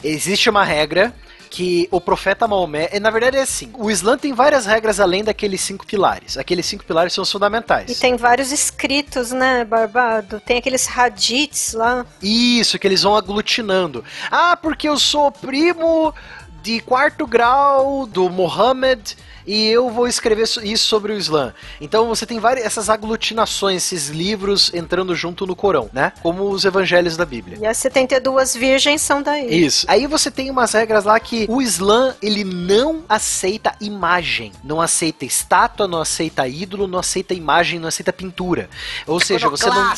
existe 0.03 0.49
uma 0.49 0.63
regra 0.63 1.13
que 1.49 1.87
o 1.89 2.01
profeta 2.01 2.47
Maomé, 2.47 2.89
e 2.91 2.99
na 2.99 3.09
verdade 3.09 3.37
é 3.37 3.41
assim, 3.41 3.71
o 3.77 3.89
Islã 3.89 4.17
tem 4.17 4.33
várias 4.33 4.65
regras 4.65 4.99
além 4.99 5.23
daqueles 5.23 5.61
cinco 5.61 5.85
pilares. 5.85 6.37
Aqueles 6.37 6.65
cinco 6.65 6.83
pilares 6.83 7.13
são 7.13 7.21
os 7.21 7.31
fundamentais. 7.31 7.89
E 7.89 7.95
tem 7.95 8.17
vários 8.17 8.51
escritos, 8.51 9.31
né, 9.31 9.63
Barbado? 9.63 10.41
Tem 10.41 10.57
aqueles 10.57 10.85
hadiths 10.85 11.73
lá. 11.73 12.05
Isso, 12.21 12.77
que 12.77 12.85
eles 12.85 13.03
vão 13.03 13.15
aglutinando. 13.15 14.03
Ah, 14.29 14.57
porque 14.57 14.89
eu 14.89 14.97
sou 14.97 15.31
primo 15.31 16.13
de 16.61 16.81
quarto 16.81 17.25
grau 17.25 18.05
do 18.05 18.29
Mohammed 18.29 19.15
e 19.45 19.67
eu 19.67 19.89
vou 19.89 20.07
escrever 20.07 20.47
so- 20.47 20.61
isso 20.61 20.85
sobre 20.87 21.13
o 21.13 21.17
Islã. 21.17 21.53
Então 21.79 22.07
você 22.07 22.25
tem 22.25 22.39
várias 22.39 22.65
essas 22.65 22.89
aglutinações, 22.89 23.83
esses 23.83 24.09
livros 24.09 24.73
entrando 24.73 25.15
junto 25.15 25.45
no 25.45 25.55
Corão, 25.55 25.89
né? 25.93 26.11
Como 26.21 26.49
os 26.49 26.65
evangelhos 26.65 27.15
da 27.15 27.25
Bíblia. 27.25 27.57
E 27.61 27.65
as 27.65 27.77
72 27.77 28.55
virgens 28.55 29.01
são 29.01 29.21
daí. 29.21 29.65
Isso. 29.65 29.85
Aí 29.89 30.07
você 30.07 30.31
tem 30.31 30.49
umas 30.49 30.73
regras 30.73 31.03
lá 31.05 31.19
que 31.19 31.45
o 31.49 31.61
Islã, 31.61 32.15
ele 32.21 32.43
não 32.43 33.03
aceita 33.07 33.75
imagem. 33.79 34.51
Não 34.63 34.81
aceita 34.81 35.25
estátua, 35.25 35.87
não 35.87 36.01
aceita 36.01 36.47
ídolo, 36.47 36.87
não 36.87 36.99
aceita 36.99 37.33
imagem, 37.33 37.79
não 37.79 37.87
aceita 37.87 38.11
pintura. 38.11 38.69
Ou 39.05 39.19
seja, 39.19 39.47
você 39.49 39.67
não... 39.67 39.93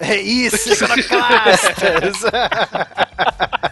É 0.00 0.18
isso, 0.18 0.72
iconoclastas. 0.72 2.22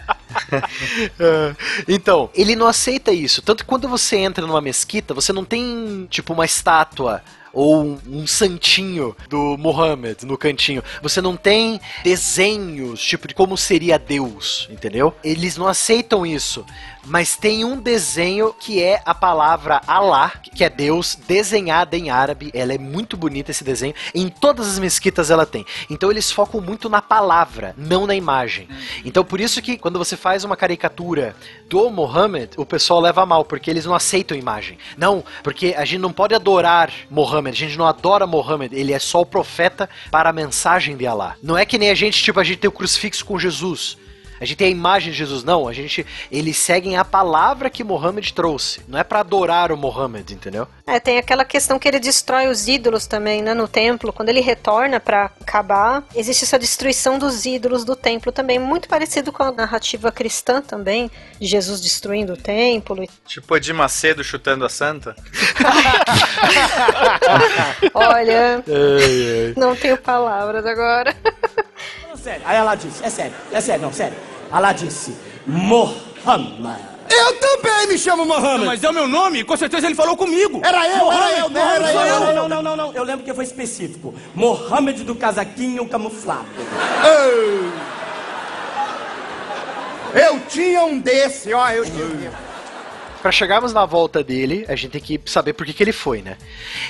É. 1.19 1.55
então, 1.87 2.29
ele 2.33 2.55
não 2.55 2.67
aceita 2.67 3.11
isso. 3.11 3.41
Tanto 3.41 3.63
que 3.63 3.69
quando 3.69 3.87
você 3.87 4.17
entra 4.17 4.45
numa 4.45 4.61
mesquita, 4.61 5.13
você 5.13 5.33
não 5.33 5.43
tem, 5.43 6.07
tipo, 6.09 6.33
uma 6.33 6.45
estátua 6.45 7.21
ou 7.53 7.83
um, 7.83 7.99
um 8.07 8.27
santinho 8.27 9.15
do 9.27 9.57
Mohammed 9.57 10.25
no 10.25 10.37
cantinho. 10.37 10.83
Você 11.01 11.21
não 11.21 11.35
tem 11.35 11.79
desenhos, 12.03 13.01
tipo, 13.01 13.27
de 13.27 13.33
como 13.33 13.57
seria 13.57 13.97
Deus, 13.97 14.67
entendeu? 14.69 15.13
Eles 15.23 15.57
não 15.57 15.67
aceitam 15.67 16.25
isso. 16.25 16.65
Mas 17.05 17.35
tem 17.35 17.63
um 17.63 17.79
desenho 17.79 18.53
que 18.53 18.83
é 18.83 19.01
a 19.05 19.15
palavra 19.15 19.81
Allah, 19.87 20.31
que 20.53 20.63
é 20.63 20.69
Deus, 20.69 21.15
desenhada 21.15 21.97
em 21.97 22.09
árabe. 22.09 22.51
Ela 22.53 22.73
é 22.73 22.77
muito 22.77 23.17
bonita 23.17 23.51
esse 23.51 23.63
desenho. 23.63 23.93
Em 24.13 24.29
todas 24.29 24.67
as 24.67 24.79
mesquitas 24.79 25.31
ela 25.31 25.45
tem. 25.45 25.65
Então 25.89 26.11
eles 26.11 26.31
focam 26.31 26.61
muito 26.61 26.89
na 26.89 27.01
palavra, 27.01 27.73
não 27.77 28.05
na 28.05 28.15
imagem. 28.15 28.67
Então 29.03 29.23
por 29.23 29.39
isso 29.39 29.61
que 29.61 29.77
quando 29.77 29.97
você 29.97 30.17
faz 30.17 30.43
uma 30.43 30.57
caricatura 30.57 31.35
do 31.67 31.89
Mohammed, 31.89 32.51
o 32.57 32.65
pessoal 32.65 32.99
leva 32.99 33.25
mal, 33.25 33.45
porque 33.45 33.69
eles 33.69 33.85
não 33.85 33.95
aceitam 33.95 34.37
imagem. 34.37 34.77
Não, 34.97 35.23
porque 35.43 35.73
a 35.77 35.85
gente 35.85 36.01
não 36.01 36.11
pode 36.11 36.35
adorar 36.35 36.91
Mohammed, 37.09 37.55
a 37.55 37.67
gente 37.67 37.77
não 37.77 37.87
adora 37.87 38.27
Mohammed, 38.27 38.75
ele 38.75 38.93
é 38.93 38.99
só 38.99 39.21
o 39.21 39.25
profeta 39.25 39.89
para 40.11 40.29
a 40.29 40.33
mensagem 40.33 40.97
de 40.97 41.07
Allah. 41.07 41.35
Não 41.41 41.57
é 41.57 41.65
que 41.65 41.77
nem 41.77 41.89
a 41.89 41.95
gente, 41.95 42.21
tipo, 42.21 42.39
a 42.39 42.43
gente 42.43 42.59
tem 42.59 42.67
o 42.67 42.73
crucifixo 42.73 43.25
com 43.25 43.39
Jesus. 43.39 43.97
A 44.39 44.45
gente 44.45 44.57
tem 44.57 44.67
a 44.67 44.71
imagem 44.71 45.11
de 45.11 45.17
Jesus, 45.17 45.43
não. 45.43 45.67
A 45.67 45.73
gente, 45.73 46.05
eles 46.31 46.57
seguem 46.57 46.97
a 46.97 47.03
palavra 47.03 47.69
que 47.69 47.83
Mohammed 47.83 48.33
trouxe. 48.33 48.81
Não 48.87 48.97
é 48.97 49.03
para 49.03 49.19
adorar 49.19 49.71
o 49.71 49.77
Mohammed, 49.77 50.33
entendeu? 50.33 50.67
É, 50.87 50.99
tem 50.99 51.17
aquela 51.17 51.43
questão 51.43 51.77
que 51.77 51.87
ele 51.87 51.99
destrói 51.99 52.47
os 52.47 52.67
ídolos 52.67 53.05
também, 53.05 53.41
né, 53.41 53.53
no 53.53 53.67
templo. 53.67 54.13
Quando 54.13 54.29
ele 54.29 54.39
retorna 54.39 54.99
pra 54.99 55.25
acabar, 55.41 56.03
existe 56.15 56.43
essa 56.43 56.57
destruição 56.57 57.19
dos 57.19 57.45
ídolos 57.45 57.83
do 57.83 57.95
templo 57.95 58.31
também, 58.31 58.57
muito 58.57 58.87
parecido 58.87 59.31
com 59.31 59.43
a 59.43 59.51
narrativa 59.51 60.11
cristã 60.11 60.61
também, 60.61 61.11
de 61.39 61.47
Jesus 61.47 61.81
destruindo 61.81 62.33
o 62.33 62.37
templo. 62.37 63.05
Tipo 63.25 63.57
Edir 63.57 63.75
Macedo 63.75 64.23
chutando 64.23 64.65
a 64.65 64.69
santa. 64.69 65.15
Olha, 67.93 68.63
não 69.55 69.75
tenho 69.75 69.97
palavras 69.97 70.65
agora. 70.65 71.15
Sério. 72.29 72.43
Aí 72.45 72.57
ela 72.57 72.75
disse, 72.75 73.03
é 73.03 73.09
sério, 73.09 73.33
é 73.51 73.59
sério, 73.59 73.81
não, 73.81 73.91
sério. 73.91 74.15
Ela 74.53 74.71
disse, 74.71 75.15
Mohammed. 75.47 76.79
Eu 77.09 77.33
também 77.39 77.87
me 77.87 77.97
chamo 77.97 78.23
Mohammed. 78.23 78.67
Mas 78.67 78.83
é 78.83 78.89
o 78.89 78.93
meu 78.93 79.07
nome, 79.07 79.43
com 79.43 79.57
certeza 79.57 79.87
ele 79.87 79.95
falou 79.95 80.15
comigo. 80.15 80.61
Era 80.63 80.87
eu, 80.87 81.11
era 81.11 81.39
eu, 81.39 81.49
não 81.49 81.71
era 81.71 81.91
eu. 81.91 82.19
Não, 82.19 82.33
não, 82.33 82.47
não, 82.47 82.61
não, 82.61 82.75
não, 82.75 82.93
eu 82.93 83.03
lembro 83.03 83.25
que 83.25 83.33
foi 83.33 83.45
específico. 83.45 84.13
Mohammed 84.35 85.03
do 85.03 85.15
casaquinho 85.15 85.87
camuflado. 85.87 86.45
Eu 90.13 90.39
tinha 90.47 90.83
um 90.85 90.99
desse, 90.99 91.51
ó, 91.51 91.67
eu 91.71 91.83
tinha 91.83 92.05
um 92.05 92.15
desse. 92.15 92.48
Pra 93.21 93.33
chegarmos 93.33 93.73
na 93.73 93.85
volta 93.85 94.23
dele, 94.23 94.65
a 94.69 94.75
gente 94.75 94.91
tem 94.91 95.01
que 95.01 95.19
saber 95.25 95.51
por 95.51 95.65
que, 95.65 95.73
que 95.73 95.83
ele 95.83 95.91
foi, 95.91 96.21
né? 96.21 96.37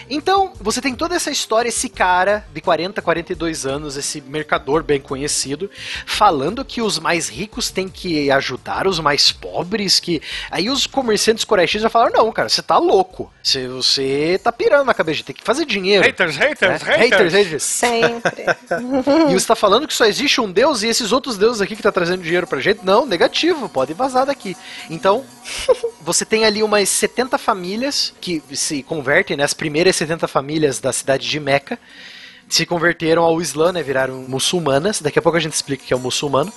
Então, 0.08 0.54
você 0.62 0.80
tem 0.80 0.94
toda 0.94 1.16
essa 1.16 1.32
história, 1.32 1.70
esse 1.70 1.90
cara 1.90 2.46
de 2.54 2.62
40, 2.62 3.02
42 3.02 3.66
anos, 3.66 3.98
esse 3.98 4.22
mercador 4.22 4.84
bem 4.84 5.02
conhecido, 5.02 5.72
falando 6.06 6.64
que 6.64 6.84
os 6.84 7.00
mais 7.00 7.28
ricos 7.30 7.72
têm 7.72 7.90
que 7.90 8.30
ajudar 8.30 8.86
os 8.86 9.00
mais 9.00 9.32
pobres, 9.32 10.00
que... 10.00 10.22
Aí 10.52 10.70
os 10.70 10.86
comerciantes 10.86 11.44
coreanos 11.44 11.72
já 11.72 11.90
falaram, 11.90 12.24
não, 12.24 12.32
cara, 12.32 12.48
você 12.48 12.62
tá 12.62 12.78
louco. 12.78 13.32
Você, 13.42 13.68
você 13.68 14.40
tá 14.44 14.52
pirando 14.52 14.86
na 14.86 14.94
cabeça, 14.94 15.24
tem 15.24 15.36
que 15.36 15.44
fazer 15.44 15.66
dinheiro. 15.66 16.06
Haters, 16.06 16.36
haters, 16.36 16.84
né? 16.84 16.96
haters. 16.96 17.10
haters, 17.10 17.34
haters. 17.34 17.64
Sempre. 17.64 18.46
E 19.30 19.34
você 19.34 19.48
tá 19.48 19.56
falando 19.56 19.88
que 19.88 19.94
só 19.94 20.06
existe 20.06 20.40
um 20.42 20.52
deus 20.52 20.82
e 20.82 20.88
esses 20.88 21.12
outros 21.12 21.38
deuses 21.38 21.62
aqui 21.62 21.76
que 21.76 21.82
tá 21.82 21.92
trazendo 21.92 22.24
dinheiro 22.24 22.48
pra 22.48 22.60
gente? 22.60 22.82
Não, 22.84 23.06
negativo, 23.06 23.68
pode 23.70 23.94
vazar 23.94 24.26
daqui. 24.26 24.56
Então, 24.90 25.24
você 26.02 26.19
tem 26.26 26.46
ali 26.46 26.64
umas 26.64 26.90
70 26.90 27.38
famílias 27.38 28.14
que 28.20 28.42
se 28.54 28.84
convertem, 28.84 29.38
né? 29.38 29.44
As 29.44 29.54
primeiras 29.54 29.96
70 29.96 30.28
famílias 30.28 30.80
da 30.80 30.92
cidade 30.92 31.28
de 31.28 31.40
Meca 31.40 31.80
se 32.48 32.66
converteram 32.66 33.24
ao 33.24 33.42
Islã, 33.42 33.72
né? 33.72 33.84
Viraram 33.84 34.26
muçulmanas. 34.28 35.02
Daqui 35.02 35.20
a 35.20 35.22
pouco 35.22 35.38
a 35.38 35.42
gente 35.42 35.54
explica 35.54 35.84
o 35.84 35.88
que 35.88 35.94
é 35.94 35.96
o 35.96 36.00
muçulmano. 36.00 36.52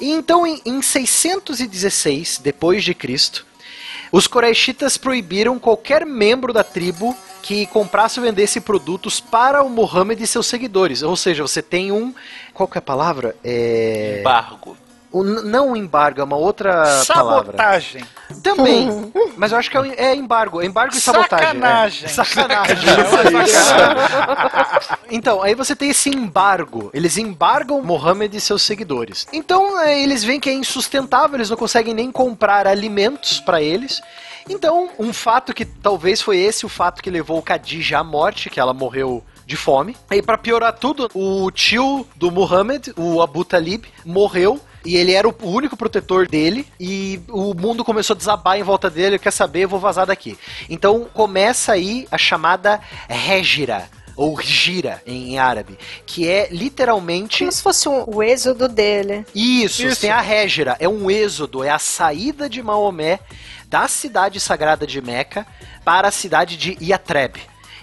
E 0.00 0.10
então, 0.10 0.46
em, 0.46 0.60
em 0.64 0.82
616 0.82 2.38
depois 2.42 2.82
de 2.82 2.94
Cristo, 2.94 3.46
os 4.10 4.26
corexitas 4.26 4.96
proibiram 4.96 5.58
qualquer 5.58 6.04
membro 6.04 6.52
da 6.52 6.64
tribo 6.64 7.16
que 7.42 7.66
comprasse 7.66 8.18
ou 8.18 8.26
vendesse 8.26 8.60
produtos 8.60 9.20
para 9.20 9.62
o 9.62 9.70
Muhammad 9.70 10.20
e 10.20 10.26
seus 10.26 10.46
seguidores. 10.46 11.02
Ou 11.02 11.16
seja, 11.16 11.42
você 11.42 11.62
tem 11.62 11.92
um. 11.92 12.12
Qual 12.52 12.68
que 12.68 12.76
é 12.76 12.80
a 12.80 12.82
palavra? 12.82 13.36
É. 13.44 14.18
Embargo. 14.20 14.76
O, 15.16 15.24
não 15.24 15.74
embargo, 15.74 16.20
é 16.20 16.24
uma 16.24 16.36
outra 16.36 16.84
palavra. 17.08 17.46
Sabotagem. 17.46 18.04
Também. 18.42 19.10
Mas 19.34 19.50
eu 19.50 19.56
acho 19.56 19.70
que 19.70 19.78
é, 19.78 20.08
é 20.08 20.14
embargo. 20.14 20.60
É 20.60 20.66
embargo 20.66 20.94
e 20.94 21.00
sabotagem. 21.00 21.46
Sacanagem. 21.46 22.04
É. 22.04 22.08
Sacanagem. 22.08 22.76
então, 25.10 25.42
aí 25.42 25.54
você 25.54 25.74
tem 25.74 25.88
esse 25.88 26.10
embargo. 26.10 26.90
Eles 26.92 27.16
embargam 27.16 27.82
Mohammed 27.82 28.36
e 28.36 28.40
seus 28.42 28.60
seguidores. 28.60 29.26
Então, 29.32 29.80
é, 29.80 30.02
eles 30.02 30.22
veem 30.22 30.38
que 30.38 30.50
é 30.50 30.52
insustentável, 30.52 31.38
eles 31.38 31.48
não 31.48 31.56
conseguem 31.56 31.94
nem 31.94 32.12
comprar 32.12 32.66
alimentos 32.66 33.40
para 33.40 33.62
eles. 33.62 34.02
Então, 34.46 34.90
um 34.98 35.14
fato 35.14 35.54
que 35.54 35.64
talvez 35.64 36.20
foi 36.20 36.36
esse 36.36 36.66
o 36.66 36.68
fato 36.68 37.02
que 37.02 37.10
levou 37.10 37.42
Khadija 37.42 38.00
à 38.00 38.04
morte, 38.04 38.50
que 38.50 38.60
ela 38.60 38.74
morreu 38.74 39.24
de 39.46 39.56
fome. 39.56 39.96
E 40.10 40.20
pra 40.20 40.36
piorar 40.36 40.74
tudo, 40.74 41.08
o 41.14 41.50
tio 41.50 42.06
do 42.16 42.30
Muhammad, 42.30 42.88
o 42.96 43.22
Abu 43.22 43.44
Talib, 43.46 43.86
morreu 44.04 44.60
e 44.86 44.96
ele 44.96 45.12
era 45.12 45.28
o 45.28 45.34
único 45.42 45.76
protetor 45.76 46.26
dele 46.28 46.66
e 46.80 47.20
o 47.28 47.52
mundo 47.54 47.84
começou 47.84 48.14
a 48.14 48.16
desabar 48.16 48.58
em 48.58 48.62
volta 48.62 48.88
dele, 48.88 49.18
quer 49.18 49.30
saber, 49.32 49.64
eu 49.64 49.68
vou 49.68 49.80
vazar 49.80 50.06
daqui. 50.06 50.38
Então 50.70 51.06
começa 51.12 51.72
aí 51.72 52.06
a 52.10 52.16
chamada 52.18 52.80
Régira 53.08 53.88
ou 54.16 54.40
gira 54.40 55.02
em 55.06 55.38
árabe, 55.38 55.76
que 56.06 56.26
é 56.26 56.48
literalmente 56.50 57.40
Como 57.40 57.52
se 57.52 57.62
fosse 57.62 57.86
um- 57.88 58.04
o 58.06 58.22
êxodo 58.22 58.66
dele. 58.66 59.26
isso, 59.34 59.86
Isso. 59.86 60.00
tem 60.00 60.10
a 60.10 60.20
Régira, 60.22 60.74
é 60.80 60.88
um 60.88 61.10
êxodo, 61.10 61.62
é 61.62 61.68
a 61.68 61.78
saída 61.78 62.48
de 62.48 62.62
Maomé 62.62 63.20
da 63.68 63.86
cidade 63.88 64.40
sagrada 64.40 64.86
de 64.86 65.02
Meca 65.02 65.46
para 65.84 66.08
a 66.08 66.10
cidade 66.10 66.56
de 66.56 66.78
Yatreb. 66.80 67.36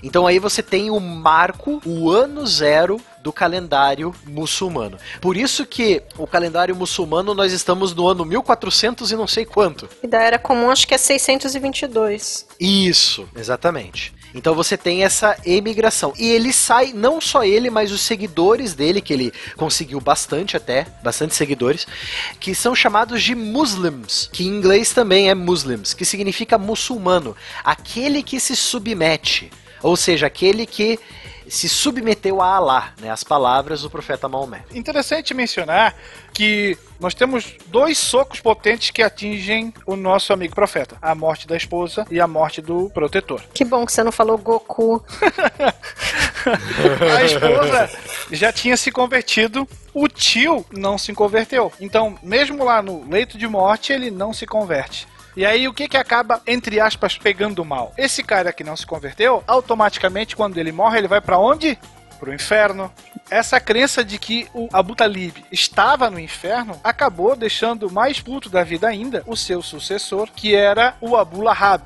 Então 0.04 0.28
aí 0.28 0.38
você 0.38 0.62
tem 0.62 0.92
o 0.92 1.00
marco, 1.00 1.82
o 1.86 2.12
ano 2.12 2.46
zero 2.46 3.00
do 3.24 3.32
calendário 3.32 4.14
muçulmano. 4.28 4.98
Por 5.22 5.38
isso 5.38 5.66
que 5.66 6.04
o 6.18 6.28
calendário 6.28 6.76
muçulmano 6.76 7.34
nós 7.34 7.54
estamos 7.54 7.96
no 7.96 8.06
ano 8.06 8.26
1400 8.26 9.12
e 9.12 9.16
não 9.16 9.26
sei 9.26 9.46
quanto. 9.46 9.90
E 10.04 10.08
da 10.08 10.22
era 10.22 10.38
comum 10.38 10.70
acho 10.70 10.86
que 10.86 10.94
é 10.94 10.98
622. 10.98 12.46
Isso, 12.60 13.28
exatamente. 13.34 14.14
Então 14.36 14.54
você 14.54 14.76
tem 14.76 15.04
essa 15.04 15.38
emigração. 15.46 16.14
E 16.18 16.30
ele 16.30 16.52
sai, 16.52 16.92
não 16.92 17.22
só 17.22 17.46
ele, 17.46 17.70
mas 17.70 17.92
os 17.92 18.02
seguidores 18.02 18.74
dele, 18.74 19.02
que 19.02 19.14
ele 19.14 19.34
conseguiu 19.56 20.02
bastante 20.02 20.58
até, 20.58 20.88
bastante 21.04 21.36
seguidores, 21.36 21.88
que 22.40 22.54
são 22.54 22.76
chamados 22.76 23.22
de 23.22 23.36
Muslims, 23.36 24.30
que 24.34 24.44
em 24.44 24.48
inglês 24.48 24.92
também 24.92 25.30
é 25.30 25.36
Muslims, 25.36 25.94
que 25.94 26.04
significa 26.04 26.58
muçulmano, 26.58 27.36
aquele 27.64 28.24
que 28.24 28.40
se 28.40 28.56
submete, 28.56 29.52
ou 29.84 29.96
seja, 29.96 30.28
aquele 30.28 30.66
que 30.66 31.00
se 31.48 31.68
submeteu 31.68 32.42
a 32.42 32.56
Alá, 32.56 32.94
né, 33.00 33.10
as 33.10 33.24
palavras 33.24 33.82
do 33.82 33.90
profeta 33.90 34.30
Maomé. 34.30 34.64
Interessante 34.74 35.34
mencionar 35.34 35.96
que 36.34 36.78
nós 37.00 37.14
temos 37.14 37.56
dois 37.68 37.98
socos 37.98 38.40
potentes 38.40 38.92
que 38.92 39.04
atingem 39.04 39.74
o 39.86 39.96
nosso 39.96 40.32
amigo 40.34 40.56
profeta: 40.56 40.98
a 41.02 41.14
morte 41.14 41.48
da 41.48 41.56
esposa 41.58 42.08
e 42.10 42.20
a 42.20 42.28
morte 42.28 42.62
do 42.62 42.90
protetor. 42.90 43.42
Que 43.54 43.64
bom 43.64 43.86
que 43.86 43.92
você 43.92 44.04
não 44.04 44.12
falou 44.12 44.38
Goku. 44.38 45.04
A 47.16 47.24
esposa 47.24 47.90
já 48.32 48.52
tinha 48.52 48.76
se 48.76 48.92
convertido, 48.92 49.68
o 49.94 50.08
tio 50.08 50.66
não 50.72 50.98
se 50.98 51.14
converteu. 51.14 51.72
Então, 51.80 52.18
mesmo 52.22 52.64
lá 52.64 52.82
no 52.82 53.08
leito 53.10 53.38
de 53.38 53.48
morte, 53.48 53.94
ele 53.94 54.10
não 54.10 54.34
se 54.34 54.46
converte. 54.46 55.08
E 55.36 55.46
aí, 55.46 55.68
o 55.68 55.74
que 55.74 55.88
que 55.88 55.98
acaba, 55.98 56.42
entre 56.46 56.80
aspas, 56.80 57.18
pegando 57.18 57.66
mal? 57.66 57.94
Esse 57.98 58.24
cara 58.24 58.54
que 58.54 58.64
não 58.64 58.76
se 58.76 58.86
converteu, 58.86 59.44
automaticamente, 59.48 60.36
quando 60.36 60.58
ele 60.58 60.72
morre, 60.72 61.00
ele 61.00 61.08
vai 61.08 61.22
pra 61.22 61.40
onde? 61.40 61.78
Pro 62.20 62.34
inferno. 62.34 62.92
Essa 63.30 63.60
crença 63.60 64.04
de 64.04 64.18
que 64.20 64.48
o 64.54 64.70
Abu 64.72 64.96
Talib 64.96 65.44
estava 65.52 66.10
no 66.10 66.20
inferno 66.20 66.80
acabou 66.84 67.36
deixando 67.36 67.92
mais 67.92 68.20
puto 68.20 68.50
da 68.50 68.64
vida 68.64 68.88
ainda 68.88 69.24
o 69.26 69.36
seu 69.36 69.62
sucessor, 69.62 70.30
que 70.36 70.54
era 70.54 70.96
o 71.02 71.18
Abu 71.18 71.42
Lahab 71.42 71.84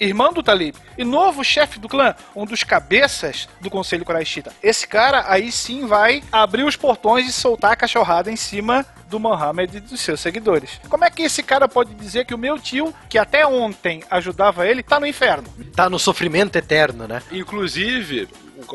irmão 0.00 0.32
do 0.32 0.42
Talib, 0.42 0.74
e 0.96 1.04
novo 1.04 1.44
chefe 1.44 1.78
do 1.78 1.88
clã, 1.88 2.14
um 2.34 2.46
dos 2.46 2.64
cabeças 2.64 3.46
do 3.60 3.68
Conselho 3.68 4.04
Quraishita. 4.04 4.50
Esse 4.62 4.88
cara 4.88 5.26
aí 5.28 5.52
sim 5.52 5.86
vai 5.86 6.22
abrir 6.32 6.64
os 6.64 6.74
portões 6.74 7.28
e 7.28 7.32
soltar 7.32 7.72
a 7.72 7.76
cachorrada 7.76 8.30
em 8.30 8.36
cima 8.36 8.86
do 9.10 9.20
Mohammed 9.20 9.76
e 9.76 9.80
dos 9.80 10.00
seus 10.00 10.20
seguidores. 10.20 10.80
Como 10.88 11.04
é 11.04 11.10
que 11.10 11.22
esse 11.22 11.42
cara 11.42 11.68
pode 11.68 11.92
dizer 11.94 12.24
que 12.24 12.34
o 12.34 12.38
meu 12.38 12.58
tio, 12.58 12.94
que 13.08 13.18
até 13.18 13.46
ontem 13.46 14.02
ajudava 14.10 14.66
ele, 14.66 14.82
tá 14.82 15.00
no 15.00 15.06
inferno? 15.06 15.48
Tá 15.74 15.90
no 15.90 15.98
sofrimento 15.98 16.56
eterno, 16.56 17.06
né? 17.06 17.20
Inclusive, 17.32 18.28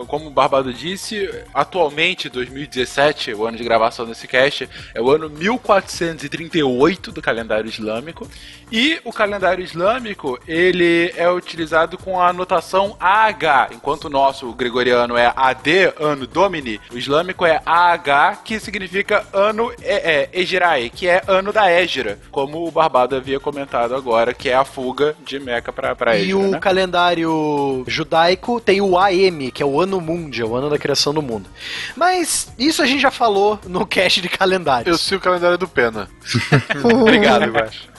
como 0.04 0.28
o 0.28 0.32
Barbado 0.32 0.74
disse, 0.74 1.30
atualmente, 1.54 2.30
2017, 2.30 3.34
o 3.34 3.46
ano 3.46 3.58
de 3.58 3.64
gravação 3.64 4.06
desse 4.06 4.28
cast, 4.28 4.68
é 4.94 5.02
o 5.02 5.10
ano 5.10 5.30
1438 5.30 7.12
do 7.12 7.22
calendário 7.22 7.70
islâmico. 7.70 8.28
E 8.72 9.00
o 9.04 9.14
calendário 9.14 9.64
islâmico, 9.64 10.40
ele 10.48 11.14
é 11.16 11.30
utilizado 11.30 11.98
com 11.98 12.20
a 12.20 12.30
anotação 12.30 12.98
AH, 13.00 13.70
enquanto 13.72 14.06
o 14.06 14.10
nosso 14.10 14.50
o 14.50 14.54
gregoriano 14.54 15.16
é 15.16 15.32
AD, 15.36 15.94
ano 16.00 16.26
Domini, 16.26 16.80
o 16.92 16.98
islâmico 16.98 17.46
é 17.46 17.62
AH, 17.66 18.38
que 18.44 18.60
significa 18.60 19.26
ano 19.32 19.72
é, 19.82 20.24
é, 20.32 20.90
que 20.90 21.08
é 21.08 21.22
ano 21.28 21.54
da 21.54 21.70
Égira, 21.70 22.18
como 22.32 22.68
o 22.68 22.72
Barbado 22.72 23.16
havia 23.16 23.40
comentado 23.40 23.94
agora, 23.94 24.34
que 24.34 24.50
é 24.50 24.56
a 24.56 24.66
fuga 24.66 25.16
de 25.24 25.40
Meca 25.40 25.72
para 25.72 25.96
para 25.96 26.18
E 26.18 26.24
Égira, 26.24 26.38
o 26.38 26.52
né? 26.52 26.60
calendário 26.60 27.84
judaico 27.88 28.60
tem 28.60 28.82
o 28.82 28.98
AM, 28.98 29.52
que 29.52 29.62
é 29.62 29.66
o 29.66 29.80
ano 29.80 29.85
mundi, 30.02 30.42
é 30.42 30.46
o 30.46 30.56
ano 30.56 30.70
da 30.70 30.78
criação 30.78 31.14
do 31.14 31.22
mundo. 31.22 31.50
Mas 31.96 32.52
isso 32.58 32.82
a 32.82 32.86
gente 32.86 33.02
já 33.02 33.12
falou 33.12 33.60
no 33.66 33.86
cast 33.86 34.22
de 34.22 34.30
calendários. 34.30 34.88
Eu 34.88 34.98
sei 34.98 35.18
o 35.18 35.22
calendário 35.22 35.58
do 35.58 35.68
Pena. 35.68 36.10
Obrigado, 36.84 37.46
Ivash. 37.46 37.96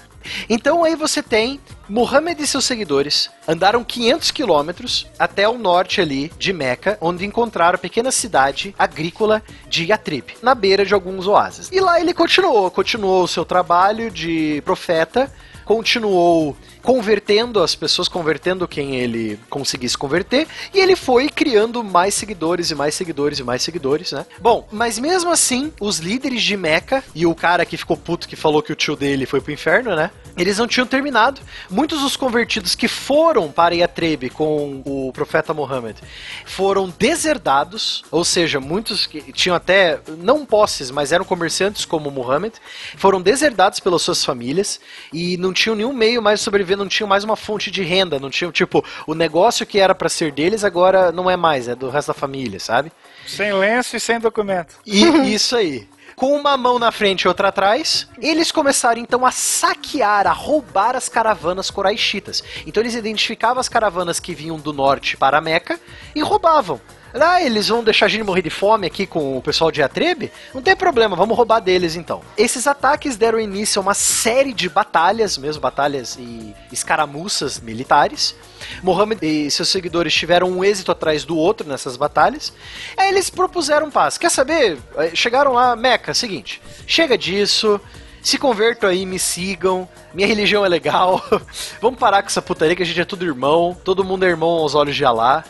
Então 0.48 0.84
aí 0.84 0.94
você 0.94 1.22
tem 1.22 1.60
Muhammad 1.88 2.38
e 2.40 2.46
seus 2.46 2.64
seguidores 2.64 3.30
andaram 3.46 3.84
500 3.84 4.30
quilômetros 4.30 5.06
até 5.18 5.48
o 5.48 5.58
norte 5.58 6.00
ali 6.00 6.32
de 6.38 6.52
Meca, 6.52 6.98
onde 7.00 7.24
encontraram 7.24 7.76
a 7.76 7.78
pequena 7.78 8.10
cidade 8.10 8.74
agrícola 8.78 9.42
de 9.68 9.84
Yatrib, 9.84 10.36
na 10.42 10.54
beira 10.54 10.84
de 10.84 10.94
alguns 10.94 11.26
oásis. 11.26 11.70
E 11.72 11.80
lá 11.80 12.00
ele 12.00 12.12
continuou, 12.12 12.70
continuou 12.70 13.22
o 13.22 13.28
seu 13.28 13.44
trabalho 13.44 14.10
de 14.10 14.60
profeta, 14.64 15.32
continuou 15.64 16.56
convertendo 16.86 17.60
as 17.60 17.74
pessoas, 17.74 18.06
convertendo 18.06 18.68
quem 18.68 18.94
ele 18.94 19.40
conseguisse 19.50 19.98
converter, 19.98 20.46
e 20.72 20.78
ele 20.78 20.94
foi 20.94 21.28
criando 21.28 21.82
mais 21.82 22.14
seguidores 22.14 22.70
e 22.70 22.76
mais 22.76 22.94
seguidores 22.94 23.40
e 23.40 23.42
mais 23.42 23.60
seguidores, 23.60 24.12
né? 24.12 24.24
Bom, 24.40 24.68
mas 24.70 24.96
mesmo 24.96 25.32
assim, 25.32 25.72
os 25.80 25.98
líderes 25.98 26.44
de 26.44 26.56
Meca 26.56 27.02
e 27.12 27.26
o 27.26 27.34
cara 27.34 27.66
que 27.66 27.76
ficou 27.76 27.96
puto 27.96 28.28
que 28.28 28.36
falou 28.36 28.62
que 28.62 28.72
o 28.72 28.76
tio 28.76 28.94
dele 28.94 29.26
foi 29.26 29.40
pro 29.40 29.52
inferno, 29.52 29.96
né? 29.96 30.12
Eles 30.36 30.58
não 30.58 30.68
tinham 30.68 30.86
terminado. 30.86 31.40
Muitos 31.68 32.02
dos 32.02 32.14
convertidos 32.14 32.76
que 32.76 32.86
foram 32.86 33.50
para 33.50 33.74
Yatreb 33.74 34.30
com 34.30 34.80
o 34.84 35.10
profeta 35.12 35.52
Muhammad 35.52 35.96
foram 36.44 36.92
deserdados, 36.96 38.04
ou 38.12 38.24
seja, 38.24 38.60
muitos 38.60 39.06
que 39.06 39.32
tinham 39.32 39.56
até 39.56 39.98
não 40.18 40.46
posses, 40.46 40.92
mas 40.92 41.10
eram 41.10 41.24
comerciantes 41.24 41.84
como 41.84 42.12
Muhammad, 42.12 42.52
foram 42.96 43.20
deserdados 43.20 43.80
pelas 43.80 44.02
suas 44.02 44.24
famílias 44.24 44.78
e 45.12 45.36
não 45.38 45.52
tinham 45.52 45.74
nenhum 45.74 45.92
meio 45.92 46.22
mais 46.22 46.38
de 46.38 46.44
sobreviver, 46.44 46.75
não 46.76 46.88
tinham 46.88 47.08
mais 47.08 47.24
uma 47.24 47.36
fonte 47.36 47.70
de 47.70 47.82
renda, 47.82 48.18
não 48.18 48.30
tinham 48.30 48.52
tipo 48.52 48.84
o 49.06 49.14
negócio 49.14 49.66
que 49.66 49.78
era 49.80 49.94
para 49.94 50.08
ser 50.08 50.32
deles 50.32 50.64
agora 50.64 51.10
não 51.10 51.30
é 51.30 51.36
mais, 51.36 51.68
é 51.68 51.74
do 51.74 51.88
resto 51.88 52.08
da 52.08 52.14
família, 52.14 52.60
sabe? 52.60 52.92
Sem 53.26 53.52
lenço 53.52 53.96
e 53.96 54.00
sem 54.00 54.20
documento. 54.20 54.76
E 54.84 55.04
isso 55.34 55.56
aí. 55.56 55.88
com 56.14 56.34
uma 56.34 56.56
mão 56.56 56.78
na 56.78 56.90
frente 56.90 57.22
e 57.22 57.28
outra 57.28 57.48
atrás, 57.48 58.08
eles 58.20 58.50
começaram 58.50 59.00
então 59.00 59.26
a 59.26 59.30
saquear, 59.30 60.26
a 60.26 60.32
roubar 60.32 60.96
as 60.96 61.08
caravanas 61.08 61.70
coraixitas. 61.70 62.42
Então 62.66 62.82
eles 62.82 62.94
identificavam 62.94 63.60
as 63.60 63.68
caravanas 63.68 64.18
que 64.18 64.34
vinham 64.34 64.58
do 64.58 64.72
norte 64.72 65.16
para 65.16 65.40
Meca 65.40 65.78
e 66.14 66.22
roubavam. 66.22 66.80
Ah, 67.20 67.42
eles 67.42 67.68
vão 67.68 67.82
deixar 67.82 68.06
a 68.06 68.08
gente 68.08 68.22
morrer 68.24 68.42
de 68.42 68.50
fome 68.50 68.86
aqui 68.86 69.06
com 69.06 69.38
o 69.38 69.42
pessoal 69.42 69.70
de 69.70 69.82
Atrebe? 69.82 70.30
Não 70.54 70.60
tem 70.60 70.76
problema, 70.76 71.16
vamos 71.16 71.36
roubar 71.36 71.60
deles 71.60 71.96
então. 71.96 72.20
Esses 72.36 72.66
ataques 72.66 73.16
deram 73.16 73.40
início 73.40 73.78
a 73.78 73.82
uma 73.82 73.94
série 73.94 74.52
de 74.52 74.68
batalhas, 74.68 75.38
mesmo 75.38 75.60
batalhas 75.60 76.16
e 76.18 76.54
escaramuças 76.70 77.58
militares. 77.60 78.34
Mohammed 78.82 79.24
e 79.24 79.50
seus 79.50 79.68
seguidores 79.68 80.12
tiveram 80.12 80.50
um 80.50 80.64
êxito 80.64 80.92
atrás 80.92 81.24
do 81.24 81.36
outro 81.36 81.66
nessas 81.66 81.96
batalhas. 81.96 82.52
Aí 82.96 83.08
eles 83.08 83.30
propuseram 83.30 83.90
paz. 83.90 84.18
Quer 84.18 84.30
saber? 84.30 84.78
Eh, 84.96 85.10
Chegaram 85.14 85.52
lá, 85.52 85.74
Meca, 85.76 86.12
seguinte, 86.12 86.60
chega 86.86 87.16
disso. 87.16 87.80
Se 88.20 88.38
convertam 88.38 88.90
aí, 88.90 89.06
me 89.06 89.20
sigam. 89.20 89.88
Minha 90.12 90.26
religião 90.26 90.64
é 90.66 90.68
legal. 90.68 91.24
Vamos 91.80 91.98
parar 92.00 92.22
com 92.22 92.28
essa 92.28 92.42
putaria 92.42 92.74
que 92.74 92.82
a 92.82 92.86
gente 92.86 93.00
é 93.00 93.04
tudo 93.04 93.24
irmão. 93.24 93.76
Todo 93.84 94.02
mundo 94.02 94.24
é 94.24 94.28
irmão 94.28 94.48
aos 94.48 94.74
olhos 94.74 94.96
de 94.96 95.04
Alá. 95.04 95.44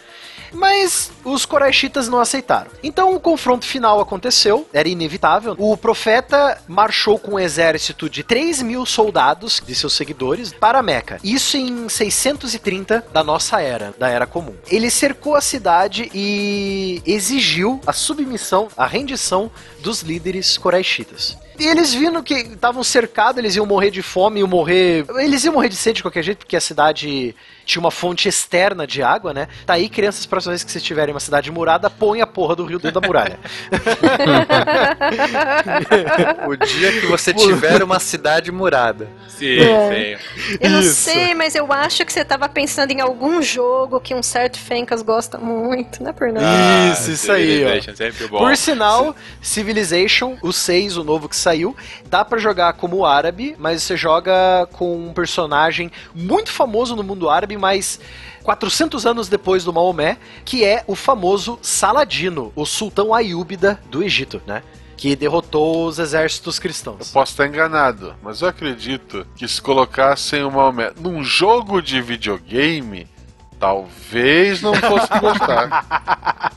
Mas 0.53 1.11
os 1.27 1.45
coraixitas 1.45 2.09
não 2.09 2.21
aceitaram. 2.21 2.71
Então 2.83 3.15
o 3.15 3.21
confronto 3.21 3.67
final 3.67 4.01
aconteceu, 4.01 4.67
era 4.73 4.89
inevitável. 4.89 5.57
O 5.59 5.77
profeta 5.77 6.59
marchou 6.69 7.19
com 7.19 7.33
um 7.33 7.39
exército 7.39 8.09
de 8.09 8.23
3 8.23 8.63
mil 8.63 8.87
soldados 8.87 9.61
de 9.65 9.75
seus 9.75 9.95
seguidores 9.95 10.53
para 10.53 10.83
Meca. 10.83 11.19
Isso 11.25 11.57
em 11.57 11.89
630 11.89 13.07
da 13.13 13.25
nossa 13.25 13.61
era, 13.61 13.93
da 13.99 14.09
era 14.09 14.27
comum. 14.27 14.55
Ele 14.71 14.91
cercou 14.91 15.35
a 15.35 15.41
cidade 15.41 16.11
e 16.15 17.03
exigiu 17.05 17.81
a 17.87 17.93
submissão, 17.93 18.69
a 18.77 18.87
rendição 18.87 19.51
dos 19.81 20.03
líderes 20.03 20.57
coraixitas. 20.57 21.37
E 21.59 21.67
eles 21.67 21.95
vindo 21.95 22.23
que 22.23 22.35
estavam 22.35 22.85
cercados, 22.85 23.39
eles 23.39 23.57
iam 23.57 23.65
morrer 23.65 23.91
de 23.91 24.03
fome, 24.03 24.41
iam 24.41 24.49
morrer. 24.49 25.07
Eles 25.17 25.45
iam 25.45 25.55
morrer 25.55 25.71
de 25.71 25.77
sede 25.77 25.97
de 25.97 26.03
qualquer 26.03 26.23
jeito, 26.23 26.39
porque 26.39 26.57
a 26.57 26.61
cidade 26.61 27.35
tinha 27.65 27.81
uma 27.81 27.91
fonte 27.91 28.29
externa 28.29 28.87
de 28.87 29.03
água, 29.03 29.33
né? 29.33 29.49
Tá 29.65 29.75
aí, 29.75 29.89
crianças, 29.89 30.27
próxima 30.27 30.53
vez 30.53 30.63
que 30.63 30.71
vocês 30.71 30.85
tiverem 30.85 31.15
uma 31.17 31.21
cidade 31.21 31.51
murada, 31.51 31.89
põe 31.89 32.21
a 32.21 32.27
porra 32.27 32.55
do 32.55 32.65
rio 32.67 32.79
dentro 32.79 33.01
da 33.01 33.07
muralha. 33.07 33.39
O 36.47 36.57
dia 36.57 36.93
que 37.01 37.07
você 37.07 37.33
tiver 37.33 37.83
uma 37.83 37.99
cidade 37.99 38.53
murada. 38.53 39.09
Sim, 39.29 39.59
É. 39.61 40.19
sim. 40.19 40.57
Eu 40.61 40.71
não 40.71 40.81
Isso. 40.81 40.95
sei, 40.95 41.35
mas 41.35 41.55
eu 41.55 41.71
acho 41.73 42.05
que 42.05 42.13
você 42.13 42.25
tava 42.25 42.49
pensando 42.49 42.91
em 42.91 43.01
algum 43.01 43.43
jogo 43.43 44.01
que 44.01 44.15
um 44.15 44.23
certo 44.23 44.59
Fencas 44.59 45.03
gosta 45.03 45.39
muito, 45.39 46.03
não 46.03 46.11
é 46.11 46.13
por 46.13 46.33
nada. 46.33 46.93
Isso, 46.93 47.11
isso 47.11 47.33
aí, 47.33 47.65
ó. 47.65 47.69
Civilization, 47.69 47.97
sempre 47.97 48.27
bom. 48.29 48.39
Por 48.39 48.57
sinal, 48.57 49.17
Civilization, 49.41 50.37
o 50.43 50.53
6, 50.53 50.97
o 50.97 51.05
novo 51.05 51.29
que 51.29 51.37
saiu, 51.37 51.77
dá 52.09 52.25
pra 52.25 52.39
jogar 52.39 52.75
como 52.75 53.05
árabe, 53.05 53.55
mas 53.59 53.83
você 53.83 53.97
joga 53.97 54.67
com 54.73 55.09
um 55.09 55.13
personagem 55.13 55.91
muito 56.15 56.51
famoso 56.51 56.95
no 56.95 57.03
mundo 57.03 57.29
árabe, 57.29 57.57
mas 57.57 58.01
400 58.47 59.05
anos 59.05 59.29
depois 59.29 59.65
do 59.65 59.73
Maomé, 59.73 60.17
que 60.45 60.65
é 60.65 60.85
o 60.87 60.95
famoso 60.95 61.59
Saladino, 61.61 62.53
o 62.55 62.65
sultão 62.65 63.13
Ayúbida 63.13 63.81
do 63.91 64.05
Egito, 64.05 64.41
né? 64.47 64.63
Que 64.97 65.17
derrotou 65.17 65.87
os 65.87 65.99
exércitos 65.99 66.59
cristãos. 66.61 67.11
Posso 67.11 67.33
estar 67.33 67.47
enganado, 67.47 68.15
mas 68.23 68.41
eu 68.41 68.49
acredito 68.49 69.27
que 69.35 69.47
se 69.49 69.61
colocassem 69.61 70.45
o 70.45 70.51
Maomé 70.51 70.93
num 70.99 71.23
jogo 71.25 71.83
de 71.83 72.01
videogame, 72.01 73.09
talvez 73.59 74.63
não 74.63 74.75
fosse 74.75 75.09
gostar. 75.21 76.53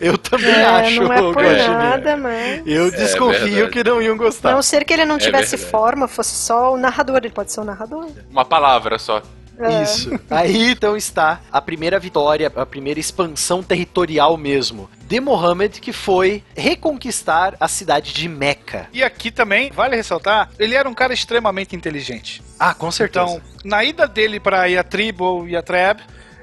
Eu 0.00 0.16
também 0.18 0.50
É, 0.50 0.64
acho, 0.64 1.02
não 1.02 1.12
é 1.12 1.32
por 1.32 1.42
nada, 1.42 2.16
mas. 2.16 2.62
Eu 2.66 2.90
desconfio 2.90 3.38
verdade. 3.48 3.70
que 3.72 3.84
não 3.84 4.00
iam 4.02 4.14
A 4.14 4.18
gostar. 4.18 4.52
não 4.52 4.62
ser 4.62 4.84
que 4.84 4.92
ele 4.92 5.04
não 5.04 5.16
É 5.16 5.18
tivesse 5.18 5.56
verdade. 5.56 5.70
forma, 5.70 6.06
fosse 6.08 6.34
só 6.34 6.74
o 6.74 6.76
narrador. 6.76 7.16
Ele 7.18 7.30
pode 7.30 7.50
ser 7.52 7.60
o 7.60 7.64
narrador. 7.64 8.08
Uma 8.30 8.44
palavra 8.44 8.98
só. 8.98 9.22
É. 9.60 9.82
Isso. 9.82 10.10
Aí 10.30 10.70
então 10.70 10.96
está 10.96 11.40
a 11.52 11.60
primeira 11.60 11.98
vitória, 11.98 12.50
a 12.54 12.66
primeira 12.66 12.98
expansão 12.98 13.62
territorial 13.62 14.36
mesmo 14.36 14.88
de 15.02 15.20
Mohammed, 15.20 15.80
que 15.80 15.92
foi 15.92 16.42
reconquistar 16.56 17.56
a 17.58 17.66
cidade 17.66 18.12
de 18.12 18.28
Meca. 18.28 18.88
E 18.92 19.02
aqui 19.02 19.30
também, 19.30 19.70
vale 19.72 19.96
ressaltar, 19.96 20.50
ele 20.56 20.76
era 20.76 20.88
um 20.88 20.94
cara 20.94 21.12
extremamente 21.12 21.74
inteligente. 21.74 22.40
Ah, 22.58 22.72
com 22.72 22.90
certeza. 22.92 23.24
Então, 23.24 23.42
na 23.64 23.82
ida 23.82 24.06
dele 24.06 24.38
para 24.38 24.66
Yatrib 24.66 25.20
ou 25.20 25.48
Yatreb, 25.48 26.00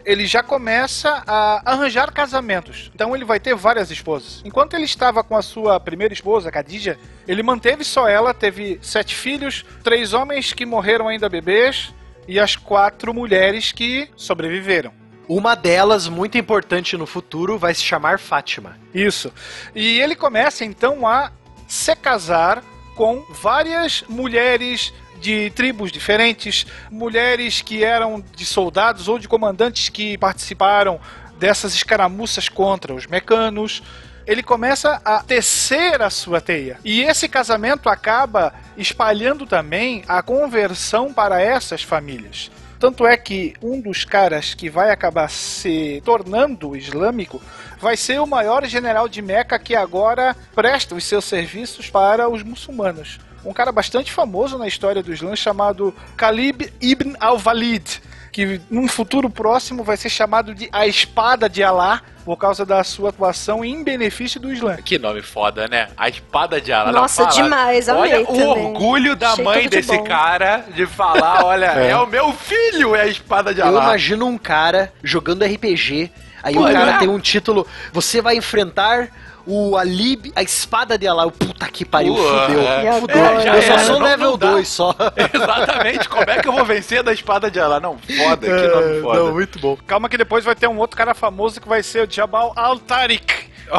ele 0.08 0.26
já 0.26 0.42
começa 0.42 1.22
a 1.28 1.62
arranjar 1.66 2.12
casamentos. 2.12 2.90
Então 2.96 3.16
ele 3.16 3.26
vai 3.26 3.40
ter 3.40 3.56
várias 3.56 3.92
esposas. 3.92 4.42
Enquanto 4.46 4.74
ele 4.74 4.86
estava 4.86 5.22
com 5.22 5.36
a 5.36 5.42
sua 5.42 5.80
primeira 5.80 6.14
esposa, 6.14 6.50
Khadija, 6.50 6.98
ele 7.28 7.44
manteve 7.44 7.84
só 7.84 8.08
ela, 8.08 8.34
teve 8.34 8.80
sete 8.82 9.16
filhos, 9.16 9.66
três 9.84 10.14
homens 10.14 10.54
que 10.54 10.66
morreram 10.66 11.08
ainda 11.10 11.28
bebês 11.28 11.94
e 12.28 12.40
as 12.40 12.56
quatro 12.56 13.14
mulheres 13.14 13.72
que 13.72 14.10
sobreviveram. 14.16 14.92
Uma 15.28 15.56
delas, 15.56 16.08
muito 16.08 16.38
importante 16.38 16.96
no 16.96 17.06
futuro, 17.06 17.58
vai 17.58 17.74
se 17.74 17.84
chamar 17.84 18.18
Fátima. 18.18 18.78
Isso. 18.94 19.32
E 19.76 20.00
ele 20.00 20.16
começa 20.16 20.64
então 20.64 21.08
a 21.08 21.32
se 21.68 21.96
casar 21.96 22.64
com 22.96 23.24
várias 23.30 24.04
mulheres 24.08 24.94
de 25.20 25.50
tribos 25.52 25.92
diferentes, 25.92 26.66
mulheres 26.90 27.62
que 27.62 27.84
eram 27.84 28.24
de 28.36 28.46
soldados 28.46 29.08
ou 29.08 29.20
de 29.20 29.28
comandantes 29.28 29.90
que 29.90 30.18
participaram 30.18 31.00
dessas 31.38 31.74
escaramuças 31.74 32.48
contra 32.50 32.94
os 32.94 33.06
mecanos. 33.06 33.84
Ele 34.28 34.44
começa 34.44 35.02
a 35.06 35.24
tecer 35.24 36.02
a 36.02 36.10
sua 36.10 36.42
teia. 36.42 36.78
E 36.84 37.02
esse 37.02 37.30
casamento 37.30 37.88
acaba 37.88 38.54
espalhando 38.76 39.46
também 39.46 40.04
a 40.06 40.22
conversão 40.22 41.14
para 41.14 41.42
essas 41.42 41.82
famílias. 41.82 42.52
Tanto 42.78 43.08
é 43.08 43.16
que 43.16 43.56
um 43.62 43.80
dos 43.80 44.04
caras 44.04 44.54
que 44.54 44.70
vai 44.70 44.92
acabar 44.92 45.30
se 45.30 46.02
tornando 46.04 46.76
islâmico 46.76 47.42
vai 47.80 47.96
ser 47.96 48.20
o 48.20 48.28
maior 48.28 48.66
general 48.66 49.08
de 49.08 49.22
Meca 49.22 49.58
que 49.58 49.74
agora 49.74 50.36
presta 50.54 50.94
os 50.94 51.06
seus 51.06 51.24
serviços 51.24 51.90
para 51.90 52.30
os 52.30 52.44
muçulmanos. 52.44 53.20
Um 53.46 53.54
cara 53.54 53.72
bastante 53.72 54.12
famoso 54.12 54.58
na 54.58 54.68
história 54.68 55.02
do 55.02 55.14
Islã 55.14 55.36
chamado 55.36 55.96
Khalid 56.18 56.74
ibn 56.82 57.16
al-Walid, 57.20 58.02
que 58.38 58.62
num 58.70 58.88
futuro 58.88 59.32
próximo 59.32 59.84
vai 59.84 59.98
ser 59.98 60.10
chamado 60.10 60.54
de 60.54 60.70
a 60.72 60.86
Espada 60.86 61.50
de 61.50 61.64
Alá 61.64 62.04
por 62.24 62.38
causa 62.38 62.64
da 62.64 62.84
sua 62.84 63.10
atuação 63.10 63.66
em 63.66 63.84
benefício 63.84 64.40
do 64.40 64.54
Islã. 64.54 64.76
Que 64.76 65.00
nome 65.00 65.24
foda, 65.24 65.68
né? 65.68 65.88
A 65.98 66.08
espada 66.08 66.62
de 66.62 66.72
Ala. 66.72 66.92
Nossa, 66.92 67.24
fala. 67.24 67.34
demais, 67.34 67.90
amei 67.90 68.14
Olha 68.14 68.22
o 68.22 68.26
também. 68.28 68.46
orgulho 68.46 69.16
da 69.16 69.32
Achei 69.32 69.44
mãe 69.44 69.68
desse 69.68 69.98
bom. 69.98 70.04
cara 70.04 70.66
de 70.72 70.86
falar, 70.86 71.46
olha, 71.46 71.66
é. 71.82 71.90
É. 71.90 71.98
o 71.98 72.06
meu 72.06 72.32
filho, 72.32 72.96
é 72.96 73.02
a 73.02 73.08
espada 73.08 73.56
de 73.56 73.60
Eu 73.62 73.66
Alá. 73.70 73.86
imagino 73.86 74.28
um 74.28 74.38
cara 74.38 74.94
jogando 75.02 75.44
RPG, 75.44 76.12
aí 76.44 76.54
Pô, 76.54 76.62
o 76.62 76.72
cara 76.72 76.86
né? 76.94 76.98
tem 77.00 77.10
um 77.10 77.20
título, 77.20 77.66
você 77.92 78.22
vai 78.22 78.36
enfrentar 78.36 79.08
o 79.48 79.76
Alib, 79.78 80.32
a 80.36 80.44
espada 80.44 80.98
de 80.98 81.08
Alá. 81.08 81.24
Eu, 81.24 81.32
Puta 81.32 81.68
que 81.70 81.84
pariu, 81.86 82.14
Pô, 82.14 82.22
fudeu. 82.22 82.62
é. 82.62 83.00
Fudeu. 83.00 83.26
É, 83.26 83.42
já 83.42 83.56
eu 83.56 83.62
só 83.64 83.78
sou 83.80 84.00
não- 84.00 84.06
level 84.06 84.32
não 84.32 84.38
dá. 84.38 84.52
2 84.52 84.68
só. 84.68 84.94
Exatamente, 85.34 86.08
como 86.10 86.30
é 86.30 86.40
que 86.42 86.48
eu 86.48 86.52
vou 86.54 86.66
vencer 86.66 87.02
da 87.02 87.12
espada 87.14 87.50
de 87.50 87.60
Alá? 87.60 87.80
Não, 87.80 87.98
foda, 87.98 88.46
que 88.46 88.68
nome 88.68 89.02
foda. 89.02 89.20
É, 89.20 89.24
Não, 89.24 89.34
muito 89.34 89.58
bom. 89.60 89.78
Calma 89.88 90.08
que 90.10 90.18
depois 90.18 90.44
vai 90.46 90.54
ter 90.56 90.68
um 90.68 90.78
outro 90.78 90.96
cara 90.98 91.14
famoso 91.16 91.60
que 91.62 91.68
vai 91.68 91.82
ser 91.82 92.08
o 92.08 92.12
Jabal 92.12 92.52
al-Tariq. 92.56 93.48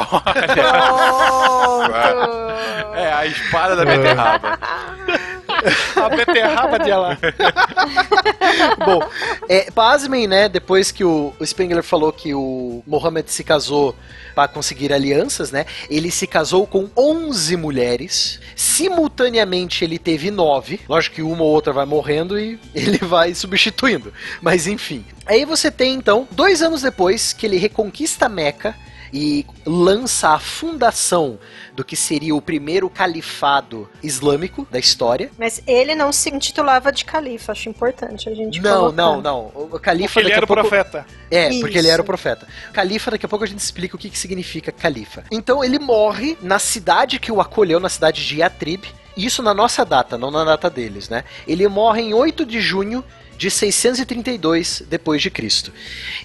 É, 2.95 3.13
a 3.13 3.27
espada 3.27 3.77
da 3.77 3.85
beterraba. 3.85 4.59
A 5.97 6.09
beterraba 6.09 6.79
de 6.79 6.91
Alá. 6.91 7.19
Bom, 8.85 9.01
é, 9.49 9.71
pasmem, 9.71 10.27
né? 10.27 10.49
Depois 10.49 10.91
que 10.91 11.05
o, 11.05 11.35
o 11.39 11.47
Spengler 11.47 11.83
falou 11.83 12.13
que 12.13 12.35
o 12.35 12.83
Mohammed 12.87 13.31
se 13.31 13.43
casou 13.43 13.95
para 14.35 14.49
conseguir 14.49 14.93
alianças, 14.93 15.51
né? 15.51 15.67
Ele 15.91 16.11
se 16.11 16.27
casou 16.27 16.67
com 16.67 16.89
11 16.97 17.57
mulheres. 17.57 18.41
Simultaneamente 18.55 19.85
ele 19.85 19.99
teve 19.99 20.31
9. 20.31 20.81
Lógico 20.89 21.17
que 21.17 21.23
uma 21.23 21.43
ou 21.43 21.51
outra 21.51 21.73
vai 21.73 21.85
morrendo 21.85 22.39
e 22.39 22.59
ele 22.75 22.99
vai 22.99 23.35
substituindo. 23.35 24.13
Mas 24.41 24.67
enfim. 24.67 25.05
Aí 25.27 25.45
você 25.45 25.71
tem 25.71 25.95
então, 25.95 26.27
dois 26.31 26.63
anos 26.63 26.83
depois 26.83 27.33
que 27.33 27.47
ele 27.47 27.59
reconquista 27.59 28.29
Meca 28.29 28.75
e 29.13 29.45
lança 29.65 30.31
a 30.31 30.39
fundação 30.39 31.39
do 31.75 31.85
que 31.85 31.97
seria 31.97 32.35
o 32.35 32.43
primeiro 32.43 32.89
califado 32.91 33.89
islâmico 34.03 34.67
da 34.71 34.79
história. 34.79 35.31
Mas 35.39 35.63
ele 35.67 35.95
não 35.95 36.13
se 36.13 36.29
intitulava 36.31 36.91
de 36.93 37.05
califa, 37.05 37.53
acho 37.53 37.69
importante 37.69 38.29
a 38.29 38.35
gente 38.35 38.61
Não, 38.61 38.81
colocar. 38.93 38.97
não, 38.97 39.21
não. 39.21 39.53
O 39.55 39.79
califa 39.79 40.15
Porque 40.15 40.19
ele 40.21 40.29
daqui 40.29 40.37
era 40.37 40.45
o 40.45 40.49
pouco... 40.49 40.63
profeta. 40.63 41.07
É, 41.31 41.49
porque 41.61 41.79
ele 41.79 41.87
Isso. 41.87 41.93
era 41.93 42.03
o 42.03 42.05
profeta. 42.05 42.49
Califa, 42.73 43.11
daqui 43.11 43.27
a 43.27 43.29
pouco 43.29 43.45
a 43.45 43.49
gente 43.49 43.61
explica 43.61 43.97
o 43.97 43.99
que, 43.99 44.11
que 44.11 44.19
significa 44.19 44.73
califa. 44.73 45.25
Então 45.31 45.63
ele 45.63 45.79
morre 45.79 46.37
na 46.43 46.59
cidade 46.59 47.19
que 47.19 47.31
o 47.31 47.41
acolheu, 47.41 47.79
na 47.81 47.89
cidade 47.89 48.27
de 48.27 48.39
Yatrib. 48.39 48.85
Isso 49.17 49.43
na 49.43 49.53
nossa 49.53 49.85
data, 49.85 50.17
não 50.17 50.31
na 50.31 50.45
data 50.45 50.71
deles, 50.71 51.09
né? 51.09 51.25
Ele 51.47 51.67
morre 51.67 52.03
em 52.03 52.15
8 52.15 52.47
de 52.47 52.61
junho 52.61 53.05
de 53.39 53.51
632 53.51 54.83
depois 54.91 55.23
de 55.23 55.31
Cristo. 55.31 55.73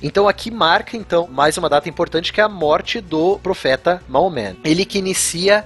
Então 0.01 0.27
aqui 0.27 0.49
marca 0.49 0.97
então 0.97 1.27
mais 1.27 1.55
uma 1.57 1.69
data 1.69 1.87
importante 1.87 2.33
que 2.33 2.41
é 2.41 2.43
a 2.43 2.49
morte 2.49 2.99
do 2.99 3.37
profeta 3.39 4.03
Maomé. 4.09 4.55
Ele 4.63 4.83
que 4.83 4.97
inicia 4.97 5.65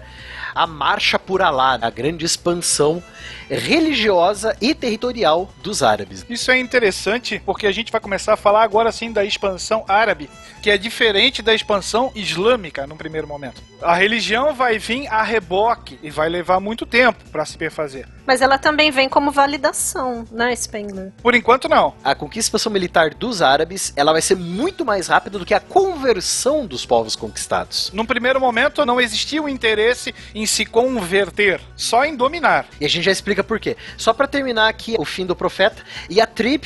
a 0.54 0.66
Marcha 0.66 1.20
por 1.20 1.42
Alá, 1.42 1.78
a 1.80 1.90
grande 1.90 2.26
expansão 2.26 3.02
religiosa 3.48 4.58
e 4.60 4.74
territorial 4.74 5.50
dos 5.62 5.84
árabes. 5.84 6.26
Isso 6.28 6.50
é 6.50 6.58
interessante 6.58 7.42
porque 7.46 7.68
a 7.68 7.72
gente 7.72 7.92
vai 7.92 8.02
começar 8.02 8.34
a 8.34 8.38
falar 8.38 8.64
agora 8.64 8.92
sim 8.92 9.12
da 9.12 9.24
expansão 9.24 9.86
árabe, 9.88 10.30
que 10.64 10.72
é 10.72 10.78
diferente 10.78 11.44
da 11.44 11.54
expansão 11.54 12.12
islâmica 12.16 12.88
no 12.88 12.98
primeiro 12.98 13.28
momento. 13.28 13.62
A 13.82 13.94
religião 13.94 14.56
vai 14.56 14.80
vir 14.80 15.08
a 15.08 15.22
reboque 15.22 16.00
e 16.02 16.10
vai 16.10 16.28
levar 16.30 16.60
muito 16.60 16.86
tempo 16.86 17.24
para 17.32 17.46
se 17.46 17.58
perfazer. 17.58 18.08
Mas 18.26 18.42
ela 18.42 18.58
também 18.58 18.92
vem 18.92 19.08
como 19.08 19.32
validação, 19.32 20.26
né, 20.32 20.54
Spengler? 20.56 21.14
Por 21.22 21.36
enquanto, 21.36 21.70
não. 21.70 21.94
A 22.04 22.16
conquista 22.16 22.58
militar 22.70 23.14
dos 23.14 23.42
árabes, 23.42 23.94
ela 23.96 24.12
vai 24.12 24.22
ser 24.22 24.36
muito 24.36 24.84
mais 24.84 25.08
rápida 25.08 25.38
do 25.38 25.46
que 25.46 25.54
a 25.54 25.60
conversão 25.60 26.66
dos 26.66 26.86
povos 26.86 27.16
conquistados. 27.16 27.92
Num 27.94 28.06
primeiro 28.06 28.40
momento, 28.40 28.86
não 28.86 29.00
existia 29.00 29.42
o 29.42 29.48
interesse 29.48 30.14
em 30.34 30.46
se 30.46 30.66
converter, 30.66 31.62
só 31.76 32.04
em 32.04 32.16
dominar. 32.16 32.66
E 32.82 32.86
a 32.86 32.90
gente 32.90 33.06
já 33.06 33.12
explica 33.12 33.44
por 33.44 33.60
quê. 33.60 33.78
Só 33.96 34.12
para 34.12 34.28
terminar 34.28 34.68
aqui 34.68 34.96
o 34.98 35.06
fim 35.06 35.26
do 35.26 35.36
profeta, 35.36 35.84
e 36.10 36.20
a 36.20 36.26
Trib, 36.26 36.66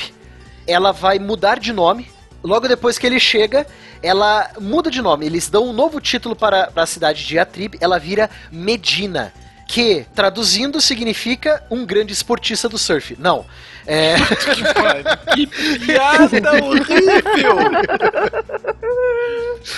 ela 0.66 0.92
vai 0.92 1.18
mudar 1.18 1.58
de 1.58 1.72
nome. 1.72 2.10
Logo 2.42 2.66
depois 2.66 2.98
que 2.98 3.06
ele 3.06 3.20
chega, 3.20 3.66
ela 4.02 4.50
muda 4.60 4.90
de 4.90 5.00
nome. 5.00 5.26
Eles 5.26 5.48
dão 5.48 5.68
um 5.68 5.72
novo 5.72 6.00
título 6.00 6.34
para, 6.34 6.66
para 6.68 6.82
a 6.82 6.86
cidade 6.86 7.24
de 7.24 7.38
Atrib, 7.38 7.74
ela 7.80 7.98
vira 7.98 8.28
Medina. 8.50 9.32
Que, 9.68 10.04
traduzindo, 10.14 10.82
significa 10.82 11.64
um 11.70 11.86
grande 11.86 12.12
esportista 12.12 12.68
do 12.68 12.76
surf. 12.76 13.16
Não. 13.18 13.46
É. 13.86 14.16
que 15.34 15.46
piada 15.46 16.52
horrível! 16.62 17.56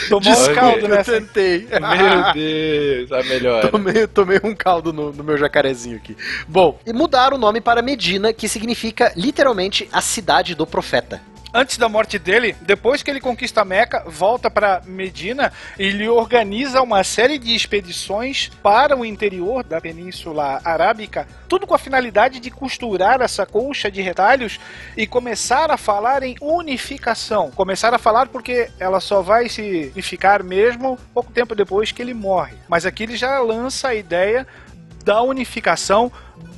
Tomou 0.09 0.33
um 0.33 0.55
caldo 0.55 0.89
nessa. 0.89 1.13
Eu 1.13 1.21
tentei. 1.21 1.69
Meu 1.69 2.33
Deus, 2.33 3.13
a 3.13 3.23
melhor. 3.23 3.71
Tomei, 3.71 4.07
tomei 4.09 4.41
um 4.43 4.55
caldo 4.55 4.93
no, 4.93 5.13
no, 5.13 5.23
meu 5.23 5.39
jacarezinho 5.39 5.97
aqui. 5.97 6.17
Bom, 6.49 6.81
e 6.85 6.93
mudaram 6.93 7.37
o 7.37 7.41
nome 7.41 7.61
para 7.61 7.81
Medina, 7.81 8.33
que 8.33 8.49
significa 8.49 9.13
literalmente 9.15 9.89
a 9.93 10.01
cidade 10.01 10.57
do 10.57 10.67
profeta 10.67 11.21
antes 11.55 11.79
da 11.79 11.89
morte 11.89 12.19
dele, 12.19 12.57
depois 12.63 13.01
que 13.01 13.09
ele 13.09 13.21
conquista 13.21 13.65
Meca, 13.65 14.03
volta 14.05 14.51
para 14.51 14.83
Medina 14.85 15.53
e 15.79 15.85
ele 15.85 16.09
organiza 16.09 16.83
uma 16.83 17.05
série 17.05 17.39
de 17.39 17.55
expedições 17.55 18.51
para 18.61 18.97
o 18.99 19.05
interior 19.05 19.63
da 19.63 19.81
Península 19.81 20.61
Arábica, 20.65 21.29
tudo 21.49 21.65
com 21.65 21.75
a 21.75 21.79
finalidade 21.79 22.41
de 22.41 22.51
costurar 22.51 23.21
essa 23.21 23.47
colcha 23.47 23.89
de 23.89 24.03
retalhos 24.03 24.59
e 24.97 25.07
começar 25.07 25.71
a 25.71 25.77
falar 25.77 26.25
em 26.25 26.35
unificação. 26.41 27.53
Começar 27.53 27.95
a 27.95 27.99
falar 27.99 28.27
porque 28.27 28.69
ela 28.81 28.99
só 28.99 29.23
vai 29.23 29.49
se 29.49 29.93
unificar 29.95 30.43
mesmo 30.43 30.99
pouco 31.15 31.31
tempo 31.31 31.55
depois 31.55 31.93
que 31.93 32.03
ele 32.03 32.15
morre. 32.15 32.57
Mas 32.69 32.85
aqui 32.85 33.05
ele 33.05 33.17
já 33.17 33.39
lança 33.39 33.89
a 33.89 33.95
ideia 33.95 34.45
da 35.05 35.23
unificação 35.23 36.11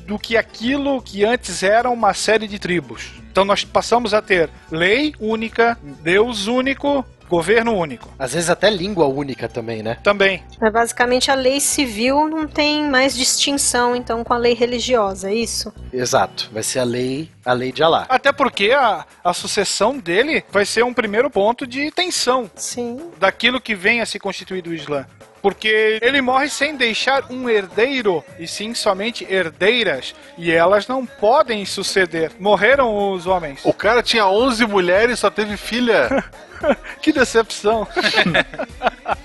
do 0.07 0.19
que 0.19 0.37
aquilo 0.37 1.03
que 1.03 1.25
antes 1.25 1.63
era 1.63 1.91
uma 1.91 2.15
série 2.15 2.47
de 2.47 2.59
tribos. 2.59 3.13
Então 3.31 3.45
nós 3.45 3.65
passamos 3.65 4.15
a 4.15 4.23
ter 4.23 4.49
lei 4.71 5.15
única, 5.21 5.77
Deus 6.03 6.47
único, 6.47 7.05
governo 7.29 7.75
único. 7.75 8.09
Às 8.19 8.33
vezes 8.35 8.49
até 8.49 8.71
língua 8.71 9.07
única 9.07 9.49
também, 9.49 9.83
né? 9.83 9.99
Também. 10.03 10.43
Mas 10.61 10.73
basicamente 10.73 11.31
a 11.31 11.35
lei 11.35 11.61
civil 11.61 12.29
não 12.29 12.47
tem 12.47 12.85
mais 12.89 13.15
distinção 13.15 13.95
então 13.95 14.25
com 14.25 14.33
a 14.33 14.39
lei 14.39 14.55
religiosa, 14.55 15.31
é 15.31 15.35
isso? 15.35 15.73
Exato. 15.93 16.49
Vai 16.53 16.63
ser 16.63 16.79
a 16.79 16.85
lei, 16.85 17.31
a 17.45 17.53
lei 17.53 17.73
de 17.73 17.83
Alá. 17.83 18.07
Até 18.09 18.33
porque 18.33 18.71
a, 18.71 19.05
a 19.23 19.33
sucessão 19.33 19.99
dele 19.99 20.45
vai 20.51 20.65
ser 20.65 20.85
um 20.85 20.95
primeiro 20.95 21.29
ponto 21.29 21.67
de 21.67 21.91
tensão. 21.91 22.51
Sim. 22.55 23.11
Daquilo 23.19 23.61
que 23.61 23.75
vem 23.75 24.01
a 24.01 24.07
se 24.07 24.19
constituir 24.19 24.63
do 24.63 24.73
Islã. 24.73 25.07
Porque 25.47 26.01
ele 26.03 26.21
morre 26.21 26.49
sem 26.49 26.75
deixar 26.75 27.31
um 27.31 27.49
herdeiro, 27.49 28.25
e 28.37 28.49
sim 28.49 28.75
somente 28.75 29.25
herdeiras, 29.33 30.13
e 30.37 30.51
elas 30.51 30.89
não 30.89 31.07
podem 31.07 31.65
suceder. 31.65 32.33
Morreram 32.41 33.13
os 33.13 33.29
homens. 33.29 33.61
O 33.63 33.73
cara 33.73 34.03
tinha 34.03 34.27
11 34.27 34.67
mulheres 34.67 35.19
e 35.19 35.21
só 35.21 35.31
teve 35.31 35.57
filha. 35.57 36.25
que 37.03 37.13
decepção. 37.13 37.87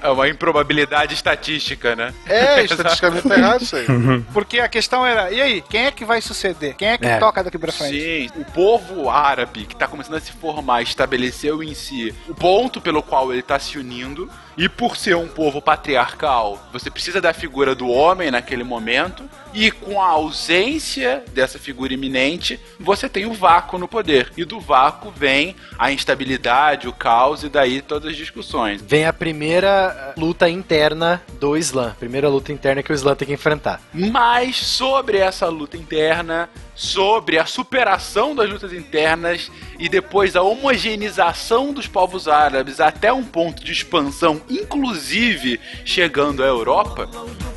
É 0.02 0.10
uma 0.10 0.28
improbabilidade 0.28 1.14
estatística, 1.14 1.95
né? 1.95 2.14
É, 2.28 2.64
estatisticamente 2.66 3.28
tá 3.28 3.38
errado 3.38 3.62
isso 3.62 3.76
aí. 3.76 3.86
Porque 4.34 4.60
a 4.60 4.68
questão 4.68 5.06
era, 5.06 5.32
e 5.32 5.41
aí, 5.41 5.62
quem 5.62 5.86
é 5.86 5.91
que 5.91 6.06
vai 6.06 6.22
suceder? 6.22 6.76
Quem 6.76 6.90
é 6.90 6.98
que 6.98 7.08
é. 7.08 7.18
toca 7.18 7.44
daqui 7.44 7.58
pra 7.58 7.72
frente? 7.72 7.99
Sim, 7.99 8.40
o 8.40 8.45
povo 8.45 9.10
árabe 9.10 9.66
que 9.66 9.76
tá 9.76 9.88
começando 9.88 10.16
a 10.16 10.22
se 10.22 10.32
formar 10.32 10.82
estabeleceu 10.82 11.64
em 11.64 11.74
si 11.74 12.14
o 12.28 12.36
ponto 12.36 12.82
pelo 12.82 13.02
qual 13.02 13.32
ele 13.32 13.41
tá 13.41 13.60
se 13.60 13.78
unindo. 13.78 14.30
E 14.58 14.68
por 14.68 14.98
ser 14.98 15.16
um 15.16 15.28
povo 15.28 15.62
patriarcal, 15.62 16.62
você 16.74 16.91
precisa 16.91 17.22
da 17.22 17.34
figura 17.34 17.74
do 17.74 17.88
homem 17.88 18.30
naquele 18.30 18.64
momento. 18.64 19.28
E 19.53 19.69
com 19.69 20.02
a 20.02 20.07
ausência 20.07 21.23
dessa 21.34 21.60
figura 21.60 21.94
iminente, 21.94 22.60
você 22.80 23.10
tem 23.10 23.26
o 23.26 23.34
vácuo 23.34 23.78
no 23.78 23.88
poder. 23.88 24.32
E 24.38 24.45
do 24.45 24.60
vácuo 24.60 25.11
vem 25.11 25.56
a 25.78 25.91
instabilidade, 25.91 26.88
o 26.88 26.94
caos 26.94 27.44
e 27.44 27.49
daí 27.49 27.82
todas 27.82 28.11
as 28.11 28.18
discussões. 28.18 28.82
Vem 28.82 29.06
a 29.06 29.14
primeira 29.14 30.14
luta 30.18 30.49
interna 30.49 31.22
do 31.40 31.57
Islã. 31.57 31.95
Primeira 31.99 32.30
luta 32.30 32.52
interna 32.52 32.82
que 32.82 32.91
o 32.91 32.95
Islã 32.95 33.15
tem 33.15 33.28
que 33.28 33.34
enfrentar. 33.34 33.82
Mas 33.94 34.56
sobre 34.56 35.18
essa 35.18 35.48
luta 35.48 35.78
interna, 35.78 36.49
sobre 36.82 37.38
a 37.38 37.45
superação 37.45 38.34
das 38.34 38.49
lutas 38.49 38.74
internas 38.74 39.52
e 39.78 39.88
depois 39.88 40.36
a 40.36 40.41
homogeneização 40.41 41.72
dos 41.72 41.86
povos 41.86 42.28
árabes 42.28 42.80
até 42.80 43.14
um 43.14 43.24
ponto 43.24 43.64
de 43.64 43.72
expansão, 43.72 44.41
inclusive 44.49 45.60
chegando 45.86 46.44
à 46.44 46.48
Europa, 46.48 47.08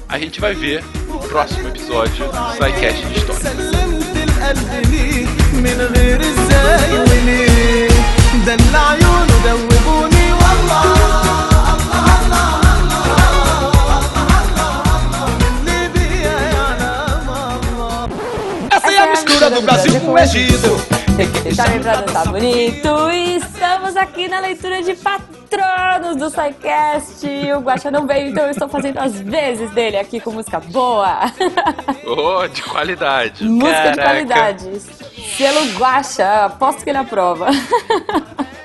a 0.06 0.18
gente 0.18 0.42
vai 0.42 0.55
ver 0.55 0.84
no 1.09 1.18
próximo 1.20 1.68
episódio 1.68 2.26
do 2.26 2.52
SciCast 2.52 3.06
de 3.06 3.18
História. 3.18 3.51
O 20.14 20.18
Egito. 20.18 20.68
Tá 21.56 22.02
tá 22.12 22.30
bonito. 22.30 23.10
E 23.10 23.36
estamos 23.36 23.96
aqui 23.96 24.28
na 24.28 24.38
leitura 24.38 24.80
de 24.80 24.94
patronos 24.94 26.16
do 26.16 26.30
SciCast. 26.30 27.26
O 27.56 27.60
Guaxa 27.60 27.90
não 27.90 28.06
veio, 28.06 28.28
então 28.28 28.44
eu 28.44 28.50
estou 28.50 28.68
fazendo 28.68 28.98
as 28.98 29.20
vezes 29.20 29.70
dele 29.72 29.96
aqui 29.96 30.20
com 30.20 30.30
música 30.30 30.60
boa. 30.60 31.18
Oh, 32.06 32.46
de 32.46 32.62
qualidade. 32.62 33.44
Música 33.44 33.72
Caraca. 33.72 33.96
de 33.96 34.02
qualidade. 34.02 34.80
Selo 35.36 35.78
Guaxa, 35.78 36.44
aposto 36.44 36.84
que 36.84 36.90
ele 36.90 36.98
aprova. 36.98 37.48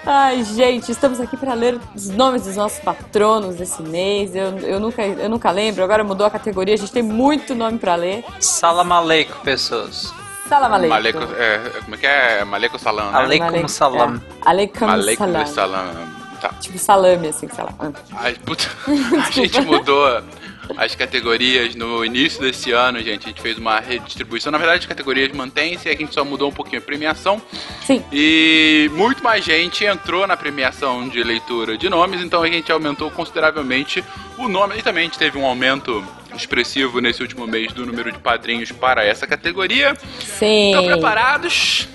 Ai, 0.05 0.43
gente, 0.43 0.91
estamos 0.91 1.19
aqui 1.19 1.35
para 1.35 1.53
ler 1.53 1.79
os 1.95 2.09
nomes 2.09 2.43
dos 2.43 2.55
nossos 2.55 2.79
patronos 2.79 3.55
desse 3.55 3.81
mês. 3.81 4.35
Eu, 4.35 4.57
eu, 4.59 4.79
nunca, 4.79 5.01
eu 5.03 5.29
nunca 5.29 5.49
lembro, 5.49 5.83
agora 5.83 6.03
mudou 6.03 6.27
a 6.27 6.29
categoria, 6.29 6.75
a 6.75 6.77
gente 6.77 6.91
tem 6.91 7.03
muito 7.03 7.55
nome 7.55 7.79
para 7.79 7.95
ler. 7.95 8.23
Salam 8.39 8.91
aleikum, 8.91 9.39
pessoas. 9.39 10.13
Salam 10.49 10.73
aleikum. 10.73 10.89
Maleco, 10.95 11.19
é, 11.37 11.59
como 11.85 11.95
é 11.95 11.97
que 11.99 12.07
é? 12.07 12.43
Maleco 12.43 12.79
salam, 12.79 13.11
né? 13.11 13.17
Aleikum 13.19 13.67
salam. 13.67 14.15
É. 14.15 14.49
Aleikum 14.49 14.87
salam. 15.15 15.45
salam. 15.45 16.19
Tá. 16.41 16.49
Tipo 16.59 16.79
salame, 16.79 17.27
assim, 17.27 17.47
sei 17.49 17.63
lá. 17.63 17.71
Ai, 18.17 18.33
puta. 18.33 18.63
A 19.27 19.29
gente 19.29 19.61
mudou 19.61 20.23
as 20.77 20.95
categorias 20.95 21.75
no 21.75 22.03
início 22.03 22.41
desse 22.41 22.71
ano, 22.71 22.99
gente. 22.99 23.25
A 23.25 23.29
gente 23.29 23.41
fez 23.41 23.57
uma 23.57 23.79
redistribuição. 23.79 24.51
Na 24.51 24.57
verdade, 24.57 24.79
as 24.81 24.85
categorias 24.85 25.31
mantêm-se, 25.31 25.89
a 25.89 25.95
gente 25.95 26.13
só 26.13 26.23
mudou 26.23 26.49
um 26.49 26.53
pouquinho 26.53 26.79
a 26.79 26.81
premiação. 26.81 27.41
Sim. 27.85 28.03
E 28.11 28.89
muito 28.93 29.23
mais 29.23 29.43
gente 29.43 29.85
entrou 29.85 30.27
na 30.27 30.37
premiação 30.37 31.07
de 31.07 31.23
leitura 31.23 31.77
de 31.77 31.89
nomes, 31.89 32.21
então 32.21 32.43
a 32.43 32.47
gente 32.47 32.71
aumentou 32.71 33.09
consideravelmente 33.11 34.03
o 34.37 34.47
nome. 34.47 34.77
E 34.77 34.81
também 34.81 35.01
a 35.01 35.05
gente 35.05 35.17
teve 35.17 35.37
um 35.37 35.45
aumento 35.45 36.03
expressivo 36.35 36.99
nesse 37.01 37.21
último 37.21 37.47
mês 37.47 37.73
do 37.73 37.85
número 37.85 38.11
de 38.11 38.19
padrinhos 38.19 38.71
para 38.71 39.03
essa 39.03 39.25
categoria. 39.27 39.95
Sim. 40.19 40.69
Estão 40.69 40.85
preparados? 40.85 41.87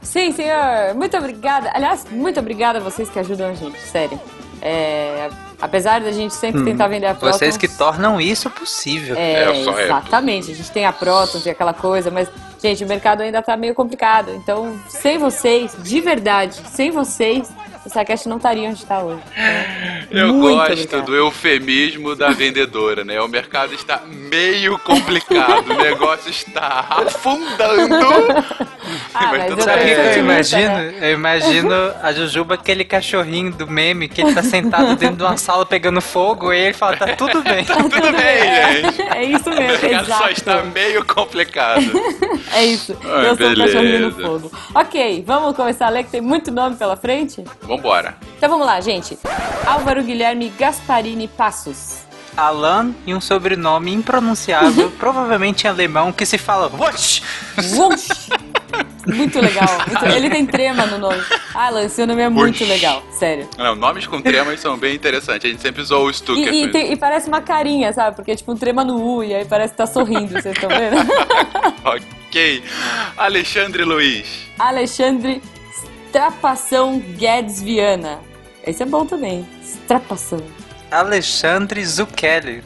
Sim, 0.00 0.32
senhor. 0.32 0.94
Muito 0.94 1.16
obrigada. 1.16 1.70
Aliás, 1.74 2.06
muito 2.10 2.38
obrigada 2.38 2.78
a 2.78 2.80
vocês 2.80 3.10
que 3.10 3.18
ajudam 3.18 3.50
a 3.50 3.54
gente, 3.54 3.78
sério. 3.80 4.20
É, 4.66 5.28
apesar 5.60 6.00
da 6.00 6.10
gente 6.10 6.32
sempre 6.32 6.62
Hum, 6.62 6.64
tentar 6.64 6.88
vender 6.88 7.06
a 7.06 7.14
Protons... 7.14 7.38
Vocês 7.38 7.56
que 7.58 7.68
tornam 7.68 8.18
isso 8.18 8.48
possível. 8.48 9.14
É, 9.14 9.60
exatamente. 9.84 10.50
A 10.50 10.54
gente 10.54 10.70
tem 10.70 10.86
a 10.86 10.92
Protons 10.92 11.44
e 11.44 11.50
aquela 11.50 11.74
coisa, 11.74 12.10
mas, 12.10 12.30
gente, 12.62 12.82
o 12.82 12.88
mercado 12.88 13.20
ainda 13.20 13.42
tá 13.42 13.58
meio 13.58 13.74
complicado. 13.74 14.30
Então, 14.30 14.80
sem 14.88 15.18
vocês, 15.18 15.76
de 15.82 16.00
verdade, 16.00 16.62
sem 16.70 16.90
vocês, 16.90 17.52
o 17.84 17.88
SciCast 17.90 18.28
não 18.28 18.36
estaria 18.38 18.68
onde 18.68 18.78
está 18.82 19.00
hoje. 19.00 19.20
Eu 20.10 20.28
Muito 20.28 20.56
gosto 20.56 20.72
obrigado. 20.72 21.04
do 21.06 21.14
eufemismo 21.16 22.14
da 22.14 22.30
vendedora, 22.30 23.04
né? 23.04 23.20
O 23.20 23.28
mercado 23.28 23.74
está 23.74 24.00
meio 24.06 24.78
complicado, 24.78 25.70
o 25.70 25.74
negócio 25.82 26.30
está 26.30 26.86
afundando. 26.88 27.94
Ah, 29.14 29.26
mas 29.36 29.50
eu 29.50 29.60
Sabe 29.60 29.82
o 29.82 29.84
que 29.86 29.94
penso 29.94 30.00
eu 30.00 30.10
otimista, 30.10 30.18
imagino? 30.58 30.74
né? 30.74 30.94
Eu 31.00 31.12
imagino 31.14 31.74
a 32.02 32.12
Jujuba, 32.12 32.54
aquele 32.54 32.84
cachorrinho 32.84 33.52
do 33.52 33.66
meme, 33.66 34.08
que 34.08 34.20
ele 34.22 34.34
tá 34.34 34.42
sentado 34.42 34.96
dentro 34.96 35.16
de 35.16 35.22
uma 35.22 35.36
sala 35.36 35.66
pegando 35.66 36.00
fogo, 36.00 36.52
e 36.52 36.58
ele 36.58 36.74
fala, 36.74 36.96
tá 36.96 37.08
tudo 37.16 37.42
bem. 37.42 37.64
Tudo 37.64 38.00
bem, 38.12 38.82
gente. 38.82 39.02
É 39.02 39.24
isso 39.24 39.50
O 39.50 39.54
mesmo, 39.54 39.88
mercado 39.88 40.06
só 40.06 40.28
exato. 40.28 40.30
está 40.30 40.62
meio 40.62 41.04
complicado. 41.04 41.82
É 42.52 42.64
isso. 42.64 42.96
Ai, 43.04 43.30
eu 43.30 43.36
sou 43.36 43.50
um 43.50 43.54
cachorrinho 43.56 44.00
no 44.00 44.10
beleza. 44.12 44.22
fogo. 44.22 44.52
Ok, 44.74 45.24
vamos 45.26 45.56
começar 45.56 45.86
a 45.86 45.90
ler 45.90 46.04
que 46.04 46.10
tem 46.10 46.20
muito 46.20 46.50
nome 46.50 46.76
pela 46.76 46.96
frente? 46.96 47.44
Vambora. 47.76 48.16
Então 48.36 48.48
vamos 48.48 48.66
lá, 48.66 48.80
gente. 48.80 49.18
Álvaro 49.66 50.02
Guilherme 50.02 50.52
Gasparini 50.58 51.28
Passos. 51.28 51.98
Alan 52.36 52.92
e 53.06 53.14
um 53.14 53.20
sobrenome 53.20 53.92
impronunciável, 53.92 54.90
provavelmente 54.98 55.64
em 55.64 55.70
alemão, 55.70 56.10
que 56.12 56.26
se 56.26 56.36
fala 56.36 56.68
Wush! 56.76 57.22
Wush! 57.76 58.08
Muito 59.06 59.38
legal. 59.38 59.68
muito- 59.86 60.06
Ele 60.06 60.30
tem 60.30 60.46
trema 60.46 60.86
no 60.86 60.96
nome. 60.98 61.22
Alan, 61.54 61.86
seu 61.90 62.06
nome 62.06 62.22
é 62.22 62.28
muito 62.30 62.64
legal. 62.64 63.02
Sério. 63.12 63.46
Não, 63.58 63.76
nomes 63.76 64.06
com 64.06 64.18
tremas 64.22 64.58
são 64.60 64.78
bem 64.78 64.94
interessantes. 64.96 65.44
A 65.44 65.48
gente 65.52 65.60
sempre 65.60 65.82
usou 65.82 66.06
o 66.06 66.10
E, 66.10 66.14
Stucker. 66.14 66.52
e 66.54 66.68
tem- 66.72 66.90
e 66.92 66.96
parece 66.96 67.28
uma 67.28 67.42
carinha, 67.42 67.92
sabe? 67.92 68.16
Porque 68.16 68.30
é 68.32 68.34
tipo 68.34 68.50
um 68.50 68.56
trema 68.56 68.82
no 68.82 68.96
U 68.96 69.22
e 69.22 69.34
aí 69.34 69.44
parece 69.44 69.72
que 69.74 69.76
tá 69.76 69.86
sorrindo, 69.86 70.28
vocês 70.32 70.46
estão 70.56 70.70
vendo? 70.70 70.96
ok. 71.84 72.64
Alexandre 73.18 73.84
Luiz. 73.84 74.26
Alexandre 74.58 75.42
Strapação 76.14 77.00
Guedes 77.00 77.60
Viana. 77.60 78.20
Esse 78.64 78.84
é 78.84 78.86
bom 78.86 79.04
também. 79.04 79.44
Strapação. 79.60 80.40
Alexandre 80.88 81.84
Zucchelli. 81.84 82.62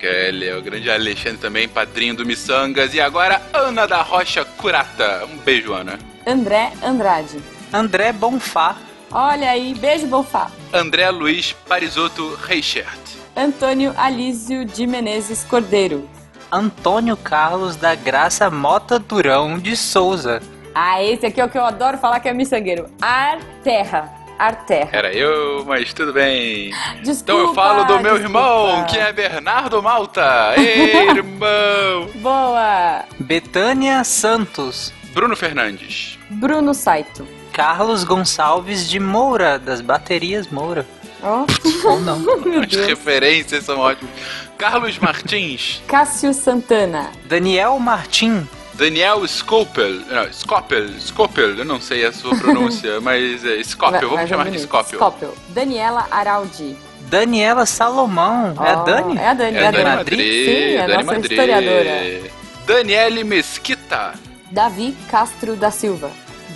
Kelly, 0.00 0.48
é 0.48 0.56
o 0.56 0.60
grande 0.60 0.90
Alexandre 0.90 1.38
também, 1.38 1.68
padrinho 1.68 2.16
do 2.16 2.26
Missangas. 2.26 2.92
E 2.92 3.00
agora, 3.00 3.40
Ana 3.52 3.86
da 3.86 4.02
Rocha 4.02 4.44
Curata. 4.44 5.24
Um 5.26 5.36
beijo, 5.36 5.72
Ana. 5.72 6.00
André 6.26 6.72
Andrade. 6.82 7.38
André 7.72 8.12
Bonfá. 8.12 8.76
Olha 9.12 9.50
aí, 9.50 9.72
beijo, 9.72 10.08
Bonfá. 10.08 10.50
André 10.72 11.08
Luiz 11.10 11.52
Parisotto 11.52 12.34
Reichert. 12.42 12.98
Antônio 13.36 13.94
Alísio 13.96 14.64
de 14.64 14.84
Menezes 14.84 15.44
Cordeiro. 15.44 16.10
Antônio 16.50 17.16
Carlos 17.16 17.76
da 17.76 17.94
Graça 17.94 18.50
Mota 18.50 18.98
Durão 18.98 19.60
de 19.60 19.76
Souza. 19.76 20.42
Ah, 20.74 21.02
esse 21.02 21.26
aqui 21.26 21.40
é 21.40 21.44
o 21.44 21.48
que 21.48 21.58
eu 21.58 21.64
adoro 21.64 21.98
falar 21.98 22.20
que 22.20 22.28
é 22.28 22.32
miçangueiro. 22.32 22.86
Arterra. 23.00 24.10
Arterra. 24.38 24.88
Era 24.92 25.12
eu, 25.12 25.64
mas 25.66 25.92
tudo 25.92 26.12
bem. 26.14 26.72
Desculpa, 27.02 27.22
então 27.32 27.38
eu 27.38 27.54
falo 27.54 27.84
do 27.84 28.00
meu 28.00 28.18
desculpa. 28.18 28.38
irmão, 28.38 28.84
que 28.86 28.98
é 28.98 29.12
Bernardo 29.12 29.82
Malta. 29.82 30.54
Ei, 30.56 31.08
irmão! 31.10 32.08
Boa! 32.16 33.04
Betânia 33.18 34.02
Santos. 34.04 34.92
Bruno 35.12 35.36
Fernandes. 35.36 36.18
Bruno 36.30 36.72
Saito. 36.72 37.26
Carlos 37.52 38.04
Gonçalves 38.04 38.88
de 38.88 38.98
Moura, 38.98 39.58
das 39.58 39.80
baterias 39.82 40.46
Moura. 40.48 40.86
Ó. 41.22 41.44
Ou 41.84 42.00
não. 42.00 42.16
As 42.64 42.86
referências 42.86 43.64
são 43.64 43.78
ótimas. 43.78 44.14
Carlos 44.56 44.98
Martins. 44.98 45.82
Cássio 45.86 46.32
Santana. 46.32 47.10
Daniel 47.26 47.78
Martim. 47.78 48.48
Daniel 48.80 49.28
Scopel. 49.28 50.00
Não, 50.08 50.32
Scopel. 50.32 50.88
Scopel. 50.98 51.50
Eu 51.58 51.66
não 51.66 51.78
sei 51.78 52.02
a 52.06 52.10
sua 52.12 52.34
pronúncia, 52.34 52.98
mas 53.02 53.44
é 53.44 53.62
Scopel. 53.62 54.08
Vamos 54.08 54.26
chamar 54.26 54.50
de. 54.50 54.58
Scopel. 54.58 54.98
Scopel. 54.98 55.34
Daniela 55.50 56.06
Araldi. 56.10 56.74
Daniela 57.02 57.66
Salomão. 57.66 58.54
é 58.58 58.70
a 58.70 58.78
Ó, 58.80 58.84
Dani? 58.84 59.18
É 59.18 59.28
a 59.28 59.34
Dani. 59.34 59.56
É 59.58 59.60
a 59.60 59.70
Dani 59.70 59.84
Dani. 59.84 59.96
Madrid. 59.96 60.44
Sim, 60.46 60.50
é 60.52 60.78
a 60.78 60.86
Dani 60.86 60.92
nossa 61.04 61.12
Madrid. 61.12 61.30
historiadora. 61.30 62.30
Daniele 62.66 63.22
Mesquita. 63.24 64.14
Davi 64.50 64.96
Castro 65.10 65.56
da 65.56 65.70
Silva. 65.70 66.10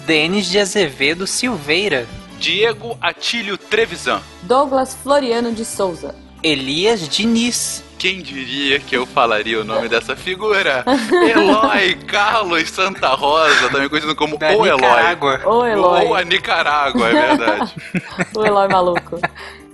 Denis 0.06 0.46
de 0.46 0.59
Azevedo 0.59 1.26
Silveira. 1.26 2.06
Diego 2.38 2.96
Atílio 3.02 3.59
Trevisan. 3.59 4.22
Douglas 4.42 4.96
Floriano 5.02 5.52
de 5.52 5.64
Souza. 5.66 6.14
Elias 6.42 7.06
Diniz. 7.06 7.84
Quem 7.99 8.21
diria 8.21 8.79
que 8.79 8.97
eu 8.97 9.07
falaria 9.07 9.61
o 9.61 9.65
nome 9.65 9.89
dessa 9.89 10.15
figura? 10.15 10.85
Eloy 11.11 11.95
Carlos 12.07 12.69
Santa 12.71 13.09
Rosa, 13.09 13.69
também 13.71 13.89
conhecido 13.89 14.15
como 14.15 14.37
Da 14.37 14.49
O 14.49 14.66
Eloy. 14.66 14.81
Nicarágua. 14.81 15.41
Ô, 15.45 15.66
Eloy. 15.66 16.05
Ou 16.07 16.15
a 16.15 16.23
Nicarágua, 16.23 17.09
é 17.09 17.12
verdade. 17.12 17.75
O 18.37 18.45
Eloy 18.45 18.69
maluco. 18.69 19.21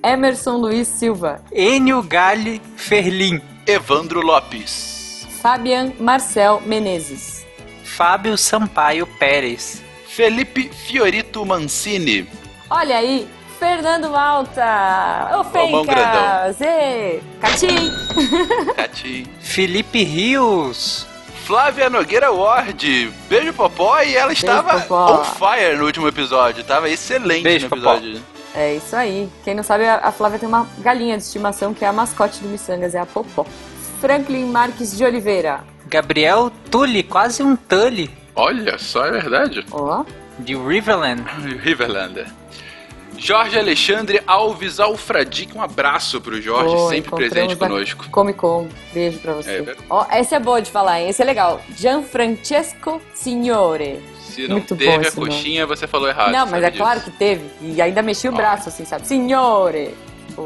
Emerson 0.02 0.56
Luiz 0.56 0.86
Silva. 0.88 1.42
Enio 1.52 2.02
Gali 2.02 2.60
Ferlin. 2.76 3.40
Evandro 3.66 4.20
Lopes. 4.20 5.26
Fabian 5.42 5.92
Marcel 5.98 6.62
Menezes. 6.64 7.46
Fábio 7.84 8.36
Sampaio 8.36 9.06
Pérez. 9.06 9.82
Felipe 10.06 10.70
Fiorito 10.86 11.44
Mancini. 11.44 12.28
Olha 12.68 12.96
aí, 12.96 13.28
Fernando 13.60 14.08
Malta. 14.08 15.28
Ô, 15.32 15.68
mão 15.70 15.84
grandão. 15.84 16.54
Fencas. 16.54 16.60
Ê, 16.62 17.20
Catim. 17.38 17.92
Cati. 18.74 19.26
Felipe 19.38 20.02
Rios. 20.02 21.06
Flávia 21.44 21.90
Nogueira 21.90 22.32
Ward. 22.32 23.12
Beijo, 23.28 23.52
Popó. 23.52 24.00
E 24.00 24.16
ela 24.16 24.32
estava 24.32 24.80
Popó. 24.80 25.20
on 25.20 25.24
fire 25.24 25.76
no 25.76 25.84
último 25.84 26.08
episódio. 26.08 26.64
Tava 26.64 26.88
excelente 26.88 27.42
Beijo, 27.42 27.68
no 27.68 27.76
episódio. 27.76 28.22
É 28.54 28.76
isso 28.76 28.96
aí. 28.96 29.28
Quem 29.44 29.54
não 29.54 29.62
sabe, 29.62 29.86
a 29.86 30.10
Flávia 30.10 30.38
tem 30.38 30.48
uma 30.48 30.66
galinha 30.78 31.18
de 31.18 31.22
estimação 31.22 31.74
que 31.74 31.84
é 31.84 31.88
a 31.88 31.92
mascote 31.92 32.40
do 32.40 32.48
Missangas, 32.48 32.94
é 32.94 32.98
a 32.98 33.04
Popó. 33.04 33.44
Franklin 34.00 34.46
Marques 34.46 34.96
de 34.96 35.04
Oliveira. 35.04 35.60
Gabriel 35.86 36.50
Tully, 36.70 37.02
quase 37.02 37.42
um 37.42 37.54
Tully. 37.56 38.10
Olha 38.34 38.78
só, 38.78 39.04
é 39.04 39.10
verdade. 39.10 39.66
Ó. 39.70 40.02
De 40.38 40.56
Riverland. 40.56 41.22
Riverlander. 41.62 42.26
Jorge 43.20 43.58
Alexandre 43.58 44.22
Alves 44.26 44.80
Alfradique. 44.80 45.56
Um 45.56 45.62
abraço 45.62 46.20
pro 46.22 46.40
Jorge, 46.40 46.74
Ô, 46.74 46.88
sempre 46.88 47.10
presente 47.10 47.54
conosco. 47.54 48.06
Come 48.10 48.32
Com. 48.32 48.66
Beijo 48.94 49.18
pra 49.18 49.34
você. 49.34 49.58
É. 49.58 49.76
Ó, 49.90 50.06
esse 50.12 50.34
é 50.34 50.40
bom 50.40 50.58
de 50.58 50.70
falar, 50.70 51.00
hein? 51.02 51.10
Esse 51.10 51.20
é 51.20 51.24
legal. 51.24 51.60
Gianfrancesco 51.76 53.00
Signore. 53.12 54.00
Se 54.20 54.42
não 54.48 54.56
Muito 54.56 54.74
bom 54.74 54.78
teve 54.78 55.04
a 55.04 55.08
esse 55.08 55.18
nome. 55.18 55.30
coxinha, 55.30 55.66
você 55.66 55.86
falou 55.86 56.08
errado. 56.08 56.32
não, 56.32 56.46
mas 56.46 56.62
é 56.62 56.70
disso. 56.70 56.82
claro 56.82 57.00
que 57.00 57.10
teve. 57.10 57.44
E 57.60 57.82
ainda 57.82 58.00
mexi 58.00 58.26
o 58.28 58.32
braço, 58.32 58.68
assim, 58.68 58.84
sabe? 58.84 59.06
Signore. 59.06 59.94
Tipo, 60.30 60.44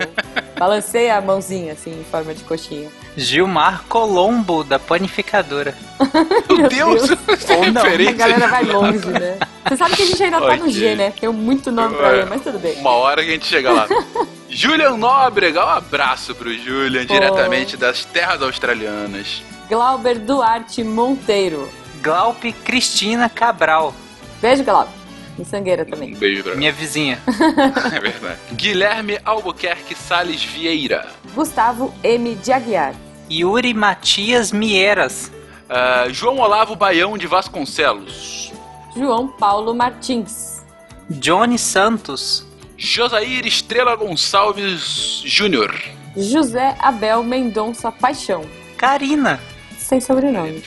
balancei 0.59 1.11
a 1.11 1.20
mãozinha, 1.20 1.74
assim, 1.74 2.01
em 2.01 2.05
forma 2.05 2.35
de 2.35 2.43
coxinha. 2.43 2.89
Gilmar 3.16 3.85
Colombo, 3.89 4.65
da 4.65 4.78
panificadora. 4.78 5.74
Meu 6.48 6.69
Deus! 6.69 7.11
Ou 7.11 7.73
não. 7.73 7.82
A 7.82 8.12
galera 8.12 8.48
vai 8.48 8.65
longe, 8.65 9.06
né? 9.06 9.39
Você 9.65 9.77
sabe 9.77 9.97
que 9.97 10.02
a 10.02 10.06
gente 10.06 10.23
ainda 10.23 10.40
tá 10.40 10.56
no. 10.56 10.69
G, 10.69 10.94
né? 10.97 11.12
Tem 11.19 11.28
muito 11.28 11.70
nome 11.70 11.97
pra 11.97 12.09
ler, 12.09 12.27
mas 12.27 12.43
tudo 12.43 12.59
bem. 12.59 12.77
Uma 12.81 12.90
hora 12.90 13.23
que 13.23 13.31
a 13.31 13.32
gente 13.32 13.47
chega 13.47 13.73
lá. 13.73 13.86
Julian 14.48 14.97
Nóbrega, 14.97 15.65
um 15.65 15.69
abraço 15.69 16.35
pro 16.35 16.52
Julian, 16.56 17.05
diretamente 17.05 17.77
das 17.77 18.05
terras 18.05 18.40
australianas. 18.40 19.43
Glauber 19.69 20.19
Duarte 20.19 20.85
Monteiro. 20.85 21.69
Glaupe 22.02 22.52
Cristina 22.52 23.28
Cabral. 23.28 23.94
Beijo, 24.40 24.62
Glauber. 24.62 25.03
Miçangueira 25.39 25.85
também. 25.85 26.15
Um 26.15 26.19
beijo 26.19 26.43
pra 26.44 26.55
Minha 26.55 26.73
vizinha. 26.73 27.19
É 27.93 28.01
verdade. 28.01 28.39
Guilherme 28.55 29.19
Albuquerque 29.24 29.94
Salles 29.94 30.43
Vieira. 30.44 31.06
Gustavo 31.35 31.93
M. 32.02 32.35
de 32.36 32.52
Aguiar. 32.52 32.94
Yuri 33.31 33.73
Matias 33.74 34.52
Mieras. 34.52 35.32
Ah, 35.69 36.06
João 36.11 36.39
Olavo 36.39 36.77
Baião 36.77 37.16
de 37.19 37.27
Vasconcelos. 37.27 38.52
João 38.97 39.28
Paulo 39.28 39.74
Martins. 39.74 40.62
Johnny 41.11 41.59
Santos. 41.59 42.47
Josair 42.77 43.47
Estrela 43.47 43.94
Gonçalves 43.97 45.23
Júnior. 45.24 45.74
José 46.16 46.77
Abel 46.78 47.23
Mendonça 47.24 47.90
Paixão. 47.90 48.44
Karina. 48.77 49.40
Sem 49.78 50.01
sobrenome. 50.01 50.62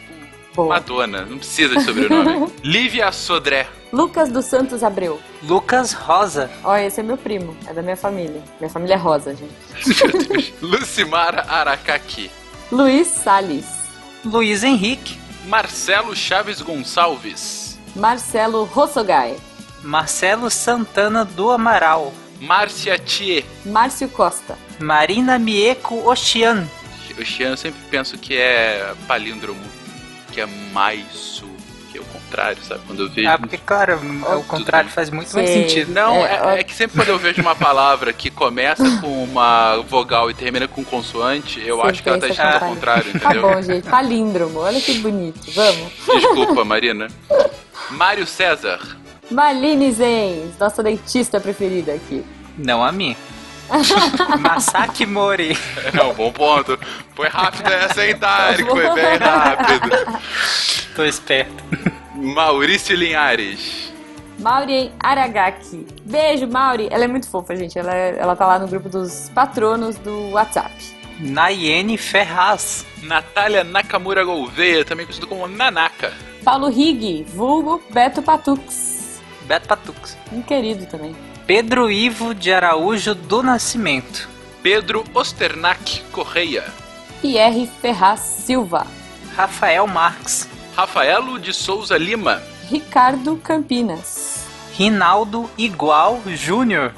Boa. 0.58 0.70
Madonna, 0.70 1.22
não 1.24 1.38
precisa 1.38 1.76
de 1.76 1.84
sobrenome. 1.84 2.52
Lívia 2.66 3.12
Sodré. 3.12 3.68
Lucas 3.94 4.32
dos 4.32 4.46
Santos 4.46 4.84
Abreu. 4.84 5.20
Lucas 5.44 5.94
Rosa. 5.94 6.50
Ó, 6.64 6.76
esse 6.76 7.00
é 7.00 7.04
meu 7.04 7.16
primo. 7.16 7.56
É 7.68 7.74
da 7.74 7.84
minha 7.84 7.96
família. 7.96 8.42
Minha 8.60 8.72
família 8.72 8.96
é 8.96 8.98
rosa, 8.98 9.36
gente. 9.36 10.52
Lucimara 10.60 11.46
Aracaki. 11.48 12.32
Luiz 12.72 13.08
Salles. 13.08 13.68
Luiz 14.26 14.64
Henrique. 14.64 15.20
Marcelo 15.46 16.16
Chaves 16.16 16.60
Gonçalves. 16.60 17.78
Marcelo 17.96 18.64
Rossogai. 18.64 19.38
Marcelo 19.84 20.50
Santana 20.50 21.24
do 21.24 21.52
Amaral. 21.52 22.12
Márcia 22.42 22.98
Thier. 22.98 23.46
Márcio 23.64 24.10
Costa. 24.10 24.58
Marina 24.80 25.38
Mieco 25.38 26.10
Oxian. 26.10 26.68
O 27.16 27.26
Xian 27.26 27.50
eu 27.50 27.58
sempre 27.58 27.80
penso 27.90 28.16
que 28.18 28.38
é 28.38 28.94
palíndromo, 29.08 29.60
que 30.38 30.42
é 30.42 30.46
mais 30.72 31.42
o 31.42 31.48
que 31.92 31.98
é 31.98 32.02
o 32.02 32.04
contrário, 32.04 32.62
sabe? 32.64 32.82
Quando 32.86 33.04
eu 33.04 33.10
vejo. 33.10 33.28
Ah, 33.28 33.40
porque, 33.40 33.58
claro, 33.58 34.00
o 34.38 34.44
contrário 34.44 34.88
faz 34.88 35.10
muito 35.10 35.34
mais 35.34 35.50
Sim. 35.50 35.64
sentido. 35.64 35.92
Não, 35.94 36.18
É, 36.18 36.58
é, 36.58 36.60
é 36.60 36.64
que 36.64 36.76
sempre 36.76 36.96
quando 36.96 37.10
eu 37.10 37.18
vejo 37.18 37.42
uma 37.42 37.56
palavra 37.56 38.14
que 38.14 38.30
começa 38.30 38.84
com 39.02 39.24
uma 39.24 39.78
vogal 39.78 40.30
e 40.30 40.34
termina 40.36 40.68
com 40.68 40.84
consoante, 40.84 41.60
eu 41.66 41.78
Você 41.78 41.88
acho 41.90 42.04
que 42.04 42.10
ela 42.10 42.20
tá 42.20 42.28
escrita 42.28 42.54
ao 42.54 42.70
contrário, 42.70 43.12
Tá 43.20 43.30
entendeu? 43.30 43.42
bom, 43.42 43.62
gente. 43.64 43.90
Palíndromo. 43.90 44.60
Olha 44.60 44.80
que 44.80 44.94
bonito. 45.00 45.50
Vamos. 45.54 45.94
Desculpa, 46.22 46.64
Marina. 46.64 47.08
Mário 47.90 48.28
César. 48.28 48.80
Marlene 49.32 49.92
Zenz, 49.92 50.58
nossa 50.60 50.84
dentista 50.84 51.40
preferida 51.40 51.94
aqui. 51.94 52.24
Não 52.58 52.84
a 52.84 52.92
mim. 52.92 53.16
Masaki 54.40 55.06
Mori. 55.06 55.58
É 55.94 56.04
um 56.04 56.14
bom 56.14 56.32
ponto. 56.32 56.80
Foi 57.16 57.28
rápido 57.28 57.68
essa, 57.72 58.06
hein, 58.06 58.18
Tarek? 58.18 58.64
Foi 58.70 58.94
bem 58.94 59.18
rápido. 59.18 60.20
Tô 60.96 61.04
esperto. 61.04 61.64
Maurício 62.16 62.96
Linhares. 62.96 63.92
Maureen 64.40 64.92
Aragaki. 65.00 65.86
Beijo, 66.04 66.48
Mauri. 66.48 66.88
Ela 66.92 67.06
é 67.06 67.08
muito 67.08 67.28
fofa, 67.30 67.56
gente. 67.56 67.78
Ela, 67.78 67.94
é- 67.96 68.18
ela 68.20 68.36
tá 68.36 68.46
lá 68.46 68.60
no 68.60 68.68
grupo 68.68 68.88
dos 68.90 69.30
patronos 69.34 69.98
do 69.98 70.30
WhatsApp. 70.32 70.72
Nayene 71.20 71.98
Ferraz. 71.98 72.86
Natália 73.04 73.64
Nakamura 73.64 74.24
Gouveia, 74.24 74.84
também 74.86 75.06
conhecido 75.06 75.28
como 75.28 75.48
Nanaka. 75.48 76.14
Paulo 76.44 76.68
Rig, 76.70 77.24
vulgo 77.34 77.82
Beto 77.90 78.22
Patux. 78.22 79.20
Beto 79.48 79.68
Patux. 79.68 80.18
Um 80.32 80.42
querido 80.42 80.86
também. 80.86 81.16
Pedro 81.48 81.90
Ivo 81.90 82.34
de 82.34 82.52
Araújo 82.54 83.16
do 83.16 83.42
Nascimento. 83.42 84.28
Pedro 84.62 85.06
Osternak 85.14 86.02
Correia. 86.12 86.66
Pierre 87.22 87.66
Ferraz 87.82 88.20
Silva. 88.20 88.86
Rafael 89.34 89.88
Marques. 89.88 90.50
Rafaelo 90.76 91.40
de 91.40 91.54
Souza 91.54 91.98
Lima. 91.98 92.44
Ricardo 92.70 93.38
Campinas. 93.38 94.46
Rinaldo 94.78 95.50
Igual 95.58 96.22
Júnior. 96.36 96.92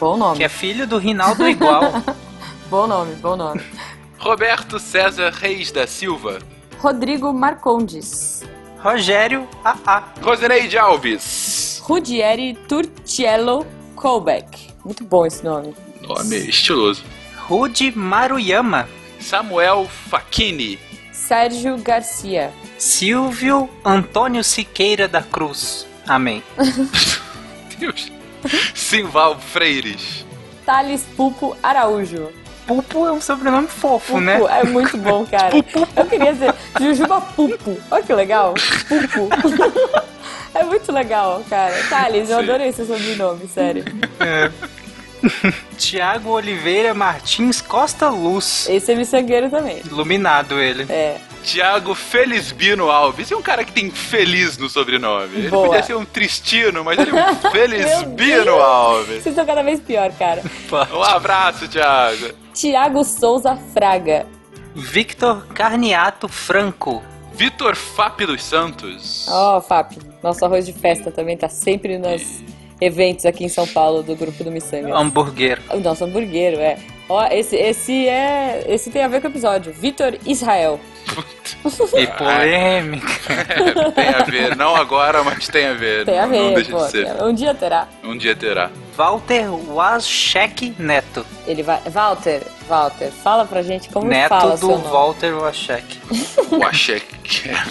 Bom 0.00 0.16
nome. 0.16 0.38
Que 0.38 0.44
é 0.44 0.48
filho 0.48 0.86
do 0.86 0.96
Rinaldo 0.96 1.46
Igual. 1.46 1.92
Bom 2.70 2.86
nome, 2.86 3.16
bom 3.16 3.36
nome. 3.36 3.60
Roberto 4.18 4.78
César 4.78 5.30
Reis 5.30 5.70
da 5.72 5.86
Silva. 5.86 6.38
Rodrigo 6.78 7.34
Marcondes. 7.34 8.44
Rogério 8.78 9.46
AA. 9.62 10.04
Rosineide 10.22 10.78
Alves. 10.78 11.82
Rudieri 11.84 12.54
Turciello 12.66 13.66
Colbeck. 14.00 14.70
Muito 14.82 15.04
bom 15.04 15.26
esse 15.26 15.44
nome. 15.44 15.74
Nome 16.00 16.36
estiloso. 16.48 17.04
Rude 17.46 17.92
Maruyama. 17.94 18.88
Samuel 19.20 19.86
Facchini. 20.08 20.78
Sérgio 21.12 21.76
Garcia. 21.76 22.50
Silvio 22.78 23.68
Antônio 23.84 24.42
Siqueira 24.42 25.06
da 25.06 25.20
Cruz. 25.22 25.86
Amém. 26.08 26.42
Deus. 27.78 28.10
Simval 28.74 29.38
Freires. 29.38 30.24
Thales 30.64 31.04
Pupo 31.14 31.54
Araújo. 31.62 32.32
Pupo 32.66 33.04
é 33.06 33.12
um 33.12 33.20
sobrenome 33.20 33.68
fofo, 33.68 34.12
Pupo 34.14 34.20
né? 34.20 34.40
é 34.48 34.64
muito 34.64 34.96
bom, 34.96 35.26
cara. 35.26 35.54
Eu 35.94 36.06
queria 36.06 36.32
dizer 36.32 36.54
Jujuba 36.80 37.20
Pupo. 37.20 37.76
Olha 37.90 38.02
que 38.02 38.14
legal. 38.14 38.54
Pupo. 38.88 39.28
É 40.54 40.62
muito 40.64 40.90
legal, 40.92 41.42
cara. 41.48 41.74
Thales, 41.88 42.28
eu 42.30 42.38
adorei 42.38 42.72
seu 42.72 42.86
sobrenome, 42.86 43.46
sério. 43.48 43.84
É. 44.18 44.50
Tiago 45.76 46.30
Oliveira 46.30 46.94
Martins 46.94 47.60
Costa 47.60 48.08
Luz. 48.08 48.66
Esse 48.68 48.92
é 48.92 48.94
miçangueiro 48.94 49.50
também. 49.50 49.80
Iluminado 49.84 50.58
ele. 50.58 50.86
É. 50.90 51.18
Tiago 51.42 51.94
Felizbino 51.94 52.90
Alves. 52.90 53.30
É 53.30 53.36
um 53.36 53.42
cara 53.42 53.64
que 53.64 53.72
tem 53.72 53.90
feliz 53.90 54.58
no 54.58 54.68
sobrenome. 54.68 55.36
Ele 55.36 55.48
Boa. 55.48 55.66
podia 55.68 55.82
ser 55.82 55.96
um 55.96 56.04
Tristino, 56.04 56.84
mas 56.84 56.98
ele 56.98 57.10
é 57.16 57.30
um 57.30 57.34
Felizbino. 57.50 58.52
Alves. 58.52 59.22
Vocês 59.22 59.34
são 59.34 59.46
cada 59.46 59.62
vez 59.62 59.80
pior, 59.80 60.10
cara. 60.12 60.42
Um 60.92 61.02
abraço, 61.02 61.66
Tiago. 61.68 62.28
Tiago 62.54 63.04
Souza 63.04 63.58
Fraga. 63.72 64.26
Victor 64.74 65.46
Carniato 65.48 66.28
Franco. 66.28 67.02
Vitor 67.40 67.74
Fap 67.74 68.20
dos 68.26 68.44
Santos. 68.44 69.26
Ó, 69.26 69.56
oh, 69.56 69.60
Fap, 69.62 69.96
nosso 70.22 70.44
arroz 70.44 70.66
de 70.66 70.74
festa 70.74 71.10
também 71.10 71.38
tá 71.38 71.48
sempre 71.48 71.96
nos 71.96 72.44
eventos 72.78 73.24
aqui 73.24 73.44
em 73.44 73.48
São 73.48 73.66
Paulo 73.66 74.02
do 74.02 74.14
grupo 74.14 74.44
do 74.44 74.50
Miçanga. 74.50 74.94
Hamburguero. 74.94 75.62
O 75.70 75.80
nosso 75.80 76.04
hamburguero, 76.04 76.58
é. 76.60 76.78
Ó, 77.08 77.26
esse, 77.28 77.56
esse 77.56 78.06
é. 78.06 78.62
Esse 78.68 78.90
tem 78.90 79.02
a 79.02 79.08
ver 79.08 79.22
com 79.22 79.28
o 79.28 79.30
episódio. 79.30 79.72
Vitor 79.72 80.18
Israel. 80.26 80.78
E 81.96 82.06
polêmica. 82.06 83.08
É, 83.28 83.90
tem 83.90 84.08
a 84.08 84.22
ver, 84.22 84.56
não 84.56 84.76
agora, 84.76 85.24
mas 85.24 85.48
tem 85.48 85.66
a 85.66 85.74
ver. 85.74 86.04
Tem 86.04 86.18
a 86.18 86.26
não, 86.26 86.36
não 86.36 86.48
ver, 86.50 86.54
deixa 86.54 86.70
pô. 86.70 86.84
de 86.84 86.90
ser. 86.90 87.22
Um 87.22 87.34
dia 87.34 87.54
terá. 87.54 87.88
Um 88.04 88.16
dia 88.16 88.36
terá. 88.36 88.70
Walter 88.96 89.48
Waschek 89.68 90.74
Neto. 90.78 91.24
Ele 91.46 91.62
vai. 91.62 91.80
Walter, 91.90 92.42
Walter, 92.68 93.10
fala 93.10 93.44
pra 93.44 93.62
gente 93.62 93.88
como 93.88 94.06
Neto 94.08 94.28
fala 94.28 94.52
do 94.52 94.58
seu 94.58 94.68
nome. 94.68 94.84
Walter 94.88 95.34
Waschek. 95.34 96.00
Washek. 96.52 97.06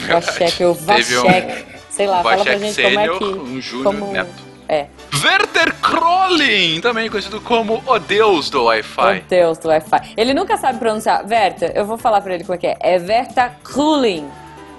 Wachek, 0.10 0.64
o 0.66 0.76
Teve 0.76 1.18
um 1.18 1.24
Vachek. 1.24 1.66
Sei 1.90 2.08
lá, 2.08 2.24
fala 2.24 2.44
pra 2.44 2.58
gente 2.58 2.82
como 2.82 3.00
é 3.00 3.08
que. 3.08 3.24
um 3.24 3.62
Júnior 3.62 3.84
como... 3.84 4.12
Neto. 4.12 4.50
É. 4.72 4.86
Werther 5.24 5.74
Krollin, 5.82 6.80
também 6.80 7.10
conhecido 7.10 7.42
como 7.42 7.82
o 7.88 7.98
deus 8.00 8.52
do 8.52 8.66
Wi-Fi. 8.66 9.14
Meu 9.14 9.24
Deus 9.28 9.58
do 9.58 9.68
Wi-Fi. 9.70 10.14
Ele 10.16 10.32
nunca 10.32 10.58
sabe 10.58 10.78
pronunciar. 10.78 11.26
Verta, 11.26 11.72
eu 11.74 11.86
vou 11.86 11.98
falar 11.98 12.22
pra 12.22 12.36
ele 12.36 12.44
como 12.44 12.54
é 12.54 12.58
que 12.60 12.68
é. 12.68 12.78
É 12.80 13.00
Verta 13.00 13.52
Krulin. 13.64 14.30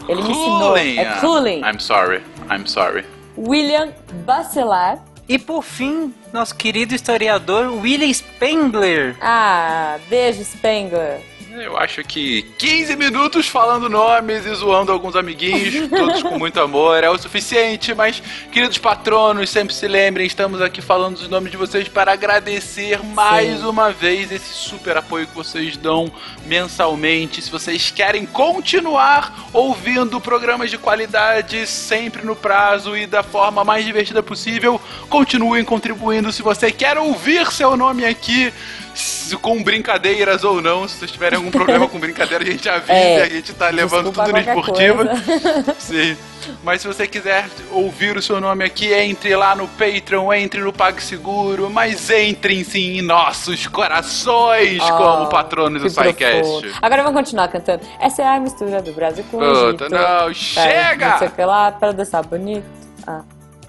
Ele 0.09 0.23
me 0.23 0.31
ensinou. 0.31 0.73
Krollin, 0.75 0.99
É 0.99 1.05
Krulin. 1.19 1.61
I'm 1.65 1.81
sorry, 1.81 2.23
I'm 2.51 2.67
sorry. 2.69 3.05
William 3.37 3.89
Bacelar. 4.25 4.99
E 5.31 5.39
por 5.39 5.63
fim, 5.63 6.13
nosso 6.33 6.57
querido 6.57 6.93
historiador 6.93 7.73
William 7.73 8.13
Spengler. 8.13 9.15
Ah, 9.21 9.97
beijo, 10.09 10.43
Spengler. 10.43 11.21
Eu 11.63 11.77
acho 11.77 12.03
que 12.03 12.43
15 12.57 12.97
minutos 12.97 13.47
falando 13.47 13.87
nomes 13.87 14.47
e 14.47 14.55
zoando 14.55 14.91
alguns 14.91 15.15
amiguinhos, 15.15 15.89
todos 15.95 16.23
com 16.23 16.39
muito 16.39 16.59
amor, 16.59 17.05
é 17.05 17.11
o 17.11 17.19
suficiente, 17.19 17.93
mas, 17.93 18.23
queridos 18.51 18.79
patronos, 18.79 19.51
sempre 19.51 19.75
se 19.75 19.87
lembrem, 19.87 20.27
estamos 20.27 20.63
aqui 20.63 20.81
falando 20.81 21.17
os 21.17 21.29
nomes 21.29 21.51
de 21.51 21.59
vocês 21.59 21.87
para 21.87 22.13
agradecer 22.13 23.03
mais 23.03 23.63
uma 23.63 23.93
vez 23.93 24.33
esse 24.33 24.55
super 24.55 24.97
apoio 24.97 25.27
que 25.27 25.35
vocês 25.35 25.77
dão 25.77 26.11
mensalmente. 26.47 27.43
Se 27.43 27.51
vocês 27.51 27.91
querem 27.91 28.25
continuar 28.25 29.51
ouvindo 29.53 30.19
programas 30.19 30.71
de 30.71 30.79
qualidade 30.79 31.67
sempre 31.67 32.25
no 32.25 32.35
prazo 32.35 32.97
e 32.97 33.07
da 33.07 33.23
forma 33.23 33.63
mais 33.65 33.85
divertida 33.85 34.23
possível, 34.23 34.81
continuem 35.11 35.63
contribuindo. 35.63 36.33
Se 36.33 36.41
você 36.41 36.73
quer 36.73 36.97
ouvir 36.97 37.53
seu 37.53 37.77
nome 37.77 38.07
aqui, 38.07 38.51
se- 38.95 39.37
com 39.37 39.63
brincadeiras 39.63 40.45
ou 40.45 40.61
não, 40.61 40.87
se 40.89 40.97
vocês 40.99 41.11
tiverem 41.11 41.37
algum 41.37 41.51
problema 41.51 41.87
com 41.89 41.99
brincadeira, 41.99 42.43
a 42.45 42.47
gente 42.47 42.69
avisa 42.69 42.93
É, 42.93 43.19
e 43.19 43.23
a 43.23 43.29
gente 43.29 43.53
tá 43.55 43.69
levando 43.71 44.11
tudo 44.13 44.33
na 44.33 44.41
esportiva. 44.41 45.05
Sim. 45.79 46.17
Mas 46.65 46.81
se 46.81 46.89
você 46.89 47.07
quiser 47.07 47.47
ouvir 47.71 48.17
o 48.17 48.23
seu 48.23 48.41
nome 48.41 48.65
aqui, 48.65 48.93
entre 48.93 49.37
lá 49.37 49.55
no 49.55 49.69
Patreon, 49.69 50.33
entre 50.33 50.61
no 50.63 50.73
PagSeguro, 50.73 51.69
mas 51.71 52.09
entrem 52.11 52.65
sim 52.65 52.99
em 52.99 53.03
nossos 53.03 53.67
corações 53.67 54.81
Ah, 54.83 54.93
como 54.93 55.27
patronos 55.29 55.83
do. 55.83 55.91
SciCast. 55.91 56.73
Agora 56.81 57.03
vamos 57.03 57.19
continuar 57.21 57.49
cantando. 57.49 57.83
Essa 58.01 58.23
é 58.23 58.27
a 58.27 58.41
mistura 58.41 58.81
do 58.81 58.93
Brasil 58.93 59.23
com 59.31 59.37
o 59.37 59.45
Egito. 59.69 59.89
não, 59.91 59.99
Para 59.99 60.33
chega! 60.35 61.11
Não 61.11 61.19
sei 61.19 61.29
o 61.29 61.31
que 61.31 61.45
lá, 61.45 61.73
para 61.73 61.93
dançar 61.93 62.25
bonito. 62.27 62.65
Ah. 63.07 63.21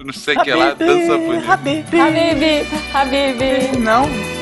Não 0.02 0.12
sei 0.12 0.34
o 0.34 0.40
que 0.42 0.52
lá, 0.52 0.72
dança 0.72 1.16
bonita. 1.18 1.52
Habibi, 1.52 2.66
Habibi. 2.94 3.78
Não. 3.78 4.41